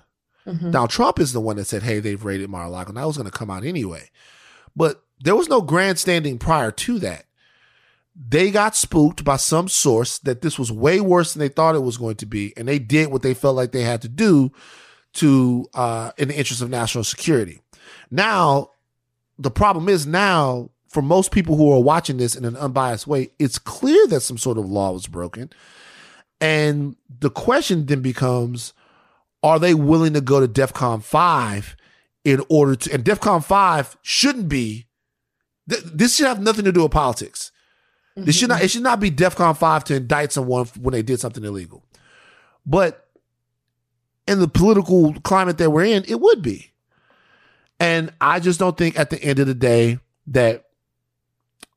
Mm-hmm. 0.47 0.71
Now 0.71 0.87
Trump 0.87 1.19
is 1.19 1.33
the 1.33 1.41
one 1.41 1.57
that 1.57 1.65
said, 1.65 1.83
"Hey, 1.83 1.99
they've 1.99 2.23
raided 2.23 2.49
Mar-a-Lago." 2.49 2.89
And 2.89 2.97
that 2.97 3.07
was 3.07 3.17
going 3.17 3.29
to 3.29 3.37
come 3.37 3.51
out 3.51 3.63
anyway, 3.63 4.09
but 4.75 5.03
there 5.19 5.35
was 5.35 5.49
no 5.49 5.61
grandstanding 5.61 6.39
prior 6.39 6.71
to 6.71 6.99
that. 6.99 7.25
They 8.15 8.51
got 8.51 8.75
spooked 8.75 9.23
by 9.23 9.37
some 9.37 9.67
source 9.67 10.19
that 10.19 10.41
this 10.41 10.59
was 10.59 10.71
way 10.71 11.01
worse 11.01 11.33
than 11.33 11.39
they 11.39 11.49
thought 11.49 11.75
it 11.75 11.83
was 11.83 11.97
going 11.97 12.15
to 12.17 12.25
be, 12.25 12.53
and 12.55 12.67
they 12.67 12.79
did 12.79 13.11
what 13.11 13.23
they 13.23 13.33
felt 13.33 13.55
like 13.55 13.71
they 13.71 13.81
had 13.81 14.01
to 14.03 14.09
do 14.09 14.51
to 15.13 15.65
uh, 15.73 16.11
in 16.17 16.27
the 16.27 16.37
interest 16.37 16.61
of 16.61 16.69
national 16.69 17.03
security. 17.03 17.61
Now, 18.11 18.69
the 19.39 19.51
problem 19.51 19.89
is 19.89 20.05
now 20.05 20.69
for 20.93 21.01
most 21.01 21.31
people 21.31 21.57
who 21.57 21.71
are 21.71 21.81
watching 21.81 22.17
this 22.17 22.35
in 22.35 22.45
an 22.45 22.55
unbiased 22.55 23.07
way, 23.07 23.31
it's 23.39 23.57
clear 23.57 24.05
that 24.07 24.21
some 24.21 24.37
sort 24.37 24.59
of 24.59 24.65
law 24.65 24.91
was 24.91 25.07
broken. 25.07 25.49
And 26.39 26.95
the 27.19 27.31
question 27.31 27.87
then 27.87 28.01
becomes 28.01 28.73
are 29.41 29.57
they 29.57 29.73
willing 29.73 30.13
to 30.13 30.21
go 30.21 30.39
to 30.39 30.47
DEFCON 30.47 31.03
5 31.03 31.75
in 32.23 32.41
order 32.47 32.75
to, 32.75 32.93
and 32.93 33.03
DEFCON 33.03 33.43
5 33.43 33.97
shouldn't 34.03 34.47
be, 34.47 34.85
th- 35.67 35.83
this 35.83 36.15
should 36.15 36.27
have 36.27 36.41
nothing 36.41 36.63
to 36.63 36.71
do 36.71 36.83
with 36.83 36.91
politics. 36.91 37.51
This 38.15 38.35
should 38.35 38.49
not, 38.49 38.61
it 38.61 38.69
should 38.69 38.83
not 38.83 38.99
be 38.99 39.09
DEFCON 39.09 39.57
5 39.57 39.83
to 39.85 39.95
indict 39.95 40.31
someone 40.31 40.65
when 40.79 40.93
they 40.93 41.01
did 41.01 41.19
something 41.19 41.43
illegal. 41.43 41.83
But 42.65 43.07
in 44.27 44.39
the 44.39 44.47
political 44.47 45.13
climate 45.21 45.57
that 45.57 45.71
we're 45.71 45.85
in, 45.85 46.05
it 46.07 46.19
would 46.19 46.41
be. 46.41 46.71
And 47.79 48.13
I 48.21 48.39
just 48.39 48.59
don't 48.59 48.77
think 48.77 48.97
at 48.97 49.09
the 49.09 49.21
end 49.21 49.39
of 49.39 49.47
the 49.47 49.53
day 49.55 49.99
that 50.27 50.65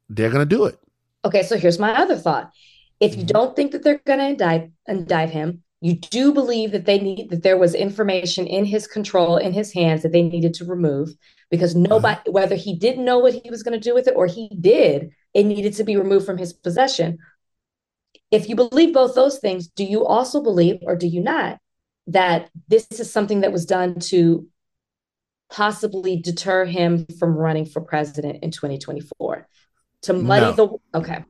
they're 0.09 0.31
going 0.31 0.47
to 0.47 0.57
do 0.57 0.67
it. 0.67 0.79
Okay, 1.25 1.43
so 1.43 1.57
here's 1.57 1.79
my 1.79 1.93
other 1.97 2.17
thought. 2.17 2.53
If 3.01 3.17
you 3.17 3.25
Mhm. 3.25 3.29
don't 3.29 3.57
think 3.57 3.73
that 3.73 3.83
they're 3.83 4.01
going 4.07 4.21
to 4.21 4.29
indict 4.29 4.71
indict 4.87 5.31
him, 5.31 5.63
you 5.81 5.95
do 5.95 6.33
believe 6.33 6.73
that 6.73 6.85
they 6.87 6.99
need 6.99 7.31
that 7.31 7.43
there 7.43 7.59
was 7.59 7.75
information 7.75 8.47
in 8.47 8.65
his 8.65 8.87
control 8.87 9.37
in 9.37 9.53
his 9.53 9.73
hands 9.73 10.03
that 10.03 10.13
they 10.13 10.23
needed 10.23 10.55
to 10.55 10.65
remove 10.65 11.15
because 11.51 11.75
nobody 11.75 12.31
whether 12.31 12.55
he 12.55 12.75
didn't 12.75 13.05
know 13.05 13.19
what 13.19 13.35
he 13.35 13.51
was 13.51 13.63
going 13.63 13.79
to 13.79 13.89
do 13.89 13.95
with 13.95 14.07
it 14.07 14.15
or 14.17 14.27
he 14.27 14.49
did, 14.61 15.11
it 15.37 15.45
needed 15.45 15.75
to 15.75 15.85
be 15.85 15.99
removed 15.99 16.25
from 16.25 16.39
his 16.39 16.55
possession. 16.55 17.19
If 18.31 18.49
you 18.49 18.57
believe 18.57 18.95
both 18.95 19.15
those 19.15 19.39
things, 19.39 19.69
do 19.69 19.85
you 19.85 20.07
also 20.07 20.43
believe 20.43 20.79
or 20.83 20.97
do 20.97 21.07
you 21.07 21.21
not 21.23 21.59
that 22.07 22.49
this 22.69 22.87
is 22.91 23.13
something 23.13 23.43
that 23.43 23.53
was 23.53 23.67
done 23.67 24.01
to 24.01 24.49
possibly 25.51 26.17
deter 26.17 26.65
him 26.65 27.05
from 27.19 27.35
running 27.37 27.67
for 27.67 27.83
president 27.83 28.43
in 28.43 28.51
2024? 28.51 29.47
To 30.03 30.13
muddy 30.15 30.47
No. 30.47 30.81
the 30.93 30.99
okay 30.99 31.25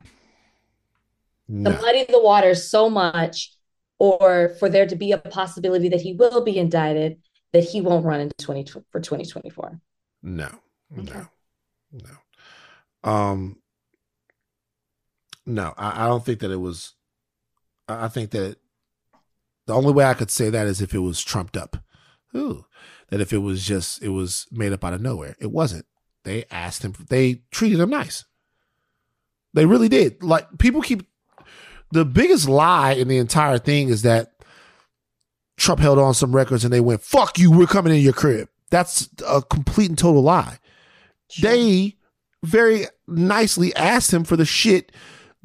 to 1.47 1.69
No. 1.69 1.71
muddy 1.81 2.05
the 2.05 2.21
waters 2.21 2.69
so 2.69 2.89
much 2.89 3.53
or 3.99 4.55
for 4.59 4.69
there 4.69 4.85
to 4.85 4.95
be 4.95 5.11
a 5.11 5.17
possibility 5.17 5.89
that 5.89 6.01
he 6.01 6.13
will 6.13 6.43
be 6.45 6.57
indicted 6.57 7.19
that 7.51 7.63
he 7.63 7.81
won't 7.81 8.05
run 8.05 8.21
in 8.21 8.29
20 8.37 8.65
for 8.91 8.99
2024 9.01 9.81
No, 10.21 10.49
Okay. 10.97 11.19
no, 11.19 11.27
no. 13.03 13.09
Um, 13.11 13.57
no, 15.47 15.73
I, 15.77 16.03
I 16.03 16.07
don't 16.07 16.23
think 16.23 16.39
that 16.41 16.51
it 16.51 16.59
was. 16.59 16.93
I 17.87 18.05
I 18.05 18.07
think 18.09 18.31
that 18.31 18.57
the 19.65 19.73
only 19.73 19.93
way 19.93 20.05
I 20.05 20.13
could 20.13 20.29
say 20.29 20.49
that 20.49 20.67
is 20.67 20.81
if 20.81 20.93
it 20.93 20.99
was 20.99 21.23
trumped 21.23 21.57
up. 21.57 21.77
Ooh, 22.35 22.65
that 23.09 23.21
if 23.21 23.31
it 23.31 23.39
was 23.39 23.65
just 23.65 24.03
it 24.03 24.09
was 24.09 24.45
made 24.51 24.73
up 24.73 24.83
out 24.83 24.93
of 24.93 25.01
nowhere. 25.01 25.35
It 25.39 25.51
wasn't. 25.51 25.85
They 26.23 26.45
asked 26.51 26.83
him. 26.83 26.93
They 27.09 27.43
treated 27.49 27.79
him 27.79 27.89
nice. 27.89 28.25
They 29.53 29.65
really 29.65 29.87
did. 29.87 30.21
Like 30.21 30.57
people 30.59 30.81
keep 30.81 31.07
the 31.91 32.03
biggest 32.03 32.49
lie 32.49 32.91
in 32.91 33.07
the 33.07 33.17
entire 33.17 33.57
thing 33.57 33.87
is 33.87 34.01
that 34.01 34.33
Trump 35.55 35.79
held 35.79 35.97
on 35.97 36.13
some 36.13 36.35
records 36.35 36.65
and 36.65 36.73
they 36.73 36.81
went, 36.81 37.01
"Fuck 37.01 37.39
you, 37.39 37.51
we're 37.51 37.67
coming 37.67 37.95
in 37.95 38.01
your 38.01 38.13
crib." 38.13 38.49
That's 38.69 39.07
a 39.25 39.41
complete 39.41 39.89
and 39.89 39.97
total 39.97 40.21
lie. 40.21 40.59
They 41.41 41.95
very 42.43 42.87
nicely 43.07 43.73
asked 43.75 44.13
him 44.13 44.25
for 44.25 44.35
the 44.35 44.45
shit 44.45 44.91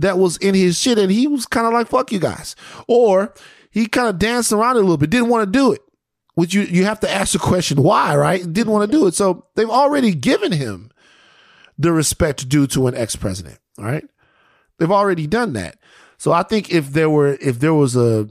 that 0.03 0.19
was 0.19 0.37
in 0.39 0.55
his 0.55 0.79
shit, 0.79 0.99
and 0.99 1.11
he 1.11 1.27
was 1.27 1.47
kind 1.47 1.67
of 1.67 1.73
like, 1.73 1.89
"Fuck 1.89 2.13
you 2.13 2.19
guys," 2.19 2.55
or 2.87 3.33
he 3.71 3.87
kind 3.87 4.09
of 4.09 4.19
danced 4.19 4.53
around 4.53 4.77
it 4.77 4.81
a 4.81 4.83
little 4.83 4.99
bit, 4.99 5.11
didn't 5.11 5.31
want 5.31 5.51
to 5.51 5.59
do 5.59 5.73
it. 5.73 5.81
Which 6.35 6.55
you 6.55 6.63
you 6.63 6.85
have 6.85 7.01
to 7.01 7.11
ask 7.11 7.33
the 7.33 7.39
question 7.39 7.83
why, 7.83 8.15
right? 8.17 8.41
Didn't 8.41 8.73
want 8.73 8.91
to 8.91 8.97
do 8.97 9.07
it, 9.07 9.15
so 9.15 9.47
they've 9.55 9.69
already 9.69 10.15
given 10.15 10.53
him 10.53 10.91
the 11.79 11.93
respect 11.93 12.49
due 12.49 12.67
to 12.69 12.87
an 12.87 12.95
ex 12.95 13.17
president. 13.17 13.59
Right, 13.79 14.05
they've 14.79 14.91
already 14.91 15.27
done 15.27 15.55
that. 15.55 15.79
So 16.19 16.33
I 16.33 16.43
think 16.43 16.71
if 16.73 16.93
there 16.93 17.11
were 17.11 17.37
if 17.41 17.59
there 17.59 17.75
was 17.75 17.97
a 17.97 18.29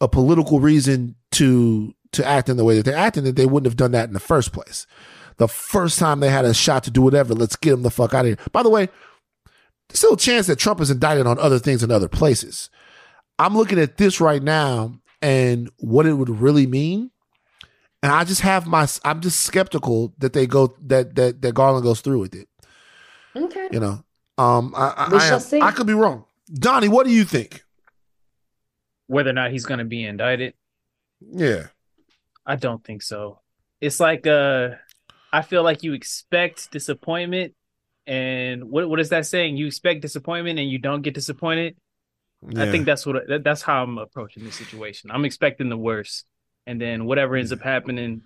a 0.00 0.08
political 0.08 0.60
reason 0.60 1.16
to 1.32 1.94
to 2.12 2.26
act 2.26 2.48
in 2.48 2.56
the 2.56 2.64
way 2.64 2.76
that 2.76 2.84
they're 2.84 2.96
acting, 2.96 3.24
that 3.24 3.36
they 3.36 3.46
wouldn't 3.46 3.66
have 3.66 3.76
done 3.76 3.92
that 3.92 4.08
in 4.08 4.14
the 4.14 4.20
first 4.20 4.52
place. 4.52 4.86
The 5.36 5.48
first 5.48 5.98
time 5.98 6.20
they 6.20 6.28
had 6.28 6.44
a 6.44 6.52
shot 6.52 6.84
to 6.84 6.90
do 6.90 7.02
whatever, 7.02 7.34
let's 7.34 7.56
get 7.56 7.70
them 7.70 7.82
the 7.82 7.90
fuck 7.90 8.12
out 8.12 8.26
of 8.26 8.26
here. 8.26 8.38
By 8.52 8.62
the 8.62 8.68
way, 8.68 8.88
there's 9.90 9.98
still 9.98 10.14
a 10.14 10.16
chance 10.16 10.46
that 10.46 10.58
Trump 10.58 10.80
is 10.80 10.90
indicted 10.90 11.26
on 11.26 11.38
other 11.38 11.58
things 11.58 11.82
in 11.82 11.90
other 11.90 12.08
places. 12.08 12.70
I'm 13.38 13.56
looking 13.56 13.78
at 13.78 13.96
this 13.96 14.20
right 14.20 14.42
now 14.42 14.94
and 15.20 15.68
what 15.78 16.06
it 16.06 16.14
would 16.14 16.30
really 16.30 16.66
mean. 16.66 17.10
And 18.02 18.10
I 18.12 18.24
just 18.24 18.40
have 18.42 18.66
my 18.66 18.86
I'm 19.04 19.20
just 19.20 19.40
skeptical 19.40 20.14
that 20.18 20.32
they 20.32 20.46
go 20.46 20.74
that 20.86 21.16
that 21.16 21.42
that 21.42 21.54
Garland 21.54 21.82
goes 21.84 22.00
through 22.00 22.20
with 22.20 22.34
it. 22.34 22.48
Okay. 23.36 23.68
You 23.72 23.80
know, 23.80 24.04
um, 24.38 24.72
I 24.76 24.88
I, 24.96 25.08
We 25.10 25.16
I, 25.18 25.20
shall 25.20 25.34
am- 25.34 25.40
see. 25.40 25.60
I 25.60 25.70
could 25.72 25.86
be 25.86 25.92
wrong. 25.92 26.24
Donnie, 26.52 26.88
what 26.88 27.04
do 27.06 27.12
you 27.12 27.24
think? 27.24 27.62
Whether 29.06 29.30
or 29.30 29.34
not 29.34 29.50
he's 29.50 29.66
going 29.66 29.78
to 29.78 29.84
be 29.84 30.04
indicted, 30.04 30.54
Yeah, 31.20 31.66
I 32.46 32.56
don't 32.56 32.82
think 32.84 33.02
so. 33.02 33.40
It's 33.80 33.98
like 34.00 34.26
uh 34.26 34.70
I 35.32 35.42
feel 35.42 35.62
like 35.62 35.82
you 35.82 35.92
expect 35.94 36.70
disappointment 36.70 37.54
and 38.10 38.64
what 38.64 38.90
what 38.90 38.98
is 38.98 39.10
that 39.10 39.24
saying? 39.24 39.56
You 39.56 39.68
expect 39.68 40.00
disappointment 40.02 40.58
and 40.58 40.68
you 40.68 40.78
don't 40.78 41.02
get 41.02 41.14
disappointed. 41.14 41.76
I 42.56 42.68
think 42.68 42.84
that's 42.84 43.06
what 43.06 43.28
that, 43.28 43.44
that's 43.44 43.62
how 43.62 43.84
I'm 43.84 43.98
approaching 43.98 44.44
this 44.44 44.56
situation. 44.56 45.12
I'm 45.12 45.24
expecting 45.24 45.68
the 45.68 45.76
worst 45.76 46.24
and 46.66 46.80
then 46.80 47.04
whatever 47.04 47.36
ends 47.36 47.52
up 47.52 47.60
happening 47.60 48.22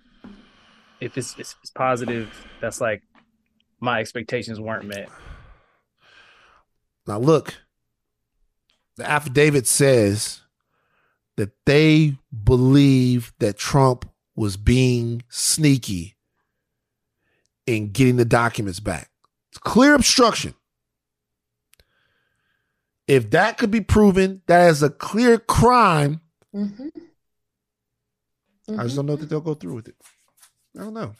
if 0.99 1.19
it's 1.19 1.37
it's, 1.37 1.55
it's 1.61 1.69
positive, 1.69 2.47
that's 2.59 2.81
like 2.81 3.03
my 3.79 3.99
expectations 3.99 4.59
weren't 4.59 4.85
met. 4.85 5.07
Now 7.05 7.19
look, 7.19 7.53
the 8.97 9.07
affidavit 9.07 9.67
says 9.67 10.41
that 11.37 11.51
they 11.67 12.17
believe 12.43 13.33
that 13.37 13.55
Trump 13.55 14.09
was 14.35 14.57
being 14.57 15.21
sneaky 15.29 16.15
in 17.67 17.91
getting 17.91 18.15
the 18.15 18.25
documents 18.25 18.79
back. 18.79 19.11
It's 19.55 19.61
clear 19.61 19.95
obstruction. 19.95 20.53
If 23.07 23.29
that 23.29 23.57
could 23.57 23.71
be 23.71 23.79
proven, 23.79 24.41
that 24.47 24.67
is 24.67 24.83
a 24.83 24.89
clear 24.89 25.37
crime. 25.37 26.19
Mm-hmm. 26.53 26.89
I 28.77 28.83
just 28.83 28.97
don't 28.97 29.05
know 29.05 29.15
that 29.15 29.29
they'll 29.29 29.39
go 29.39 29.53
through 29.53 29.75
with 29.75 29.87
it. 29.87 29.95
I 30.77 30.81
don't 30.83 30.93
know. 30.93 31.13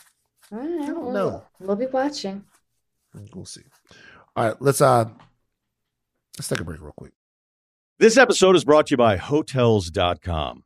All 0.52 0.58
right, 0.58 0.82
I 0.82 0.88
don't 0.88 1.06
well, 1.06 1.14
know. 1.14 1.44
We'll 1.62 1.78
be 1.78 1.86
watching. 1.86 2.44
We'll 3.34 3.46
see. 3.46 3.62
All 4.36 4.48
right, 4.48 4.62
let's 4.62 4.82
uh 4.82 5.06
let's 6.38 6.50
take 6.50 6.60
a 6.60 6.66
break 6.66 6.82
real 6.82 6.92
quick. 6.92 7.14
This 8.00 8.18
episode 8.18 8.58
is 8.58 8.66
brought 8.66 8.88
to 8.88 8.92
you 8.92 8.98
by 8.98 9.16
Hotels.com. 9.16 10.66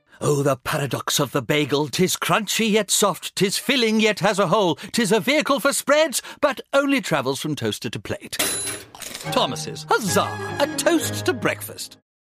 Oh, 0.23 0.43
the 0.43 0.55
paradox 0.55 1.19
of 1.19 1.31
the 1.31 1.41
bagel! 1.41 1.87
Tis 1.87 2.15
crunchy 2.15 2.69
yet 2.69 2.91
soft, 2.91 3.35
tis 3.35 3.57
filling 3.57 3.99
yet 3.99 4.19
has 4.19 4.37
a 4.37 4.45
hole, 4.45 4.75
tis 4.75 5.11
a 5.11 5.19
vehicle 5.19 5.59
for 5.59 5.73
spreads, 5.73 6.21
but 6.41 6.61
only 6.73 7.01
travels 7.01 7.39
from 7.39 7.55
toaster 7.55 7.89
to 7.89 7.99
plate. 7.99 8.37
Thomas's, 9.31 9.87
huzzah! 9.89 10.57
A 10.59 10.67
toast 10.77 11.25
to 11.25 11.33
breakfast. 11.33 11.97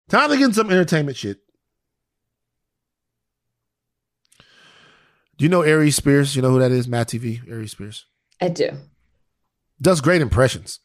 Time 0.08 0.30
to 0.30 0.36
get 0.36 0.54
some 0.54 0.70
entertainment 0.70 1.16
shit. 1.16 1.38
Do 5.36 5.44
you 5.44 5.48
know 5.48 5.62
Aries 5.62 5.96
Spears? 5.96 6.36
You 6.36 6.42
know 6.42 6.50
who 6.50 6.60
that 6.60 6.70
is? 6.70 6.86
MADtv, 6.86 7.50
Aries 7.50 7.72
Spears. 7.72 8.06
I 8.40 8.48
do. 8.48 8.70
Does 9.80 10.00
great 10.00 10.22
impressions. 10.22 10.78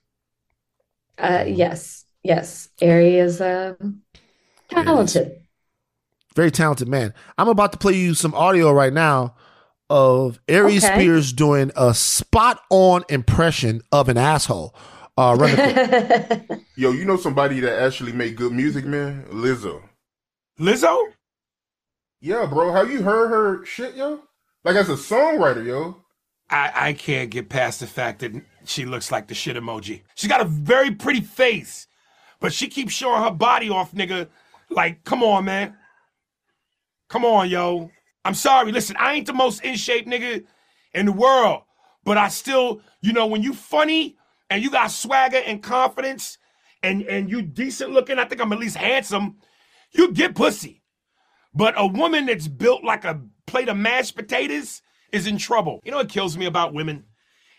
Uh, 1.20 1.46
yes, 1.48 2.06
yes. 2.24 2.70
Ari 2.82 3.20
is 3.20 3.40
um, 3.40 4.02
talented. 4.70 5.44
Very 6.38 6.52
talented 6.52 6.88
man. 6.88 7.16
I'm 7.40 7.48
about 7.48 7.72
to 7.72 7.80
play 7.80 7.94
you 7.96 8.14
some 8.14 8.36
audio 8.36 8.72
right 8.72 8.94
now 8.94 9.34
of 9.90 10.40
Aries 10.48 10.86
Okay. 10.86 10.94
Spears 10.94 11.34
doing 11.34 11.72
a 11.76 11.96
spot 11.96 12.62
on 12.70 13.04
impression 13.10 13.82
of 13.92 14.08
an 14.08 14.18
asshole. 14.20 14.76
Uh, 15.18 15.36
run 15.40 15.56
the. 15.56 16.62
Yo, 16.76 16.92
you 16.92 17.06
know 17.06 17.18
somebody 17.18 17.60
that 17.62 17.82
actually 17.82 18.12
make 18.12 18.36
good 18.36 18.52
music, 18.52 18.86
man? 18.86 19.26
Lizzo. 19.32 19.82
Lizzo? 20.60 21.06
Yeah, 22.22 22.46
bro. 22.46 22.72
Have 22.72 22.92
you 22.92 23.02
heard 23.02 23.30
her 23.30 23.66
shit, 23.66 23.96
yo? 23.96 24.20
Like 24.64 24.76
as 24.76 24.90
a 24.90 24.94
songwriter, 24.94 25.66
yo. 25.66 26.04
I, 26.52 26.72
I 26.76 26.94
can't 26.94 27.32
get 27.32 27.50
past 27.50 27.80
the 27.80 27.88
fact 27.88 28.20
that 28.20 28.32
she 28.64 28.86
looks 28.86 29.12
like 29.12 29.28
the 29.28 29.34
shit 29.34 29.56
emoji. 29.56 30.04
She's 30.14 30.30
got 30.30 30.42
a 30.42 30.46
very 30.46 30.92
pretty 30.92 31.22
face, 31.22 31.88
but 32.40 32.54
she 32.54 32.68
keeps 32.68 32.94
showing 32.94 33.24
her 33.24 33.32
body 33.32 33.72
off, 33.72 33.92
nigga. 33.94 34.28
Like, 34.70 35.04
come 35.04 35.24
on, 35.24 35.46
man. 35.46 35.76
Come 37.10 37.26
on, 37.26 37.50
yo. 37.50 37.92
I'm 38.26 38.34
sorry. 38.34 38.72
Listen, 38.72 38.98
I 39.00 39.14
ain't 39.14 39.28
the 39.28 39.34
most 39.34 39.64
in 39.64 39.76
shape 39.76 40.06
nigga 40.08 40.44
in 40.94 41.06
the 41.06 41.14
world, 41.14 41.64
but 42.04 42.18
I 42.18 42.28
still, 42.28 42.82
you 43.02 43.14
know, 43.14 43.28
when 43.28 43.44
you 43.44 43.54
funny 43.54 44.18
and 44.50 44.62
you 44.62 44.70
got 44.70 44.92
swagger 44.92 45.38
and 45.38 45.64
confidence 45.64 46.38
and 46.84 47.04
and 47.04 47.30
you 47.30 47.42
decent 47.42 47.92
looking, 47.92 48.20
I 48.20 48.26
think 48.26 48.42
I'm 48.42 48.52
at 48.52 48.60
least 48.60 48.76
handsome, 48.78 49.38
you 49.92 50.12
get 50.12 50.36
pussy. 50.36 50.84
But 51.54 51.74
a 51.78 51.88
woman 51.88 52.26
that's 52.26 52.48
built 52.48 52.84
like 52.84 53.06
a 53.06 53.22
plate 53.46 53.70
of 53.70 53.78
mashed 53.78 54.16
potatoes 54.16 54.82
is 55.14 55.28
in 55.28 55.38
trouble. 55.38 55.82
You 55.86 55.92
know 55.92 55.98
what 55.98 56.10
kills 56.10 56.38
me 56.38 56.46
about 56.46 56.74
women 56.74 57.06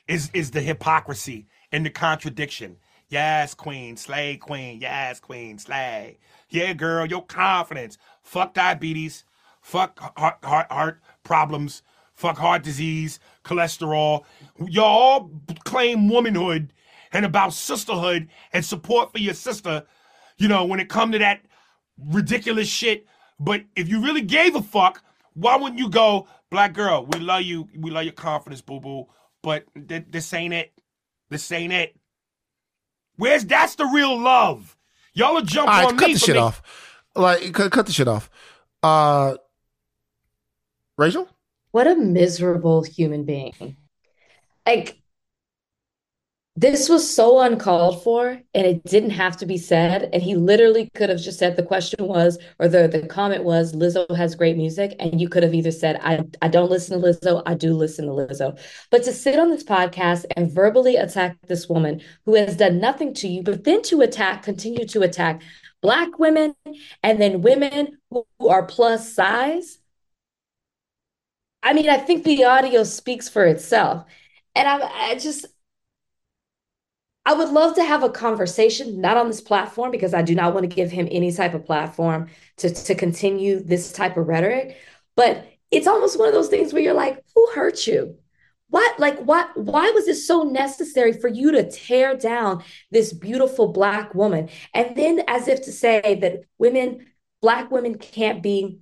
is 0.06 0.30
is 0.34 0.50
the 0.50 0.60
hypocrisy 0.60 1.46
and 1.72 1.84
the 1.86 1.90
contradiction. 1.90 2.76
Yes, 3.08 3.54
queen, 3.54 3.96
slay 3.96 4.36
queen. 4.36 4.80
Yes, 4.80 5.18
queen, 5.18 5.58
slay. 5.58 6.18
Yeah, 6.50 6.74
girl, 6.74 7.06
your 7.06 7.24
confidence. 7.24 7.96
Fuck 8.22 8.54
diabetes. 8.54 9.24
Fuck 9.68 9.98
heart 10.16 10.38
heart, 10.42 10.66
heart 10.72 11.02
problems. 11.24 11.82
Fuck 12.14 12.38
heart 12.38 12.62
disease, 12.62 13.20
cholesterol. 13.44 14.24
Y'all 14.66 15.30
claim 15.64 16.08
womanhood 16.08 16.72
and 17.12 17.26
about 17.26 17.52
sisterhood 17.52 18.28
and 18.54 18.64
support 18.64 19.12
for 19.12 19.18
your 19.18 19.34
sister. 19.34 19.84
You 20.38 20.48
know, 20.48 20.64
when 20.64 20.80
it 20.80 20.88
come 20.88 21.12
to 21.12 21.18
that 21.18 21.42
ridiculous 21.98 22.66
shit. 22.66 23.06
But 23.38 23.64
if 23.76 23.90
you 23.90 24.02
really 24.02 24.22
gave 24.22 24.56
a 24.56 24.62
fuck, 24.62 25.02
why 25.34 25.56
wouldn't 25.56 25.78
you 25.78 25.90
go, 25.90 26.26
black 26.50 26.72
girl? 26.72 27.04
We 27.04 27.20
love 27.20 27.42
you. 27.42 27.68
We 27.76 27.90
love 27.90 28.04
your 28.04 28.14
confidence, 28.14 28.62
boo 28.62 28.80
boo. 28.80 29.04
But 29.42 29.64
th- 29.86 30.06
this 30.08 30.32
ain't 30.32 30.54
it. 30.54 30.72
This 31.28 31.52
ain't 31.52 31.74
it. 31.74 31.94
Where's 33.16 33.44
that's 33.44 33.74
the 33.74 33.84
real 33.84 34.18
love? 34.18 34.78
Y'all 35.12 35.34
will 35.34 35.42
jump 35.42 35.68
All 35.68 35.76
right, 35.76 35.88
on 35.88 35.98
cut 35.98 36.06
me 36.06 36.14
the 36.14 36.18
shit 36.20 36.36
me. 36.36 36.40
off. 36.40 36.62
Like, 37.14 37.52
cut, 37.52 37.70
cut 37.70 37.84
the 37.84 37.92
shit 37.92 38.08
off. 38.08 38.30
Uh, 38.82 39.34
Rachel? 40.98 41.28
What 41.70 41.86
a 41.86 41.94
miserable 41.94 42.82
human 42.82 43.24
being. 43.24 43.76
Like, 44.66 45.00
this 46.56 46.88
was 46.88 47.08
so 47.08 47.38
uncalled 47.38 48.02
for, 48.02 48.42
and 48.52 48.66
it 48.66 48.82
didn't 48.82 49.10
have 49.10 49.36
to 49.36 49.46
be 49.46 49.58
said. 49.58 50.10
And 50.12 50.20
he 50.20 50.34
literally 50.34 50.90
could 50.96 51.08
have 51.08 51.20
just 51.20 51.38
said 51.38 51.54
the 51.54 51.62
question 51.62 52.08
was, 52.08 52.36
or 52.58 52.66
the, 52.66 52.88
the 52.88 53.06
comment 53.06 53.44
was, 53.44 53.74
Lizzo 53.74 54.10
has 54.16 54.34
great 54.34 54.56
music. 54.56 54.96
And 54.98 55.20
you 55.20 55.28
could 55.28 55.44
have 55.44 55.54
either 55.54 55.70
said, 55.70 56.00
I, 56.02 56.24
I 56.42 56.48
don't 56.48 56.68
listen 56.68 57.00
to 57.00 57.06
Lizzo, 57.06 57.44
I 57.46 57.54
do 57.54 57.74
listen 57.74 58.06
to 58.06 58.10
Lizzo. 58.10 58.58
But 58.90 59.04
to 59.04 59.12
sit 59.12 59.38
on 59.38 59.50
this 59.50 59.62
podcast 59.62 60.24
and 60.36 60.50
verbally 60.50 60.96
attack 60.96 61.36
this 61.46 61.68
woman 61.68 62.02
who 62.24 62.34
has 62.34 62.56
done 62.56 62.80
nothing 62.80 63.14
to 63.14 63.28
you, 63.28 63.44
but 63.44 63.62
then 63.62 63.82
to 63.82 64.00
attack, 64.00 64.42
continue 64.42 64.84
to 64.86 65.02
attack 65.02 65.42
Black 65.80 66.18
women 66.18 66.56
and 67.04 67.20
then 67.20 67.40
women 67.40 67.98
who, 68.10 68.26
who 68.40 68.48
are 68.48 68.66
plus 68.66 69.14
size. 69.14 69.78
I 71.68 71.74
mean, 71.74 71.90
I 71.90 71.98
think 71.98 72.24
the 72.24 72.44
audio 72.44 72.82
speaks 72.82 73.28
for 73.28 73.44
itself. 73.44 74.06
And 74.54 74.66
I'm, 74.66 74.80
I 74.82 75.16
just, 75.16 75.44
I 77.26 77.34
would 77.34 77.50
love 77.50 77.74
to 77.74 77.84
have 77.84 78.02
a 78.02 78.08
conversation, 78.08 79.02
not 79.02 79.18
on 79.18 79.26
this 79.26 79.42
platform, 79.42 79.90
because 79.90 80.14
I 80.14 80.22
do 80.22 80.34
not 80.34 80.54
want 80.54 80.64
to 80.64 80.74
give 80.74 80.90
him 80.90 81.06
any 81.10 81.30
type 81.30 81.52
of 81.52 81.66
platform 81.66 82.30
to, 82.56 82.70
to 82.72 82.94
continue 82.94 83.60
this 83.62 83.92
type 83.92 84.16
of 84.16 84.28
rhetoric. 84.28 84.78
But 85.14 85.46
it's 85.70 85.86
almost 85.86 86.18
one 86.18 86.26
of 86.28 86.32
those 86.32 86.48
things 86.48 86.72
where 86.72 86.80
you're 86.80 86.94
like, 86.94 87.22
who 87.34 87.46
hurt 87.54 87.86
you? 87.86 88.16
What, 88.70 88.98
like, 88.98 89.18
what, 89.18 89.54
why 89.54 89.90
was 89.90 90.08
it 90.08 90.14
so 90.16 90.44
necessary 90.44 91.12
for 91.12 91.28
you 91.28 91.52
to 91.52 91.70
tear 91.70 92.16
down 92.16 92.64
this 92.90 93.12
beautiful 93.12 93.74
Black 93.74 94.14
woman? 94.14 94.48
And 94.72 94.96
then, 94.96 95.22
as 95.28 95.48
if 95.48 95.66
to 95.66 95.72
say 95.72 96.18
that 96.22 96.44
women, 96.56 97.08
Black 97.42 97.70
women 97.70 97.98
can't 97.98 98.42
be 98.42 98.78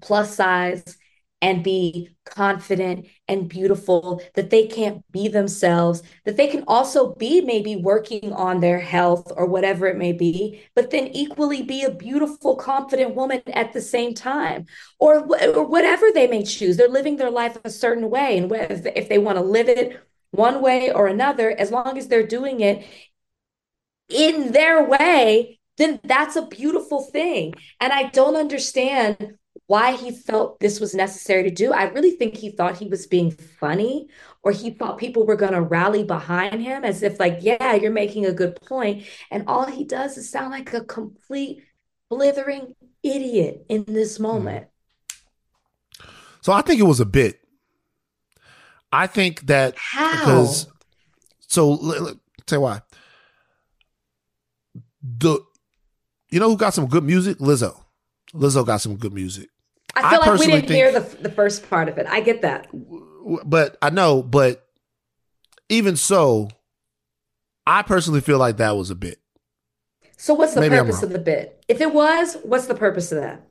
plus 0.00 0.34
size 0.34 0.98
and 1.44 1.62
be 1.62 2.08
confident 2.24 3.06
and 3.28 3.50
beautiful, 3.50 4.22
that 4.32 4.48
they 4.48 4.66
can't 4.66 5.04
be 5.12 5.28
themselves, 5.28 6.02
that 6.24 6.38
they 6.38 6.46
can 6.46 6.64
also 6.66 7.14
be 7.16 7.42
maybe 7.42 7.76
working 7.76 8.32
on 8.32 8.60
their 8.60 8.80
health 8.80 9.30
or 9.36 9.44
whatever 9.44 9.86
it 9.86 9.98
may 9.98 10.10
be, 10.10 10.62
but 10.74 10.90
then 10.90 11.06
equally 11.08 11.60
be 11.60 11.84
a 11.84 11.90
beautiful, 11.90 12.56
confident 12.56 13.14
woman 13.14 13.42
at 13.52 13.74
the 13.74 13.80
same 13.82 14.14
time, 14.14 14.64
or, 14.98 15.18
or 15.54 15.66
whatever 15.66 16.06
they 16.14 16.26
may 16.26 16.42
choose. 16.42 16.78
They're 16.78 16.88
living 16.88 17.18
their 17.18 17.30
life 17.30 17.58
a 17.62 17.68
certain 17.68 18.08
way. 18.08 18.38
And 18.38 18.50
if 18.96 19.10
they 19.10 19.18
want 19.18 19.36
to 19.36 19.44
live 19.44 19.68
it 19.68 20.00
one 20.30 20.62
way 20.62 20.90
or 20.90 21.08
another, 21.08 21.50
as 21.50 21.70
long 21.70 21.98
as 21.98 22.08
they're 22.08 22.26
doing 22.26 22.60
it 22.60 22.86
in 24.08 24.52
their 24.52 24.82
way, 24.82 25.60
then 25.76 26.00
that's 26.04 26.36
a 26.36 26.46
beautiful 26.46 27.02
thing. 27.02 27.52
And 27.80 27.92
I 27.92 28.04
don't 28.04 28.36
understand 28.36 29.36
why 29.66 29.92
he 29.92 30.10
felt 30.10 30.60
this 30.60 30.78
was 30.78 30.94
necessary 30.94 31.42
to 31.44 31.50
do. 31.50 31.72
I 31.72 31.84
really 31.84 32.12
think 32.12 32.36
he 32.36 32.50
thought 32.50 32.76
he 32.76 32.86
was 32.86 33.06
being 33.06 33.30
funny 33.30 34.08
or 34.42 34.52
he 34.52 34.70
thought 34.70 34.98
people 34.98 35.26
were 35.26 35.36
going 35.36 35.52
to 35.52 35.62
rally 35.62 36.04
behind 36.04 36.62
him 36.62 36.84
as 36.84 37.02
if, 37.02 37.18
like, 37.18 37.38
yeah, 37.40 37.74
you're 37.74 37.90
making 37.90 38.26
a 38.26 38.32
good 38.32 38.56
point. 38.56 39.04
And 39.30 39.44
all 39.46 39.64
he 39.64 39.84
does 39.84 40.18
is 40.18 40.30
sound 40.30 40.50
like 40.50 40.74
a 40.74 40.84
complete 40.84 41.62
blithering 42.10 42.74
idiot 43.02 43.64
in 43.68 43.84
this 43.84 44.18
hmm. 44.18 44.24
moment. 44.24 44.66
So 46.42 46.52
I 46.52 46.60
think 46.60 46.78
it 46.78 46.84
was 46.84 47.00
a 47.00 47.06
bit. 47.06 47.40
I 48.92 49.06
think 49.06 49.46
that 49.46 49.74
How? 49.76 50.10
because 50.12 50.68
so 51.48 51.70
let, 51.70 52.16
tell 52.46 52.58
you 52.58 52.62
why. 52.62 52.82
The 55.02 55.40
you 56.30 56.38
know 56.38 56.50
who 56.50 56.56
got 56.56 56.74
some 56.74 56.86
good 56.86 57.02
music? 57.02 57.38
Lizzo. 57.38 57.80
Lizzo 58.34 58.64
got 58.64 58.80
some 58.80 58.96
good 58.96 59.12
music. 59.12 59.48
I 59.96 60.10
feel 60.10 60.22
I 60.22 60.30
like 60.30 60.40
we 60.40 60.46
didn't 60.46 60.68
think, 60.68 60.70
hear 60.72 60.92
the 60.92 61.00
the 61.00 61.30
first 61.30 61.68
part 61.68 61.88
of 61.88 61.98
it. 61.98 62.06
I 62.06 62.20
get 62.20 62.42
that. 62.42 62.68
But 63.44 63.76
I 63.80 63.90
know, 63.90 64.22
but 64.22 64.66
even 65.68 65.96
so, 65.96 66.48
I 67.66 67.82
personally 67.82 68.20
feel 68.20 68.38
like 68.38 68.58
that 68.58 68.76
was 68.76 68.90
a 68.90 68.94
bit. 68.94 69.20
So 70.16 70.34
what's 70.34 70.54
the 70.54 70.60
Maybe 70.60 70.76
purpose 70.76 71.02
of 71.02 71.10
the 71.10 71.18
bit? 71.18 71.64
If 71.68 71.80
it 71.80 71.92
was, 71.92 72.36
what's 72.42 72.66
the 72.66 72.74
purpose 72.74 73.12
of 73.12 73.20
that? 73.20 73.42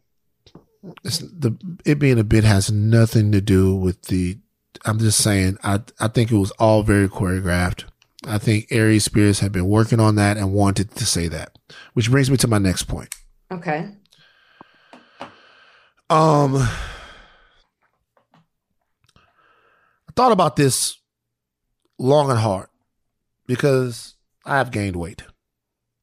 It's 1.04 1.20
the 1.20 1.58
it 1.86 2.00
being 2.00 2.20
a 2.20 2.24
bit 2.24 2.44
has 2.44 2.72
nothing 2.72 3.32
to 3.32 3.42
do 3.42 3.76
with 3.76 4.04
the. 4.04 4.40
I'm 4.86 5.00
just 5.00 5.20
saying. 5.20 5.58
I 5.64 5.82
I 6.00 6.08
think 6.08 6.32
it 6.32 6.38
was 6.38 6.52
all 6.52 6.84
very 6.84 7.08
choreographed. 7.08 7.86
I 8.26 8.38
think 8.38 8.68
Aries 8.70 9.04
Spears 9.04 9.40
had 9.40 9.52
been 9.52 9.68
working 9.68 10.00
on 10.00 10.16
that 10.16 10.38
and 10.38 10.54
wanted 10.54 10.92
to 10.96 11.06
say 11.06 11.28
that, 11.28 11.58
which 11.94 12.10
brings 12.10 12.30
me 12.32 12.38
to 12.38 12.48
my 12.48 12.58
next 12.58 12.84
point. 12.84 13.14
Okay. 13.52 13.90
Um, 16.14 16.58
I 16.58 16.70
thought 20.16 20.32
about 20.32 20.56
this 20.56 21.00
long 21.98 22.30
and 22.30 22.38
hard 22.38 22.68
because 23.48 24.14
I 24.46 24.58
have 24.58 24.70
gained 24.70 24.96
weight. 24.96 25.24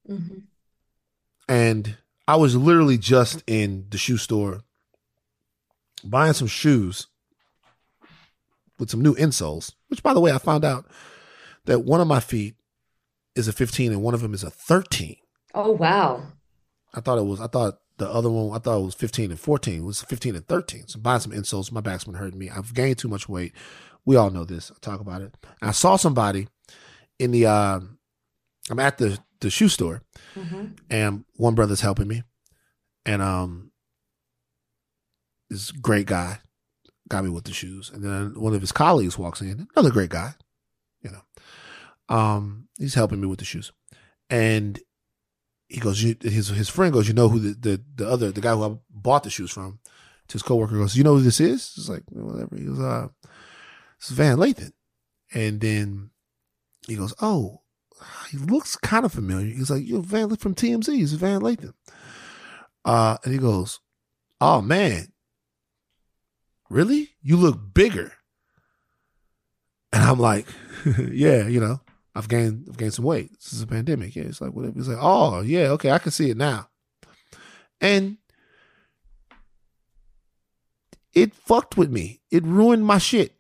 Mm-hmm. 0.09 0.39
And 1.49 1.97
I 2.27 2.35
was 2.35 2.57
literally 2.57 2.99
just 2.99 3.45
in 3.47 3.87
the 3.91 3.99
shoe 3.99 4.17
store 4.17 4.63
buying 6.03 6.33
some 6.33 6.49
shoes 6.49 7.07
with 8.81 8.91
some 8.91 9.03
new 9.03 9.15
insoles, 9.15 9.75
which, 9.87 10.03
by 10.03 10.13
the 10.13 10.19
way, 10.19 10.33
I 10.33 10.39
found 10.39 10.65
out 10.65 10.87
that 11.67 11.85
one 11.85 12.01
of 12.01 12.09
my 12.09 12.19
feet 12.19 12.57
is 13.37 13.47
a 13.47 13.53
15 13.53 13.93
and 13.93 14.03
one 14.03 14.15
of 14.15 14.23
them 14.23 14.35
is 14.35 14.43
a 14.43 14.51
13. 14.51 15.15
Oh, 15.55 15.71
wow. 15.71 16.21
I 16.93 17.01
thought 17.01 17.19
it 17.19 17.27
was, 17.27 17.41
I 17.41 17.47
thought 17.47 17.79
the 18.01 18.11
other 18.11 18.31
one, 18.31 18.57
I 18.57 18.59
thought 18.59 18.81
it 18.81 18.85
was 18.85 18.95
15 18.95 19.31
and 19.31 19.39
14. 19.39 19.75
It 19.79 19.85
was 19.85 20.03
15 20.03 20.35
and 20.35 20.47
13. 20.49 20.89
So 20.89 20.99
buying 20.99 21.21
some 21.21 21.33
insoles. 21.33 21.71
My 21.71 21.83
back's 21.83 22.05
been 22.05 22.15
hurting 22.15 22.39
me. 22.39 22.51
I've 22.51 22.75
gained 22.75 22.99
too 22.99 23.09
much 23.09 23.29
weight. 23.29 23.53
We 24.07 24.17
all 24.17 24.31
know 24.31 24.45
this. 24.45 24.73
I 24.73 24.75
talk 24.81 25.01
about 25.01 25.21
it. 25.21 25.35
And 25.61 25.69
I 25.69 25.73
saw 25.73 25.97
somebody 25.97 26.49
in 27.19 27.31
the, 27.31 27.47
uh, 27.47 27.81
I'm 28.71 28.79
at 28.81 28.99
the, 28.99 29.19
the 29.41 29.51
shoe 29.51 29.69
store 29.69 30.03
mm-hmm. 30.35 30.69
and 30.89 31.25
one 31.37 31.55
brother's 31.55 31.83
helping 31.83 32.09
me. 32.09 32.23
And, 33.05 33.21
um, 33.21 33.71
this 35.51 35.71
great 35.71 36.07
guy 36.07 36.39
got 37.09 37.25
me 37.25 37.31
with 37.31 37.45
the 37.45 37.53
shoes. 37.53 37.91
And 37.93 38.03
then 38.03 38.41
one 38.41 38.55
of 38.55 38.63
his 38.63 38.73
colleagues 38.73 39.19
walks 39.19 39.43
in, 39.43 39.69
another 39.77 39.91
great 39.91 40.11
guy, 40.11 40.35
you 41.03 41.11
know, 41.11 42.17
um, 42.17 42.69
he's 42.79 42.95
helping 42.95 43.21
me 43.21 43.27
with 43.27 43.41
the 43.41 43.45
shoes. 43.45 43.73
And 44.31 44.81
he 45.71 45.79
goes, 45.79 46.01
his 46.01 46.49
his 46.49 46.69
friend 46.69 46.93
goes, 46.93 47.07
you 47.07 47.15
know 47.15 47.29
who 47.29 47.39
the, 47.39 47.55
the, 47.55 47.85
the 47.95 48.09
other 48.09 48.33
the 48.33 48.41
guy 48.41 48.55
who 48.55 48.65
I 48.65 48.77
bought 48.91 49.23
the 49.23 49.31
shoes 49.31 49.53
from, 49.53 49.79
to 50.29 50.33
his 50.33 50.43
coworker 50.43 50.77
goes, 50.77 50.97
you 50.97 51.05
know 51.05 51.15
who 51.15 51.23
this 51.23 51.41
is? 51.41 51.73
It's 51.77 51.89
like 51.89 52.03
whatever. 52.11 52.57
He 52.57 52.65
goes, 52.65 52.81
uh, 52.81 53.09
Van 54.09 54.37
Lathan, 54.37 54.73
and 55.33 55.61
then 55.61 56.11
he 56.89 56.97
goes, 56.97 57.15
oh, 57.23 57.61
he 58.31 58.39
looks 58.39 58.75
kind 58.77 59.05
of 59.05 59.13
familiar. 59.13 59.55
He's 59.55 59.71
like, 59.71 59.87
you're 59.87 60.03
Van 60.03 60.35
from 60.37 60.55
TMZ. 60.55 60.93
He's 60.93 61.13
Van 61.13 61.41
Lathan. 61.41 61.75
Uh, 62.85 63.19
and 63.25 63.33
he 63.33 63.39
goes, 63.39 63.79
oh 64.41 64.61
man, 64.61 65.13
really? 66.69 67.11
You 67.23 67.37
look 67.37 67.75
bigger. 67.75 68.13
And 69.93 70.03
I'm 70.03 70.19
like, 70.19 70.47
yeah, 71.13 71.47
you 71.47 71.61
know. 71.61 71.81
I've 72.15 72.29
gained 72.29 72.67
I've 72.69 72.77
gained 72.77 72.95
some 72.95 73.05
weight. 73.05 73.31
This 73.33 73.53
is 73.53 73.63
a 73.63 73.67
pandemic. 73.67 74.17
Yeah, 74.17 74.25
it's 74.25 74.41
like 74.41 74.53
whatever. 74.53 74.79
It's 74.79 74.89
like, 74.89 74.99
oh 75.01 75.41
yeah, 75.41 75.69
okay, 75.71 75.91
I 75.91 75.99
can 75.99 76.11
see 76.11 76.31
it 76.31 76.37
now. 76.37 76.69
And 77.81 78.19
it 81.15 81.35
fucked 81.35 81.77
with 81.77 81.91
me. 81.91 82.21
It 82.31 82.45
ruined 82.45 82.85
my 82.85 82.99
shit. 82.99 83.39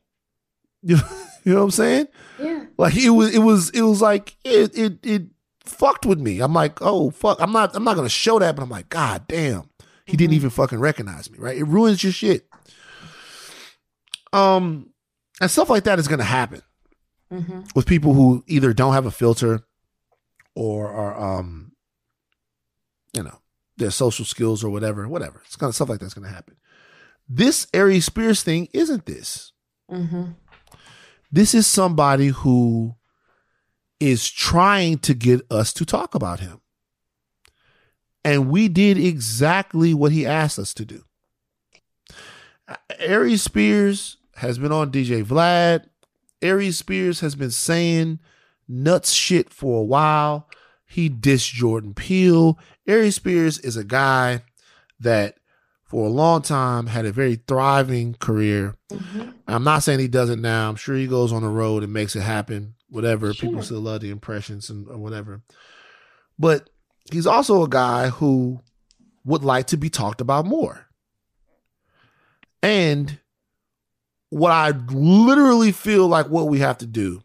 You 0.82 0.96
know, 0.96 1.02
you 1.44 1.52
know 1.52 1.58
what 1.58 1.64
I'm 1.64 1.70
saying? 1.72 2.08
Yeah. 2.38 2.64
Like 2.78 2.96
it 2.96 3.10
was 3.10 3.34
it 3.34 3.40
was 3.40 3.70
it 3.70 3.82
was 3.82 4.00
like 4.00 4.36
it 4.44 4.76
it 4.78 4.98
it 5.04 5.22
fucked 5.64 6.06
with 6.06 6.20
me. 6.20 6.40
I'm 6.40 6.54
like, 6.54 6.80
oh 6.80 7.10
fuck. 7.10 7.40
I'm 7.40 7.52
not 7.52 7.74
I'm 7.74 7.84
not 7.84 7.96
gonna 7.96 8.08
show 8.08 8.38
that, 8.38 8.54
but 8.54 8.62
I'm 8.62 8.70
like, 8.70 8.88
God 8.88 9.26
damn. 9.26 9.68
He 10.04 10.12
mm-hmm. 10.12 10.16
didn't 10.16 10.34
even 10.34 10.50
fucking 10.50 10.78
recognize 10.78 11.30
me, 11.30 11.38
right? 11.38 11.58
It 11.58 11.64
ruins 11.64 12.02
your 12.04 12.12
shit. 12.12 12.46
Um 14.32 14.90
and 15.40 15.50
stuff 15.50 15.70
like 15.70 15.84
that 15.84 15.98
is 15.98 16.06
gonna 16.06 16.22
happen 16.22 16.62
mm-hmm. 17.32 17.60
with 17.74 17.86
people 17.86 18.14
who 18.14 18.44
either 18.46 18.72
don't 18.72 18.94
have 18.94 19.06
a 19.06 19.10
filter 19.10 19.64
or 20.54 20.90
are, 20.90 21.38
um, 21.38 21.72
you 23.12 23.22
know, 23.22 23.40
their 23.76 23.90
social 23.90 24.24
skills 24.24 24.62
or 24.62 24.70
whatever, 24.70 25.08
whatever. 25.08 25.42
It's 25.44 25.56
kind 25.56 25.68
of 25.68 25.74
stuff 25.74 25.88
like 25.88 26.00
that's 26.00 26.14
going 26.14 26.28
to 26.28 26.34
happen. 26.34 26.56
This 27.28 27.66
Aries 27.72 28.06
Spears 28.06 28.42
thing 28.42 28.68
isn't 28.72 29.06
this. 29.06 29.52
Mm-hmm. 29.90 30.32
This 31.32 31.54
is 31.54 31.66
somebody 31.66 32.28
who 32.28 32.96
is 34.00 34.28
trying 34.28 34.98
to 34.98 35.14
get 35.14 35.42
us 35.50 35.72
to 35.74 35.84
talk 35.84 36.14
about 36.14 36.40
him. 36.40 36.60
And 38.24 38.50
we 38.50 38.68
did 38.68 38.98
exactly 38.98 39.94
what 39.94 40.12
he 40.12 40.26
asked 40.26 40.58
us 40.58 40.74
to 40.74 40.84
do. 40.84 41.04
Aries 42.98 43.42
Spears 43.42 44.16
has 44.36 44.58
been 44.58 44.72
on 44.72 44.90
DJ 44.90 45.24
Vlad. 45.24 45.86
Aries 46.42 46.78
Spears 46.78 47.20
has 47.20 47.34
been 47.34 47.50
saying 47.50 48.18
nuts 48.68 49.12
shit 49.12 49.52
for 49.52 49.80
a 49.80 49.84
while. 49.84 50.48
He 50.86 51.08
dissed 51.08 51.52
Jordan 51.52 51.94
Peele. 51.94 52.58
Aries 52.86 53.16
Spears 53.16 53.58
is 53.58 53.76
a 53.76 53.84
guy 53.84 54.42
that 54.98 55.36
for 55.84 56.06
a 56.06 56.10
long 56.10 56.42
time 56.42 56.86
had 56.86 57.04
a 57.04 57.12
very 57.12 57.36
thriving 57.36 58.14
career. 58.14 58.76
Mm-hmm. 58.92 59.30
I'm 59.48 59.64
not 59.64 59.82
saying 59.82 59.98
he 59.98 60.08
does 60.08 60.30
it 60.30 60.38
now. 60.38 60.68
I'm 60.68 60.76
sure 60.76 60.96
he 60.96 61.06
goes 61.06 61.32
on 61.32 61.42
the 61.42 61.48
road 61.48 61.82
and 61.82 61.92
makes 61.92 62.14
it 62.14 62.20
happen. 62.20 62.74
Whatever. 62.88 63.32
Sure. 63.32 63.48
People 63.48 63.62
still 63.62 63.80
love 63.80 64.00
the 64.00 64.10
impressions 64.10 64.70
and 64.70 64.86
whatever. 64.86 65.42
But 66.38 66.70
he's 67.12 67.26
also 67.26 67.62
a 67.62 67.68
guy 67.68 68.08
who 68.08 68.60
would 69.24 69.44
like 69.44 69.66
to 69.68 69.76
be 69.76 69.90
talked 69.90 70.20
about 70.20 70.46
more. 70.46 70.86
And 72.62 73.18
what 74.30 74.52
I 74.52 74.70
literally 74.70 75.72
feel 75.72 76.08
like 76.08 76.28
what 76.28 76.48
we 76.48 76.60
have 76.60 76.78
to 76.78 76.86
do 76.86 77.22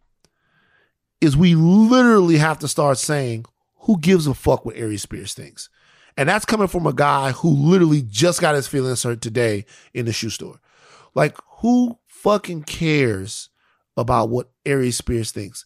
is 1.22 1.38
we 1.38 1.56
literally 1.56 2.38
have 2.38 2.60
to 2.60 2.68
start 2.68 2.98
saying, 2.98 3.46
who 3.82 4.00
gives 4.00 4.28
a 4.28 4.34
fuck 4.34 4.66
what 4.66 4.76
Aries 4.76 5.04
Spears 5.04 5.34
thinks? 5.34 5.70
And 6.18 6.28
that's 6.28 6.46
coming 6.46 6.68
from 6.68 6.88
a 6.88 6.94
guy 6.94 7.32
who 7.32 7.50
literally 7.50 8.02
just 8.02 8.42
got 8.42 8.56
his 8.56 8.68
feelings 8.68 9.04
hurt 9.04 9.22
today 9.22 9.66
in 9.94 10.06
the 10.06 10.14
shoe 10.14 10.30
store. 10.30 10.60
Like, 11.14 11.38
who 11.60 12.00
fucking 12.08 12.64
cares 12.64 13.50
about 13.96 14.30
what 14.30 14.50
Aries 14.66 14.98
Spears 14.98 15.32
thinks? 15.32 15.66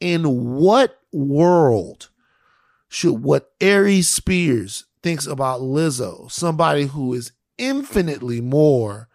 In 0.00 0.56
what 0.56 0.98
world 1.12 2.10
should 2.88 3.22
what 3.22 3.52
Aries 3.60 4.08
Spears 4.08 4.86
thinks 5.02 5.26
about 5.26 5.60
Lizzo, 5.60 6.30
somebody 6.30 6.86
who 6.86 7.14
is 7.14 7.32
infinitely 7.58 8.40
more 8.40 9.08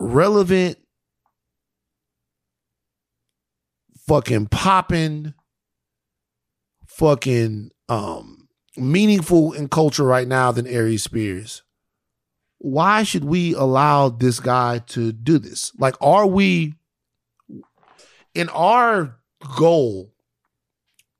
relevant, 0.00 0.78
fucking 4.06 4.46
popping, 4.46 5.34
fucking 6.86 7.70
um 7.88 8.48
meaningful 8.76 9.52
in 9.52 9.68
culture 9.68 10.04
right 10.04 10.28
now 10.28 10.52
than 10.52 10.66
Aries 10.66 11.02
Spears. 11.02 11.62
Why 12.58 13.02
should 13.02 13.24
we 13.24 13.54
allow 13.54 14.08
this 14.08 14.40
guy 14.40 14.80
to 14.88 15.12
do 15.12 15.38
this? 15.38 15.72
Like, 15.78 15.94
are 16.00 16.26
we 16.26 16.74
in 18.34 18.48
our 18.50 19.18
goal 19.56 20.12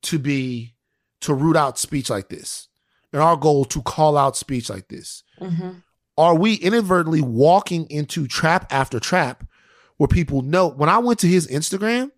to 0.02 0.18
be 0.18 0.74
to 1.20 1.34
root 1.34 1.56
out 1.56 1.78
speech 1.78 2.10
like 2.10 2.28
this, 2.28 2.68
in 3.12 3.20
our 3.20 3.36
goal 3.36 3.64
to 3.66 3.82
call 3.82 4.16
out 4.16 4.36
speech 4.36 4.68
like 4.70 4.88
this? 4.88 5.22
Mhm. 5.40 5.82
Are 6.18 6.34
we 6.34 6.54
inadvertently 6.54 7.22
walking 7.22 7.86
into 7.90 8.26
trap 8.26 8.66
after 8.70 9.00
trap 9.00 9.44
where 9.96 10.08
people 10.08 10.42
know 10.42 10.68
when 10.68 10.88
I 10.90 10.98
went 10.98 11.18
to 11.20 11.26
his 11.28 11.46
Instagram, 11.46 12.10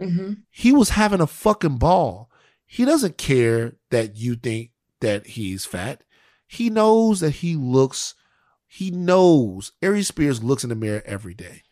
Mhm. 0.00 0.42
he 0.50 0.72
was 0.72 0.90
having 0.90 1.20
a 1.20 1.26
fucking 1.26 1.78
ball. 1.78 2.30
He 2.66 2.84
doesn't 2.84 3.16
care 3.18 3.76
that 3.90 4.16
you 4.16 4.36
think 4.36 4.70
that 5.00 5.26
he's 5.26 5.64
fat. 5.64 6.04
He 6.46 6.68
knows 6.70 7.20
that 7.20 7.30
he 7.36 7.56
looks, 7.56 8.14
he 8.66 8.90
knows 8.90 9.72
Aries 9.82 10.08
Spears 10.08 10.42
looks 10.44 10.62
in 10.62 10.68
the 10.70 10.76
mirror 10.76 11.02
every 11.06 11.34
day. 11.34 11.62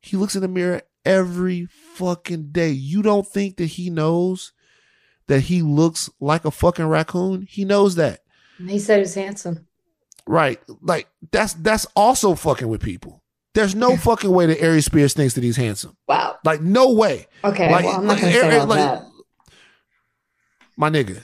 He 0.00 0.16
looks 0.16 0.34
in 0.34 0.42
the 0.42 0.48
mirror 0.48 0.82
every 1.04 1.66
fucking 1.66 2.48
day. 2.52 2.70
You 2.70 3.02
don't 3.02 3.26
think 3.26 3.56
that 3.58 3.66
he 3.66 3.90
knows 3.90 4.52
that 5.26 5.40
he 5.42 5.62
looks 5.62 6.08
like 6.20 6.44
a 6.44 6.50
fucking 6.50 6.86
raccoon? 6.86 7.46
He 7.48 7.64
knows 7.64 7.94
that. 7.96 8.20
He 8.58 8.78
said 8.78 9.00
he's 9.00 9.14
handsome. 9.14 9.66
Right. 10.26 10.60
Like 10.80 11.08
that's 11.32 11.54
that's 11.54 11.86
also 11.96 12.34
fucking 12.34 12.68
with 12.68 12.80
people. 12.82 13.22
There's 13.54 13.74
no 13.74 13.96
fucking 13.96 14.30
way 14.30 14.46
that 14.46 14.60
Aries 14.60 14.84
Spears 14.86 15.14
thinks 15.14 15.34
that 15.34 15.44
he's 15.44 15.56
handsome. 15.56 15.96
Wow. 16.08 16.38
Like 16.44 16.60
no 16.60 16.92
way. 16.92 17.26
Okay, 17.44 17.70
Like, 17.70 17.84
well, 17.84 17.96
I'm 17.98 18.06
not 18.06 18.14
like, 18.14 18.24
to 18.24 18.32
say 18.32 18.58
Ari- 18.58 18.66
like, 18.66 18.78
that. 18.78 19.04
My 20.76 20.90
nigga. 20.90 21.22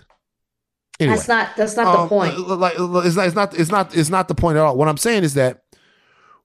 Anyway. 1.01 1.17
That's 1.17 1.29
not 1.29 1.57
that's 1.57 1.77
not 1.77 1.93
the 1.93 1.99
Um, 2.01 2.09
point. 2.09 2.39
Like 2.39 2.75
it's 2.79 3.17
not 3.17 3.27
it's 3.27 3.35
not 3.35 3.59
it's 3.59 3.71
not 3.71 3.97
it's 3.97 4.11
not 4.11 4.29
the 4.29 4.35
point 4.35 4.59
at 4.59 4.63
all. 4.63 4.77
What 4.77 4.87
I'm 4.89 4.97
saying 4.99 5.25
is 5.25 5.35
that 5.35 5.63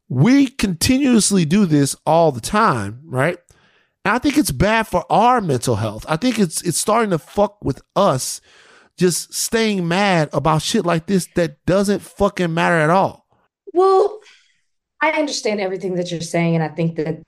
we 0.07 0.47
continuously 0.47 1.45
do 1.45 1.65
this 1.65 1.95
all 2.05 2.31
the 2.31 2.41
time, 2.41 3.01
right? 3.05 3.37
And 4.05 4.13
I 4.15 4.19
think 4.19 4.37
it's 4.37 4.51
bad 4.51 4.87
for 4.87 5.03
our 5.11 5.41
mental 5.41 5.75
health. 5.75 6.05
I 6.07 6.15
think 6.15 6.39
it's 6.39 6.61
it's 6.61 6.77
starting 6.77 7.09
to 7.09 7.19
fuck 7.19 7.63
with 7.63 7.81
us 7.95 8.39
just 8.97 9.33
staying 9.33 9.87
mad 9.87 10.29
about 10.31 10.61
shit 10.61 10.85
like 10.85 11.05
this 11.05 11.27
that 11.35 11.63
doesn't 11.65 12.01
fucking 12.01 12.53
matter 12.53 12.75
at 12.75 12.89
all. 12.89 13.25
Well, 13.73 14.19
I 15.01 15.11
understand 15.11 15.59
everything 15.59 15.95
that 15.95 16.11
you're 16.11 16.21
saying, 16.21 16.55
and 16.55 16.63
I 16.63 16.69
think 16.69 16.95
that 16.95 17.21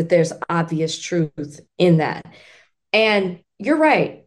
that 0.00 0.08
there's 0.08 0.32
obvious 0.48 0.98
truth 0.98 1.60
in 1.76 1.98
that. 1.98 2.24
And 2.92 3.40
you're 3.58 3.76
right. 3.76 4.24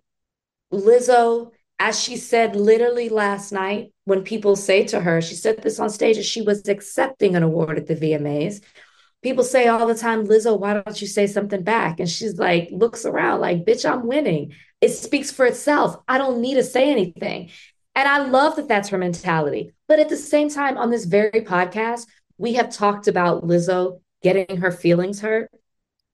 Lizzo, 0.71 1.51
as 1.79 1.99
she 1.99 2.15
said 2.15 2.55
literally 2.55 3.09
last 3.09 3.51
night, 3.51 3.91
when 4.05 4.23
people 4.23 4.55
say 4.55 4.83
to 4.85 4.99
her, 4.99 5.19
she 5.19 5.33
said 5.33 5.63
this 5.63 5.79
on 5.79 5.89
stage 5.89 6.17
as 6.17 6.25
she 6.25 6.43
was 6.43 6.67
accepting 6.67 7.35
an 7.35 7.41
award 7.41 7.77
at 7.77 7.87
the 7.87 7.95
VMAs. 7.95 8.61
People 9.23 9.43
say 9.43 9.67
all 9.67 9.87
the 9.87 9.95
time, 9.95 10.27
Lizzo, 10.27 10.59
why 10.59 10.73
don't 10.73 11.01
you 11.01 11.07
say 11.07 11.25
something 11.25 11.63
back? 11.63 11.99
And 11.99 12.09
she's 12.09 12.37
like, 12.37 12.69
looks 12.71 13.05
around 13.05 13.41
like, 13.41 13.65
bitch, 13.65 13.89
I'm 13.89 14.05
winning. 14.05 14.53
It 14.83 14.89
speaks 14.89 15.31
for 15.31 15.45
itself. 15.45 15.95
I 16.09 16.17
don't 16.17 16.41
need 16.41 16.55
to 16.55 16.63
say 16.63 16.91
anything. 16.91 17.51
And 17.95 18.05
I 18.05 18.27
love 18.27 18.57
that 18.57 18.67
that's 18.67 18.89
her 18.89 18.97
mentality. 18.97 19.71
But 19.87 19.99
at 19.99 20.09
the 20.09 20.17
same 20.17 20.49
time, 20.49 20.77
on 20.77 20.91
this 20.91 21.05
very 21.05 21.31
podcast, 21.31 22.05
we 22.37 22.55
have 22.55 22.69
talked 22.69 23.07
about 23.07 23.45
Lizzo 23.45 24.01
getting 24.21 24.57
her 24.57 24.71
feelings 24.71 25.21
hurt 25.21 25.49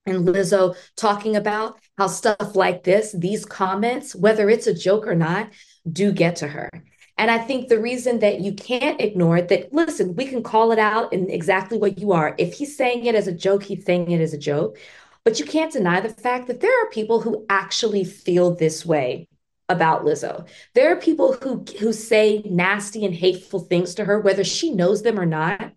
and 0.06 0.28
Lizzo 0.28 0.76
talking 0.96 1.36
about 1.36 1.80
how 1.98 2.06
stuff 2.06 2.56
like 2.56 2.84
this, 2.84 3.12
these 3.18 3.44
comments, 3.44 4.16
whether 4.16 4.52
it's 4.52 4.68
a 4.68 4.74
joke 4.74 5.08
or 5.08 5.16
not, 5.16 5.50
do 5.92 6.12
get 6.12 6.36
to 6.38 6.48
her. 6.48 6.70
And 7.18 7.32
I 7.32 7.40
think 7.40 7.70
the 7.70 7.82
reason 7.82 8.20
that 8.20 8.40
you 8.40 8.54
can't 8.54 9.02
ignore 9.02 9.38
it, 9.38 9.50
that 9.50 9.74
listen, 9.74 10.16
we 10.16 10.26
can 10.26 10.44
call 10.44 10.72
it 10.72 10.80
out 10.80 11.12
in 11.12 11.28
exactly 11.30 11.80
what 11.80 11.98
you 11.98 12.12
are. 12.12 12.36
If 12.38 12.54
he's 12.54 12.78
saying 12.78 13.06
it 13.06 13.16
as 13.16 13.28
a 13.28 13.34
joke, 13.34 13.64
he's 13.64 13.84
saying 13.84 14.12
it 14.12 14.22
as 14.22 14.34
a 14.34 14.38
joke. 14.38 14.78
But 15.30 15.40
you 15.40 15.46
can't 15.46 15.72
deny 15.72 16.00
the 16.02 16.10
fact 16.10 16.48
that 16.48 16.60
there 16.60 16.84
are 16.84 16.90
people 16.90 17.22
who 17.22 17.46
actually 17.52 18.04
feel 18.04 18.56
this 18.56 18.84
way 18.84 19.28
about 19.70 20.04
Lizzo. 20.04 20.48
There 20.74 20.92
are 20.92 20.96
people 20.96 21.34
who 21.34 21.64
who 21.80 21.94
say 21.94 22.42
nasty 22.50 23.06
and 23.06 23.14
hateful 23.14 23.60
things 23.60 23.94
to 23.94 24.06
her, 24.06 24.20
whether 24.20 24.44
she 24.44 24.72
knows 24.74 25.04
them 25.04 25.20
or 25.20 25.28
not, 25.28 25.72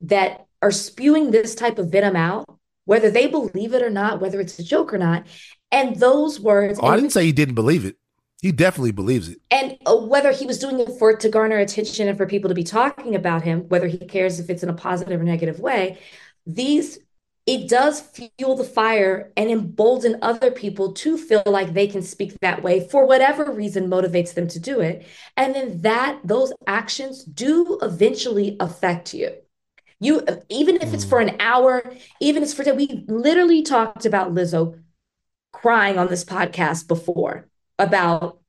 that 0.00 0.46
are 0.62 0.70
spewing 0.70 1.32
this 1.32 1.54
type 1.54 1.78
of 1.78 1.90
venom 1.90 2.16
out, 2.16 2.46
whether 2.86 3.10
they 3.10 3.26
believe 3.26 3.74
it 3.74 3.82
or 3.82 3.90
not, 3.90 4.22
whether 4.22 4.40
it's 4.40 4.58
a 4.58 4.64
joke 4.64 4.94
or 4.94 4.96
not. 4.96 5.26
And 5.70 5.96
those 5.96 6.40
words, 6.40 6.80
Oh, 6.82 6.86
I 6.86 6.96
didn't 6.96 7.12
say 7.12 7.26
he 7.26 7.32
didn't 7.32 7.56
believe 7.56 7.84
it. 7.84 7.96
He 8.40 8.52
definitely 8.52 8.92
believes 8.92 9.28
it. 9.28 9.38
and 9.50 9.76
uh, 9.84 9.96
whether 9.96 10.32
he 10.32 10.46
was 10.46 10.58
doing 10.58 10.80
it 10.80 10.88
for 10.98 11.10
it 11.10 11.20
to 11.20 11.28
garner 11.28 11.58
attention 11.58 12.08
and 12.08 12.16
for 12.16 12.24
people 12.24 12.48
to 12.48 12.54
be 12.54 12.64
talking 12.64 13.14
about 13.14 13.42
him, 13.42 13.68
whether 13.68 13.86
he 13.86 13.98
cares 13.98 14.40
if 14.40 14.48
it's 14.48 14.62
in 14.62 14.70
a 14.70 14.74
positive 14.88 15.20
or 15.20 15.24
negative 15.24 15.60
way, 15.60 15.98
these 16.46 16.98
it 17.46 17.68
does 17.68 18.00
fuel 18.00 18.56
the 18.56 18.64
fire 18.64 19.30
and 19.36 19.50
embolden 19.50 20.18
other 20.22 20.50
people 20.50 20.92
to 20.92 21.18
feel 21.18 21.42
like 21.44 21.74
they 21.74 21.86
can 21.86 22.02
speak 22.02 22.38
that 22.40 22.62
way 22.62 22.88
for 22.88 23.06
whatever 23.06 23.52
reason 23.52 23.90
motivates 23.90 24.32
them 24.32 24.48
to 24.48 24.58
do 24.58 24.80
it. 24.80 25.06
And 25.36 25.54
then 25.54 25.82
that 25.82 26.20
those 26.24 26.54
actions 26.66 27.22
do 27.22 27.78
eventually 27.82 28.56
affect 28.60 29.12
you. 29.12 29.34
You 30.00 30.26
even 30.48 30.76
if 30.76 30.94
it's 30.94 31.04
for 31.04 31.20
an 31.20 31.28
hmm. 31.28 31.40
hour, 31.40 31.94
even 32.20 32.42
if 32.42 32.50
it's 32.50 32.54
for 32.54 32.74
we 32.74 33.04
literally 33.08 33.62
talked 33.62 34.06
about 34.06 34.34
Lizzo 34.34 34.80
crying 35.52 35.98
on 35.98 36.08
this 36.08 36.24
podcast 36.24 36.88
before 36.88 37.48
about 37.78 38.40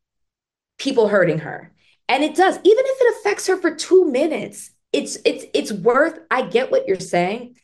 people 0.78 1.08
hurting 1.08 1.40
her. 1.40 1.72
And 2.08 2.24
it 2.24 2.36
does, 2.36 2.56
even 2.56 2.86
if 2.86 3.02
it 3.02 3.16
affects 3.20 3.48
her 3.48 3.58
for 3.58 3.74
two 3.74 4.06
minutes, 4.06 4.72
it's 4.94 5.18
it's 5.26 5.46
it's 5.54 5.72
worth, 5.72 6.20
I 6.32 6.44
get 6.44 6.72
what 6.72 6.88
you're 6.88 7.00
saying. 7.00 7.58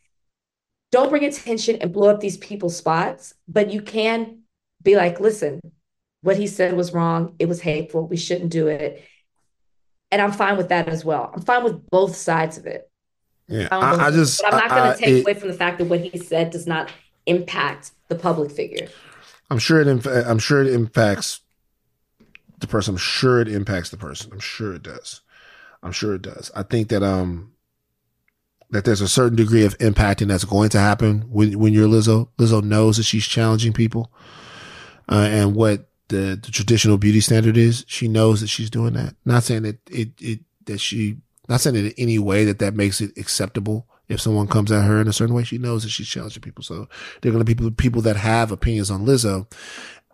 Don't 0.92 1.10
bring 1.10 1.24
attention 1.24 1.78
and 1.78 1.94
blow 1.94 2.10
up 2.10 2.20
these 2.20 2.38
people's 2.38 2.76
spots, 2.76 3.34
but 3.48 3.72
you 3.72 3.82
can 3.82 4.40
be 4.84 4.96
like, 4.96 5.20
listen, 5.20 5.62
what 6.22 6.38
he 6.38 6.48
said 6.48 6.76
was 6.76 6.94
wrong. 6.94 7.36
It 7.40 7.48
was 7.48 7.62
hateful. 7.62 8.08
We 8.08 8.18
shouldn't 8.18 8.52
do 8.52 8.68
it. 8.68 9.04
And 10.12 10.22
I'm 10.22 10.34
fine 10.34 10.58
with 10.58 10.70
that 10.70 10.90
as 10.90 11.06
well. 11.06 11.32
I'm 11.34 11.42
fine 11.42 11.64
with 11.64 11.90
both 11.90 12.16
sides 12.16 12.58
of 12.58 12.66
it. 12.66 12.90
Yeah, 13.48 13.70
I'm 13.72 14.00
I, 14.00 14.08
I 14.08 14.12
just. 14.12 14.42
but 14.42 14.54
I'm 14.54 14.60
not 14.60 14.70
going 14.70 14.92
to 14.92 14.98
take 14.98 15.10
it- 15.16 15.22
away 15.22 15.34
from 15.34 15.48
the 15.48 15.54
fact 15.54 15.78
that 15.80 15.86
what 15.86 16.02
he 16.02 16.18
said 16.18 16.52
does 16.52 16.68
not 16.68 16.92
impact 17.26 17.92
the 18.10 18.16
public 18.16 18.52
figure. 18.52 18.88
I'm 19.50 19.60
sure 19.60 19.82
it. 19.82 19.88
Inf- 19.88 20.06
I'm 20.06 20.40
sure 20.40 20.62
it 20.62 20.74
impacts 20.74 21.42
the 22.60 22.68
person. 22.68 22.94
I'm 22.94 22.98
sure 22.98 23.42
it 23.42 23.48
impacts 23.48 23.90
the 23.90 23.98
person. 23.98 24.32
I'm 24.32 24.40
sure 24.40 24.74
it 24.74 24.84
does. 24.84 25.22
I'm 25.84 25.92
sure 25.92 26.14
it 26.16 26.22
does. 26.22 26.52
I 26.56 26.64
think 26.64 26.90
that 26.90 27.04
um 27.04 27.51
that 28.72 28.86
there's 28.86 29.02
a 29.02 29.08
certain 29.08 29.36
degree 29.36 29.66
of 29.66 29.78
impacting 29.78 30.28
that's 30.28 30.46
going 30.46 30.70
to 30.70 30.80
happen 30.80 31.22
when 31.30 31.60
when 31.60 31.74
you're 31.74 31.88
Lizzo. 31.88 32.30
Lizzo 32.38 32.64
knows 32.64 32.98
that 32.98 33.04
she's 33.04 33.26
challenging 33.26 33.74
people, 33.74 34.12
uh, 35.10 35.28
and 35.30 35.56
what 35.56 35.90
the, 36.08 36.40
the 36.42 36.52
traditional 36.52 36.98
beauty 36.98 37.22
standard 37.22 37.58
is. 37.58 37.86
She 37.88 38.08
knows 38.08 38.42
that 38.42 38.48
she's 38.48 38.70
doing 38.70 38.94
that. 38.94 39.16
Not 39.26 39.44
saying 39.44 39.64
that 39.64 39.80
it 39.90 40.10
it 40.20 40.40
that 40.66 40.80
she. 40.80 41.18
Not 41.50 41.60
saying 41.60 41.76
in 41.76 41.94
any 41.98 42.18
way 42.18 42.46
that 42.46 42.60
that 42.60 42.76
makes 42.76 43.02
it 43.02 43.18
acceptable. 43.18 43.88
If 44.08 44.20
someone 44.20 44.48
comes 44.48 44.74
at 44.74 44.84
her 44.84 45.00
in 45.00 45.08
a 45.08 45.14
certain 45.14 45.34
way, 45.34 45.44
she 45.44 45.58
knows 45.58 45.84
that 45.84 45.90
she's 45.90 46.08
challenging 46.08 46.42
people. 46.42 46.64
So 46.64 46.90
there 47.22 47.30
are 47.30 47.34
going 47.34 47.46
to 47.46 47.46
be 47.46 47.56
people, 47.56 47.72
people 47.72 48.02
that 48.02 48.18
have 48.18 48.52
opinions 48.52 48.92
on 48.92 49.06
Lizzo. 49.06 49.52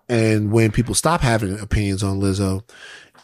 And 0.08 0.52
when 0.52 0.72
people 0.72 0.94
stop 0.94 1.22
having 1.22 1.60
opinions 1.60 2.04
on 2.04 2.20
Lizzo 2.20 2.64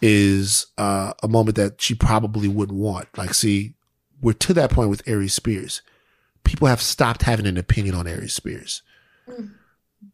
is 0.02 0.66
uh, 0.78 1.14
a 1.22 1.28
moment 1.28 1.58
that 1.58 1.80
she 1.80 1.96
probably 1.96 2.48
wouldn't 2.48 2.78
want. 2.78 3.08
Like, 3.18 3.34
see, 3.34 3.76
we're 4.24 4.34
to 4.34 4.54
that 4.56 4.72
point 4.72 4.90
with 4.90 5.08
Aries 5.08 5.34
Spears. 5.34 5.82
People 6.44 6.68
have 6.68 6.82
stopped 6.82 7.24
having 7.24 7.46
an 7.46 7.58
opinion 7.58 7.94
on 7.94 8.08
Aries 8.08 8.34
Spears. 8.34 8.82
Mm. 9.28 9.54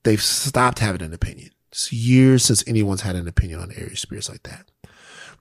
They've 0.04 0.22
stopped 0.22 0.80
having 0.80 1.02
an 1.02 1.14
opinion. 1.14 1.52
It's 1.72 1.94
years 1.94 2.44
since 2.44 2.68
anyone's 2.68 3.02
had 3.02 3.16
an 3.16 3.28
opinion 3.28 3.60
on 3.60 3.72
Aries 3.72 4.02
Spears 4.02 4.30
like 4.30 4.44
that. 4.44 4.66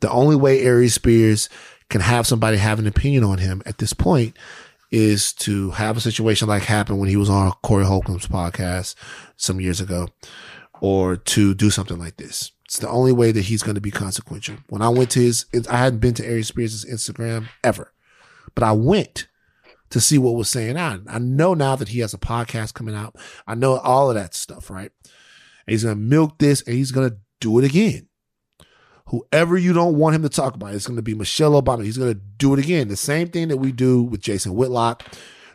The 0.01 0.11
only 0.11 0.37
way 0.37 0.61
Aries 0.61 0.95
Spears 0.95 1.49
can 1.91 2.01
have 2.03 2.27
somebody 2.27 2.59
have 2.59 2.79
an 2.79 2.87
opinion 2.87 3.25
on 3.25 3.39
him 3.39 3.63
at 3.67 3.79
this 3.79 3.93
point 3.93 4.37
is 4.91 5.33
to 5.35 5.71
have 5.73 5.97
a 5.97 6.01
situation 6.01 6.49
like 6.49 6.63
happened 6.63 6.99
when 6.99 7.09
he 7.09 7.17
was 7.17 7.29
on 7.29 7.53
Corey 7.63 7.85
Holcomb's 7.85 8.27
podcast 8.27 8.95
some 9.37 9.61
years 9.61 9.81
ago, 9.81 10.09
or 10.81 11.17
to 11.17 11.55
do 11.55 11.71
something 11.71 11.99
like 11.99 12.17
this. 12.17 12.53
It's 12.65 12.79
the 12.79 12.89
only 12.89 13.13
way 13.13 13.33
that 13.33 13.47
he's 13.47 13.63
going 13.63 13.75
to 13.75 13.81
be 13.81 13.91
consequential. 13.91 14.57
When 14.69 14.83
I 14.83 14.89
went 14.89 15.11
to 15.13 15.21
his, 15.21 15.47
I 15.71 15.77
hadn't 15.77 16.01
been 16.01 16.15
to 16.15 16.27
Aries 16.27 16.49
Spears' 16.49 16.85
Instagram 16.85 17.49
ever, 17.65 17.93
but 18.55 18.65
I 18.65 18.73
went 18.73 19.29
to 19.91 20.01
see 20.01 20.19
what 20.19 20.35
was 20.35 20.51
saying 20.51 20.77
out. 20.77 21.01
I 21.07 21.19
know 21.19 21.55
now 21.55 21.77
that 21.77 21.89
he 21.89 22.01
has 22.01 22.13
a 22.13 22.19
podcast 22.19 22.75
coming 22.75 22.95
out. 22.95 23.17
I 23.47 23.55
know 23.55 23.79
all 23.79 24.11
of 24.11 24.17
that 24.17 24.35
stuff, 24.35 24.71
right? 24.71 24.91
And 25.05 25.73
he's 25.73 25.83
to 25.85 25.95
milk 25.95 26.39
this 26.39 26.63
and 26.63 26.75
he's 26.75 26.93
to 26.93 27.17
do 27.41 27.59
it 27.59 27.65
again. 27.65 28.09
Whoever 29.07 29.57
you 29.57 29.73
don't 29.73 29.97
want 29.97 30.17
him 30.17 30.23
to 30.23 30.29
talk 30.29 30.55
about, 30.55 30.75
it's 30.75 30.85
to 30.85 31.01
be 31.01 31.15
Michelle 31.15 31.61
Obama. 31.61 31.85
He's 31.85 31.97
to 32.15 32.15
do 32.15 32.53
it 32.53 32.59
again. 32.59 32.89
The 32.89 32.97
same 32.97 33.29
thing 33.29 33.49
that 33.49 33.57
we 33.57 33.73
do 33.73 34.03
with 34.03 34.21
Jason 34.21 34.55
Whitlock, 34.55 35.03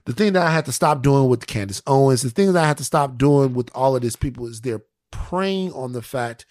The 0.05 0.13
thing 0.13 0.33
that 0.33 0.45
I 0.45 0.51
had 0.51 0.65
to 0.65 0.71
stop 0.71 1.01
doing 1.01 1.29
with 1.29 1.47
Candace 1.47 1.81
Owens, 1.87 2.23
the 2.23 2.29
thing 2.29 2.51
that 2.51 2.63
I 2.63 2.67
had 2.67 2.77
to 2.77 2.83
stop 2.83 3.17
doing 3.17 3.53
with 3.53 3.69
all 3.73 3.95
of 3.95 4.01
these 4.01 4.17
people 4.17 4.47
is 4.47 4.61
they're 4.61 4.83
preying 5.11 5.71
on 5.71 5.93
the 5.93 6.01
fact 6.01 6.45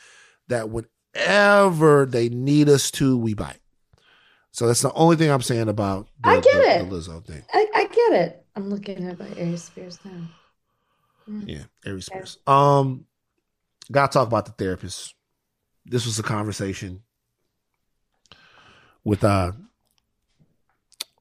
that 0.48 0.70
whenever 0.70 2.06
they 2.06 2.28
need 2.31 2.69
us 2.69 2.90
to, 2.93 3.19
we 3.19 3.35
bite. 3.35 3.62
So 4.53 4.66
that's 4.66 4.83
the 4.83 4.93
only 4.93 5.16
thing 5.16 5.31
I'm 5.31 5.43
saying 5.43 5.69
about 5.69 6.09
the, 6.23 6.29
I 6.29 6.41
get 6.41 6.45
the- 6.53 6.70
it. 6.81 6.91
the 6.91 6.97
Lizzo 6.97 7.24
thing. 7.24 7.43
I, 7.53 7.66
I 7.74 7.85
get 7.87 8.20
it. 8.20 8.45
I'm 8.55 8.69
looking 8.69 9.07
at 9.09 9.19
my 9.19 9.29
Aries 9.37 9.65
Spears 9.65 9.99
now. 10.05 10.29
Yeah, 11.47 11.65
Aries 11.87 12.07
Spears. 12.07 12.39
Um, 12.47 13.07
gotta 13.91 14.12
talk 14.12 14.27
about 14.29 14.45
the 14.47 14.53
therapist. 14.53 15.15
This 15.87 16.05
was 16.05 16.19
a 16.19 16.23
conversation 16.23 17.03
with 19.05 19.24
uh 19.24 19.53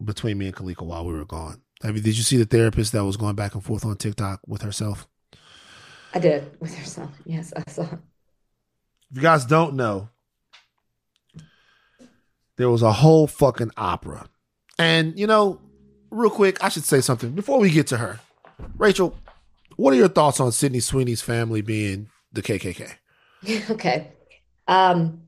between 0.04 0.38
me 0.38 0.48
and 0.48 0.56
Kalika 0.56 0.82
while 0.86 1.06
we 1.06 1.14
were 1.14 1.26
gone. 1.26 1.62
Have 1.84 1.96
you, 1.96 2.02
did 2.02 2.18
you 2.18 2.24
see 2.24 2.38
the 2.38 2.46
therapist 2.46 2.92
that 2.92 3.04
was 3.06 3.18
going 3.18 3.36
back 3.36 3.56
and 3.56 3.64
forth 3.64 3.86
on 3.86 3.96
TikTok 3.98 4.42
with 4.46 4.62
herself? 4.62 5.08
I 6.14 6.20
did 6.20 6.60
with 6.60 6.76
herself. 6.76 7.12
Yes, 7.26 7.54
I 7.56 7.64
saw. 7.72 7.84
If 7.84 9.18
you 9.18 9.22
guys 9.22 9.46
don't 9.46 9.76
know, 9.76 10.10
there 12.58 12.70
was 12.70 12.82
a 12.82 12.92
whole 12.92 13.28
fucking 13.28 13.72
opera. 13.78 14.28
And, 14.78 15.18
you 15.20 15.28
know, 15.28 15.60
real 16.10 16.30
quick, 16.30 16.64
I 16.64 16.70
should 16.70 16.84
say 16.84 17.02
something 17.02 17.32
before 17.32 17.60
we 17.60 17.70
get 17.70 17.88
to 17.88 17.98
her. 17.98 18.20
Rachel, 18.78 19.16
what 19.76 19.94
are 19.94 19.98
your 19.98 20.08
thoughts 20.08 20.40
on 20.40 20.52
Sydney 20.52 20.80
Sweeney's 20.80 21.22
family 21.22 21.62
being 21.62 22.10
the 22.32 22.42
KKK? 22.42 22.96
Okay. 23.72 24.12
Um, 24.68 25.24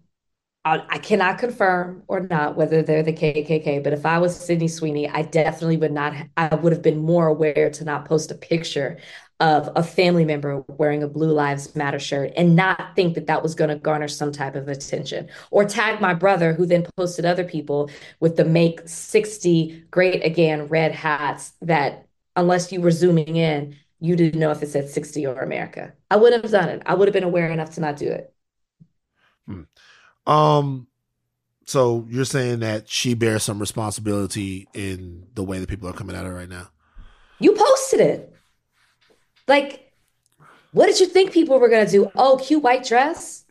I, 0.66 0.84
I 0.88 0.98
cannot 1.00 1.40
confirm 1.40 2.04
or 2.08 2.22
not 2.22 2.56
whether 2.56 2.84
they're 2.84 3.04
the 3.04 3.12
KKK, 3.12 3.84
but 3.84 3.92
if 3.92 4.06
I 4.06 4.20
was 4.20 4.36
Sydney 4.36 4.68
Sweeney, 4.68 5.10
I 5.10 5.24
definitely 5.24 5.78
would 5.78 5.92
not, 5.92 6.14
I 6.38 6.54
would 6.54 6.72
have 6.72 6.84
been 6.84 7.00
more 7.00 7.28
aware 7.28 7.70
to 7.72 7.84
not 7.84 8.06
post 8.06 8.32
a 8.32 8.36
picture 8.36 9.00
of 9.44 9.70
a 9.76 9.84
family 9.84 10.24
member 10.24 10.64
wearing 10.70 11.04
a 11.04 11.08
Blue 11.08 11.34
Lives 11.34 11.76
Matter 11.76 12.00
shirt 12.00 12.32
and 12.38 12.56
not 12.56 12.96
think 12.96 13.14
that 13.16 13.28
that 13.28 13.44
was 13.44 13.56
going 13.56 13.70
to 13.70 13.76
garner 13.76 14.08
some 14.08 14.32
type 14.32 14.56
of 14.56 14.70
attention 14.70 15.28
or 15.52 15.66
tag 15.66 16.00
my 16.00 16.14
brother 16.14 16.54
who 16.54 16.66
then 16.66 16.88
posted 16.96 17.26
other 17.26 17.44
people 17.44 17.90
with 18.22 18.38
the 18.38 18.46
make 18.46 18.80
60 18.88 19.84
great 19.92 20.24
again 20.24 20.68
red 20.68 20.94
hats 20.94 21.52
that 21.62 22.08
unless 22.38 22.72
you 22.72 22.80
were 22.80 22.90
zooming 22.90 23.36
in, 23.36 23.76
you 24.00 24.16
didn't 24.16 24.40
know 24.40 24.52
if 24.52 24.64
it 24.64 24.70
said 24.70 24.88
60 24.88 25.28
or 25.28 25.42
America. 25.42 25.92
I 26.10 26.16
wouldn't 26.16 26.42
have 26.42 26.52
done 26.52 26.70
it. 26.70 26.82
I 26.86 26.94
would 26.94 27.10
have 27.10 27.14
been 27.14 27.24
aware 27.24 27.52
enough 27.52 27.72
to 27.72 27.82
not 27.82 27.98
do 27.98 28.08
it. 28.08 28.34
Um, 30.26 30.88
so 31.66 32.08
you're 32.10 32.24
saying 32.24 32.62
that 32.62 32.88
she 32.88 33.14
bears 33.14 33.44
some 33.44 33.60
responsibility 33.60 34.70
in 34.74 35.28
the 35.34 35.44
way 35.44 35.60
that 35.60 35.68
people 35.68 35.90
are 35.90 35.94
coming 35.94 36.16
at 36.16 36.24
her 36.24 36.34
right 36.34 36.48
now? 36.48 36.70
You 37.40 37.52
posted 37.52 38.00
it. 38.00 38.34
Like, 39.48 39.92
what 40.72 40.88
did 40.88 41.00
you 41.00 41.06
think 41.08 41.32
people 41.32 41.60
were 41.60 41.70
going 41.70 41.86
to 41.86 41.92
do? 41.92 42.12
Oh, 42.16 42.38
cute 42.44 42.64
white 42.64 42.86
dress? 42.86 43.46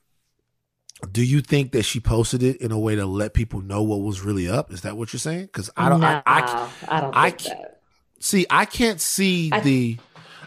Do 1.11 1.25
you 1.25 1.41
think 1.41 1.73
that 1.73 1.83
she 1.83 1.99
posted 2.01 2.43
it 2.43 2.59
in 2.61 2.71
a 2.71 2.79
way 2.79 2.95
to 2.95 3.05
let 3.07 3.35
people 3.35 3.61
know 3.61 3.83
what 3.83 4.01
was 4.03 4.21
really 4.23 4.49
up? 4.49 4.73
Is 4.73 4.83
that 4.83 4.97
what 4.97 5.13
you're 5.13 5.21
saying? 5.21 5.47
Because 5.47 5.69
I 5.77 5.89
don't, 5.89 6.03
I, 6.05 6.23
I, 6.25 6.71
I 6.89 7.01
don't 7.01 7.17
I 7.17 7.31
think 7.31 7.39
can't- 7.43 7.63
that. 7.63 7.81
see, 8.21 8.47
I 8.49 8.65
can't 8.65 9.01
see 9.01 9.51
I- 9.53 9.61
the, 9.61 9.99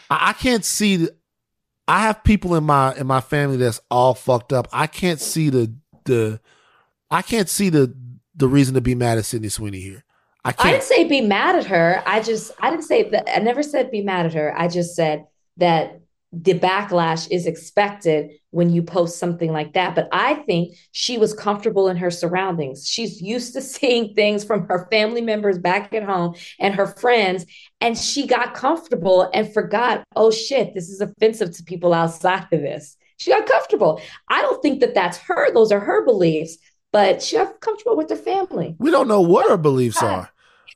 I, 0.09 0.34
can't 0.34 0.63
see 0.63 0.95
the. 0.97 1.15
I 1.88 1.99
have 2.01 2.23
people 2.23 2.55
in 2.55 2.63
my 2.63 2.95
in 2.95 3.05
my 3.05 3.22
family 3.22 3.57
that's 3.57 3.81
all 3.91 4.13
fucked 4.15 4.53
up. 4.53 4.67
I 4.72 4.88
can't 4.88 5.19
see 5.19 5.49
the 5.49 5.73
the, 6.05 6.39
I 7.11 7.22
can't 7.22 7.49
see 7.49 7.69
the 7.69 7.93
the 8.35 8.47
reason 8.47 8.76
to 8.76 8.81
be 8.81 8.95
mad 8.95 9.17
at 9.17 9.26
Sydney 9.26 9.49
Sweeney 9.49 9.81
here. 9.81 10.03
I 10.43 10.49
I 10.49 10.51
can't. 10.53 10.67
I 10.67 10.72
didn't 10.72 10.84
say 10.84 11.03
be 11.03 11.22
mad 11.22 11.55
at 11.57 11.65
her. 11.65 12.01
I 12.05 12.22
just, 12.22 12.51
I 12.59 12.69
didn't 12.69 12.85
say 12.85 13.09
that. 13.09 13.27
I 13.35 13.39
never 13.39 13.61
said 13.61 13.91
be 13.91 14.01
mad 14.01 14.26
at 14.26 14.34
her. 14.35 14.57
I 14.57 14.67
just 14.67 14.95
said 14.95 15.26
that 15.57 16.02
the 16.32 16.53
backlash 16.53 17.30
is 17.32 17.45
expected 17.45 18.32
when 18.49 18.69
you 18.69 18.84
post 18.84 19.18
something 19.19 19.53
like 19.53 19.73
that. 19.73 19.95
But 19.95 20.10
I 20.11 20.36
think 20.36 20.76
she 20.91 21.18
was 21.18 21.34
comfortable 21.34 21.88
in 21.88 21.95
her 21.98 22.11
surroundings. 22.11 22.86
She's 22.88 23.22
used 23.22 23.53
to 23.53 23.61
seeing 23.73 24.14
things 24.14 24.44
from 24.44 24.68
her 24.68 24.88
family 24.91 25.22
members 25.22 25.57
back 25.57 25.94
at 25.94 26.03
home 26.03 26.36
and 26.60 26.76
her 26.76 26.88
friends. 26.88 27.45
And 27.80 27.98
she 27.98 28.27
got 28.27 28.53
comfortable 28.53 29.30
and 29.34 29.53
forgot, 29.53 30.03
oh 30.15 30.30
shit, 30.32 30.73
this 30.73 30.90
is 30.90 30.99
offensive 30.99 31.56
to 31.56 31.64
people 31.64 31.94
outside 31.94 32.48
of 32.52 32.61
this. 32.61 32.98
She 33.18 33.32
got 33.32 33.45
comfortable. 33.48 34.02
I 34.30 34.41
don't 34.41 34.61
think 34.61 34.82
that 34.82 34.94
that's 34.94 35.18
her. 35.19 35.53
Those 35.53 35.72
are 35.72 35.80
her 35.80 36.03
beliefs, 36.03 36.57
but 36.91 37.22
she 37.22 37.38
got 37.38 37.61
comfortable 37.61 37.95
with 37.95 38.10
her 38.10 38.18
family. 38.18 38.76
we 38.77 38.91
don't 38.91 39.07
know 39.07 39.22
what 39.22 39.49
her 39.49 39.56
beliefs 39.57 40.03
are. 40.03 40.30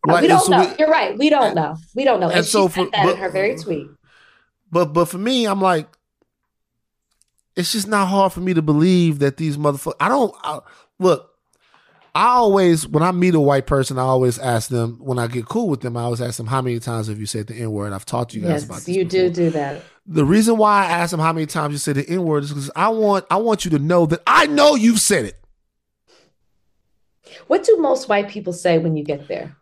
we 0.07 0.27
don't 0.27 0.45
so 0.45 0.51
know. 0.51 0.75
You're 0.79 0.89
right. 0.89 1.17
We 1.17 1.29
don't 1.29 1.53
know. 1.53 1.75
We 1.95 2.05
don't 2.05 2.21
know. 2.21 2.27
And, 2.27 2.37
and 2.37 2.45
she 2.45 2.51
so 2.51 2.69
said 2.69 2.85
for- 2.85 2.91
that 2.91 3.03
but- 3.03 3.15
in 3.15 3.17
her 3.17 3.29
very 3.29 3.57
tweet. 3.57 3.87
But 4.71 4.93
but 4.93 5.05
for 5.05 5.17
me, 5.17 5.45
I'm 5.45 5.61
like, 5.61 5.87
it's 7.55 7.71
just 7.71 7.87
not 7.87 8.07
hard 8.07 8.33
for 8.33 8.39
me 8.41 8.53
to 8.53 8.61
believe 8.61 9.19
that 9.19 9.37
these 9.37 9.57
motherfuckers. 9.57 9.95
I 9.99 10.07
don't 10.09 10.33
I, 10.43 10.59
look. 10.99 11.25
I 12.15 12.25
always, 12.29 12.87
when 12.87 13.03
I 13.03 13.11
meet 13.11 13.35
a 13.35 13.39
white 13.39 13.67
person, 13.67 13.99
I 13.99 14.01
always 14.01 14.39
ask 14.39 14.69
them. 14.69 14.97
When 14.99 15.19
I 15.19 15.27
get 15.27 15.45
cool 15.45 15.69
with 15.69 15.81
them, 15.81 15.95
I 15.95 16.01
always 16.01 16.21
ask 16.21 16.37
them, 16.37 16.47
"How 16.47 16.61
many 16.61 16.79
times 16.79 17.07
have 17.07 17.19
you 17.19 17.27
said 17.27 17.47
the 17.47 17.55
N 17.55 17.71
word?" 17.71 17.93
I've 17.93 18.05
talked 18.05 18.31
to 18.31 18.39
you 18.39 18.45
guys 18.45 18.63
about 18.63 18.75
Yes, 18.77 18.85
this. 18.85 18.95
you 18.95 19.05
do 19.05 19.29
do 19.29 19.49
that. 19.51 19.83
The 20.07 20.25
reason 20.25 20.57
why 20.57 20.85
I 20.85 20.89
ask 20.89 21.11
them 21.11 21.19
how 21.19 21.31
many 21.33 21.45
times 21.45 21.71
you 21.73 21.77
said 21.77 21.95
the 21.95 22.09
N 22.09 22.23
word 22.23 22.43
is 22.43 22.49
because 22.49 22.71
I 22.75 22.89
want 22.89 23.25
I 23.29 23.37
want 23.37 23.63
you 23.63 23.71
to 23.71 23.79
know 23.79 24.07
that 24.07 24.21
I 24.25 24.47
know 24.47 24.75
you've 24.75 24.99
said 24.99 25.25
it. 25.25 25.39
What 27.47 27.63
do 27.63 27.77
most 27.77 28.09
white 28.09 28.27
people 28.27 28.53
say 28.53 28.79
when 28.79 28.97
you 28.97 29.03
get 29.03 29.27
there? 29.27 29.55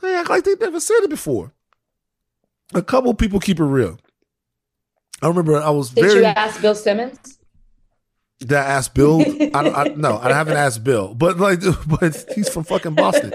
They 0.00 0.14
act 0.14 0.30
like 0.30 0.44
they 0.44 0.54
never 0.54 0.80
said 0.80 1.00
it 1.02 1.10
before. 1.10 1.52
A 2.74 2.82
couple 2.82 3.12
people 3.14 3.38
keep 3.38 3.60
it 3.60 3.64
real. 3.64 3.98
I 5.22 5.28
remember 5.28 5.56
I 5.56 5.70
was 5.70 5.90
Did 5.90 6.04
very. 6.04 6.18
you 6.20 6.24
ask 6.24 6.60
Bill 6.60 6.74
Simmons? 6.74 7.38
Did 8.40 8.54
I 8.54 8.64
ask 8.64 8.92
Bill? 8.92 9.20
I, 9.54 9.70
I, 9.70 9.88
no, 9.94 10.18
I 10.18 10.32
haven't 10.32 10.56
asked 10.56 10.82
Bill, 10.82 11.14
but 11.14 11.38
like, 11.38 11.60
but 11.86 12.24
he's 12.34 12.48
from 12.48 12.64
fucking 12.64 12.94
Boston, 12.96 13.32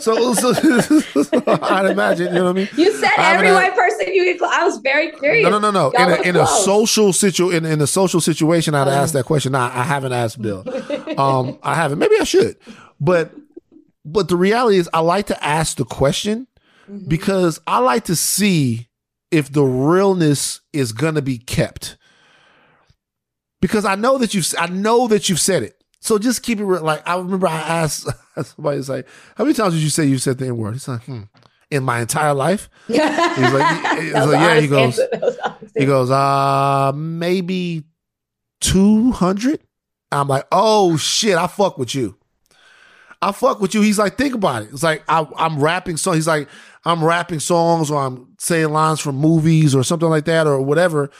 so, 0.00 0.34
so, 0.34 0.52
I'd 1.46 1.86
imagine, 1.86 2.26
you 2.28 2.34
know 2.34 2.44
what 2.44 2.50
I 2.50 2.52
mean? 2.52 2.68
You 2.76 2.92
said 2.92 3.10
I 3.16 3.34
every 3.34 3.52
white 3.52 3.74
person 3.74 4.12
you. 4.12 4.38
I 4.46 4.64
was 4.64 4.76
very 4.78 5.12
curious. 5.12 5.44
No, 5.44 5.50
no, 5.58 5.58
no, 5.58 5.70
no. 5.70 5.92
Y'all 5.98 6.12
In 6.12 6.18
a, 6.20 6.28
in 6.30 6.36
a 6.36 6.46
social 6.46 7.12
situ 7.14 7.48
in, 7.50 7.64
in 7.64 7.80
a 7.80 7.86
social 7.86 8.20
situation, 8.20 8.74
I'd 8.74 8.86
Uh. 8.88 8.90
ask 8.90 9.14
that 9.14 9.24
question. 9.24 9.52
Nah, 9.52 9.70
I 9.74 9.82
haven't 9.82 10.12
asked 10.12 10.40
Bill. 10.42 10.62
Um, 11.18 11.58
I 11.62 11.74
haven't. 11.74 11.98
Maybe 11.98 12.16
I 12.20 12.24
should, 12.24 12.56
but 13.00 13.32
but 14.04 14.28
the 14.28 14.36
reality 14.36 14.76
is, 14.76 14.90
I 14.92 15.00
like 15.00 15.26
to 15.28 15.42
ask 15.44 15.76
the 15.78 15.84
question 15.86 16.46
Mm-hmm. 16.90 17.08
because 17.08 17.60
I 17.68 17.78
like 17.78 18.06
to 18.06 18.16
see 18.16 18.88
if 19.30 19.52
the 19.52 19.64
realness 19.64 20.60
is 20.72 20.92
gonna 20.92 21.22
be 21.22 21.38
kept. 21.38 21.96
Because 23.60 23.84
I 23.84 23.94
know 23.94 24.18
that 24.18 24.34
you've 24.34 24.52
I 24.58 24.66
know 24.66 25.06
that 25.08 25.28
you've 25.28 25.40
said 25.40 25.62
it. 25.62 25.80
So 26.00 26.18
just 26.18 26.42
keep 26.42 26.60
it 26.60 26.64
real. 26.64 26.82
Like 26.82 27.06
I 27.06 27.16
remember 27.16 27.46
I 27.46 27.60
asked 27.60 28.08
somebody, 28.42 28.78
it's 28.78 28.88
like, 28.88 29.06
how 29.36 29.44
many 29.44 29.54
times 29.54 29.74
did 29.74 29.82
you 29.82 29.90
say 29.90 30.06
you 30.06 30.18
said 30.18 30.38
the 30.38 30.46
N 30.46 30.56
word? 30.56 30.74
He's 30.74 30.88
like, 30.88 31.04
hmm. 31.04 31.22
In 31.70 31.84
my 31.84 32.00
entire 32.00 32.34
life? 32.34 32.68
He's 32.88 32.98
like, 32.98 34.00
he's 34.00 34.12
like, 34.12 34.32
yeah, 34.32 34.58
he 34.58 34.66
goes, 34.66 34.98
answer. 34.98 35.08
That 35.12 35.22
was 35.22 35.38
honest 35.38 35.76
he 35.76 35.86
goes, 35.86 36.10
uh, 36.10 36.90
maybe 36.96 37.84
200. 38.60 39.60
I'm 40.10 40.26
like, 40.26 40.46
oh 40.50 40.96
shit, 40.96 41.36
I 41.36 41.46
fuck 41.46 41.78
with 41.78 41.94
you. 41.94 42.16
I 43.22 43.30
fuck 43.30 43.60
with 43.60 43.74
you. 43.74 43.82
He's 43.82 44.00
like, 44.00 44.16
think 44.18 44.34
about 44.34 44.64
it. 44.64 44.70
It's 44.72 44.82
like, 44.82 45.04
I, 45.08 45.26
I'm 45.36 45.60
rapping 45.60 45.96
so 45.96 46.10
He's 46.10 46.26
like, 46.26 46.48
I'm 46.84 47.04
rapping 47.04 47.40
songs 47.40 47.90
or 47.90 48.02
I'm 48.02 48.34
saying 48.38 48.70
lines 48.70 49.00
from 49.00 49.16
movies 49.16 49.74
or 49.74 49.82
something 49.82 50.08
like 50.08 50.24
that 50.24 50.46
or 50.46 50.60
whatever. 50.60 51.10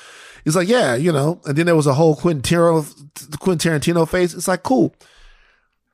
He's 0.45 0.57
like, 0.57 0.69
yeah, 0.69 0.95
you 0.95 1.13
know. 1.13 1.41
And 1.45 1.57
then 1.57 1.67
there 1.67 1.77
was 1.77 1.87
a 1.87 1.95
whole 1.95 2.17
Quentin 2.17 2.43
Tarantino, 2.43 3.39
Quentin 3.39 3.73
Tarantino 3.73 4.09
face. 4.09 4.33
It's 4.33 4.49
like, 4.49 4.63
cool. 4.63 4.95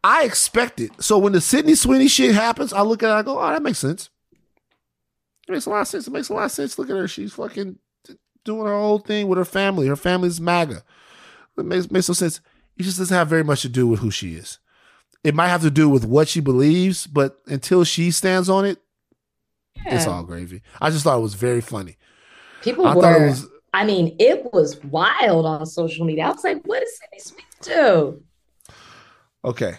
I 0.05 0.23
expect 0.23 0.81
it. 0.81 0.93
So 1.03 1.19
when 1.19 1.33
the 1.33 1.41
Sydney 1.41 1.75
Sweeney 1.75 2.07
shit 2.07 2.35
happens, 2.35 2.73
I 2.73 2.83
look 2.83 3.03
at 3.03 3.11
it, 3.11 3.13
I 3.13 3.23
go, 3.23 3.41
oh, 3.41 3.51
that 3.51 3.63
makes 3.63 3.81
sense. 3.81 4.09
It 5.49 5.53
makes 5.53 5.67
a 5.67 5.71
lot 5.71 5.81
of 5.81 5.89
sense. 5.89 6.07
It 6.07 6.13
makes 6.13 6.29
a 6.29 6.35
lot 6.35 6.45
of 6.45 6.53
sense. 6.53 6.79
Look 6.79 6.91
at 6.91 6.97
her. 6.97 7.09
She's 7.09 7.33
fucking 7.33 7.79
doing 8.45 8.67
her 8.67 8.75
whole 8.75 9.01
thing 9.01 9.27
with 9.27 9.39
her 9.39 9.45
family. 9.45 9.89
Her 9.89 9.97
family's 9.97 10.41
MAGA. 10.41 10.85
It 11.59 11.65
makes, 11.65 11.91
makes 11.91 12.09
no 12.09 12.15
sense. 12.15 12.41
It 12.77 12.85
just 12.85 12.99
doesn't 12.99 13.17
have 13.17 13.29
very 13.29 13.43
much 13.43 13.63
to 13.63 13.69
do 13.69 13.87
with 13.87 14.01
who 14.01 14.11
she 14.11 14.35
is. 14.35 14.59
It 15.25 15.35
might 15.35 15.49
have 15.49 15.63
to 15.63 15.71
do 15.71 15.89
with 15.89 16.05
what 16.05 16.29
she 16.29 16.41
believes, 16.41 17.07
but 17.07 17.41
until 17.47 17.83
she 17.83 18.13
stands 18.13 18.49
on 18.49 18.65
it, 18.65 18.79
it's 19.95 20.07
all 20.07 20.23
gravy. 20.25 20.63
I 20.81 20.91
just 20.91 21.05
thought 21.05 21.19
it 21.19 21.23
was 21.23 21.35
very 21.35 21.61
funny. 21.61 21.97
People 22.63 22.87
I 22.87 22.95
thought 22.95 23.17
it 23.17 23.21
were. 23.21 23.27
was- 23.27 23.47
I 23.75 23.85
mean, 23.85 24.17
it 24.19 24.53
was 24.55 24.83
wild 24.85 25.45
on 25.45 25.67
social 25.67 26.07
media. 26.07 26.25
I 26.25 26.31
was 26.31 26.43
like, 26.45 26.63
"What 26.65 26.81
does 26.81 26.99
Sydney 26.99 27.19
Smith 27.21 27.45
do?" 27.61 28.23
Okay. 29.45 29.79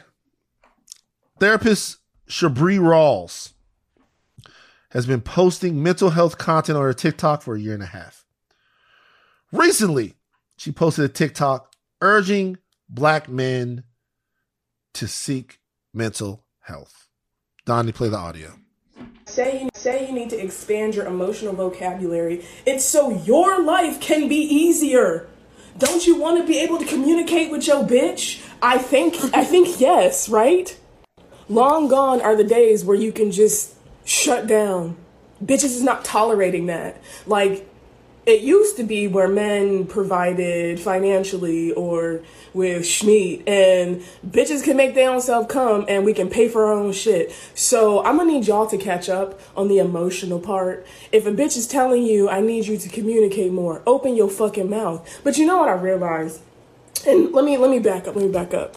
Therapist 1.40 1.98
Shabri 2.30 2.80
Rawls 2.80 3.54
has 4.92 5.06
been 5.06 5.22
posting 5.22 5.82
mental 5.82 6.12
health 6.12 6.38
content 6.38 6.78
on 6.78 6.84
her 6.84 6.94
TikTok 6.94 7.42
for 7.42 7.56
a 7.56 7.60
year 7.60 7.74
and 7.74 7.84
a 7.84 7.88
half. 7.88 8.26
Recently, 9.52 10.16
she 10.58 10.72
posted 10.72 11.06
a 11.06 11.10
TikTok 11.10 11.74
urging 12.02 12.58
black 12.90 13.28
men 13.30 13.84
to 14.94 15.08
seek 15.08 15.60
mental 15.94 16.44
health. 16.62 17.08
Donnie, 17.66 17.92
play 17.92 18.10
the 18.10 18.18
audio. 18.18 18.54
Say 19.28 19.64
you 19.64 19.70
say 19.74 20.08
you 20.08 20.14
need 20.14 20.30
to 20.32 20.38
expand 20.38 20.96
your 20.96 21.06
emotional 21.06 21.54
vocabulary. 21.54 22.46
It's 22.66 22.86
so 22.86 23.12
your 23.24 23.62
life 23.62 24.00
can 24.00 24.28
be 24.28 24.38
easier. 24.38 25.28
Don't 25.78 26.08
you 26.08 26.20
want 26.20 26.42
to 26.42 26.48
be 26.48 26.60
able 26.60 26.80
to 26.80 26.86
communicate 26.86 27.52
with 27.52 27.68
your 27.68 27.84
bitch? 27.84 28.42
I 28.62 28.78
think 28.78 29.16
I 29.34 29.44
think 29.44 29.80
yes, 29.80 30.28
right? 30.30 30.76
Long 31.50 31.88
gone 31.88 32.22
are 32.22 32.36
the 32.36 32.44
days 32.44 32.84
where 32.84 32.98
you 32.98 33.12
can 33.12 33.32
just 33.32 33.76
shut 34.04 34.48
down. 34.48 34.98
Bitches 35.44 35.66
is 35.66 35.84
not 35.84 36.04
tolerating 36.04 36.66
that. 36.66 37.00
Like 37.26 37.70
it 38.28 38.42
used 38.42 38.76
to 38.76 38.84
be 38.84 39.08
where 39.08 39.30
men 39.30 39.86
provided 39.86 40.82
financially 40.82 41.72
or 41.72 42.22
with 42.54 42.84
Schmeat 42.84 43.48
and 43.48 44.04
bitches 44.30 44.62
can 44.62 44.76
make 44.76 44.96
their 44.96 45.10
own 45.10 45.22
self 45.22 45.48
come 45.48 45.86
and 45.88 46.04
we 46.04 46.14
can 46.14 46.30
pay 46.30 46.50
for 46.50 46.66
our 46.66 46.74
own 46.74 46.92
shit. 46.92 47.34
So 47.56 48.04
I'm 48.04 48.18
gonna 48.18 48.34
need 48.34 48.46
y'all 48.46 48.68
to 48.68 48.78
catch 48.78 49.08
up 49.08 49.40
on 49.56 49.70
the 49.70 49.80
emotional 49.80 50.42
part. 50.42 50.86
If 51.14 51.26
a 51.26 51.32
bitch 51.32 51.56
is 51.56 51.68
telling 51.68 52.04
you 52.04 52.30
I 52.30 52.42
need 52.42 52.68
you 52.68 52.78
to 52.78 52.90
communicate 52.90 53.54
more, 53.54 53.82
open 53.88 54.18
your 54.18 54.30
fucking 54.30 54.70
mouth. 54.70 55.08
But 55.24 55.38
you 55.38 55.46
know 55.46 55.58
what 55.58 55.70
I 55.70 55.74
realized? 55.74 56.42
And 57.08 57.32
let 57.32 57.46
me 57.46 57.56
let 57.56 57.72
me 57.72 57.80
back 57.80 58.10
up, 58.10 58.16
let 58.18 58.26
me 58.26 58.32
back 58.32 58.54
up. 58.54 58.76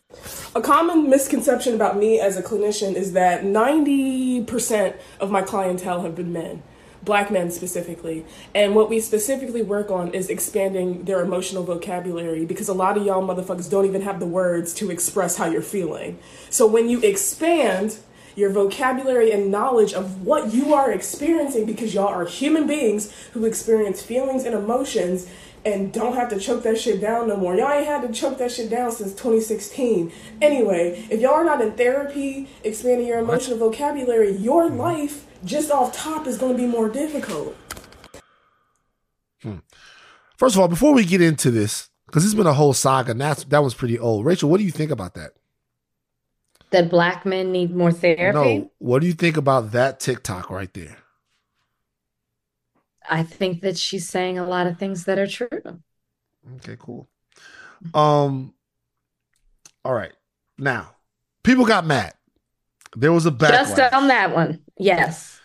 A 0.55 0.61
common 0.61 1.11
misconception 1.11 1.75
about 1.75 1.97
me 1.97 2.21
as 2.21 2.37
a 2.37 2.43
clinician 2.43 2.95
is 2.95 3.15
that 3.15 3.43
90% 3.43 4.95
of 5.19 5.33
my 5.33 5.43
clientele 5.43 6.03
have 6.03 6.15
been 6.15 6.33
men 6.33 6.63
black 7.03 7.31
men 7.31 7.51
specifically. 7.51 8.25
And 8.55 8.75
what 8.75 8.91
we 8.91 9.01
specifically 9.01 9.63
work 9.63 9.91
on 9.91 10.13
is 10.13 10.29
expanding 10.29 11.05
their 11.05 11.21
emotional 11.21 11.63
vocabulary 11.63 12.45
because 12.45 12.69
a 12.69 12.75
lot 12.75 12.97
of 12.97 13.07
y'all 13.07 13.27
motherfuckers 13.27 13.71
don't 13.71 13.87
even 13.87 14.03
have 14.03 14.21
the 14.21 14.27
words 14.27 14.75
to 14.75 14.91
express 14.91 15.37
how 15.37 15.47
you're 15.47 15.63
feeling. 15.63 16.19
So 16.51 16.67
when 16.67 16.89
you 16.89 17.01
expand 17.01 17.99
your 18.37 18.51
vocabulary 18.51 19.33
and 19.33 19.51
knowledge 19.51 19.93
of 19.93 20.23
what 20.23 20.53
you 20.55 20.73
are 20.73 20.91
experiencing 20.93 21.67
because 21.67 21.95
y'all 21.95 22.07
are 22.07 22.25
human 22.25 22.67
beings 22.67 23.13
who 23.33 23.45
experience 23.45 24.03
feelings 24.03 24.45
and 24.45 24.55
emotions 24.55 25.29
and 25.65 25.93
don't 25.93 26.15
have 26.15 26.29
to 26.31 26.39
choke 26.39 26.63
that 26.63 26.79
shit 26.79 27.01
down 27.01 27.29
no 27.29 27.37
more. 27.37 27.55
Y'all 27.55 27.71
ain't 27.71 27.87
had 27.87 28.03
to 28.03 28.13
choke 28.13 28.39
that 28.39 28.51
shit 28.51 28.71
down 28.71 28.93
since 28.93 29.13
2016. 29.13 30.13
Anyway, 30.41 31.07
if 31.11 31.21
y'all 31.21 31.33
are 31.33 31.45
not 31.45 31.61
in 31.61 31.73
therapy, 31.73 32.49
expanding 32.65 33.07
your 33.07 33.19
emotional 33.19 33.59
vocabulary, 33.59 34.37
your 34.37 34.69
life 34.69 35.27
just 35.45 35.71
off 35.71 35.93
top 35.93 36.27
is 36.27 36.39
going 36.39 36.57
to 36.57 36.59
be 36.59 36.67
more 36.67 36.89
difficult. 36.89 37.57
Hmm. 39.43 39.59
First 40.37 40.57
of 40.57 40.61
all, 40.61 40.69
before 40.69 40.95
we 40.95 41.05
get 41.05 41.21
into 41.21 41.51
this, 41.51 41.91
because 42.07 42.25
it's 42.25 42.35
been 42.35 42.47
a 42.47 42.55
whole 42.55 42.73
saga, 42.73 43.13
and 43.13 43.21
that's 43.21 43.45
that 43.45 43.63
was 43.63 43.75
pretty 43.75 43.99
old. 43.99 44.25
Rachel, 44.25 44.51
what 44.51 44.59
do 44.59 44.65
you 44.65 44.71
think 44.71 44.91
about 44.91 45.15
that? 45.15 45.33
That 46.71 46.89
black 46.89 47.27
men 47.27 47.53
need 47.53 47.75
more 47.75 47.93
therapy. 47.93 48.59
No, 48.59 48.71
what 48.79 49.01
do 49.01 49.07
you 49.07 49.13
think 49.13 49.37
about 49.37 49.73
that 49.73 50.01
TikTok 50.01 50.51
right 50.51 50.73
there? 50.73 51.00
I 53.11 53.25
think 53.25 53.61
that 53.63 53.77
she's 53.77 54.09
saying 54.09 54.39
a 54.39 54.47
lot 54.47 54.67
of 54.67 54.79
things 54.79 55.05
that 55.05 55.19
are 55.19 55.27
true. 55.27 55.49
Okay, 56.57 56.77
cool. 56.79 57.09
Um, 57.93 58.55
all 59.85 59.93
right. 59.93 60.13
Now, 60.59 60.95
people 61.43 61.65
got 61.65 61.85
mad. 61.85 62.15
There 62.97 63.13
was 63.13 63.27
a 63.27 63.31
backlash. 63.31 63.77
Just 63.77 63.95
on 63.95 64.09
that 64.09 64.35
one, 64.35 64.61
yes. 64.79 65.41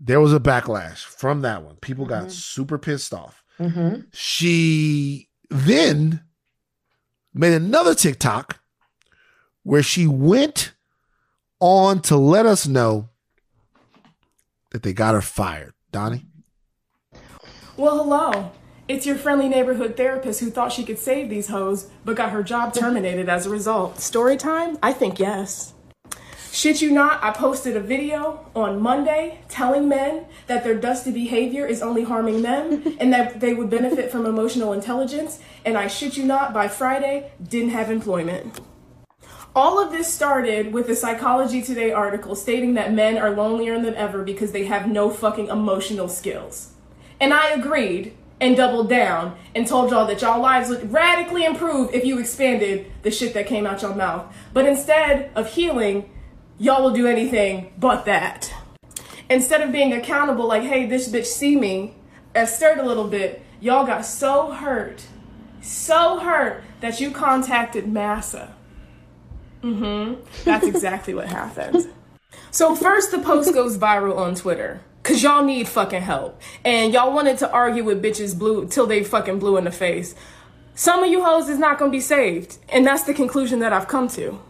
There 0.00 0.20
was 0.20 0.32
a 0.32 0.40
backlash 0.40 0.98
from 1.04 1.42
that 1.42 1.62
one. 1.62 1.76
People 1.76 2.06
got 2.06 2.22
mm-hmm. 2.22 2.30
super 2.30 2.78
pissed 2.78 3.14
off. 3.14 3.44
Mm-hmm. 3.58 4.02
She 4.12 5.28
then 5.48 6.22
made 7.34 7.52
another 7.52 7.94
TikTok 7.94 8.60
where 9.62 9.82
she 9.82 10.06
went 10.06 10.72
on 11.60 12.00
to 12.02 12.16
let 12.16 12.46
us 12.46 12.66
know 12.66 13.10
that 14.70 14.82
they 14.82 14.92
got 14.92 15.14
her 15.14 15.20
fired. 15.20 15.74
Donnie? 15.92 16.26
Well, 17.74 17.96
hello. 18.04 18.50
It's 18.86 19.06
your 19.06 19.16
friendly 19.16 19.48
neighborhood 19.48 19.96
therapist 19.96 20.40
who 20.40 20.50
thought 20.50 20.72
she 20.72 20.84
could 20.84 20.98
save 20.98 21.30
these 21.30 21.48
hoes, 21.48 21.88
but 22.04 22.16
got 22.16 22.30
her 22.30 22.42
job 22.42 22.74
terminated 22.74 23.30
as 23.30 23.46
a 23.46 23.50
result. 23.50 23.98
Story 23.98 24.36
time? 24.36 24.76
I 24.82 24.92
think 24.92 25.18
yes. 25.18 25.72
Shit 26.52 26.82
you 26.82 26.90
not, 26.90 27.24
I 27.24 27.30
posted 27.30 27.74
a 27.74 27.80
video 27.80 28.46
on 28.54 28.82
Monday 28.82 29.40
telling 29.48 29.88
men 29.88 30.26
that 30.48 30.64
their 30.64 30.74
dusty 30.74 31.10
behavior 31.10 31.64
is 31.64 31.80
only 31.80 32.02
harming 32.02 32.42
them 32.42 32.96
and 33.00 33.10
that 33.10 33.40
they 33.40 33.54
would 33.54 33.70
benefit 33.70 34.12
from 34.12 34.26
emotional 34.26 34.74
intelligence. 34.74 35.40
And 35.64 35.78
I 35.78 35.86
shit 35.86 36.18
you 36.18 36.24
not, 36.24 36.52
by 36.52 36.68
Friday, 36.68 37.32
didn't 37.42 37.70
have 37.70 37.90
employment. 37.90 38.60
All 39.56 39.80
of 39.82 39.92
this 39.92 40.12
started 40.12 40.74
with 40.74 40.90
a 40.90 40.94
Psychology 40.94 41.62
Today 41.62 41.90
article 41.90 42.36
stating 42.36 42.74
that 42.74 42.92
men 42.92 43.16
are 43.16 43.30
lonelier 43.30 43.80
than 43.80 43.94
ever 43.94 44.22
because 44.22 44.52
they 44.52 44.66
have 44.66 44.86
no 44.86 45.08
fucking 45.08 45.48
emotional 45.48 46.08
skills. 46.08 46.71
And 47.22 47.32
I 47.32 47.50
agreed 47.50 48.16
and 48.40 48.56
doubled 48.56 48.88
down 48.88 49.36
and 49.54 49.64
told 49.64 49.92
y'all 49.92 50.08
that 50.08 50.20
y'all 50.22 50.42
lives 50.42 50.68
would 50.68 50.92
radically 50.92 51.44
improve 51.44 51.94
if 51.94 52.04
you 52.04 52.18
expanded 52.18 52.90
the 53.02 53.12
shit 53.12 53.32
that 53.34 53.46
came 53.46 53.64
out 53.64 53.80
your 53.80 53.94
mouth. 53.94 54.34
But 54.52 54.66
instead 54.66 55.30
of 55.36 55.46
healing, 55.54 56.10
y'all 56.58 56.82
will 56.82 56.90
do 56.90 57.06
anything 57.06 57.74
but 57.78 58.06
that. 58.06 58.52
Instead 59.30 59.60
of 59.60 59.70
being 59.70 59.92
accountable, 59.92 60.48
like, 60.48 60.64
hey, 60.64 60.84
this 60.84 61.08
bitch 61.08 61.26
see 61.26 61.54
me, 61.54 61.94
and 62.34 62.48
stirred 62.48 62.78
a 62.78 62.84
little 62.84 63.06
bit, 63.06 63.40
y'all 63.60 63.86
got 63.86 64.04
so 64.04 64.50
hurt, 64.50 65.06
so 65.60 66.18
hurt 66.18 66.64
that 66.80 67.00
you 67.00 67.12
contacted 67.12 67.86
Massa. 67.86 68.52
Mm-hmm. 69.62 70.20
That's 70.42 70.66
exactly 70.74 71.14
what 71.14 71.28
happened. 71.28 71.86
So 72.50 72.74
first 72.74 73.12
the 73.12 73.20
post 73.20 73.54
goes 73.54 73.78
viral 73.78 74.16
on 74.16 74.34
Twitter. 74.34 74.80
Cause 75.02 75.22
y'all 75.22 75.44
need 75.44 75.66
fucking 75.66 76.02
help. 76.02 76.40
And 76.64 76.92
y'all 76.92 77.12
wanted 77.12 77.38
to 77.38 77.50
argue 77.50 77.82
with 77.82 78.02
bitches 78.02 78.38
blue 78.38 78.68
till 78.68 78.86
they 78.86 79.02
fucking 79.02 79.40
blue 79.40 79.56
in 79.56 79.64
the 79.64 79.72
face. 79.72 80.14
Some 80.74 81.02
of 81.02 81.10
you 81.10 81.24
hoes 81.24 81.48
is 81.48 81.58
not 81.58 81.78
gonna 81.78 81.90
be 81.90 82.00
saved. 82.00 82.58
And 82.68 82.86
that's 82.86 83.02
the 83.02 83.12
conclusion 83.12 83.58
that 83.60 83.72
I've 83.72 83.88
come 83.88 84.06
to. 84.10 84.40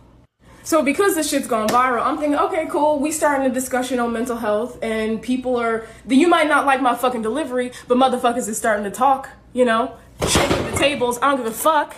So 0.64 0.82
because 0.82 1.14
this 1.14 1.30
shit's 1.30 1.48
gone 1.48 1.68
viral, 1.68 2.04
I'm 2.04 2.18
thinking, 2.18 2.38
okay, 2.38 2.66
cool. 2.66 3.00
We 3.00 3.10
starting 3.10 3.50
a 3.50 3.52
discussion 3.52 3.98
on 3.98 4.12
mental 4.12 4.36
health, 4.36 4.78
and 4.82 5.20
people 5.20 5.56
are. 5.56 5.86
You 6.06 6.28
might 6.28 6.48
not 6.48 6.66
like 6.66 6.80
my 6.80 6.94
fucking 6.94 7.22
delivery, 7.22 7.72
but 7.88 7.98
motherfuckers 7.98 8.48
is 8.48 8.58
starting 8.58 8.84
to 8.84 8.90
talk. 8.90 9.30
You 9.52 9.64
know, 9.64 9.96
shaking 10.28 10.64
the 10.70 10.76
tables. 10.76 11.18
I 11.20 11.30
don't 11.30 11.38
give 11.38 11.46
a 11.46 11.50
fuck. 11.50 11.96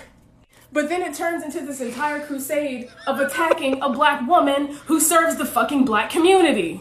But 0.72 0.88
then 0.88 1.02
it 1.02 1.14
turns 1.14 1.44
into 1.44 1.60
this 1.60 1.80
entire 1.80 2.26
crusade 2.26 2.88
of 3.06 3.20
attacking 3.20 3.80
a 3.82 3.90
black 3.90 4.26
woman 4.26 4.74
who 4.86 4.98
serves 4.98 5.36
the 5.36 5.44
fucking 5.44 5.84
black 5.84 6.10
community. 6.10 6.80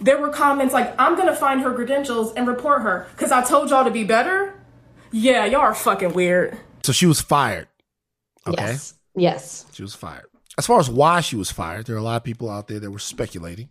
There 0.00 0.18
were 0.18 0.28
comments 0.28 0.74
like, 0.74 0.94
I'm 0.98 1.16
gonna 1.16 1.36
find 1.36 1.60
her 1.62 1.72
credentials 1.74 2.32
and 2.34 2.46
report 2.46 2.82
her 2.82 3.06
because 3.12 3.32
I 3.32 3.42
told 3.42 3.70
y'all 3.70 3.84
to 3.84 3.90
be 3.90 4.04
better. 4.04 4.54
Yeah, 5.12 5.46
y'all 5.46 5.60
are 5.60 5.74
fucking 5.74 6.12
weird. 6.12 6.58
So 6.82 6.92
she 6.92 7.06
was 7.06 7.20
fired. 7.20 7.68
Okay. 8.46 8.62
Yes. 8.62 8.94
Yes. 9.14 9.66
She 9.72 9.82
was 9.82 9.94
fired 9.94 10.26
as 10.58 10.66
far 10.66 10.80
as 10.80 10.88
why 10.88 11.20
she 11.20 11.36
was 11.36 11.50
fired, 11.50 11.86
there 11.86 11.96
are 11.96 12.00
a 12.00 12.02
lot 12.02 12.16
of 12.16 12.24
people 12.24 12.50
out 12.50 12.68
there 12.68 12.80
that 12.80 12.90
were 12.90 12.98
speculating 12.98 13.68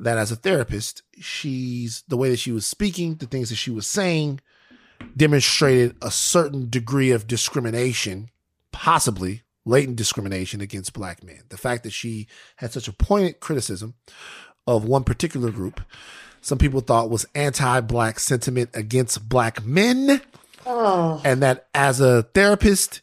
that 0.00 0.18
as 0.18 0.30
a 0.30 0.36
therapist, 0.36 1.02
she's 1.18 2.02
the 2.08 2.16
way 2.16 2.30
that 2.30 2.38
she 2.38 2.52
was 2.52 2.66
speaking, 2.66 3.16
the 3.16 3.26
things 3.26 3.48
that 3.48 3.56
she 3.56 3.70
was 3.70 3.86
saying 3.86 4.40
demonstrated 5.16 5.96
a 6.02 6.10
certain 6.10 6.68
degree 6.68 7.10
of 7.10 7.26
discrimination, 7.26 8.30
possibly 8.72 9.42
latent 9.64 9.96
discrimination 9.96 10.60
against 10.60 10.92
black 10.92 11.22
men. 11.22 11.42
The 11.48 11.56
fact 11.56 11.82
that 11.84 11.92
she 11.92 12.26
had 12.56 12.72
such 12.72 12.88
a 12.88 12.92
poignant 12.92 13.40
criticism 13.40 13.94
of 14.66 14.84
one 14.84 15.04
particular 15.04 15.50
group, 15.50 15.80
some 16.40 16.58
people 16.58 16.80
thought 16.80 17.10
was 17.10 17.26
anti-black 17.34 18.18
sentiment 18.18 18.70
against 18.74 19.28
black 19.28 19.64
men. 19.64 20.20
Oh. 20.64 21.20
And 21.24 21.42
that 21.42 21.68
as 21.74 22.00
a 22.00 22.22
therapist, 22.22 23.00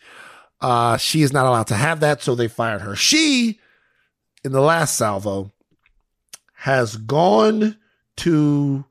uh, 0.62 0.98
she 0.98 1.22
is 1.22 1.34
not 1.34 1.46
allowed 1.46 1.68
to 1.68 1.76
have 1.76 2.00
that, 2.02 2.22
so 2.22 2.36
they 2.36 2.48
fired 2.48 2.82
her. 2.82 2.96
She, 2.96 3.60
in 4.44 4.52
the 4.52 4.62
last 4.62 4.98
salvo, 4.98 5.52
has 6.56 6.98
gone 6.98 7.78
to 8.18 8.86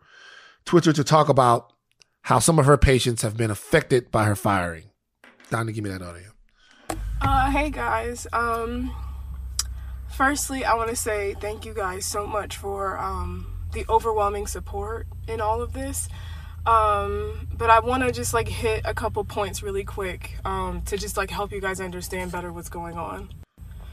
Twitter 0.64 0.92
to 0.92 1.04
talk 1.04 1.28
about 1.28 1.72
how 2.22 2.38
some 2.38 2.58
of 2.58 2.66
her 2.66 2.76
patients 2.76 3.22
have 3.22 3.36
been 3.36 3.50
affected 3.50 4.10
by 4.10 4.24
her 4.24 4.36
firing. 4.36 4.84
Donnie, 5.50 5.72
give 5.72 5.84
me 5.84 5.90
that 5.90 6.02
audio. 6.02 6.30
Uh, 7.20 7.50
hey 7.50 7.70
guys. 7.70 8.26
Um, 8.32 8.94
firstly, 10.12 10.64
I 10.64 10.74
want 10.74 10.90
to 10.90 10.96
say 10.96 11.34
thank 11.34 11.64
you 11.64 11.74
guys 11.74 12.04
so 12.04 12.26
much 12.26 12.56
for 12.56 12.98
um, 12.98 13.46
the 13.72 13.84
overwhelming 13.88 14.46
support 14.46 15.06
in 15.26 15.40
all 15.40 15.62
of 15.62 15.72
this. 15.72 16.08
Um, 16.64 17.48
but 17.52 17.70
I 17.70 17.80
want 17.80 18.04
to 18.04 18.12
just 18.12 18.32
like 18.32 18.46
hit 18.48 18.82
a 18.84 18.94
couple 18.94 19.24
points 19.24 19.62
really 19.62 19.82
quick 19.82 20.38
um, 20.44 20.82
to 20.82 20.96
just 20.96 21.16
like 21.16 21.30
help 21.30 21.50
you 21.50 21.60
guys 21.60 21.80
understand 21.80 22.30
better 22.30 22.52
what's 22.52 22.68
going 22.68 22.96
on. 22.96 23.30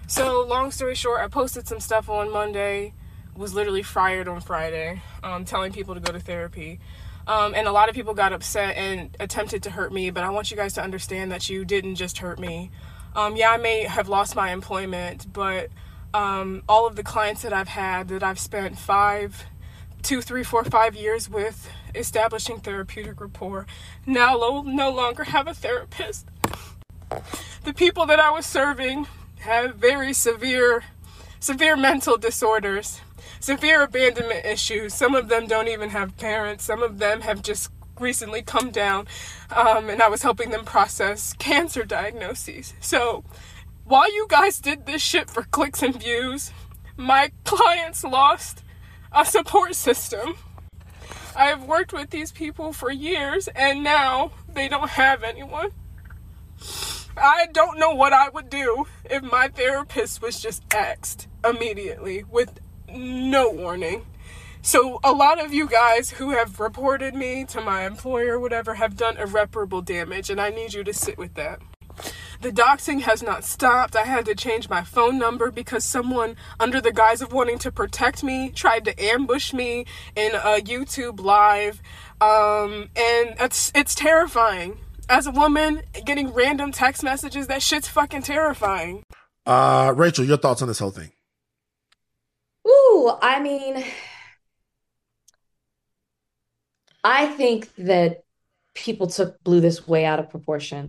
So, 0.08 0.46
long 0.46 0.72
story 0.72 0.96
short, 0.96 1.22
I 1.22 1.28
posted 1.28 1.68
some 1.68 1.80
stuff 1.80 2.10
on 2.10 2.32
Monday, 2.32 2.94
was 3.36 3.54
literally 3.54 3.84
fired 3.84 4.28
on 4.28 4.42
Friday, 4.42 5.02
um, 5.24 5.46
telling 5.46 5.72
people 5.72 5.94
to 5.96 6.00
go 6.00 6.12
to 6.12 6.20
therapy. 6.20 6.80
Um, 7.28 7.54
and 7.54 7.68
a 7.68 7.72
lot 7.72 7.90
of 7.90 7.96
people 7.96 8.16
got 8.16 8.34
upset 8.34 8.76
and 8.76 9.16
attempted 9.20 9.64
to 9.64 9.70
hurt 9.70 9.94
me, 9.94 10.10
but 10.10 10.24
I 10.24 10.32
want 10.32 10.50
you 10.50 10.58
guys 10.58 10.74
to 10.74 10.84
understand 10.84 11.32
that 11.32 11.48
you 11.48 11.64
didn't 11.64 11.96
just 11.96 12.18
hurt 12.18 12.40
me. 12.40 12.72
Um, 13.16 13.36
yeah, 13.36 13.52
I 13.52 13.58
may 13.58 13.84
have 13.84 14.10
lost 14.10 14.36
my 14.36 14.52
employment, 14.52 15.32
but 15.32 15.70
um, 16.14 16.64
all 16.68 16.88
of 16.88 16.96
the 16.96 17.04
clients 17.04 17.42
that 17.44 17.54
I've 17.54 17.70
had 17.70 18.08
that 18.10 18.24
I've 18.24 18.40
spent 18.40 18.78
five 18.78 19.46
two, 20.02 20.22
three, 20.22 20.44
four, 20.44 20.64
five 20.64 20.96
years 20.96 21.30
with 21.30 21.70
establishing 21.96 22.60
therapeutic 22.60 23.20
rapport. 23.20 23.66
Now 24.06 24.38
lo- 24.38 24.62
no 24.62 24.90
longer 24.90 25.26
have 25.26 25.48
a 25.48 25.54
therapist. 25.54 26.26
The 27.64 27.74
people 27.74 28.06
that 28.06 28.20
I 28.20 28.32
was 28.32 28.46
serving 28.46 29.08
have 29.40 29.76
very 29.76 30.14
severe, 30.14 30.84
severe 31.40 31.76
mental 31.76 32.18
disorders, 32.18 33.02
severe 33.40 33.84
abandonment 33.84 34.46
issues. 34.46 34.94
Some 34.94 35.16
of 35.16 35.28
them 35.28 35.48
don't 35.48 35.68
even 35.68 35.90
have 35.90 36.18
parents. 36.18 36.64
Some 36.64 36.84
of 36.84 37.00
them 37.00 37.22
have 37.22 37.42
just 37.42 37.72
recently 38.00 38.42
come 38.42 38.72
down, 38.72 39.08
um, 39.54 39.90
and 39.90 40.02
I 40.02 40.08
was 40.08 40.22
helping 40.22 40.52
them 40.52 40.64
process 40.64 41.34
cancer 41.34 41.84
diagnoses. 41.84 42.74
So 42.80 43.26
while 43.90 44.14
you 44.14 44.28
guys 44.30 44.60
did 44.60 44.86
this 44.86 45.02
shit 45.02 45.32
for 45.32 45.42
clicks 45.42 45.82
and 45.82 46.00
views, 46.00 46.52
my 46.96 47.32
clients 47.44 48.04
lost 48.04 48.64
a 49.12 49.26
support 49.26 49.74
system. 49.74 50.36
I've 51.36 51.64
worked 51.64 51.92
with 51.92 52.12
these 52.12 52.32
people 52.32 52.72
for 52.72 52.92
years 52.92 53.48
and 53.56 53.84
now 53.84 54.32
they 54.48 54.68
don't 54.68 54.92
have 54.92 55.24
anyone. 55.24 55.72
I 57.18 57.48
don't 57.52 57.80
know 57.80 57.90
what 57.96 58.14
I 58.14 58.30
would 58.30 58.52
do 58.52 58.86
if 59.06 59.24
my 59.24 59.48
therapist 59.48 60.22
was 60.22 60.40
just 60.40 60.64
axed 60.72 61.28
immediately 61.44 62.24
with 62.30 62.60
no 62.88 63.50
warning. 63.50 64.06
So, 64.62 65.00
a 65.04 65.14
lot 65.14 65.44
of 65.44 65.54
you 65.54 65.68
guys 65.68 66.12
who 66.12 66.32
have 66.32 66.60
reported 66.60 67.16
me 67.16 67.46
to 67.46 67.62
my 67.62 67.88
employer, 67.88 68.40
whatever, 68.40 68.76
have 68.76 68.98
done 68.98 69.18
irreparable 69.18 69.82
damage, 69.82 70.30
and 70.30 70.40
I 70.40 70.50
need 70.50 70.74
you 70.74 70.84
to 70.84 70.94
sit 70.94 71.18
with 71.18 71.36
that. 71.36 71.62
The 72.42 72.52
doxing 72.52 73.02
has 73.02 73.22
not 73.22 73.44
stopped. 73.44 73.98
I 73.98 74.04
had 74.04 74.26
to 74.26 74.34
change 74.34 74.70
my 74.70 74.82
phone 74.82 75.18
number 75.18 75.52
because 75.52 75.84
someone, 75.84 76.38
under 76.58 76.80
the 76.80 76.94
guise 76.94 77.22
of 77.22 77.34
wanting 77.34 77.60
to 77.60 77.72
protect 77.72 78.24
me, 78.24 78.50
tried 78.52 78.86
to 78.86 79.04
ambush 79.04 79.54
me 79.54 79.86
in 80.16 80.32
a 80.36 80.62
YouTube 80.62 81.20
live. 81.20 81.82
Um, 82.22 82.90
and 82.96 83.36
it's 83.40 83.74
it's 83.76 83.94
terrifying. 83.94 84.80
As 85.10 85.28
a 85.28 85.32
woman, 85.32 85.82
getting 86.06 86.32
random 86.32 86.72
text 86.72 87.04
messages, 87.04 87.48
that 87.48 87.62
shit's 87.62 87.90
fucking 87.90 88.22
terrifying. 88.22 89.04
Uh, 89.46 89.94
Rachel, 89.96 90.24
your 90.24 90.38
thoughts 90.38 90.62
on 90.62 90.70
this 90.70 90.80
whole 90.80 90.92
thing? 90.92 91.12
Ooh, 92.66 93.12
I 93.22 93.42
mean, 93.42 93.84
I 97.04 97.26
think 97.28 97.74
that 97.76 98.24
people 98.76 99.08
took 99.08 99.44
blew 99.44 99.60
this 99.60 99.88
way 99.88 100.06
out 100.06 100.20
of 100.20 100.30
proportion. 100.30 100.88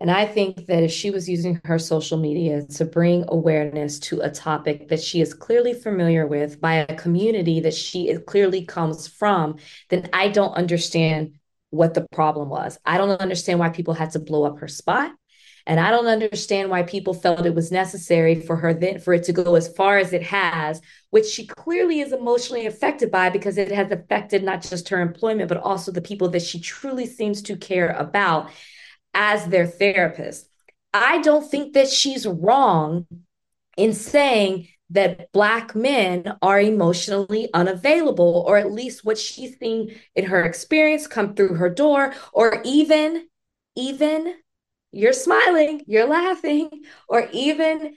And 0.00 0.10
I 0.10 0.24
think 0.24 0.66
that 0.66 0.82
if 0.82 0.90
she 0.90 1.10
was 1.10 1.28
using 1.28 1.60
her 1.64 1.78
social 1.78 2.16
media 2.16 2.64
to 2.64 2.84
bring 2.86 3.26
awareness 3.28 3.98
to 4.00 4.20
a 4.20 4.30
topic 4.30 4.88
that 4.88 5.02
she 5.02 5.20
is 5.20 5.34
clearly 5.34 5.74
familiar 5.74 6.26
with 6.26 6.58
by 6.58 6.76
a 6.76 6.96
community 6.96 7.60
that 7.60 7.74
she 7.74 8.16
clearly 8.26 8.64
comes 8.64 9.06
from, 9.06 9.56
then 9.90 10.08
I 10.14 10.28
don't 10.28 10.54
understand 10.54 11.34
what 11.68 11.92
the 11.92 12.06
problem 12.12 12.48
was. 12.48 12.78
I 12.86 12.96
don't 12.96 13.20
understand 13.20 13.58
why 13.58 13.68
people 13.68 13.92
had 13.92 14.12
to 14.12 14.18
blow 14.18 14.44
up 14.44 14.58
her 14.60 14.68
spot. 14.68 15.12
And 15.66 15.78
I 15.78 15.90
don't 15.90 16.06
understand 16.06 16.70
why 16.70 16.82
people 16.82 17.12
felt 17.12 17.44
it 17.44 17.54
was 17.54 17.70
necessary 17.70 18.34
for 18.34 18.56
her 18.56 18.72
then 18.72 18.98
for 18.98 19.12
it 19.12 19.24
to 19.24 19.34
go 19.34 19.54
as 19.54 19.68
far 19.68 19.98
as 19.98 20.14
it 20.14 20.22
has, 20.22 20.80
which 21.10 21.26
she 21.26 21.46
clearly 21.46 22.00
is 22.00 22.12
emotionally 22.12 22.66
affected 22.66 23.10
by 23.10 23.28
because 23.28 23.58
it 23.58 23.70
has 23.70 23.92
affected 23.92 24.42
not 24.42 24.62
just 24.62 24.88
her 24.88 25.00
employment, 25.00 25.50
but 25.50 25.58
also 25.58 25.92
the 25.92 26.00
people 26.00 26.30
that 26.30 26.42
she 26.42 26.58
truly 26.58 27.04
seems 27.04 27.42
to 27.42 27.56
care 27.56 27.90
about 27.90 28.50
as 29.14 29.46
their 29.46 29.66
therapist. 29.66 30.48
I 30.92 31.20
don't 31.20 31.48
think 31.48 31.74
that 31.74 31.88
she's 31.88 32.26
wrong 32.26 33.06
in 33.76 33.92
saying 33.92 34.68
that 34.90 35.30
Black 35.32 35.74
men 35.76 36.36
are 36.42 36.60
emotionally 36.60 37.48
unavailable, 37.54 38.44
or 38.46 38.56
at 38.58 38.72
least 38.72 39.04
what 39.04 39.18
she's 39.18 39.56
seen 39.58 39.94
in 40.16 40.24
her 40.24 40.42
experience 40.42 41.06
come 41.06 41.34
through 41.34 41.54
her 41.54 41.70
door, 41.70 42.12
or 42.32 42.60
even, 42.64 43.28
even 43.76 44.34
you're 44.90 45.12
smiling, 45.12 45.82
you're 45.86 46.08
laughing, 46.08 46.70
or 47.08 47.28
even 47.32 47.94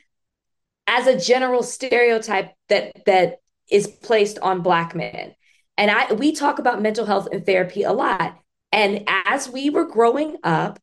as 0.85 1.07
a 1.07 1.19
general 1.19 1.63
stereotype 1.63 2.51
that 2.69 3.05
that 3.05 3.39
is 3.71 3.87
placed 3.87 4.37
on 4.39 4.61
Black 4.61 4.93
men. 4.93 5.33
And 5.77 5.89
I 5.89 6.13
we 6.13 6.33
talk 6.33 6.59
about 6.59 6.81
mental 6.81 7.05
health 7.05 7.27
and 7.31 7.43
therapy 7.43 7.83
a 7.83 7.91
lot. 7.93 8.37
And 8.71 9.07
as 9.07 9.49
we 9.49 9.71
were 9.71 9.85
growing 9.85 10.37
up, 10.43 10.79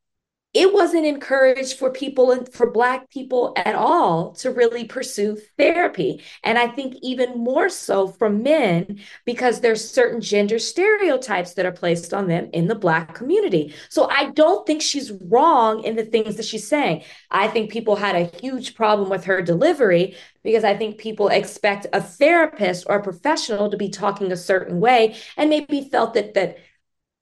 it 0.52 0.74
wasn't 0.74 1.06
encouraged 1.06 1.78
for 1.78 1.90
people 1.90 2.32
and 2.32 2.52
for 2.52 2.72
black 2.72 3.08
people 3.08 3.52
at 3.56 3.76
all 3.76 4.32
to 4.32 4.50
really 4.50 4.84
pursue 4.84 5.38
therapy. 5.56 6.22
And 6.42 6.58
i 6.58 6.66
think 6.66 6.96
even 7.02 7.38
more 7.38 7.68
so 7.68 8.08
for 8.08 8.28
men 8.28 9.00
because 9.24 9.60
there's 9.60 9.88
certain 9.88 10.20
gender 10.20 10.58
stereotypes 10.58 11.54
that 11.54 11.66
are 11.66 11.72
placed 11.72 12.12
on 12.12 12.26
them 12.26 12.50
in 12.52 12.66
the 12.66 12.74
black 12.74 13.14
community. 13.14 13.74
So 13.90 14.08
i 14.10 14.30
don't 14.30 14.66
think 14.66 14.82
she's 14.82 15.12
wrong 15.12 15.84
in 15.84 15.94
the 15.96 16.04
things 16.04 16.36
that 16.36 16.44
she's 16.46 16.66
saying. 16.66 17.04
I 17.30 17.46
think 17.48 17.70
people 17.70 17.96
had 17.96 18.16
a 18.16 18.36
huge 18.40 18.74
problem 18.74 19.08
with 19.08 19.24
her 19.24 19.42
delivery 19.42 20.16
because 20.42 20.64
i 20.64 20.76
think 20.76 20.98
people 20.98 21.28
expect 21.28 21.86
a 21.92 22.00
therapist 22.00 22.86
or 22.88 22.96
a 22.96 23.02
professional 23.02 23.70
to 23.70 23.76
be 23.76 23.88
talking 23.88 24.32
a 24.32 24.36
certain 24.36 24.80
way 24.80 25.16
and 25.36 25.50
maybe 25.50 25.88
felt 25.90 26.14
that 26.14 26.34
that 26.34 26.58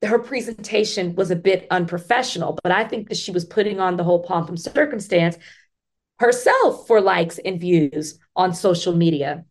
her 0.04 0.18
presentation 0.18 1.14
was 1.14 1.30
a 1.30 1.36
bit 1.36 1.66
unprofessional, 1.70 2.58
but 2.62 2.72
I 2.72 2.84
think 2.84 3.08
that 3.08 3.16
she 3.16 3.32
was 3.32 3.44
putting 3.44 3.80
on 3.80 3.96
the 3.96 4.04
whole 4.04 4.22
pomp 4.22 4.48
and 4.48 4.60
circumstance 4.60 5.36
herself 6.18 6.86
for 6.86 7.00
likes 7.00 7.38
and 7.38 7.60
views 7.60 8.18
on 8.36 8.54
social 8.54 8.94
media 8.94 9.44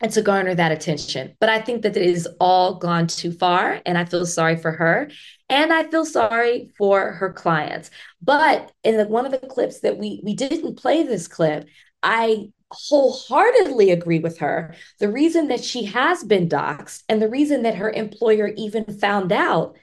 and 0.00 0.10
to 0.12 0.22
garner 0.22 0.54
that 0.54 0.72
attention. 0.72 1.34
But 1.40 1.50
I 1.50 1.60
think 1.60 1.82
that 1.82 1.96
it 1.96 2.02
is 2.02 2.26
all 2.40 2.76
gone 2.76 3.06
too 3.06 3.32
far, 3.32 3.80
and 3.84 3.98
I 3.98 4.06
feel 4.06 4.24
sorry 4.24 4.56
for 4.56 4.72
her. 4.72 5.10
And 5.50 5.72
I 5.72 5.84
feel 5.84 6.06
sorry 6.06 6.72
for 6.78 7.12
her 7.12 7.32
clients. 7.32 7.90
But 8.22 8.72
in 8.82 8.96
the, 8.96 9.06
one 9.06 9.26
of 9.26 9.32
the 9.32 9.38
clips 9.38 9.80
that 9.80 9.98
we 9.98 10.20
we 10.24 10.34
didn't 10.34 10.76
play 10.76 11.02
this 11.02 11.28
clip, 11.28 11.66
I 12.02 12.50
wholeheartedly 12.70 13.90
agree 13.90 14.20
with 14.20 14.38
her. 14.38 14.74
The 15.00 15.10
reason 15.10 15.48
that 15.48 15.64
she 15.64 15.84
has 15.86 16.22
been 16.24 16.48
doxxed 16.48 17.02
and 17.08 17.20
the 17.20 17.28
reason 17.28 17.62
that 17.64 17.74
her 17.74 17.90
employer 17.90 18.52
even 18.56 18.84
found 18.84 19.32
out 19.32 19.76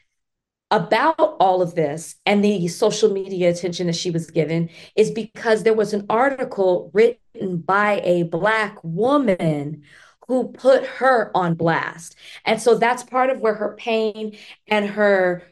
about 0.70 1.38
all 1.40 1.62
of 1.62 1.76
this 1.76 2.16
and 2.26 2.44
the 2.44 2.68
social 2.68 3.12
media 3.12 3.50
attention 3.50 3.88
that 3.88 3.96
she 3.96 4.12
was 4.12 4.30
given 4.30 4.70
is 4.96 5.12
because 5.12 5.64
there 5.64 5.74
was 5.74 5.94
an 5.94 6.06
article 6.10 6.92
written 6.94 7.58
by 7.60 8.02
a 8.04 8.24
Black 8.24 8.78
woman 8.84 9.84
who 10.28 10.50
put 10.50 10.86
her 10.86 11.32
on 11.36 11.54
blast. 11.54 12.16
And 12.44 12.62
so 12.62 12.76
that's 12.76 13.04
part 13.04 13.30
of 13.30 13.40
where 13.40 13.54
her 13.54 13.76
pain 13.78 14.38
and 14.68 14.86
her 14.90 15.44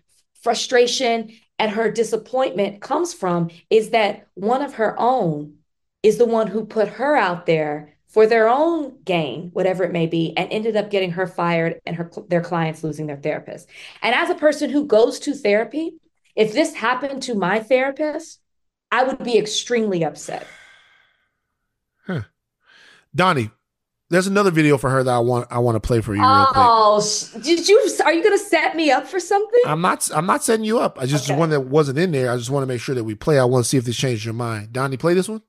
frustration 0.44 1.32
and 1.58 1.72
her 1.72 1.90
disappointment 1.90 2.82
comes 2.82 3.14
from 3.14 3.50
is 3.70 3.92
that 3.92 4.28
one 4.34 4.62
of 4.62 4.76
her 4.76 5.00
own 5.00 5.56
is 6.04 6.18
the 6.18 6.26
one 6.26 6.48
who 6.48 6.66
put 6.66 6.90
her 6.90 7.16
out 7.16 7.46
there 7.46 7.95
for 8.16 8.26
their 8.26 8.48
own 8.48 8.94
gain, 9.04 9.50
whatever 9.52 9.84
it 9.84 9.92
may 9.92 10.08
be, 10.08 10.34
and 10.38 10.50
ended 10.50 10.78
up 10.78 10.90
getting 10.90 11.12
her 11.12 11.28
fired 11.28 11.82
and 11.86 11.98
her 11.98 12.10
their 12.30 12.40
clients 12.40 12.82
losing 12.82 13.08
their 13.08 13.18
therapist. 13.18 13.68
And 14.02 14.16
as 14.16 14.30
a 14.30 14.36
person 14.36 14.70
who 14.70 14.86
goes 14.86 15.20
to 15.20 15.34
therapy, 15.34 15.96
if 16.34 16.54
this 16.54 16.76
happened 16.76 17.24
to 17.24 17.36
my 17.36 17.60
therapist, 17.60 18.40
I 18.90 19.04
would 19.04 19.22
be 19.22 19.38
extremely 19.38 20.06
upset. 20.06 20.48
Huh. 22.08 22.22
Donnie, 23.14 23.52
there's 24.10 24.28
another 24.28 24.52
video 24.52 24.78
for 24.78 24.90
her 24.92 25.04
that 25.04 25.14
I 25.14 25.20
want 25.20 25.48
I 25.52 25.60
want 25.60 25.76
to 25.76 25.86
play 25.86 26.00
for 26.00 26.16
you 26.16 26.22
real 26.22 26.48
oh, 26.56 27.04
quick. 27.34 27.44
did 27.44 27.68
you 27.68 27.78
are 28.06 28.14
you 28.14 28.24
going 28.24 28.38
to 28.38 28.46
set 28.46 28.78
me 28.78 28.92
up 28.92 29.08
for 29.08 29.20
something? 29.20 29.62
I'm 29.66 29.82
not 29.82 30.10
I'm 30.16 30.26
not 30.26 30.42
setting 30.42 30.64
you 30.64 30.80
up. 30.80 30.98
I 31.02 31.06
just 31.06 31.30
okay. 31.30 31.38
one 31.38 31.50
that 31.50 31.66
wasn't 31.66 32.00
in 32.00 32.14
there. 32.14 32.32
I 32.32 32.38
just 32.38 32.50
want 32.50 32.64
to 32.64 32.68
make 32.68 32.80
sure 32.80 32.96
that 32.96 33.04
we 33.04 33.14
play. 33.14 33.40
I 33.40 33.44
want 33.44 33.66
to 33.66 33.70
see 33.70 33.76
if 33.76 33.84
this 33.84 33.98
changed 33.98 34.24
your 34.24 34.34
mind. 34.34 34.72
Donnie, 34.72 34.96
play 34.96 35.16
this 35.16 35.28
one. 35.28 35.42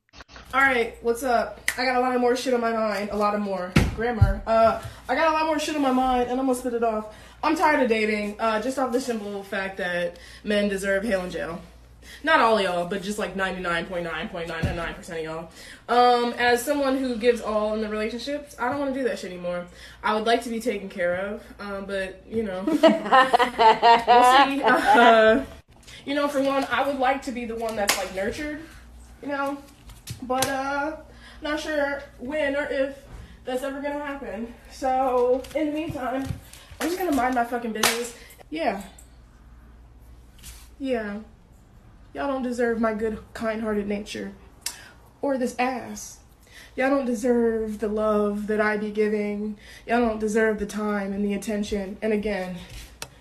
All 0.55 0.61
right, 0.61 0.97
what's 1.03 1.23
up? 1.23 1.61
I 1.77 1.85
got 1.85 1.97
a 1.97 2.01
lot 2.01 2.15
of 2.15 2.21
more 2.21 2.35
shit 2.35 2.55
on 2.55 2.61
my 2.61 2.73
mind. 2.73 3.11
A 3.13 3.17
lot 3.17 3.35
of 3.35 3.41
more 3.41 3.73
grammar. 3.95 4.43
Uh, 4.47 4.83
I 5.09 5.15
got 5.15 5.29
a 5.29 5.33
lot 5.33 5.47
more 5.47 5.59
shit 5.59 5.77
on 5.77 5.83
my 5.83 5.93
mind, 5.93 6.31
and 6.31 6.41
I'm 6.41 6.47
gonna 6.47 6.59
spit 6.59 6.73
it 6.73 6.83
off. 6.83 7.15
I'm 7.43 7.55
tired 7.57 7.83
of 7.83 7.89
dating, 7.89 8.41
uh, 8.41 8.63
just 8.63 8.79
off 8.79 8.93
the 8.93 9.01
simple 9.01 9.43
fact 9.43 9.77
that 9.77 10.19
men 10.45 10.69
deserve 10.69 11.05
hell 11.05 11.25
in 11.25 11.31
jail. 11.31 11.61
Not 12.23 12.41
all 12.41 12.61
y'all, 12.61 12.87
but 12.87 13.03
just 13.03 13.19
like 13.19 13.35
99.9.999% 13.35 15.11
of 15.11 15.25
y'all. 15.25 15.51
Um, 15.89 16.33
as 16.39 16.65
someone 16.65 16.97
who 16.97 17.17
gives 17.17 17.41
all 17.41 17.75
in 17.75 17.83
the 17.83 17.89
relationships, 17.89 18.57
I 18.59 18.71
don't 18.71 18.79
want 18.79 18.95
to 18.95 19.01
do 19.01 19.07
that 19.09 19.19
shit 19.19 19.33
anymore. 19.33 19.67
I 20.03 20.15
would 20.15 20.25
like 20.25 20.43
to 20.45 20.49
be 20.49 20.61
taken 20.61 20.89
care 20.89 21.17
of, 21.17 21.43
um, 21.61 21.85
but 21.85 22.23
you 22.29 22.43
know, 22.45 22.63
we'll 22.67 22.79
see. 22.79 24.63
Uh, 24.63 25.45
you 26.05 26.15
know, 26.15 26.29
for 26.29 26.41
one, 26.41 26.67
I 26.71 26.87
would 26.87 26.99
like 26.99 27.23
to 27.23 27.33
be 27.33 27.45
the 27.45 27.57
one 27.57 27.77
that's 27.77 27.99
like 27.99 28.15
nurtured, 28.15 28.63
you 29.21 29.29
know, 29.29 29.59
but 30.23 30.49
uh, 30.49 30.97
not 31.43 31.61
sure 31.61 32.03
when 32.19 32.57
or 32.57 32.67
if 32.71 32.97
that's 33.45 33.63
ever 33.63 33.81
gonna 33.81 34.05
happen. 34.05 34.53
So 34.71 35.43
in 35.55 35.67
the 35.67 35.73
meantime, 35.73 36.27
I'm 36.81 36.89
just 36.89 36.99
gonna 36.99 37.15
mind 37.15 37.35
my 37.35 37.45
fucking 37.45 37.73
business. 37.73 38.17
Yeah. 38.51 38.83
Yeah. 40.79 41.21
Y'all 42.15 42.29
don't 42.29 42.43
deserve 42.43 42.81
my 42.81 42.95
good, 42.95 43.19
kind-hearted 43.35 43.87
nature. 43.87 44.33
Or 45.23 45.39
this 45.39 45.55
ass. 45.59 46.21
Y'all 46.77 46.91
don't 46.91 47.07
deserve 47.07 47.79
the 47.79 47.89
love 47.89 48.47
that 48.49 48.61
I 48.61 48.77
be 48.77 48.91
giving. 48.91 49.59
Y'all 49.87 50.01
don't 50.01 50.21
deserve 50.21 50.59
the 50.59 50.67
time 50.67 51.13
and 51.13 51.25
the 51.25 51.35
attention. 51.35 51.97
And 52.03 52.13
again, 52.13 52.57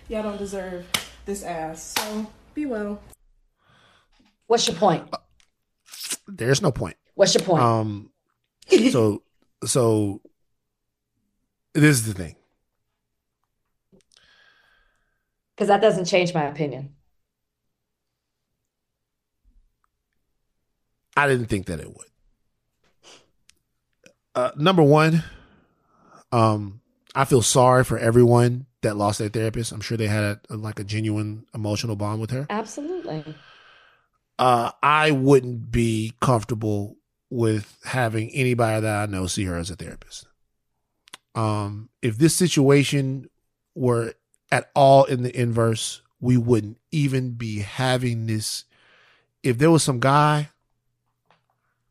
y'all 0.08 0.22
don't 0.22 0.38
deserve 0.38 0.86
this 1.24 1.42
ass. 1.42 1.94
So 1.98 2.26
be 2.54 2.66
well. 2.66 3.00
What's 4.46 4.68
your 4.68 4.76
point? 4.76 5.08
There's 6.28 6.62
no 6.62 6.72
point. 6.72 6.96
What's 7.14 7.34
your 7.34 7.44
point? 7.44 7.62
Um, 7.62 8.10
so 8.90 9.22
so 9.64 10.20
this 11.72 11.96
is 11.96 12.06
the 12.06 12.14
thing. 12.14 12.36
Because 15.54 15.68
that 15.68 15.80
doesn't 15.80 16.04
change 16.04 16.34
my 16.34 16.44
opinion. 16.44 16.94
I 21.16 21.26
didn't 21.26 21.46
think 21.46 21.66
that 21.66 21.80
it 21.80 21.88
would. 21.88 22.06
Uh, 24.34 24.50
number 24.56 24.82
one, 24.82 25.24
um, 26.30 26.82
I 27.14 27.24
feel 27.24 27.40
sorry 27.40 27.84
for 27.84 27.98
everyone 27.98 28.66
that 28.82 28.98
lost 28.98 29.18
their 29.18 29.30
therapist. 29.30 29.72
I'm 29.72 29.80
sure 29.80 29.96
they 29.96 30.08
had 30.08 30.24
a, 30.24 30.40
a, 30.50 30.56
like 30.56 30.78
a 30.78 30.84
genuine 30.84 31.46
emotional 31.54 31.96
bond 31.96 32.20
with 32.20 32.30
her. 32.32 32.46
Absolutely. 32.50 33.24
Uh, 34.38 34.70
I 34.82 35.10
wouldn't 35.10 35.70
be 35.70 36.12
comfortable 36.20 36.96
with 37.30 37.78
having 37.84 38.30
anybody 38.30 38.82
that 38.82 39.02
I 39.02 39.06
know 39.10 39.26
see 39.26 39.44
her 39.44 39.56
as 39.56 39.70
a 39.70 39.76
therapist. 39.76 40.26
Um, 41.34 41.88
if 42.02 42.18
this 42.18 42.34
situation 42.34 43.28
were 43.74 44.14
at 44.50 44.70
all 44.74 45.04
in 45.04 45.22
the 45.22 45.38
inverse, 45.38 46.02
we 46.20 46.36
wouldn't 46.36 46.78
even 46.90 47.32
be 47.32 47.60
having 47.60 48.26
this. 48.26 48.64
If 49.42 49.58
there 49.58 49.70
was 49.70 49.82
some 49.82 50.00
guy, 50.00 50.50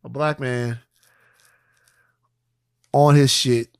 a 0.03 0.09
black 0.09 0.39
man, 0.39 0.79
on 2.91 3.15
his 3.15 3.31
shit, 3.31 3.77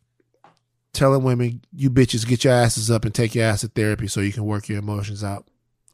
telling 0.94 1.24
women, 1.24 1.62
you 1.74 1.90
bitches 1.90 2.28
get 2.28 2.44
your 2.44 2.54
asses 2.54 2.90
up 2.90 3.06
and 3.06 3.14
take 3.14 3.36
your 3.36 3.46
ass 3.46 3.62
to 3.62 3.68
therapy 3.68 4.08
so 4.08 4.22
you 4.22 4.34
can 4.34 4.46
work 4.46 4.70
your 4.70 4.80
emotions 4.80 5.24
out. 5.24 5.48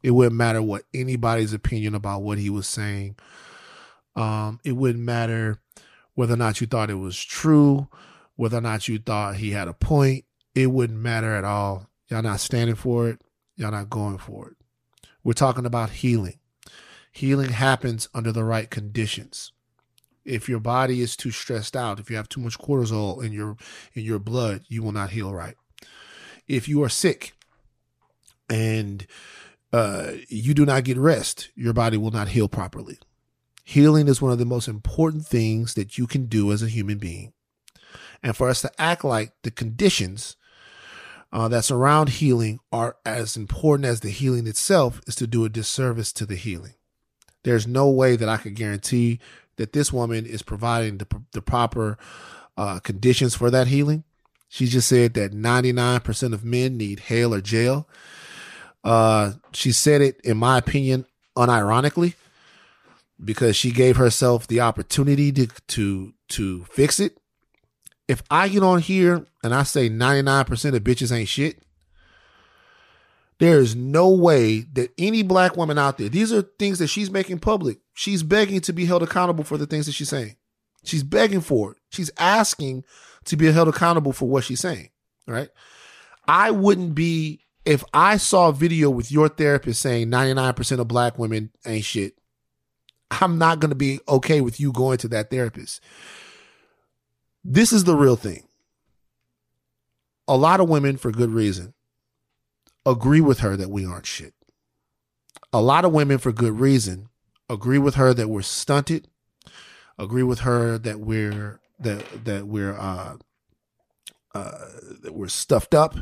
It 0.04 0.12
wouldn't 0.12 0.36
matter 0.36 0.62
what 0.62 0.84
anybody's 0.94 1.54
opinion 1.54 1.96
about 1.96 2.24
what 2.24 2.38
he 2.38 2.50
was 2.50 2.68
saying. 2.68 3.16
Um, 4.16 4.60
it 4.64 4.74
wouldn't 4.74 5.04
matter 5.04 5.60
whether 6.16 6.34
or 6.34 6.38
not 6.38 6.60
you 6.60 6.68
thought 6.68 6.90
it 6.90 6.96
was 6.96 7.24
true, 7.24 7.88
whether 8.36 8.58
or 8.58 8.62
not 8.62 8.88
you 8.88 9.00
thought 9.00 9.38
he 9.38 9.52
had 9.52 9.68
a 9.68 9.74
point. 9.74 10.26
It 10.56 10.68
wouldn't 10.68 11.00
matter 11.00 11.34
at 11.34 11.44
all. 11.44 11.88
Y'all 12.10 12.22
not 12.22 12.40
standing 12.40 12.76
for 12.76 13.10
it. 13.10 13.22
Y'all 13.56 13.72
not 13.72 13.90
going 13.90 14.18
for 14.18 14.50
it. 14.50 14.58
We're 15.24 15.34
talking 15.34 15.66
about 15.66 15.92
healing. 15.92 16.40
Healing 17.12 17.52
happens 17.52 18.10
under 18.14 18.32
the 18.32 18.44
right 18.44 18.70
conditions. 18.70 19.52
If 20.24 20.48
your 20.48 20.60
body 20.60 21.02
is 21.02 21.16
too 21.16 21.32
stressed 21.32 21.76
out, 21.76 22.00
if 22.00 22.10
you 22.10 22.16
have 22.16 22.30
too 22.30 22.42
much 22.42 22.58
cortisol 22.60 23.24
in 23.24 23.32
your 23.32 23.58
in 23.94 24.04
your 24.04 24.20
blood, 24.20 24.64
you 24.68 24.84
will 24.84 24.92
not 24.92 25.12
heal 25.12 25.34
right. 25.34 25.56
If 26.48 26.68
you 26.68 26.84
are 26.84 26.90
sick 26.90 27.34
and 28.50 29.06
uh, 29.74 30.12
you 30.28 30.54
do 30.54 30.66
not 30.66 30.84
get 30.84 30.98
rest, 30.98 31.50
your 31.56 31.74
body 31.74 31.98
will 31.98 32.12
not 32.12 32.30
heal 32.30 32.48
properly. 32.48 33.00
Healing 33.64 34.08
is 34.08 34.22
one 34.22 34.32
of 34.32 34.40
the 34.40 34.46
most 34.46 34.68
important 34.68 35.26
things 35.26 35.76
that 35.76 35.98
you 35.98 36.08
can 36.08 36.26
do 36.26 36.52
as 36.52 36.62
a 36.62 36.68
human 36.68 36.98
being. 36.98 37.34
And 38.24 38.36
for 38.36 38.50
us 38.50 38.62
to 38.62 38.82
act 38.82 39.04
like 39.04 39.34
the 39.44 39.52
conditions 39.52 40.36
uh, 41.32 41.48
that 41.48 41.64
surround 41.64 42.10
healing 42.10 42.60
are 42.72 42.98
as 43.06 43.38
important 43.38 43.86
as 43.86 44.02
the 44.02 44.10
healing 44.10 44.48
itself 44.48 45.02
is 45.08 45.16
to 45.16 45.28
do 45.28 45.46
a 45.46 45.50
disservice 45.50 46.12
to 46.14 46.26
the 46.26 46.36
healing. 46.36 46.74
There's 47.44 47.66
no 47.66 47.90
way 47.90 48.16
that 48.16 48.30
I 48.30 48.38
could 48.38 48.56
guarantee 48.56 49.20
that 49.56 49.74
this 49.74 49.94
woman 49.94 50.26
is 50.26 50.42
providing 50.42 50.98
the, 50.98 51.08
the 51.32 51.42
proper 51.42 51.98
uh, 52.58 52.80
conditions 52.80 53.36
for 53.36 53.50
that 53.50 53.68
healing. 53.68 54.04
She 54.50 54.68
just 54.68 54.90
said 54.90 55.14
that 55.14 55.32
99% 55.32 56.34
of 56.34 56.44
men 56.44 56.78
need 56.78 57.00
hell 57.00 57.34
or 57.34 57.42
jail. 57.42 57.88
Uh, 58.84 59.34
she 59.54 59.72
said 59.72 60.02
it, 60.02 60.20
in 60.22 60.38
my 60.38 60.58
opinion, 60.58 61.06
unironically, 61.38 62.16
because 63.24 63.56
she 63.56 63.72
gave 63.72 63.98
herself 63.98 64.48
the 64.48 64.60
opportunity 64.60 65.32
to 65.32 65.48
to 65.68 66.14
to 66.30 66.66
fix 66.66 67.00
it. 67.00 67.18
If 68.08 68.24
I 68.30 68.50
get 68.50 68.64
on 68.64 68.80
here 68.80 69.26
and 69.44 69.54
I 69.54 69.64
say 69.64 69.90
99% 69.90 70.76
of 70.76 70.84
bitches 70.84 71.16
ain't 71.16 71.30
shit, 71.30 71.64
there 73.40 73.60
is 73.60 73.76
no 73.76 74.10
way 74.10 74.62
that 74.74 74.92
any 74.98 75.24
black 75.24 75.56
woman 75.56 75.78
out 75.78 75.98
there, 75.98 76.10
these 76.10 76.34
are 76.34 76.42
things 76.42 76.80
that 76.80 76.88
she's 76.88 77.10
making 77.10 77.40
public. 77.40 77.80
She's 77.94 78.22
begging 78.22 78.60
to 78.62 78.74
be 78.74 78.86
held 78.86 79.02
accountable 79.02 79.44
for 79.44 79.58
the 79.58 79.66
things 79.66 79.86
that 79.86 79.94
she's 79.94 80.10
saying. 80.10 80.36
She's 80.84 81.04
begging 81.04 81.42
for 81.42 81.72
it. 81.72 81.78
She's 81.90 82.12
asking 82.18 82.84
to 83.26 83.38
be 83.38 83.52
held 83.52 83.68
accountable 83.68 84.14
for 84.14 84.28
what 84.28 84.44
she's 84.44 84.60
saying. 84.60 84.90
Right. 85.28 85.50
I 86.28 86.52
wouldn't 86.52 86.96
be, 86.96 87.42
if 87.66 87.84
I 87.94 88.18
saw 88.18 88.50
a 88.50 88.54
video 88.54 88.90
with 88.90 89.12
your 89.12 89.30
therapist 89.30 89.82
saying 89.82 90.10
99% 90.10 90.80
of 90.80 90.88
black 90.88 91.20
women 91.20 91.52
ain't 91.66 91.86
shit, 91.86 92.16
I'm 93.12 93.38
not 93.38 93.60
going 93.60 93.70
to 93.70 93.76
be 93.76 94.00
okay 94.08 94.42
with 94.42 94.60
you 94.60 94.72
going 94.72 94.98
to 95.00 95.08
that 95.10 95.30
therapist. 95.30 95.82
This 97.44 97.74
is 97.74 97.84
the 97.84 97.96
real 97.96 98.16
thing. 98.16 98.48
A 100.28 100.38
lot 100.38 100.60
of 100.60 100.70
women, 100.70 100.98
for 100.98 101.12
good 101.12 101.32
reason, 101.32 101.74
agree 102.86 103.22
with 103.22 103.40
her 103.40 103.58
that 103.58 103.70
we 103.70 103.86
aren't 103.86 104.06
shit. 104.06 104.34
A 105.52 105.62
lot 105.62 105.84
of 105.84 105.92
women, 105.92 106.18
for 106.20 106.32
good 106.32 106.60
reason, 106.60 107.10
agree 107.50 107.80
with 107.80 107.96
her 107.96 108.14
that 108.14 108.30
we're 108.30 108.42
stunted, 108.42 109.08
agree 110.00 110.24
with 110.24 110.40
her 110.40 110.78
that 110.78 111.00
we're 111.00 111.60
that 111.80 112.26
that 112.26 112.48
we're 112.48 112.78
uh, 112.78 113.18
uh, 114.34 114.66
that 115.02 115.14
we're 115.14 115.28
stuffed 115.28 115.74
up, 115.74 115.98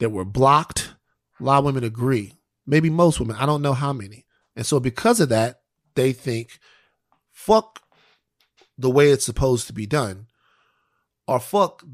that 0.00 0.10
we're 0.10 0.24
blocked. 0.24 0.94
A 1.38 1.44
lot 1.44 1.58
of 1.60 1.64
women 1.64 1.84
agree. 1.84 2.34
Maybe 2.66 2.90
most 2.90 3.20
women. 3.20 3.36
I 3.36 3.46
don't 3.46 3.62
know 3.62 3.72
how 3.72 3.92
many. 3.92 4.26
And 4.56 4.66
so 4.66 4.80
because 4.80 5.20
of 5.20 5.28
that, 5.28 5.60
they 5.94 6.12
think, 6.12 6.58
fuck 7.32 7.80
the 8.76 8.90
way 8.90 9.10
it's 9.10 9.24
supposed 9.24 9.66
to 9.68 9.72
be 9.72 9.86
done, 9.86 10.26
or 11.26 11.38
fuck 11.38 11.84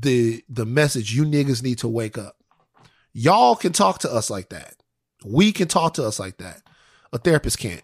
the 0.00 0.42
the 0.48 0.66
message 0.66 1.14
you 1.14 1.24
niggas 1.24 1.62
need 1.62 1.78
to 1.78 1.88
wake 1.88 2.18
up. 2.18 2.36
Y'all 3.12 3.56
can 3.56 3.72
talk 3.72 3.98
to 4.00 4.12
us 4.12 4.30
like 4.30 4.48
that. 4.50 4.74
We 5.24 5.52
can 5.52 5.68
talk 5.68 5.94
to 5.94 6.04
us 6.04 6.18
like 6.18 6.38
that. 6.38 6.62
A 7.12 7.18
therapist 7.18 7.58
can't. 7.58 7.82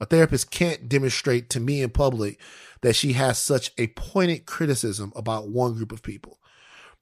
A 0.00 0.06
therapist 0.06 0.50
can't 0.50 0.88
demonstrate 0.88 1.50
to 1.50 1.60
me 1.60 1.82
in 1.82 1.90
public 1.90 2.40
that 2.82 2.96
she 2.96 3.14
has 3.14 3.38
such 3.38 3.72
a 3.78 3.88
pointed 3.88 4.46
criticism 4.46 5.12
about 5.16 5.48
one 5.48 5.74
group 5.74 5.92
of 5.92 6.02
people. 6.02 6.38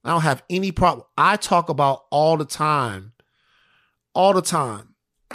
I 0.04 0.10
don't 0.10 0.22
have 0.22 0.42
any 0.50 0.72
problem. 0.72 1.06
I 1.16 1.36
talk 1.36 1.68
about 1.68 2.04
all 2.10 2.36
the 2.36 2.44
time, 2.44 3.12
all 4.14 4.32
the 4.32 4.42
time, 4.42 4.94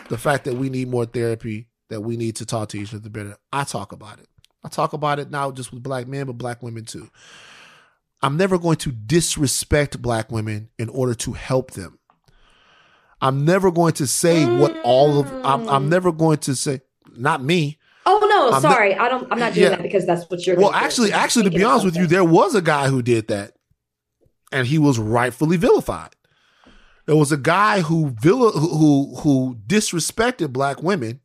the 0.10 0.18
fact 0.18 0.44
that 0.45 0.56
we 0.56 0.69
need 0.69 0.89
more 0.89 1.06
therapy, 1.06 1.68
that 1.89 2.02
we 2.02 2.18
need 2.18 2.35
to 2.38 2.45
talk 2.45 2.69
to 2.69 2.80
each 2.80 2.94
other 2.94 3.10
better. 3.10 3.38
I 3.53 3.64
talk 3.64 3.91
about 3.91 4.19
it. 4.19 4.27
I 4.64 4.69
talk 4.69 4.94
about 4.94 5.19
it 5.19 5.31
not 5.31 5.56
just 5.56 5.72
with 5.72 5.84
black 5.84 6.07
men, 6.07 6.26
but 6.26 6.34
black 6.38 6.61
women 6.61 6.84
too. 6.84 7.10
I'm 8.22 8.35
never 8.35 8.57
going 8.57 8.77
to 8.77 8.91
disrespect 8.91 10.02
black 10.02 10.31
women 10.31 10.69
in 10.77 10.89
order 10.89 11.14
to 11.15 11.34
help 11.34 11.72
them. 11.72 11.99
I'm 13.22 13.45
never 13.45 13.72
going 13.72 13.94
to 13.94 14.07
say 14.07 14.45
what 14.45 14.76
all 14.84 15.19
of 15.19 15.31
I'm, 15.45 15.68
I'm 15.69 15.85
mm. 15.85 15.89
never 15.89 16.11
going 16.11 16.38
to 16.39 16.56
say 16.56 16.81
not 17.15 17.44
me. 17.44 17.77
Oh 18.06 18.19
no, 18.30 18.56
I'm 18.56 18.61
sorry. 18.61 18.95
I 18.95 19.10
don't 19.10 19.31
I'm 19.31 19.39
not 19.39 19.53
doing 19.53 19.64
Yeah. 19.64 19.69
that 19.76 19.81
because 19.84 20.06
that's 20.06 20.30
what 20.30 20.45
you're 20.45 20.56
Well, 20.56 20.69
gonna 20.69 20.80
do. 20.80 20.85
actually, 20.85 21.14
actually, 21.14 21.49
to 21.49 21.57
be 21.57 21.64
honest 21.64 21.85
with 21.85 21.95
you, 21.98 22.07
there 22.07 22.23
was 22.23 22.56
a 22.56 22.61
guy 22.61 22.88
who 22.88 23.02
did 23.02 23.27
that, 23.27 23.53
and 24.52 24.68
he 24.68 24.78
was 24.78 24.99
rightfully 24.99 25.57
vilified. 25.57 26.15
There 27.06 27.15
was 27.15 27.32
a 27.32 27.38
guy 27.38 27.82
who 27.82 28.15
vil- 28.22 28.52
who 28.52 29.15
who 29.22 29.57
disrespected 29.65 30.52
black 30.52 30.84
women 30.84 31.22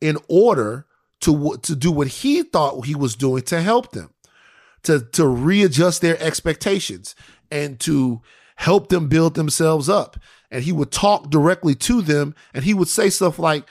in 0.00 0.18
order 0.28 0.86
to 1.22 1.58
to 1.62 1.76
do 1.76 1.90
what 1.90 2.08
he 2.08 2.42
thought 2.42 2.86
he 2.86 2.94
was 2.94 3.16
doing 3.16 3.42
to 3.44 3.60
help 3.60 3.92
them, 3.92 4.10
to 4.84 5.00
to 5.12 5.26
readjust 5.26 6.00
their 6.00 6.20
expectations 6.22 7.14
and 7.50 7.80
to 7.80 8.22
help 8.56 8.88
them 8.88 9.08
build 9.08 9.34
themselves 9.34 9.88
up. 9.88 10.16
And 10.50 10.64
he 10.64 10.72
would 10.72 10.90
talk 10.90 11.30
directly 11.30 11.74
to 11.76 12.02
them, 12.02 12.34
and 12.54 12.64
he 12.64 12.74
would 12.74 12.88
say 12.88 13.10
stuff 13.10 13.38
like, 13.38 13.68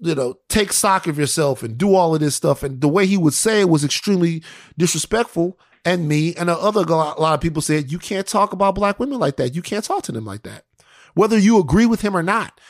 you 0.00 0.14
know, 0.14 0.38
take 0.48 0.72
stock 0.72 1.06
of 1.06 1.18
yourself 1.18 1.62
and 1.62 1.78
do 1.78 1.94
all 1.94 2.14
of 2.14 2.20
this 2.20 2.34
stuff. 2.34 2.62
And 2.62 2.80
the 2.80 2.88
way 2.88 3.06
he 3.06 3.16
would 3.16 3.34
say 3.34 3.60
it 3.60 3.68
was 3.68 3.84
extremely 3.84 4.42
disrespectful. 4.76 5.58
And 5.84 6.08
me 6.08 6.34
and 6.34 6.48
a 6.48 6.56
other 6.56 6.80
a 6.80 6.84
lot 6.94 7.34
of 7.34 7.40
people 7.40 7.60
said, 7.60 7.92
you 7.92 7.98
can't 7.98 8.26
talk 8.26 8.52
about 8.52 8.74
black 8.74 8.98
women 8.98 9.18
like 9.18 9.36
that. 9.36 9.54
You 9.54 9.62
can't 9.62 9.84
talk 9.84 10.02
to 10.04 10.12
them 10.12 10.24
like 10.24 10.42
that. 10.44 10.64
Whether 11.14 11.38
you 11.38 11.58
agree 11.58 11.86
with 11.86 12.00
him 12.00 12.16
or 12.16 12.22
not. 12.22 12.60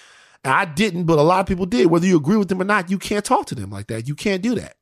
And 0.43 0.53
I 0.53 0.65
didn't, 0.67 1.05
but 1.05 1.19
a 1.19 1.23
lot 1.23 1.41
of 1.41 1.47
people 1.47 1.65
did. 1.65 1.87
Whether 1.87 2.07
you 2.07 2.17
agree 2.17 2.37
with 2.37 2.49
them 2.49 2.61
or 2.61 2.65
not, 2.65 2.91
you 2.91 2.99
can't 2.99 3.25
talk 3.25 3.47
to 3.47 3.55
them 3.55 3.71
like 3.71 3.87
that. 3.87 4.09
You 4.09 4.15
can't 4.15 4.43
do 4.43 4.55
that. 4.57 4.77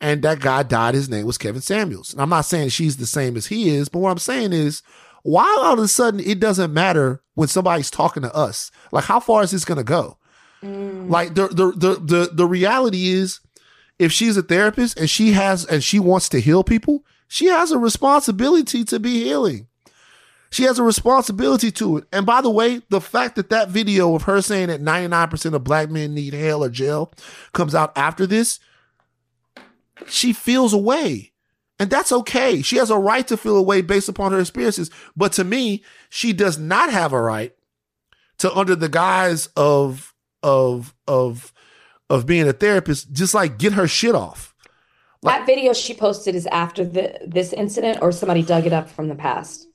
And 0.00 0.22
that 0.22 0.40
guy 0.40 0.64
died. 0.64 0.94
His 0.94 1.08
name 1.08 1.26
was 1.26 1.38
Kevin 1.38 1.62
Samuels. 1.62 2.12
And 2.12 2.20
I'm 2.20 2.28
not 2.30 2.46
saying 2.46 2.70
she's 2.70 2.96
the 2.96 3.06
same 3.06 3.36
as 3.36 3.46
he 3.46 3.68
is, 3.68 3.88
but 3.88 4.00
what 4.00 4.10
I'm 4.10 4.18
saying 4.18 4.52
is, 4.52 4.82
why 5.22 5.44
all 5.60 5.72
of 5.72 5.78
a 5.78 5.88
sudden 5.88 6.20
it 6.20 6.40
doesn't 6.40 6.74
matter 6.74 7.22
when 7.34 7.48
somebody's 7.48 7.90
talking 7.90 8.22
to 8.22 8.34
us? 8.34 8.70
Like, 8.92 9.04
how 9.04 9.20
far 9.20 9.42
is 9.42 9.52
this 9.52 9.64
going 9.64 9.78
to 9.78 9.84
go? 9.84 10.18
Mm. 10.62 11.08
Like 11.08 11.34
the, 11.34 11.48
the 11.48 11.72
the 11.72 11.94
the 12.00 12.30
the 12.32 12.46
reality 12.46 13.08
is, 13.08 13.40
if 13.98 14.12
she's 14.12 14.36
a 14.36 14.42
therapist 14.42 14.98
and 14.98 15.08
she 15.08 15.32
has 15.32 15.64
and 15.64 15.82
she 15.82 15.98
wants 15.98 16.28
to 16.30 16.40
heal 16.40 16.64
people, 16.64 17.04
she 17.34 17.46
has 17.46 17.72
a 17.72 17.78
responsibility 17.78 18.84
to 18.84 19.00
be 19.00 19.24
healing. 19.24 19.66
She 20.52 20.62
has 20.62 20.78
a 20.78 20.84
responsibility 20.84 21.72
to 21.72 21.96
it. 21.96 22.04
And 22.12 22.24
by 22.24 22.40
the 22.40 22.48
way, 22.48 22.82
the 22.90 23.00
fact 23.00 23.34
that 23.34 23.50
that 23.50 23.70
video 23.70 24.14
of 24.14 24.22
her 24.22 24.40
saying 24.40 24.68
that 24.68 24.80
99% 24.80 25.52
of 25.52 25.64
black 25.64 25.90
men 25.90 26.14
need 26.14 26.32
hell 26.32 26.62
or 26.62 26.68
jail 26.68 27.12
comes 27.52 27.74
out 27.74 27.92
after 27.98 28.24
this, 28.24 28.60
she 30.06 30.32
feels 30.32 30.72
away. 30.72 31.32
And 31.80 31.90
that's 31.90 32.12
okay. 32.12 32.62
She 32.62 32.76
has 32.76 32.88
a 32.88 32.98
right 32.98 33.26
to 33.26 33.36
feel 33.36 33.56
away 33.56 33.82
based 33.82 34.08
upon 34.08 34.30
her 34.30 34.38
experiences. 34.38 34.88
But 35.16 35.32
to 35.32 35.42
me, 35.42 35.82
she 36.10 36.32
does 36.32 36.56
not 36.56 36.92
have 36.92 37.12
a 37.12 37.20
right 37.20 37.52
to, 38.38 38.54
under 38.56 38.76
the 38.76 38.88
guise 38.88 39.48
of 39.56 40.14
of 40.44 40.94
of 41.08 41.52
of 42.08 42.26
being 42.26 42.46
a 42.46 42.52
therapist, 42.52 43.12
just 43.12 43.34
like 43.34 43.58
get 43.58 43.72
her 43.72 43.88
shit 43.88 44.14
off. 44.14 44.53
That 45.24 45.46
video 45.46 45.72
she 45.72 45.94
posted 45.94 46.34
is 46.34 46.46
after 46.46 46.84
the 46.84 47.18
this 47.26 47.52
incident, 47.52 47.98
or 48.02 48.12
somebody 48.12 48.42
dug 48.42 48.66
it 48.66 48.72
up 48.72 48.88
from 48.88 49.08
the 49.08 49.14
past. 49.14 49.68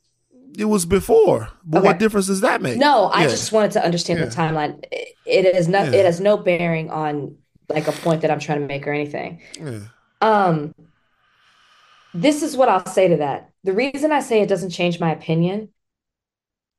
It 0.58 0.66
was 0.66 0.86
before. 0.86 1.50
But 1.64 1.80
Okay. 1.80 1.88
what 1.88 2.00
difference 2.00 2.28
does 2.28 2.42
that 2.42 2.62
make? 2.62 2.78
No, 2.78 3.06
I 3.06 3.24
Yeah. 3.24 3.30
just 3.30 3.52
wanted 3.52 3.72
to 3.72 3.84
understand 3.84 4.20
Yeah. 4.20 4.26
the 4.26 4.32
timeline. 4.36 4.84
It, 4.92 5.16
it 5.26 5.56
is 5.56 5.68
no, 5.68 5.84
Yeah. 5.84 5.92
it 6.00 6.06
has 6.06 6.20
no 6.20 6.38
bearing 6.38 6.90
on 6.90 7.38
like 7.70 7.88
a 7.88 7.92
point 7.92 8.22
that 8.22 8.32
I'm 8.32 8.40
trying 8.40 8.62
to 8.62 8.66
make 8.68 8.88
or 8.88 8.92
anything. 8.92 9.42
Um, 10.22 10.74
this 12.14 12.42
is 12.42 12.58
what 12.58 12.68
I'll 12.70 12.86
say 12.86 13.08
to 13.10 13.18
that. 13.18 13.52
The 13.64 13.74
reason 13.74 14.12
I 14.12 14.22
say 14.22 14.42
it 14.42 14.50
doesn't 14.50 14.72
change 14.72 15.00
my 15.00 15.12
opinion 15.12 15.70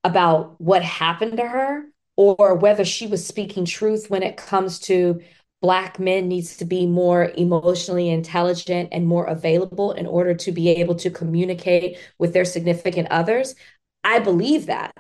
about 0.03 0.61
what 0.61 0.83
happened 0.83 1.37
to 1.37 1.47
her 1.47 1.85
or 2.17 2.55
whether 2.55 2.85
she 2.85 3.07
was 3.07 3.25
speaking 3.27 3.65
truth 3.65 4.11
when 4.11 4.23
it 4.23 4.37
comes 4.37 4.79
to 4.81 5.21
black 5.61 5.99
men 5.99 6.29
needs 6.29 6.57
to 6.57 6.65
be 6.65 6.87
more 6.87 7.33
emotionally 7.37 8.09
intelligent 8.09 8.89
and 8.93 9.07
more 9.07 9.27
available 9.27 9.93
in 9.93 10.07
order 10.07 10.35
to 10.35 10.53
be 10.53 10.71
able 10.71 10.95
to 10.95 11.11
communicate 11.11 11.99
with 12.19 12.33
their 12.33 12.45
significant 12.45 13.09
others. 13.11 13.55
I 14.03 14.19
believe 14.21 14.67
that. 14.67 14.95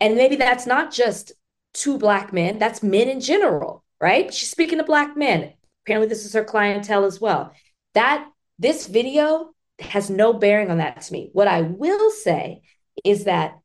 And 0.00 0.14
maybe 0.14 0.36
that's 0.36 0.66
not 0.66 0.92
just 0.92 1.32
two 1.74 1.98
black 1.98 2.32
men, 2.32 2.58
that's 2.58 2.82
men 2.82 3.08
in 3.08 3.20
general, 3.20 3.84
right? 4.00 4.32
She's 4.32 4.50
speaking 4.50 4.78
to 4.78 4.84
black 4.84 5.16
men. 5.16 5.52
Apparently, 5.84 6.08
this 6.08 6.24
is 6.24 6.32
her 6.32 6.44
clientele 6.44 7.04
as 7.04 7.20
well. 7.20 7.52
That 7.94 8.28
this 8.58 8.86
video 8.86 9.54
has 9.78 10.08
no 10.08 10.32
bearing 10.32 10.70
on 10.70 10.78
that 10.78 11.02
to 11.02 11.12
me. 11.12 11.30
What 11.32 11.48
I 11.48 11.62
will 11.62 12.10
say 12.10 12.62
is 13.04 13.24
that 13.24 13.58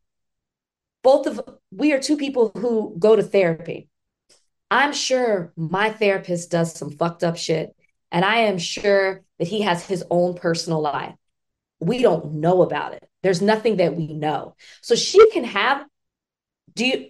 both 1.03 1.25
of 1.27 1.41
we 1.71 1.93
are 1.93 1.99
two 1.99 2.17
people 2.17 2.51
who 2.55 2.95
go 2.99 3.15
to 3.15 3.23
therapy. 3.23 3.89
I'm 4.71 4.93
sure 4.93 5.51
my 5.57 5.89
therapist 5.89 6.49
does 6.49 6.73
some 6.73 6.91
fucked 6.91 7.25
up 7.25 7.35
shit, 7.35 7.75
and 8.09 8.23
I 8.23 8.37
am 8.37 8.57
sure 8.57 9.21
that 9.37 9.47
he 9.47 9.61
has 9.61 9.85
his 9.85 10.03
own 10.09 10.33
personal 10.33 10.81
life. 10.81 11.13
We 11.81 12.01
don't 12.01 12.35
know 12.35 12.61
about 12.61 12.93
it. 12.93 13.07
There's 13.21 13.41
nothing 13.41 13.77
that 13.77 13.95
we 13.97 14.13
know. 14.13 14.55
So 14.81 14.95
she 14.95 15.29
can 15.31 15.43
have 15.43 15.85
do 16.73 16.85
you 16.85 17.09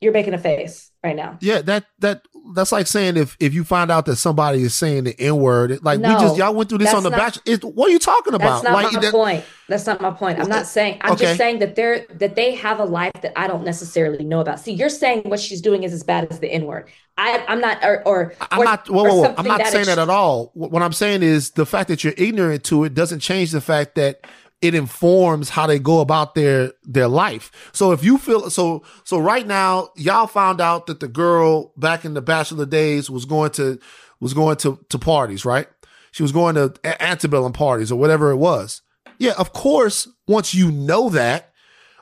you're 0.00 0.12
making 0.12 0.34
a 0.34 0.38
face 0.38 0.90
right 1.04 1.16
now. 1.16 1.36
Yeah, 1.40 1.62
that 1.62 1.84
that 1.98 2.22
that's 2.54 2.72
like 2.72 2.86
saying 2.86 3.16
if 3.18 3.36
if 3.38 3.52
you 3.52 3.64
find 3.64 3.90
out 3.90 4.06
that 4.06 4.16
somebody 4.16 4.62
is 4.62 4.74
saying 4.74 5.04
the 5.04 5.18
N 5.20 5.36
word, 5.36 5.84
like 5.84 5.98
we 5.98 6.06
just 6.06 6.36
y'all 6.38 6.54
went 6.54 6.68
through 6.70 6.78
this 6.78 6.94
on 6.94 7.02
the 7.02 7.10
not- 7.10 7.18
bachelor. 7.18 7.42
It, 7.46 7.64
what 7.64 7.88
are 7.88 7.92
you 7.92 7.98
talking 7.98 8.32
about? 8.34 8.62
That's 8.62 8.64
not 8.64 8.72
like 8.72 8.92
my 8.94 9.00
that- 9.00 9.12
point. 9.12 9.44
That's 9.68 9.86
not 9.86 10.00
my 10.00 10.10
point. 10.10 10.40
I'm 10.40 10.48
not 10.48 10.66
saying. 10.66 10.98
I'm 11.02 11.12
Okay. 11.12 11.26
just 11.26 11.36
saying 11.36 11.58
that 11.60 11.76
they're 11.76 12.06
that 12.14 12.34
they 12.34 12.54
have 12.56 12.80
a 12.80 12.84
life 12.84 13.12
that 13.22 13.38
I 13.38 13.46
don't 13.46 13.64
necessarily 13.64 14.24
know 14.24 14.40
about. 14.40 14.58
See, 14.60 14.72
you're 14.72 14.88
saying 14.88 15.22
what 15.24 15.38
she's 15.38 15.60
doing 15.60 15.82
is 15.82 15.92
as 15.92 16.02
bad 16.02 16.26
as 16.30 16.40
the 16.40 16.50
N 16.50 16.64
word. 16.66 16.88
I 17.18 17.44
I'm 17.46 17.60
not. 17.60 17.84
Or 17.84 18.02
or 18.06 18.34
I'm 18.50 18.60
or- 18.60 18.64
not. 18.64 18.88
Whoa, 18.88 19.04
whoa, 19.04 19.14
whoa. 19.16 19.34
I'm 19.36 19.46
not 19.46 19.58
that 19.58 19.72
saying 19.72 19.86
that 19.86 19.98
at 19.98 20.08
all. 20.08 20.50
What 20.54 20.82
I'm 20.82 20.94
saying 20.94 21.22
is 21.22 21.50
the 21.50 21.66
fact 21.66 21.88
that 21.88 22.02
you're 22.04 22.14
ignorant 22.16 22.64
to 22.64 22.84
it 22.84 22.94
doesn't 22.94 23.20
change 23.20 23.50
the 23.52 23.60
fact 23.60 23.96
that 23.96 24.20
it 24.62 24.74
informs 24.74 25.50
how 25.50 25.66
they 25.66 25.78
go 25.78 26.00
about 26.00 26.34
their 26.34 26.72
their 26.82 27.08
life. 27.08 27.70
So 27.72 27.92
if 27.92 28.04
you 28.04 28.18
feel 28.18 28.50
so 28.50 28.82
so 29.04 29.18
right 29.18 29.46
now, 29.46 29.90
y'all 29.96 30.26
found 30.26 30.60
out 30.60 30.86
that 30.86 31.00
the 31.00 31.08
girl 31.08 31.72
back 31.76 32.04
in 32.04 32.14
the 32.14 32.22
bachelor 32.22 32.66
days 32.66 33.08
was 33.08 33.24
going 33.24 33.52
to 33.52 33.78
was 34.20 34.34
going 34.34 34.56
to 34.58 34.78
to 34.88 34.98
parties, 34.98 35.44
right? 35.44 35.68
She 36.12 36.22
was 36.22 36.32
going 36.32 36.56
to 36.56 36.74
antebellum 37.02 37.52
parties 37.52 37.90
or 37.92 37.98
whatever 37.98 38.30
it 38.30 38.36
was. 38.36 38.82
Yeah, 39.18 39.32
of 39.38 39.52
course. 39.52 40.08
Once 40.26 40.54
you 40.54 40.70
know 40.70 41.08
that, 41.10 41.52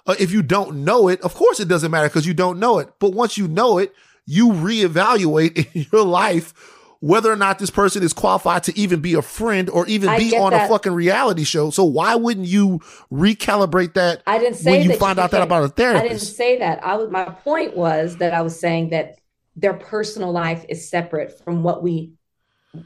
uh, 0.06 0.14
if 0.18 0.30
you 0.30 0.43
don't 0.43 0.85
know 0.85 1.09
it, 1.09 1.20
of 1.22 1.35
course 1.35 1.60
it 1.60 1.68
doesn't 1.68 1.90
matter 1.90 2.09
because 2.09 2.26
you 2.26 2.35
don't 2.35 2.59
know 2.59 2.78
it. 2.78 2.89
But 2.98 3.12
once 3.12 3.39
you 3.39 3.48
know 3.48 3.78
it, 3.78 3.94
you 4.26 4.48
reevaluate 4.48 5.74
in 5.74 5.86
your 5.93 6.05
life 6.05 6.55
whether 7.01 7.31
or 7.31 7.37
not 7.37 7.59
this 7.59 7.70
person 7.70 8.03
is 8.03 8.12
qualified 8.12 8.65
to 8.65 8.77
even 8.77 9.01
be 9.01 9.15
a 9.15 9.23
friend 9.23 9.70
or 9.70 9.87
even 9.87 10.09
I 10.09 10.19
be 10.19 10.37
on 10.37 10.53
a 10.53 10.66
fucking 10.66 10.93
reality 10.93 11.45
show. 11.45 11.70
So 11.70 11.85
why 11.85 12.16
wouldn't 12.16 12.47
you 12.47 12.81
recalibrate 13.12 13.95
that 13.95 14.23
I 14.27 14.39
didn't 14.39 14.57
say 14.57 14.73
when 14.73 14.83
you 14.83 14.89
that 14.89 14.99
find 14.99 15.16
she 15.16 15.23
out 15.23 15.31
that 15.31 15.43
about 15.43 15.65
a 15.65 15.69
therapist. 15.69 16.05
I 16.05 16.09
didn't 16.09 16.20
say 16.20 16.59
that. 16.59 16.85
I 16.85 16.97
was. 16.97 17.11
My 17.11 17.25
point 17.25 17.77
was 17.77 18.16
that 18.16 18.35
I 18.35 18.43
was 18.43 18.59
saying 18.59 18.91
that 18.91 19.19
their 19.55 19.75
personal 19.75 20.33
life 20.33 20.65
is 20.69 20.89
separate 20.89 21.43
from 21.45 21.62
what 21.62 21.83
we. 21.83 22.12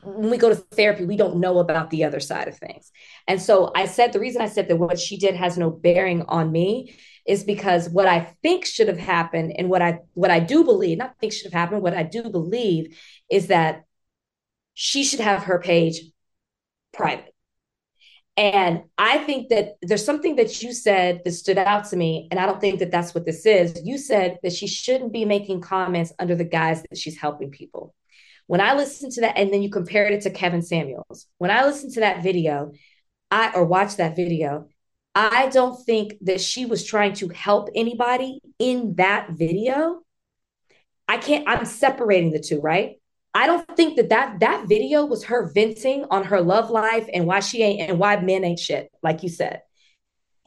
When 0.05 0.31
we 0.31 0.39
go 0.39 0.49
to 0.49 0.55
therapy, 0.55 1.05
we 1.05 1.17
don't 1.17 1.39
know 1.39 1.59
about 1.59 1.91
the 1.91 2.05
other 2.05 2.21
side 2.21 2.49
of 2.49 2.57
things. 2.57 2.93
And 3.27 3.43
so 3.43 3.73
I 3.75 3.87
said 3.87 4.13
the 4.13 4.21
reason 4.21 4.41
I 4.41 4.49
said 4.49 4.69
that 4.69 4.77
what 4.77 4.99
she 4.99 5.17
did 5.17 5.35
has 5.35 5.59
no 5.59 5.71
bearing 5.71 6.23
on 6.29 6.53
me 6.53 6.95
is 7.27 7.45
because 7.45 7.89
what 7.89 8.07
I 8.07 8.21
think 8.43 8.65
should 8.65 8.89
have 8.89 8.99
happened 8.99 9.55
and 9.57 9.69
what 9.69 9.83
I 9.83 10.01
what 10.15 10.31
I 10.31 10.39
do 10.39 10.65
believe, 10.65 10.99
not 10.99 11.19
think 11.19 11.33
should 11.33 11.53
have 11.53 11.61
happened, 11.61 11.83
what 11.83 11.95
I 11.95 12.05
do 12.05 12.31
believe 12.31 12.97
is 13.31 13.49
that 13.49 13.85
she 14.75 15.05
should 15.05 15.21
have 15.21 15.45
her 15.45 15.59
page 15.59 16.01
private. 16.93 17.33
And 18.37 18.85
I 18.97 19.19
think 19.19 19.51
that 19.51 19.77
there's 19.83 20.05
something 20.05 20.37
that 20.37 20.63
you 20.63 20.73
said 20.73 21.21
that 21.25 21.33
stood 21.33 21.59
out 21.59 21.91
to 21.91 21.97
me, 21.97 22.29
and 22.31 22.41
I 22.41 22.47
don't 22.47 22.61
think 22.61 22.79
that 22.79 22.91
that's 22.91 23.15
what 23.15 23.27
this 23.27 23.45
is. 23.45 23.83
You 23.85 23.99
said 23.99 24.39
that 24.43 24.55
she 24.55 24.67
shouldn't 24.67 25.13
be 25.13 25.27
making 25.27 25.61
comments 25.61 26.15
under 26.19 26.35
the 26.35 26.45
guise 26.45 26.83
that 26.83 26.97
she's 26.97 27.19
helping 27.19 27.51
people. 27.51 27.95
When 28.47 28.63
I 28.63 28.75
listened 28.75 29.13
to 29.13 29.21
that, 29.23 29.37
and 29.37 29.53
then 29.53 29.63
you 29.63 29.71
compared 29.71 30.13
it 30.13 30.23
to 30.23 30.31
Kevin 30.31 30.63
Samuels, 30.63 31.27
when 31.39 31.51
I 31.51 31.65
listened 31.65 31.93
to 31.95 32.01
that 32.01 32.23
video, 32.23 32.73
I 33.31 33.53
or 33.55 33.65
watched 33.65 33.99
that 33.99 34.17
video, 34.17 34.69
I 35.15 35.49
don't 35.49 35.79
think 35.85 36.15
that 36.23 36.41
she 36.41 36.65
was 36.65 36.85
trying 36.85 37.13
to 37.15 37.29
help 37.29 37.69
anybody 37.75 38.41
in 38.59 38.95
that 38.95 39.33
video. 39.33 40.01
I 41.07 41.19
can't, 41.19 41.47
I'm 41.47 41.67
separating 41.67 42.33
the 42.33 42.41
two, 42.41 42.61
right? 42.61 42.97
I 43.35 43.47
don't 43.47 43.67
think 43.77 43.97
that 43.97 44.11
that 44.11 44.41
that 44.41 44.69
video 44.69 45.07
was 45.07 45.25
her 45.25 45.51
venting 45.53 46.05
on 46.11 46.25
her 46.25 46.41
love 46.41 46.71
life 46.71 47.09
and 47.13 47.27
why 47.27 47.41
she 47.41 47.63
ain't 47.63 47.89
and 47.89 47.99
why 47.99 48.17
men 48.21 48.45
ain't 48.45 48.59
shit, 48.59 48.91
like 49.03 49.23
you 49.23 49.29
said. 49.29 49.63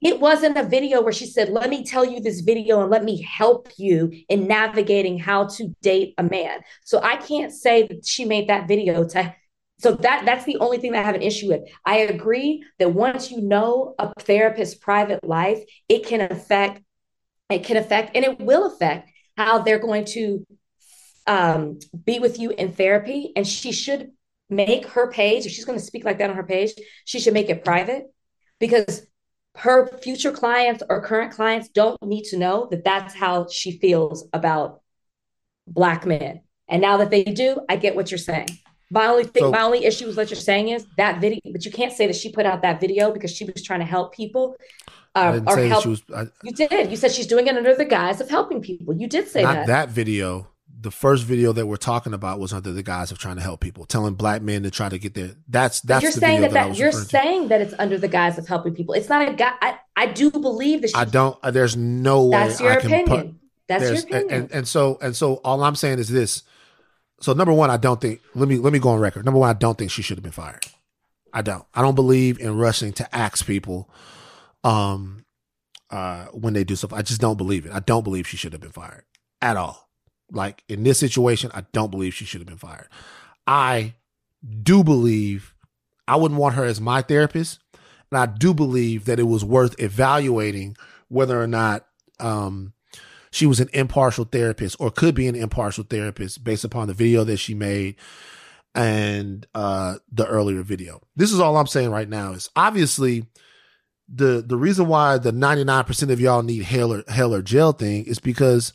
It 0.03 0.20
wasn't 0.20 0.57
a 0.57 0.64
video 0.64 1.02
where 1.02 1.14
she 1.14 1.26
said, 1.26 1.49
"Let 1.49 1.70
me 1.70 1.84
tell 1.84 2.06
you 2.06 2.20
this 2.20 2.41
video 2.41 2.82
and 2.82 2.91
let 2.91 3.03
me 3.03 3.22
help 3.22 3.70
you 3.78 4.12
in 4.30 4.48
navigating 4.48 5.18
how 5.18 5.45
to 5.48 5.74
date 5.82 6.14
a 6.18 6.24
man." 6.24 6.60
So 6.84 7.02
I 7.02 7.16
can't 7.16 7.52
say 7.52 7.88
that 7.88 8.06
she 8.06 8.26
made 8.26 8.49
that 8.49 8.68
video 8.68 9.03
to 9.10 9.34
so 9.78 9.91
that 9.91 10.26
that's 10.26 10.45
the 10.45 10.57
only 10.57 10.78
thing 10.78 10.94
that 10.94 11.02
I 11.02 11.06
have 11.06 11.16
an 11.16 11.22
issue 11.22 11.49
with. 11.49 11.62
I 11.86 11.98
agree 11.98 12.64
that 12.80 12.94
once 12.94 13.32
you 13.32 13.41
know 13.41 13.95
a 13.99 14.14
therapist's 14.20 14.76
private 14.76 15.24
life, 15.24 15.64
it 15.90 16.06
can 16.06 16.22
affect 16.22 16.82
it 17.49 17.64
can 17.64 17.78
affect 17.78 18.16
and 18.16 18.26
it 18.26 18.40
will 18.40 18.66
affect 18.68 19.10
how 19.38 19.60
they're 19.60 19.80
going 19.80 20.06
to 20.06 20.45
um, 21.27 21.80
be 22.06 22.19
with 22.19 22.39
you 22.39 22.52
in 22.52 22.72
therapy. 22.72 23.31
And 23.35 23.47
she 23.47 23.72
should 23.72 24.11
make 24.49 24.88
her 24.88 25.10
page, 25.11 25.45
if 25.45 25.52
she's 25.52 25.65
going 25.65 25.80
to 25.80 25.84
speak 25.84 26.06
like 26.06 26.19
that 26.19 26.30
on 26.30 26.35
her 26.35 26.43
page, 26.43 26.73
she 27.06 27.19
should 27.19 27.34
make 27.34 27.49
it 27.49 27.65
private 27.65 28.06
because 28.60 29.06
her 29.56 29.88
future 29.99 30.31
clients 30.31 30.84
or 30.89 31.02
current 31.02 31.31
clients 31.31 31.69
don't 31.69 32.02
need 32.03 32.26
to 32.26 32.38
know 32.38 32.68
that 32.72 32.84
that's 32.84 33.14
how 33.15 33.47
she 33.47 33.77
feels 33.80 34.27
about 34.34 34.81
black 35.68 36.06
men. 36.06 36.41
And 36.68 36.81
now 36.81 36.97
that 36.97 37.10
they 37.10 37.23
do, 37.23 37.60
I 37.69 37.76
get 37.77 37.95
what 37.95 38.11
you're 38.11 38.18
saying. 38.18 38.49
My 38.91 39.07
only 39.07 39.23
thing, 39.23 39.43
So- 39.43 39.52
my 39.52 39.61
only 39.61 39.85
issue 39.85 40.07
with 40.07 40.18
what 40.18 40.30
you're 40.30 40.38
saying 40.38 40.69
is 40.69 40.85
that 40.97 41.22
video, 41.22 41.39
but 41.52 41.65
you 41.65 41.72
can't 41.72 41.91
say 41.91 42.06
that 42.07 42.15
she 42.15 42.31
put 42.31 42.45
out 42.45 42.61
that 42.61 42.80
video 42.80 43.11
because 43.11 43.31
she 43.31 43.45
was 43.45 43.64
trying 43.64 43.80
to 43.80 43.85
help 43.85 44.14
people. 44.14 44.56
Uh, 45.15 45.39
or 45.47 45.57
help. 45.60 45.85
was. 45.85 46.03
I, 46.14 46.27
you 46.43 46.52
did. 46.52 46.91
You 46.91 46.97
said 46.97 47.11
she's 47.11 47.26
doing 47.26 47.47
it 47.47 47.56
under 47.56 47.73
the 47.73 47.85
guise 47.85 48.19
of 48.19 48.30
helping 48.30 48.61
people. 48.61 48.93
You 48.93 49.07
did 49.07 49.30
say 49.30 49.43
not 49.43 49.53
that. 49.53 49.68
that 49.68 49.89
video. 49.89 50.49
The 50.86 50.91
first 50.91 51.24
video 51.24 51.52
that 51.52 51.66
we're 51.66 51.78
talking 51.78 52.14
about 52.14 52.40
was 52.40 52.53
under 52.53 52.72
the 52.72 52.84
guise 52.84 53.12
of 53.12 53.18
trying 53.18 53.38
to 53.38 53.41
help 53.41 53.60
people, 53.60 53.86
telling 53.86 54.14
black 54.14 54.44
men 54.44 54.62
to 54.62 54.70
try 54.70 54.88
to 54.88 54.99
get 54.99 55.16
there. 55.16 55.32
That's 55.48 55.82
that's 55.82 56.03
you're 56.03 56.12
the 56.12 56.20
saying 56.20 56.41
video 56.41 56.53
that, 56.53 56.64
that, 56.64 56.70
that 56.74 56.78
you're 56.78 56.88
referring 56.90 57.03
to. 57.06 57.10
saying 57.10 57.48
that 57.48 57.62
it's 57.62 57.74
under 57.80 57.98
the 57.98 58.07
guise 58.07 58.38
of 58.38 58.48
helping 58.48 58.76
people. 58.76 58.94
It's 58.94 59.10
not 59.10 59.28
a 59.28 59.34
guy. 59.34 59.52
I, 59.64 59.80
I 59.95 60.06
do 60.06 60.30
believe 60.30 60.84
that 60.84 60.90
she, 60.90 60.94
I 60.94 61.06
don't. 61.06 61.40
uh, 61.41 61.49
There's 61.49 61.76
no 61.76 62.26
way 62.26 62.38
That's 62.38 62.62
your 62.62 62.72
I 62.74 62.76
can 62.76 62.91
opinion. 62.91 63.40
That's 63.68 63.84
your 63.84 63.99
opinion. 63.99 64.30
And, 64.30 64.52
and 64.52 64.68
so 64.68 64.99
and 65.02 65.16
so 65.16 65.41
all 65.44 65.64
I'm 65.64 65.74
saying 65.74 65.98
is 65.98 66.10
this. 66.10 66.44
So 67.20 67.34
number 67.34 67.52
one, 67.52 67.72
I 67.72 67.78
don't 67.78 67.99
think. 67.99 68.22
Let 68.36 68.48
me 68.48 68.57
let 68.57 68.72
me 68.72 68.78
go 68.78 68.90
on 68.90 68.99
record. 68.99 69.26
Number 69.26 69.40
one, 69.40 69.49
I 69.49 69.53
don't 69.53 69.80
think 69.80 69.90
she 69.90 70.03
should 70.03 70.18
have 70.18 70.24
been 70.24 70.32
fired. 70.34 70.68
I 71.34 71.41
don't. 71.41 71.66
I 71.74 71.82
don't 71.82 71.95
believe 71.95 72.38
in 72.40 72.60
rushing 72.60 72.94
to 72.94 73.16
axe 73.16 73.41
people, 73.41 73.90
um, 74.64 75.26
uh, 75.90 76.26
when 76.26 76.53
they 76.53 76.64
do 76.64 76.76
stuff. 76.76 76.94
I 76.94 77.02
just 77.02 77.22
don't 77.22 77.38
believe 77.38 77.66
it. 77.66 77.72
I 77.72 77.80
don't 77.80 78.03
believe 78.03 78.28
she 78.28 78.38
should 78.38 78.53
have 78.53 78.62
been 78.62 78.70
fired 78.72 79.06
at 79.41 79.57
all. 79.57 79.85
Like 80.31 80.64
in 80.68 80.84
this 80.84 80.99
situation, 80.99 81.52
I 81.53 81.65
don't 81.72 81.91
believe 81.91 82.14
she 82.14 82.26
should 82.26 82.41
have 82.41 82.47
been 82.47 82.57
fired. 82.57 82.88
I 83.47 83.93
do 84.64 84.84
believe 84.84 85.53
I 86.07 86.15
wouldn't 86.15 86.39
want 86.39 86.56
her 86.56 86.64
as 86.64 86.81
my 86.81 87.02
therapist. 87.02 87.60
And 88.11 88.19
I 88.19 88.26
do 88.26 88.53
believe 88.53 89.06
that 89.06 89.19
it 89.19 89.23
was 89.23 89.43
worth 89.43 89.80
evaluating 89.80 90.77
whether 91.07 91.41
or 91.41 91.47
not 91.47 91.85
um, 92.19 92.73
she 93.31 93.45
was 93.45 93.60
an 93.60 93.69
impartial 93.73 94.26
therapist 94.26 94.77
or 94.80 94.91
could 94.91 95.15
be 95.15 95.27
an 95.27 95.35
impartial 95.35 95.84
therapist 95.84 96.43
based 96.43 96.64
upon 96.64 96.88
the 96.88 96.93
video 96.93 97.23
that 97.23 97.38
she 97.38 97.53
made 97.53 97.95
and 98.73 99.47
uh, 99.56 99.95
the 100.11 100.27
earlier 100.27 100.61
video. 100.61 101.02
This 101.15 101.31
is 101.31 101.39
all 101.39 101.57
I'm 101.57 101.68
saying 101.68 101.89
right 101.89 102.10
now 102.10 102.34
is 102.34 102.49
obviously 102.56 103.26
the 104.07 104.43
the 104.45 104.57
reason 104.57 104.88
why 104.88 105.18
the 105.18 105.31
99% 105.31 106.11
of 106.11 106.22
y'all 106.22 106.43
need 106.43 106.64
hell 106.64 106.93
or 106.93 107.03
hell 107.07 107.34
or 107.34 107.41
jail 107.41 107.72
thing 107.72 108.06
is 108.06 108.19
because 108.19 108.73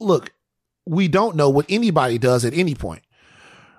look, 0.00 0.32
we 0.86 1.08
don't 1.08 1.36
know 1.36 1.50
what 1.50 1.66
anybody 1.68 2.18
does 2.18 2.44
at 2.44 2.54
any 2.54 2.74
point, 2.74 3.02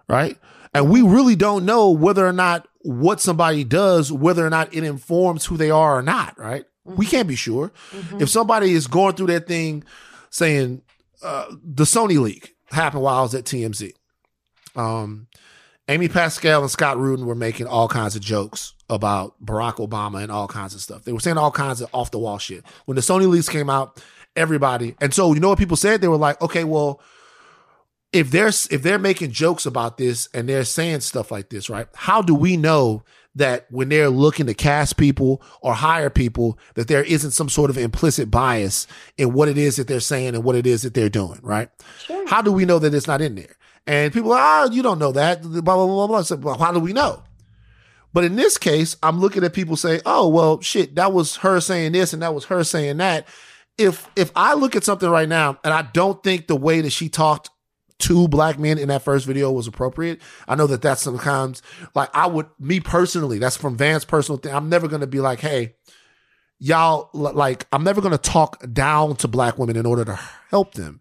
right? 0.08 0.38
And 0.74 0.90
we 0.90 1.02
really 1.02 1.36
don't 1.36 1.66
know 1.66 1.92
whether 1.92 2.26
or 2.26 2.34
not 2.34 2.68
what 2.82 3.20
somebody 3.20 3.64
does, 3.64 4.12
whether 4.12 4.46
or 4.46 4.50
not 4.50 4.74
it 4.74 4.84
informs 4.84 5.46
who 5.46 5.58
they 5.58 5.70
are 5.70 5.98
or 5.98 6.02
not, 6.02 6.40
right? 6.40 6.66
Mm-hmm. 6.88 6.98
We 6.98 7.06
can't 7.06 7.28
be 7.28 7.36
sure. 7.36 7.72
Mm-hmm. 7.92 8.22
If 8.22 8.30
somebody 8.30 8.72
is 8.72 8.88
going 8.88 9.16
through 9.16 9.28
that 9.28 9.48
thing 9.48 9.84
saying 10.30 10.82
uh, 11.24 11.46
the 11.64 11.84
Sony 11.84 12.20
leak 12.20 12.56
happened 12.72 13.04
while 13.04 13.20
I 13.20 13.22
was 13.22 13.36
at 13.36 13.44
TMZ. 13.44 13.94
Um, 14.76 15.28
Amy 15.88 16.08
Pascal 16.08 16.62
and 16.62 16.72
Scott 16.72 16.98
Rudin 16.98 17.26
were 17.26 17.36
making 17.36 17.68
all 17.68 17.88
kinds 17.88 18.16
of 18.16 18.22
jokes 18.22 18.74
about 18.90 19.34
Barack 19.44 19.76
Obama 19.86 20.24
and 20.24 20.32
all 20.32 20.48
kinds 20.48 20.74
of 20.74 20.82
stuff. 20.82 21.04
They 21.04 21.12
were 21.12 21.20
saying 21.20 21.38
all 21.38 21.52
kinds 21.52 21.82
of 21.82 21.90
off 21.94 22.12
the 22.12 22.20
wall 22.20 22.38
shit. 22.38 22.64
When 22.86 22.96
the 22.96 23.02
Sony 23.02 23.28
leaks 23.28 23.50
came 23.50 23.70
out, 23.70 24.02
everybody, 24.36 24.96
and 25.02 25.14
so 25.14 25.34
you 25.34 25.40
know 25.40 25.50
what 25.50 25.60
people 25.60 25.78
said? 25.78 26.02
They 26.02 26.08
were 26.08 26.18
like, 26.18 26.42
okay, 26.42 26.64
well, 26.64 27.02
if 28.14 28.32
they're 28.32 28.48
if 28.48 28.82
they're 28.84 29.00
making 29.00 29.32
jokes 29.32 29.66
about 29.66 29.98
this 29.98 30.28
and 30.34 30.48
they're 30.48 30.66
saying 30.66 31.02
stuff 31.02 31.32
like 31.32 31.50
this, 31.50 31.70
right? 31.70 31.88
How 31.96 32.22
do 32.22 32.36
we 32.36 32.58
know 32.58 33.04
that 33.36 33.66
when 33.70 33.90
they're 33.90 34.10
looking 34.10 34.46
to 34.46 34.54
cast 34.54 34.98
people 34.98 35.42
or 35.62 35.74
hire 35.74 36.10
people, 36.10 36.60
that 36.74 36.88
there 36.88 37.04
isn't 37.04 37.32
some 37.32 37.50
sort 37.50 37.70
of 37.70 37.78
implicit 37.78 38.30
bias 38.30 38.88
in 39.18 39.34
what 39.34 39.48
it 39.48 39.58
is 39.58 39.78
that 39.78 39.88
they're 39.88 40.02
saying 40.02 40.36
and 40.36 40.44
what 40.44 40.56
it 40.56 40.68
is 40.68 40.82
that 40.82 40.94
they're 40.94 41.10
doing, 41.10 41.40
right? 41.42 41.70
Sure. 42.00 42.28
How 42.28 42.42
do 42.42 42.52
we 42.52 42.66
know 42.66 42.80
that 42.80 42.94
it's 42.94 43.08
not 43.08 43.22
in 43.22 43.36
there? 43.36 43.56
And 43.88 44.14
people 44.14 44.34
are, 44.34 44.66
oh, 44.66 44.72
you 44.72 44.82
don't 44.82 45.00
know 45.00 45.14
that, 45.14 45.42
blah, 45.42 45.62
blah, 45.62 45.86
blah, 45.86 46.08
blah. 46.08 46.22
So, 46.24 46.36
well, 46.36 46.58
how 46.58 46.72
do 46.72 46.80
we 46.80 46.94
know? 46.94 47.24
But 48.14 48.26
in 48.26 48.36
this 48.36 48.58
case, 48.58 48.98
I'm 49.02 49.20
looking 49.20 49.44
at 49.44 49.54
people 49.54 49.78
say, 49.78 50.02
oh, 50.06 50.28
well, 50.28 50.60
shit, 50.60 50.96
that 50.96 51.14
was 51.14 51.38
her 51.38 51.62
saying 51.62 51.94
this 51.94 52.12
and 52.12 52.22
that 52.22 52.36
was 52.36 52.46
her 52.46 52.64
saying 52.64 52.98
that. 52.98 53.26
If 53.82 54.10
if 54.16 54.32
I 54.36 54.54
look 54.54 54.76
at 54.76 54.84
something 54.84 55.10
right 55.10 55.30
now 55.30 55.60
and 55.64 55.74
I 55.74 55.82
don't 55.82 56.24
think 56.24 56.48
the 56.48 56.56
way 56.56 56.82
that 56.82 56.92
she 56.92 57.10
talked 57.10 57.50
to 58.02 58.28
black 58.28 58.58
men 58.60 58.78
in 58.78 58.90
that 58.90 59.04
first 59.04 59.26
video 59.26 59.52
was 59.52 59.68
appropriate. 59.68 60.22
I 60.48 60.56
know 60.56 60.68
that 60.68 60.82
that's 60.82 61.02
sometimes 61.02 61.62
like 61.96 62.10
I 62.14 62.28
would, 62.28 62.48
me 62.60 62.80
personally, 62.80 63.38
that's 63.38 63.58
from 63.58 63.78
Van's 63.78 64.06
personal 64.06 64.38
thing. 64.38 64.54
I'm 64.54 64.70
never 64.70 64.88
to 64.88 65.08
be 65.08 65.20
like, 65.20 65.40
hey, 65.40 65.76
y'all, 66.60 67.10
like, 67.14 67.68
I'm 67.72 67.84
never 67.84 68.02
to 68.02 68.18
talk 68.18 68.64
down 68.74 69.16
to 69.18 69.28
black 69.28 69.58
women 69.58 69.76
in 69.76 69.86
order 69.86 70.04
to 70.06 70.20
help 70.50 70.74
them. 70.74 71.00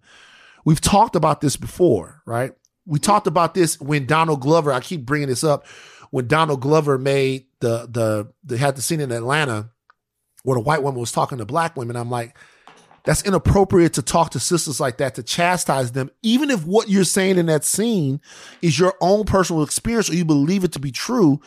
We've 0.64 0.80
talked 0.80 1.16
about 1.16 1.40
this 1.40 1.56
before, 1.56 2.22
right? 2.26 2.52
We 2.86 2.98
talked 2.98 3.26
about 3.26 3.54
this 3.54 3.80
when 3.80 4.06
Donald 4.06 4.40
Glover, 4.40 4.72
I 4.72 4.80
keep 4.80 5.06
bringing 5.06 5.28
this 5.28 5.44
up, 5.44 5.66
when 6.10 6.26
Donald 6.26 6.60
Glover 6.60 6.98
made 6.98 7.46
the, 7.60 7.86
the, 7.90 8.32
they 8.44 8.56
had 8.56 8.76
the 8.76 8.82
scene 8.82 9.00
in 9.00 9.12
Atlanta 9.12 9.70
where 10.42 10.56
the 10.56 10.62
white 10.62 10.82
woman 10.82 11.00
was 11.00 11.12
talking 11.12 11.38
to 11.38 11.44
black 11.44 11.76
women. 11.76 11.96
I'm 11.96 12.10
like, 12.10 12.36
that's 13.04 13.22
inappropriate 13.22 13.94
to 13.94 14.02
talk 14.02 14.30
to 14.30 14.40
sisters 14.40 14.80
like 14.80 14.98
that, 14.98 15.14
to 15.14 15.22
chastise 15.22 15.92
them, 15.92 16.10
even 16.22 16.50
if 16.50 16.64
what 16.64 16.88
you're 16.88 17.04
saying 17.04 17.38
in 17.38 17.46
that 17.46 17.64
scene 17.64 18.20
is 18.62 18.78
your 18.78 18.94
own 19.00 19.24
personal 19.24 19.62
experience 19.62 20.10
or 20.10 20.14
you 20.14 20.24
believe 20.24 20.64
it 20.64 20.72
to 20.72 20.78
be 20.78 20.92
true. 20.92 21.40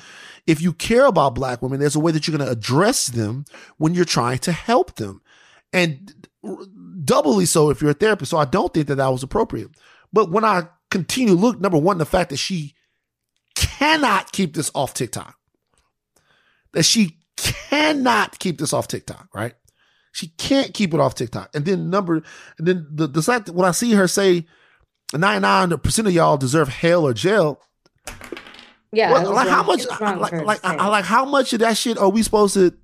If 0.47 0.61
you 0.61 0.73
care 0.73 1.05
about 1.05 1.35
black 1.35 1.61
women, 1.61 1.79
there's 1.79 1.95
a 1.95 1.99
way 1.99 2.11
that 2.11 2.27
you're 2.27 2.37
going 2.37 2.47
to 2.47 2.51
address 2.51 3.07
them 3.07 3.45
when 3.77 3.93
you're 3.93 4.05
trying 4.05 4.39
to 4.39 4.51
help 4.51 4.95
them. 4.95 5.21
And 5.71 6.27
doubly 7.03 7.45
so 7.45 7.69
if 7.69 7.81
you're 7.81 7.91
a 7.91 7.95
therapist. 7.95 8.31
So 8.31 8.37
I 8.37 8.45
don't 8.45 8.73
think 8.73 8.87
that 8.87 8.95
that 8.95 9.07
was 9.07 9.23
appropriate. 9.23 9.71
But 10.11 10.29
when 10.31 10.43
I 10.43 10.67
continue 10.91 11.33
look, 11.33 11.59
number 11.59 11.77
one, 11.77 11.97
the 11.97 12.05
fact 12.05 12.29
that 12.29 12.37
she 12.37 12.75
cannot 13.55 14.31
keep 14.31 14.53
this 14.53 14.71
off 14.75 14.93
TikTok, 14.93 15.35
that 16.73 16.83
she 16.83 17.19
cannot 17.37 18.39
keep 18.39 18.57
this 18.59 18.73
off 18.73 18.87
TikTok, 18.87 19.29
right? 19.33 19.53
She 20.13 20.27
can't 20.37 20.73
keep 20.73 20.93
it 20.93 20.99
off 20.99 21.15
TikTok. 21.15 21.49
And 21.55 21.65
then 21.65 21.89
number, 21.89 22.23
and 22.57 22.67
then 22.67 22.87
the, 22.89 23.07
the 23.07 23.21
fact 23.23 23.47
that 23.47 23.53
when 23.53 23.67
I 23.67 23.71
see 23.71 23.93
her 23.93 24.07
say 24.07 24.45
99% 25.11 26.07
of 26.07 26.13
y'all 26.13 26.37
deserve 26.37 26.69
hell 26.69 27.03
or 27.05 27.13
jail. 27.13 27.59
Yeah. 28.91 29.11
Well, 29.11 29.33
like 29.33 29.47
how 29.47 29.63
much, 29.63 29.85
like, 29.99 30.31
like, 30.31 30.59
I, 30.63 30.87
like 30.87 31.03
how 31.03 31.25
much 31.25 31.51
of 31.53 31.59
that 31.61 31.77
shit 31.77 31.97
are 31.97 32.09
we 32.09 32.21
supposed 32.21 32.53
to, 32.53 32.77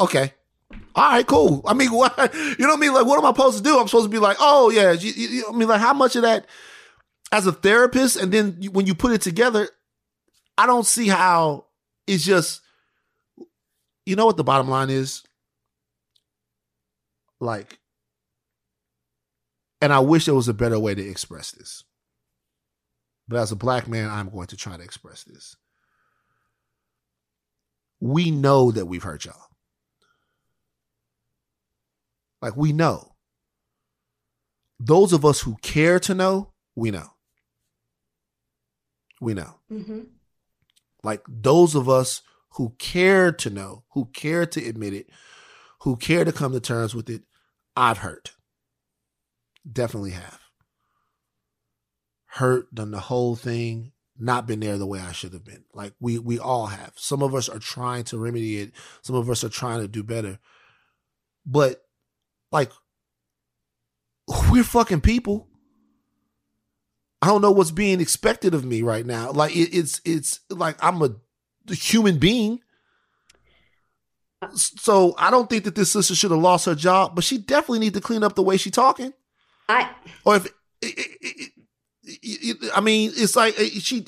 okay. 0.00 0.32
All 0.94 1.10
right, 1.10 1.26
cool. 1.26 1.62
I 1.66 1.74
mean, 1.74 1.90
what, 1.92 2.16
you 2.34 2.56
know 2.58 2.68
what 2.68 2.78
I 2.78 2.80
mean? 2.80 2.94
Like, 2.94 3.04
what 3.04 3.18
am 3.18 3.26
I 3.26 3.30
supposed 3.30 3.58
to 3.58 3.62
do? 3.62 3.78
I'm 3.78 3.86
supposed 3.86 4.06
to 4.06 4.10
be 4.10 4.18
like, 4.18 4.38
oh 4.40 4.70
yeah. 4.70 4.92
You, 4.92 5.12
you, 5.12 5.44
I 5.50 5.52
mean, 5.52 5.68
like 5.68 5.82
how 5.82 5.92
much 5.92 6.16
of 6.16 6.22
that 6.22 6.46
as 7.30 7.46
a 7.46 7.52
therapist? 7.52 8.16
And 8.16 8.32
then 8.32 8.58
when 8.72 8.86
you 8.86 8.94
put 8.94 9.12
it 9.12 9.20
together, 9.20 9.68
I 10.56 10.64
don't 10.64 10.86
see 10.86 11.08
how 11.08 11.66
it's 12.06 12.24
just, 12.24 12.62
you 14.06 14.16
know 14.16 14.24
what 14.24 14.38
the 14.38 14.44
bottom 14.44 14.68
line 14.70 14.88
is? 14.88 15.24
Like, 17.42 17.80
and 19.80 19.92
I 19.92 19.98
wish 19.98 20.26
there 20.26 20.34
was 20.34 20.46
a 20.46 20.54
better 20.54 20.78
way 20.78 20.94
to 20.94 21.04
express 21.04 21.50
this. 21.50 21.82
But 23.26 23.40
as 23.40 23.50
a 23.50 23.56
black 23.56 23.88
man, 23.88 24.08
I'm 24.08 24.30
going 24.30 24.46
to 24.46 24.56
try 24.56 24.76
to 24.76 24.82
express 24.82 25.24
this. 25.24 25.56
We 28.00 28.30
know 28.30 28.70
that 28.70 28.86
we've 28.86 29.02
hurt 29.02 29.24
y'all. 29.24 29.48
Like, 32.40 32.56
we 32.56 32.72
know. 32.72 33.16
Those 34.78 35.12
of 35.12 35.24
us 35.24 35.40
who 35.40 35.56
care 35.62 35.98
to 35.98 36.14
know, 36.14 36.52
we 36.76 36.92
know. 36.92 37.08
We 39.20 39.34
know. 39.34 39.54
Mm-hmm. 39.68 40.02
Like, 41.02 41.24
those 41.28 41.74
of 41.74 41.88
us 41.88 42.22
who 42.50 42.76
care 42.78 43.32
to 43.32 43.50
know, 43.50 43.82
who 43.94 44.04
care 44.12 44.46
to 44.46 44.64
admit 44.64 44.94
it, 44.94 45.10
who 45.80 45.96
care 45.96 46.24
to 46.24 46.30
come 46.30 46.52
to 46.52 46.60
terms 46.60 46.94
with 46.94 47.10
it, 47.10 47.22
I've 47.76 47.98
hurt. 47.98 48.32
Definitely 49.70 50.10
have. 50.10 50.40
Hurt, 52.26 52.74
done 52.74 52.90
the 52.90 53.00
whole 53.00 53.36
thing, 53.36 53.92
not 54.18 54.46
been 54.46 54.60
there 54.60 54.78
the 54.78 54.86
way 54.86 55.00
I 55.00 55.12
should 55.12 55.32
have 55.32 55.44
been. 55.44 55.64
Like 55.74 55.92
we 56.00 56.18
we 56.18 56.38
all 56.38 56.66
have. 56.66 56.92
Some 56.96 57.22
of 57.22 57.34
us 57.34 57.48
are 57.48 57.58
trying 57.58 58.04
to 58.04 58.18
remedy 58.18 58.58
it. 58.58 58.72
Some 59.02 59.16
of 59.16 59.28
us 59.28 59.44
are 59.44 59.48
trying 59.48 59.80
to 59.80 59.88
do 59.88 60.02
better. 60.02 60.38
But 61.44 61.82
like 62.50 62.70
we're 64.50 64.64
fucking 64.64 65.00
people. 65.00 65.48
I 67.20 67.26
don't 67.26 67.42
know 67.42 67.52
what's 67.52 67.70
being 67.70 68.00
expected 68.00 68.52
of 68.52 68.64
me 68.64 68.82
right 68.82 69.06
now. 69.06 69.30
Like 69.30 69.54
it, 69.54 69.74
it's 69.76 70.00
it's 70.04 70.40
like 70.50 70.76
I'm 70.82 71.02
a 71.02 71.14
human 71.74 72.18
being. 72.18 72.60
So 74.54 75.14
I 75.18 75.30
don't 75.30 75.48
think 75.48 75.64
that 75.64 75.74
this 75.74 75.92
sister 75.92 76.14
should 76.14 76.30
have 76.30 76.40
lost 76.40 76.66
her 76.66 76.74
job, 76.74 77.14
but 77.14 77.24
she 77.24 77.38
definitely 77.38 77.80
need 77.80 77.94
to 77.94 78.00
clean 78.00 78.22
up 78.22 78.34
the 78.34 78.42
way 78.42 78.56
she 78.56 78.70
talking. 78.70 79.12
I 79.68 79.90
or 80.24 80.36
if 80.36 80.46
it, 80.46 80.52
it, 81.22 81.52
it, 82.04 82.70
I 82.74 82.80
mean, 82.80 83.12
it's 83.14 83.36
like 83.36 83.54
she 83.54 84.06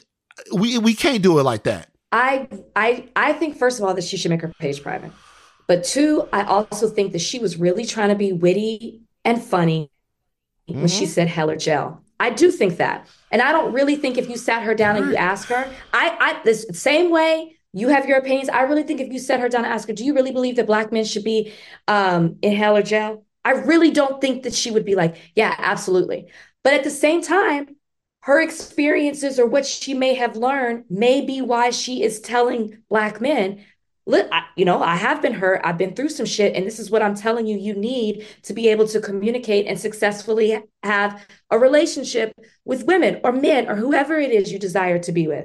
we 0.53 0.79
we 0.79 0.95
can't 0.95 1.23
do 1.23 1.39
it 1.39 1.43
like 1.43 1.65
that. 1.65 1.91
I 2.13 2.49
I 2.75 3.09
I 3.17 3.33
think 3.33 3.57
first 3.57 3.79
of 3.79 3.85
all 3.85 3.95
that 3.95 4.05
she 4.05 4.17
should 4.17 4.31
make 4.31 4.43
her 4.43 4.53
page 4.59 4.83
private, 4.83 5.13
but 5.67 5.85
two, 5.85 6.29
I 6.33 6.45
also 6.45 6.89
think 6.89 7.13
that 7.13 7.21
she 7.21 7.39
was 7.39 7.57
really 7.57 7.85
trying 7.85 8.09
to 8.09 8.15
be 8.15 8.33
witty 8.33 9.03
and 9.25 9.43
funny 9.43 9.91
mm-hmm. 10.69 10.81
when 10.81 10.89
she 10.89 11.05
mm-hmm. 11.05 11.13
said 11.13 11.29
hell 11.29 11.51
or 11.51 11.57
gel. 11.57 12.03
I 12.21 12.31
do 12.31 12.51
think 12.51 12.77
that, 12.77 13.07
and 13.31 13.43
I 13.43 13.53
don't 13.53 13.73
really 13.73 13.97
think 13.97 14.17
if 14.17 14.29
you 14.29 14.37
sat 14.37 14.63
her 14.63 14.75
down 14.75 14.97
and 14.97 15.07
you 15.07 15.17
asked 15.17 15.49
her, 15.49 15.69
I 15.93 16.17
I 16.21 16.43
this 16.45 16.67
same 16.73 17.11
way 17.11 17.57
you 17.75 17.89
have 17.89 18.07
your 18.07 18.19
opinions. 18.19 18.49
I 18.49 18.63
really 18.63 18.85
think 18.85 19.01
if 19.01 19.13
you 19.13 19.19
set 19.19 19.41
her 19.41 19.49
down 19.49 19.65
and 19.65 19.73
ask 19.73 19.89
her, 19.89 19.95
do 19.95 20.05
you 20.05 20.15
really 20.15 20.33
believe 20.33 20.57
that 20.57 20.67
black 20.67 20.93
men 20.93 21.05
should 21.05 21.25
be 21.25 21.53
um, 21.89 22.39
in 22.41 22.55
hell 22.55 22.77
or 22.77 22.83
jail? 22.83 23.25
I 23.45 23.51
really 23.51 23.91
don't 23.91 24.21
think 24.21 24.45
that 24.45 24.55
she 24.55 24.71
would 24.71 24.85
be 24.85 24.95
like, 24.95 25.17
yeah, 25.35 25.55
absolutely. 25.59 26.29
But 26.63 26.75
at 26.75 26.85
the 26.85 26.91
same 26.91 27.21
time, 27.21 27.77
her 28.21 28.41
experiences 28.41 29.39
or 29.39 29.47
what 29.47 29.67
she 29.67 29.93
may 29.93 30.15
have 30.15 30.37
learned 30.37 30.85
may 30.89 31.21
be 31.21 31.43
why 31.43 31.71
she 31.71 32.03
is 32.03 32.21
telling 32.21 32.79
black 32.89 33.21
men, 33.21 33.63
look, 34.07 34.29
I, 34.33 34.45
you 34.57 34.65
know, 34.65 34.83
I 34.83 34.97
have 34.97 35.21
been 35.21 35.35
hurt. 35.35 35.61
I've 35.65 35.77
been 35.77 35.95
through 35.95 36.09
some 36.11 36.27
shit. 36.27 36.55
And 36.55 36.67
this 36.67 36.79
is 36.79 36.91
what 36.91 37.03
I'm 37.03 37.15
telling 37.15 37.47
you, 37.47 37.59
you 37.59 37.75
need 37.75 38.27
to 38.45 38.55
be 38.55 38.69
able 38.69 38.87
to 38.89 39.01
communicate 39.01 39.67
and 39.67 39.79
successfully 39.79 40.63
have 40.83 41.27
a 41.51 41.59
relationship 41.59 42.33
with 42.65 42.87
women 42.87 43.21
or 43.25 43.33
men 43.33 43.69
or 43.69 43.77
whoever 43.77 44.19
it 44.19 44.31
is 44.31 44.53
you 44.53 44.59
desire 44.59 44.99
to 45.01 45.13
be 45.13 45.27
with. 45.27 45.45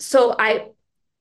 So 0.00 0.34
I, 0.38 0.68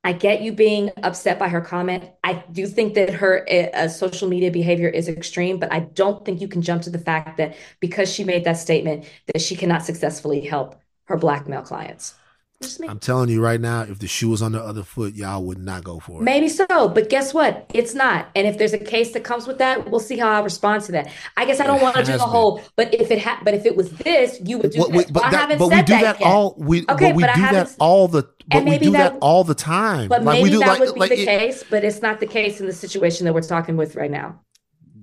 I 0.08 0.14
get 0.14 0.42
you 0.42 0.54
being 0.54 0.90
upset 1.04 1.38
by 1.38 1.50
her 1.50 1.60
comment. 1.60 2.06
I 2.24 2.42
do 2.54 2.66
think 2.66 2.94
that 2.94 3.10
her 3.10 3.46
uh, 3.52 3.90
social 3.90 4.30
media 4.30 4.50
behavior 4.50 4.88
is 4.88 5.10
extreme, 5.10 5.60
but 5.60 5.70
I 5.74 5.82
don't 5.82 6.24
think 6.24 6.40
you 6.40 6.48
can 6.48 6.62
jump 6.62 6.84
to 6.84 6.90
the 6.90 6.98
fact 6.98 7.36
that 7.36 7.58
because 7.82 8.10
she 8.10 8.24
made 8.24 8.46
that 8.46 8.54
statement 8.54 9.04
that 9.26 9.42
she 9.42 9.58
cannot 9.58 9.84
successfully 9.84 10.40
help 10.40 10.80
her 11.08 11.18
black 11.18 11.50
male 11.50 11.62
clients. 11.62 12.16
Just 12.62 12.80
me. 12.80 12.88
I'm 12.88 12.98
telling 12.98 13.30
you 13.30 13.40
right 13.40 13.62
now, 13.62 13.82
if 13.84 14.00
the 14.00 14.08
shoe 14.08 14.30
was 14.30 14.42
on 14.42 14.52
the 14.52 14.60
other 14.64 14.82
foot, 14.82 15.14
y'all 15.14 15.44
would 15.44 15.60
not 15.60 15.84
go 15.84 16.00
for 16.00 16.22
it. 16.22 16.24
Maybe 16.24 16.50
so, 16.50 16.66
but 16.90 17.08
guess 17.08 17.32
what? 17.32 17.70
It's 17.72 17.94
not. 17.94 18.30
And 18.36 18.48
if 18.48 18.58
there's 18.58 18.74
a 18.74 18.80
case 18.80 19.14
that 19.14 19.24
comes 19.24 19.46
with 19.46 19.60
that, 19.60 19.92
we'll 19.92 20.00
see 20.00 20.18
how 20.18 20.30
I 20.32 20.40
respond 20.40 20.82
to 20.86 20.92
that. 20.94 21.12
I 21.38 21.46
guess 21.46 21.60
I 21.60 21.68
don't 21.68 21.84
want 21.84 21.96
to 21.98 22.02
do 22.04 22.14
the 22.14 22.18
been. 22.18 22.28
whole. 22.28 22.62
But 22.76 22.96
if 22.96 23.12
it 23.12 23.20
had, 23.20 23.44
but 23.44 23.54
if 23.54 23.68
it 23.68 23.76
was 23.76 23.92
this, 23.92 24.40
you 24.44 24.58
would 24.58 24.72
do 24.72 24.80
But, 24.80 24.90
we, 24.90 24.98
this. 25.04 25.12
but, 25.12 25.22
Well, 25.22 25.26
I 25.26 25.32
that, 25.32 25.40
haven't 25.42 25.58
but 25.60 25.70
said 25.70 25.76
we 25.78 25.84
do 25.84 25.94
that, 26.04 26.18
that, 26.18 26.26
all 26.26 26.56
we 26.58 26.80
Okay, 26.90 27.10
but 27.12 27.16
we 27.16 27.24
but 27.24 27.30
I 27.30 27.36
do 27.36 27.42
that 27.42 27.76
all 27.80 28.08
the 28.08 28.24
but 28.24 28.34
and 28.58 28.66
we 28.66 28.72
maybe 28.72 28.86
do 28.86 28.92
that, 28.94 29.14
that- 29.14 29.20
all 29.20 29.44
the 29.44 29.54
time. 29.56 30.08
But 30.10 30.24
like 30.24 30.36
maybe 30.38 30.44
we 30.46 30.50
do 30.50 30.60
that 30.60 30.68
like 30.68 30.80
would 30.80 30.94
be 30.96 31.00
like 31.00 31.10
the 31.12 31.22
it- 31.22 31.26
case, 31.26 31.64
but 31.70 31.84
it's 31.84 32.02
not 32.02 32.20
the 32.20 32.26
case 32.28 32.60
in 32.60 32.66
the 32.66 32.74
situation 32.74 33.26
that 33.26 33.34
we're 33.36 33.42
talking 33.42 33.78
with 33.78 33.96
right 33.96 34.10
now. 34.10 34.40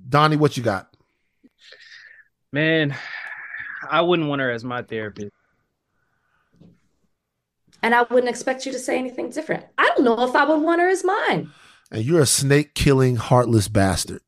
Donnie, 0.09 0.37
what 0.37 0.57
you 0.57 0.65
got? 0.65 0.89
Man, 2.53 2.97
I 3.89 4.01
wouldn't 4.01 4.29
want 4.29 4.41
her 4.41 4.51
as 4.51 4.65
my 4.65 4.83
therapist. 4.83 5.31
And 7.85 7.94
I 7.94 8.05
wouldn't 8.05 8.31
expect 8.31 8.65
you 8.65 8.73
to 8.73 8.78
say 8.78 8.98
anything 8.98 9.28
different. 9.28 9.66
I 9.77 9.90
don't 9.94 10.05
know 10.05 10.27
if 10.27 10.35
I 10.35 10.47
would 10.47 10.62
want 10.62 10.81
her 10.81 10.89
as 10.89 11.05
mine. 11.05 11.51
And 11.90 12.02
you're 12.02 12.23
a 12.23 12.27
snake 12.27 12.73
killing, 12.73 13.16
heartless 13.16 13.69
bastard. 13.69 14.23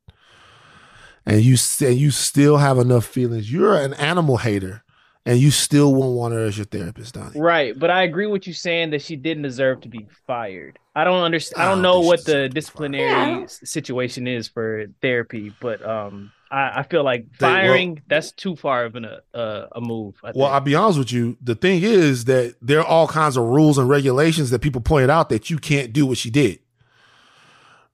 And 1.24 1.40
you 1.40 1.56
say 1.56 1.90
you 1.90 2.10
still 2.10 2.58
have 2.58 2.76
enough 2.76 3.06
feelings. 3.06 3.50
You're 3.50 3.74
an 3.74 3.94
animal 3.94 4.36
hater, 4.36 4.84
and 5.24 5.38
you 5.38 5.50
still 5.50 5.94
won't 5.94 6.14
want 6.14 6.34
her 6.34 6.40
as 6.40 6.58
your 6.58 6.66
therapist, 6.66 7.14
Donnie. 7.14 7.40
Right, 7.40 7.76
but 7.76 7.88
I 7.88 8.02
agree 8.02 8.26
with 8.26 8.46
you 8.46 8.52
saying 8.52 8.90
that 8.90 9.00
she 9.00 9.16
didn't 9.16 9.44
deserve 9.44 9.80
to 9.80 9.88
be 9.88 10.06
fired. 10.26 10.78
I 10.94 11.04
don't 11.04 11.22
understand. 11.22 11.62
I 11.62 11.64
I 11.64 11.68
don't 11.70 11.82
don't 11.82 11.82
know 11.82 12.00
what 12.06 12.26
the 12.26 12.50
disciplinary 12.50 13.44
s- 13.44 13.60
situation 13.64 14.28
is 14.28 14.48
for 14.48 14.84
therapy, 15.00 15.50
but 15.60 15.82
um, 15.82 16.30
I, 16.50 16.80
I 16.80 16.82
feel 16.84 17.02
like 17.02 17.26
They- 17.38 17.46
well- 17.46 17.54
firing 17.54 18.02
that's 18.06 18.32
too 18.32 18.56
far 18.56 18.84
of 18.84 18.94
an, 18.96 19.04
a 19.04 19.36
uh, 19.36 19.68
a 19.72 19.80
move. 19.80 20.16
I 20.22 20.32
Well. 20.34 20.50
I'll 20.50 20.60
be 20.60 20.74
honest 20.74 20.98
with 20.98 21.12
you. 21.12 21.36
The 21.42 21.54
thing 21.54 21.82
is 21.82 22.26
that 22.26 22.54
there 22.62 22.80
are 22.80 22.86
all 22.86 23.08
kinds 23.08 23.36
of 23.36 23.44
rules 23.44 23.78
and 23.78 23.88
regulations 23.88 24.50
that 24.50 24.60
people 24.60 24.80
pointed 24.80 25.10
out 25.10 25.28
that 25.30 25.50
you 25.50 25.58
can't 25.58 25.92
do 25.92 26.06
what 26.06 26.18
she 26.18 26.30
did. 26.30 26.60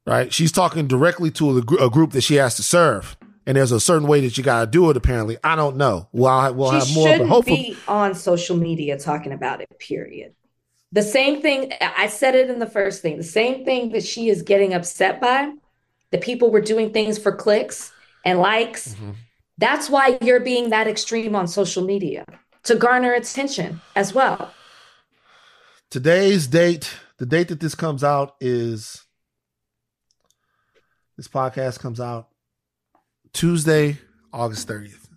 Right? 0.05 0.33
She's 0.33 0.51
talking 0.51 0.89
directly 0.89 1.31
to 1.33 1.59
a, 1.59 1.63
gr- 1.63 1.81
a 1.81 1.89
group 1.89 2.11
that 2.13 2.23
she 2.23 2.35
has 2.35 2.57
to 2.57 2.63
serve, 2.63 3.17
and 3.47 3.57
there's 3.57 3.71
a 3.71 3.79
certain 3.79 4.09
way 4.09 4.21
that 4.21 4.37
you 4.37 4.43
got 4.43 4.61
to 4.61 4.67
do 4.67 4.91
it. 4.91 4.97
Apparently, 4.97 5.37
I 5.45 5.55
don't 5.55 5.77
know. 5.77 6.09
Well, 6.13 6.33
I, 6.37 6.51
we'll 6.51 6.73
she 6.73 6.79
have 6.79 6.95
more, 6.95 7.05
but 7.07 7.13
shouldn't 7.13 7.31
hopefully, 7.31 7.57
be 7.57 7.77
on 7.87 8.15
social 8.15 8.57
media 8.57 8.99
talking 8.99 9.33
about 9.33 9.61
it, 9.61 9.69
period. 9.79 10.35
The 10.91 11.03
same 11.03 11.41
thing, 11.41 11.73
I 11.81 12.09
said 12.09 12.35
it 12.35 12.51
in 12.51 12.59
the 12.59 12.67
first 12.67 13.01
thing, 13.01 13.17
the 13.17 13.23
same 13.23 13.65
thing 13.65 13.93
that 13.93 14.05
she 14.05 14.29
is 14.29 14.43
getting 14.43 14.75
upset 14.75 15.21
by, 15.21 15.53
the 16.11 16.19
people 16.19 16.51
were 16.51 16.61
doing 16.61 16.93
things 16.93 17.17
for 17.17 17.33
clicks 17.33 17.93
and 18.25 18.39
likes. 18.39 18.95
Mm-hmm. 18.95 19.11
That's 19.59 19.89
why 19.91 20.19
you're 20.23 20.41
being 20.41 20.71
that 20.71 20.87
extreme 20.89 21.35
on 21.37 21.47
social 21.47 21.85
media 21.85 22.25
to 22.65 22.75
garner 22.75 23.13
attention 23.13 23.81
as 23.95 24.15
well. 24.15 24.53
today's 25.91 26.47
date, 26.47 26.91
the 27.19 27.27
date 27.27 27.49
that 27.49 27.61
this 27.61 27.75
comes 27.75 28.03
out 28.03 28.35
is 28.41 29.05
this 31.17 31.29
podcast 31.29 31.81
comes 31.81 32.01
out 32.01 32.29
Tuesday, 33.33 33.99
August 34.33 34.67
30th. 34.69 35.09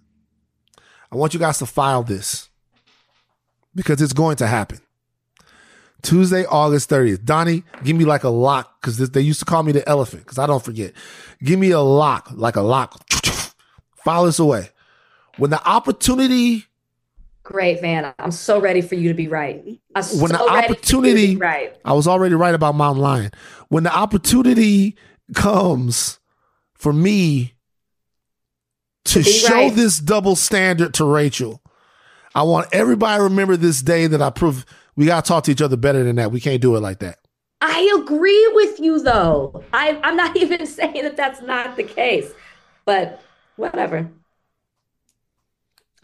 I 1.11 1.15
want 1.15 1.34
you 1.34 1.40
guys 1.40 1.60
to 1.60 1.65
file 1.65 2.03
this 2.03 2.49
because 3.73 4.02
it's 4.02 4.14
going 4.14 4.38
to 4.38 4.48
happen. 4.48 4.80
Tuesday, 6.06 6.45
August 6.45 6.90
30th. 6.90 7.26
Donnie, 7.26 7.64
give 7.84 7.98
me 7.98 8.06
like 8.06 8.23
a 8.23 8.30
lock 8.30 8.80
because 8.80 8.98
they 9.10 9.22
used 9.22 9.40
to 9.40 9.45
call 9.45 9.64
me 9.64 9.72
the 9.72 9.88
elephant 9.90 10.23
because 10.23 10.38
I 10.38 10.45
don't 10.45 10.64
forget. 10.64 10.94
Give 11.44 11.60
me 11.60 11.72
a 11.72 11.82
lock, 11.82 12.30
like 12.34 12.56
a 12.56 12.61
lock. 12.61 13.02
File 14.03 14.26
this 14.26 14.40
away. 14.40 14.69
When 15.38 15.49
the 15.49 15.68
opportunity 15.68 16.65
Great, 17.44 17.80
Van. 17.80 18.11
I'm 18.18 18.32
so 18.32 18.60
ready 18.60 18.82
for 18.82 18.95
you 18.95 19.07
to 19.10 19.14
be 19.14 19.27
right. 19.27 19.64
I'm 19.94 20.02
so 20.02 20.19
when 20.19 20.32
the 20.32 20.40
ready 20.40 20.48
for 20.48 20.52
you 20.52 20.61
to 20.61 20.68
be 20.68 20.73
opportunity 20.73 21.36
right. 21.36 21.77
I 21.86 21.94
was 21.94 22.07
already 22.07 22.34
right 22.34 22.56
about 22.56 22.73
Mountain 22.73 23.03
Lion. 23.03 23.32
When 23.69 23.84
the 23.84 23.95
opportunity 23.95 24.98
comes 25.36 26.19
for 26.73 26.91
me 26.91 27.53
to 29.06 29.19
be 29.19 29.30
show 29.30 29.53
right. 29.53 29.76
this 29.76 29.99
double 29.99 30.36
standard 30.36 30.95
to 30.95 31.06
Rachel, 31.06 31.61
I 32.34 32.41
want 32.41 32.68
everybody 32.72 33.19
to 33.19 33.23
remember 33.26 33.57
this 33.57 33.84
day 33.84 34.07
that 34.07 34.23
I 34.23 34.32
prove 34.32 34.65
we 34.95 35.05
gotta 35.05 35.27
talk 35.27 35.43
to 35.45 35.51
each 35.51 35.61
other 35.61 35.77
better 35.77 36.03
than 36.03 36.15
that. 36.17 36.31
We 36.31 36.39
can't 36.39 36.61
do 36.61 36.76
it 36.76 36.81
like 36.81 36.99
that. 36.99 37.19
I 37.61 37.99
agree 38.01 38.51
with 38.53 38.80
you, 38.80 39.01
though. 39.01 39.63
I, 39.73 39.99
I'm 40.03 40.15
not 40.15 40.35
even 40.41 40.65
saying 40.65 41.03
that 41.03 41.17
that's 41.17 41.41
not 41.41 41.76
the 41.76 41.84
case, 41.84 42.31
but 42.85 43.22
whatever. 43.55 44.09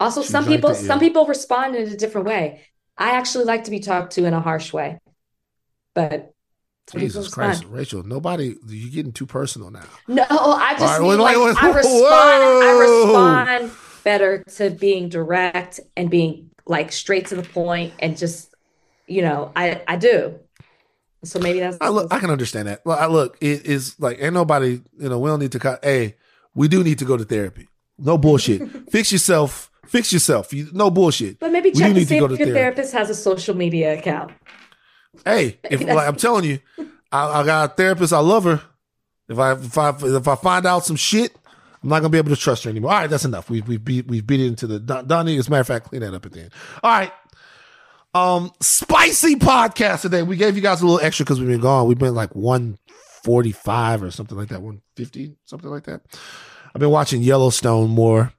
Also, 0.00 0.22
She's 0.22 0.30
some 0.30 0.46
people 0.46 0.74
some 0.74 0.98
yeah. 0.98 1.08
people 1.08 1.26
respond 1.26 1.76
in 1.76 1.88
a 1.88 1.96
different 1.96 2.26
way. 2.26 2.62
I 2.98 3.12
actually 3.12 3.44
like 3.44 3.64
to 3.64 3.70
be 3.70 3.80
talked 3.80 4.14
to 4.14 4.24
in 4.24 4.34
a 4.34 4.40
harsh 4.40 4.72
way, 4.72 4.98
but 5.94 6.34
Jesus. 6.94 7.28
Christ, 7.28 7.64
Rachel, 7.68 8.02
nobody 8.02 8.56
you're 8.66 8.90
getting 8.90 9.12
too 9.12 9.26
personal 9.26 9.70
now. 9.70 9.84
No, 10.08 10.24
I 10.28 10.74
just 10.78 10.98
right, 10.98 11.00
mean 11.00 11.18
like 11.18 11.36
wait, 11.36 11.62
I 11.62 11.70
respond. 11.72 12.04
I 12.04 12.78
respond 12.80 13.72
better 14.04 14.42
to 14.56 14.70
being 14.70 15.08
direct 15.08 15.80
and 15.96 16.10
being 16.10 16.50
like 16.66 16.92
straight 16.92 17.26
to 17.26 17.36
the 17.36 17.42
point 17.42 17.92
and 18.00 18.16
just, 18.16 18.51
you 19.06 19.22
know, 19.22 19.52
I 19.54 19.82
I 19.86 19.96
do. 19.96 20.38
So 21.24 21.38
maybe 21.38 21.60
that's 21.60 21.78
I 21.80 21.88
look, 21.88 22.12
I 22.12 22.18
can 22.18 22.30
understand 22.30 22.68
that. 22.68 22.84
Well, 22.84 22.98
I 22.98 23.06
look, 23.06 23.36
it 23.40 23.64
is 23.66 23.98
like 24.00 24.18
ain't 24.20 24.34
nobody, 24.34 24.80
you 24.98 25.08
know, 25.08 25.18
we 25.18 25.30
don't 25.30 25.38
need 25.38 25.52
to 25.52 25.58
cut. 25.58 25.84
Hey, 25.84 26.16
we 26.54 26.68
do 26.68 26.82
need 26.82 26.98
to 26.98 27.04
go 27.04 27.16
to 27.16 27.24
therapy. 27.24 27.68
No 27.98 28.18
bullshit. 28.18 28.62
fix 28.90 29.12
yourself. 29.12 29.70
Fix 29.86 30.12
yourself. 30.12 30.52
You, 30.52 30.68
no 30.72 30.90
bullshit. 30.90 31.38
But 31.38 31.52
maybe 31.52 31.70
check 31.70 31.94
to 31.94 32.00
see 32.04 32.18
to 32.18 32.24
if 32.24 32.30
your 32.30 32.38
therapy. 32.38 32.52
therapist 32.52 32.92
has 32.92 33.10
a 33.10 33.14
social 33.14 33.54
media 33.54 33.98
account. 33.98 34.32
Hey, 35.24 35.58
if 35.64 35.80
like, 35.86 36.08
I'm 36.08 36.16
telling 36.16 36.44
you, 36.44 36.58
I, 37.10 37.40
I 37.40 37.44
got 37.44 37.70
a 37.70 37.74
therapist. 37.74 38.12
I 38.12 38.18
love 38.20 38.44
her. 38.44 38.62
If 39.28 39.38
I 39.38 39.52
if 39.52 39.78
I 39.78 39.90
if 39.90 40.28
I 40.28 40.34
find 40.34 40.66
out 40.66 40.84
some 40.84 40.96
shit, 40.96 41.36
I'm 41.82 41.88
not 41.88 42.00
gonna 42.00 42.10
be 42.10 42.18
able 42.18 42.34
to 42.34 42.40
trust 42.40 42.64
her 42.64 42.70
anymore. 42.70 42.92
All 42.92 43.00
right, 43.00 43.10
that's 43.10 43.24
enough. 43.24 43.48
We 43.50 43.60
we 43.62 43.76
beat 43.76 44.06
we 44.06 44.20
beat 44.20 44.40
it 44.40 44.46
into 44.46 44.66
the 44.66 44.78
Donnie. 44.78 45.36
As 45.36 45.48
a 45.48 45.50
matter 45.50 45.60
of 45.60 45.66
fact, 45.66 45.86
clean 45.86 46.02
that 46.02 46.14
up 46.14 46.26
at 46.26 46.32
the 46.32 46.40
end. 46.42 46.50
All 46.82 46.90
right. 46.90 47.12
Um, 48.14 48.52
spicy 48.60 49.36
podcast 49.36 50.02
today. 50.02 50.22
We 50.22 50.36
gave 50.36 50.54
you 50.56 50.62
guys 50.62 50.82
a 50.82 50.86
little 50.86 51.04
extra 51.04 51.24
because 51.24 51.40
we've 51.40 51.48
been 51.48 51.60
gone. 51.60 51.86
We've 51.86 51.98
been 51.98 52.14
like 52.14 52.34
145 52.34 54.02
or 54.02 54.10
something 54.10 54.36
like 54.36 54.48
that, 54.48 54.60
150, 54.60 55.36
something 55.44 55.70
like 55.70 55.84
that. 55.84 56.02
I've 56.74 56.80
been 56.80 56.90
watching 56.90 57.22
Yellowstone 57.22 57.90
more. 57.90 58.32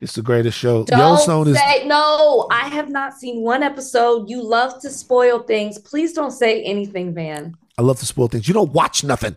It's 0.00 0.14
the 0.14 0.22
greatest 0.22 0.58
show. 0.58 0.84
Don't 0.84 0.98
Yellowstone 0.98 1.48
is 1.48 1.58
say 1.58 1.86
no. 1.86 2.46
I 2.50 2.68
have 2.68 2.90
not 2.90 3.14
seen 3.14 3.42
one 3.42 3.62
episode. 3.62 4.28
You 4.28 4.42
love 4.42 4.80
to 4.82 4.90
spoil 4.90 5.40
things. 5.42 5.78
Please 5.78 6.12
don't 6.12 6.30
say 6.32 6.62
anything, 6.62 7.14
Van. 7.14 7.54
I 7.78 7.82
love 7.82 7.98
to 8.00 8.06
spoil 8.06 8.28
things. 8.28 8.46
You 8.48 8.54
don't 8.54 8.72
watch 8.72 9.04
nothing. 9.04 9.36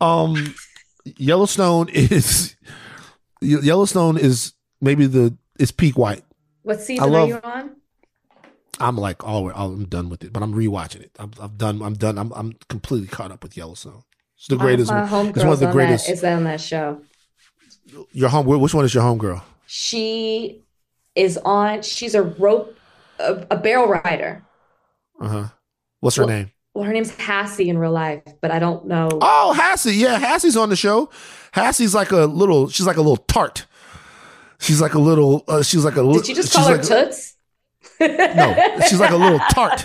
Um, 0.00 0.54
Yellowstone 1.04 1.88
is 1.90 2.56
Yellowstone 3.40 4.18
is 4.18 4.52
maybe 4.80 5.06
the 5.06 5.36
it's 5.58 5.70
peak 5.70 5.96
white. 5.96 6.24
What 6.62 6.80
season 6.80 7.10
love- 7.10 7.24
are 7.24 7.28
you 7.28 7.40
on? 7.42 7.76
I'm 8.80 8.96
like 8.96 9.24
all 9.24 9.50
I'm 9.50 9.84
done 9.86 10.08
with 10.08 10.24
it, 10.24 10.32
but 10.32 10.42
I'm 10.42 10.52
rewatching 10.54 11.00
it. 11.02 11.12
I'm, 11.18 11.32
I'm 11.40 11.56
done. 11.56 11.82
I'm 11.82 11.94
done. 11.94 12.18
I'm 12.18 12.32
I'm 12.32 12.54
completely 12.68 13.08
caught 13.08 13.30
up 13.30 13.42
with 13.42 13.56
Yellowstone. 13.56 14.02
It's 14.36 14.48
the 14.48 14.56
greatest. 14.56 14.90
My, 14.90 15.02
my 15.04 15.10
one. 15.12 15.28
It's 15.28 15.38
one 15.38 15.48
of 15.52 15.60
the 15.60 15.70
greatest. 15.72 16.06
that, 16.22 16.32
on 16.36 16.44
that 16.44 16.60
show. 16.60 17.00
Your 18.12 18.28
home. 18.28 18.46
Which 18.46 18.74
one 18.74 18.84
is 18.84 18.94
your 18.94 19.02
homegirl? 19.04 19.42
She 19.66 20.62
is 21.14 21.38
on. 21.38 21.82
She's 21.82 22.14
a 22.14 22.22
rope, 22.22 22.76
a, 23.18 23.46
a 23.50 23.56
barrel 23.56 23.86
rider. 23.88 24.42
Uh 25.20 25.28
huh. 25.28 25.44
What's 26.00 26.16
her 26.16 26.26
Well- 26.26 26.36
name? 26.36 26.50
Well, 26.74 26.82
her 26.82 26.92
name's 26.92 27.12
Hassie 27.12 27.68
in 27.68 27.78
real 27.78 27.92
life, 27.92 28.24
but 28.40 28.50
I 28.50 28.58
don't 28.58 28.86
know. 28.88 29.08
Oh, 29.22 29.54
Hassie. 29.56 29.96
Yeah, 29.96 30.18
Hassie's 30.18 30.56
on 30.56 30.70
the 30.70 30.76
show. 30.76 31.08
Hassie's 31.54 31.94
like 31.94 32.10
a 32.10 32.24
little. 32.26 32.68
She's 32.68 32.84
like 32.84 32.96
a 32.96 33.00
little 33.00 33.16
tart. 33.18 33.66
She's 34.58 34.80
like 34.80 34.94
a 34.94 34.98
little. 34.98 35.44
Uh, 35.46 35.62
she's 35.62 35.84
like 35.84 35.94
a. 35.96 36.02
Did 36.02 36.26
you 36.26 36.34
just 36.34 36.52
call 36.52 36.66
her 36.66 36.78
like- 36.78 36.84
Toots? 36.84 37.33
No, 38.00 38.78
she's 38.88 39.00
like 39.00 39.10
a 39.12 39.16
little 39.16 39.38
tart. 39.50 39.84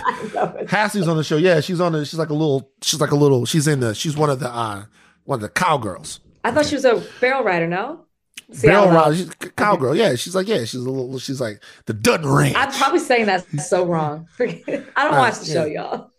Hassie's 0.68 1.06
on 1.08 1.16
the 1.16 1.24
show. 1.24 1.36
Yeah, 1.36 1.60
she's 1.60 1.80
on 1.80 1.92
the. 1.92 2.04
She's 2.04 2.18
like 2.18 2.30
a 2.30 2.34
little. 2.34 2.70
She's 2.82 3.00
like 3.00 3.10
a 3.12 3.16
little. 3.16 3.46
She's 3.46 3.66
in 3.68 3.80
the. 3.80 3.94
She's 3.94 4.16
one 4.16 4.30
of 4.30 4.40
the. 4.40 4.48
uh 4.48 4.84
One 5.24 5.36
of 5.36 5.42
the 5.42 5.48
cowgirls. 5.48 6.20
I 6.44 6.50
thought 6.50 6.66
she 6.66 6.74
was 6.74 6.84
a 6.84 7.02
barrel 7.20 7.44
rider. 7.44 7.66
No, 7.66 8.06
See, 8.52 8.66
Barrel 8.66 8.88
rider. 8.90 9.14
She's 9.14 9.28
a 9.28 9.34
cowgirl. 9.50 9.94
Yeah, 9.94 10.14
she's 10.16 10.34
like 10.34 10.48
yeah. 10.48 10.58
She's 10.64 10.74
a 10.74 10.90
little. 10.90 11.18
She's 11.18 11.40
like 11.40 11.62
the 11.86 11.92
Dutton 11.94 12.28
Ranch. 12.28 12.56
I'm 12.56 12.72
probably 12.72 12.98
saying 13.00 13.26
that 13.26 13.46
so 13.60 13.84
wrong. 13.86 14.26
I 14.40 14.46
don't 14.46 14.86
Uh, 14.96 15.18
watch 15.18 15.38
the 15.38 15.46
show, 15.46 15.64
y'all. 15.66 16.10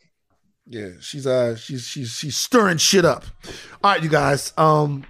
Yeah, 0.68 0.90
she's 1.02 1.28
uh 1.28 1.56
she's 1.58 1.84
she's 1.84 2.12
she's 2.12 2.38
stirring 2.38 2.78
shit 2.78 3.04
up. 3.04 3.26
All 3.84 3.92
right, 3.92 4.02
you 4.02 4.10
guys. 4.10 4.54
Um 4.58 5.06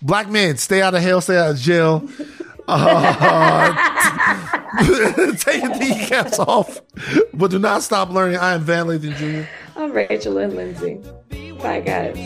Black 0.00 0.28
men, 0.28 0.56
stay 0.58 0.82
out 0.82 0.94
of 0.94 1.02
hell, 1.02 1.20
stay 1.20 1.36
out 1.36 1.50
of 1.52 1.58
jail. 1.58 2.08
Uh, 2.66 3.74
take 5.36 5.62
your 5.62 5.76
kneecaps 5.76 6.38
off, 6.38 6.80
but 7.32 7.50
do 7.50 7.58
not 7.58 7.82
stop 7.82 8.10
learning. 8.10 8.38
I 8.38 8.54
am 8.54 8.62
Van 8.62 8.86
Lathan 8.86 9.14
Jr. 9.16 9.48
I'm 9.76 9.92
Rachel 9.92 10.38
and 10.38 10.54
Lindsay. 10.54 11.00
Bye, 11.58 11.80
guys. 11.80 12.16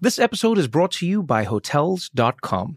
This 0.00 0.18
episode 0.18 0.58
is 0.58 0.68
brought 0.68 0.92
to 0.92 1.06
you 1.06 1.22
by 1.22 1.44
Hotels.com. 1.44 2.76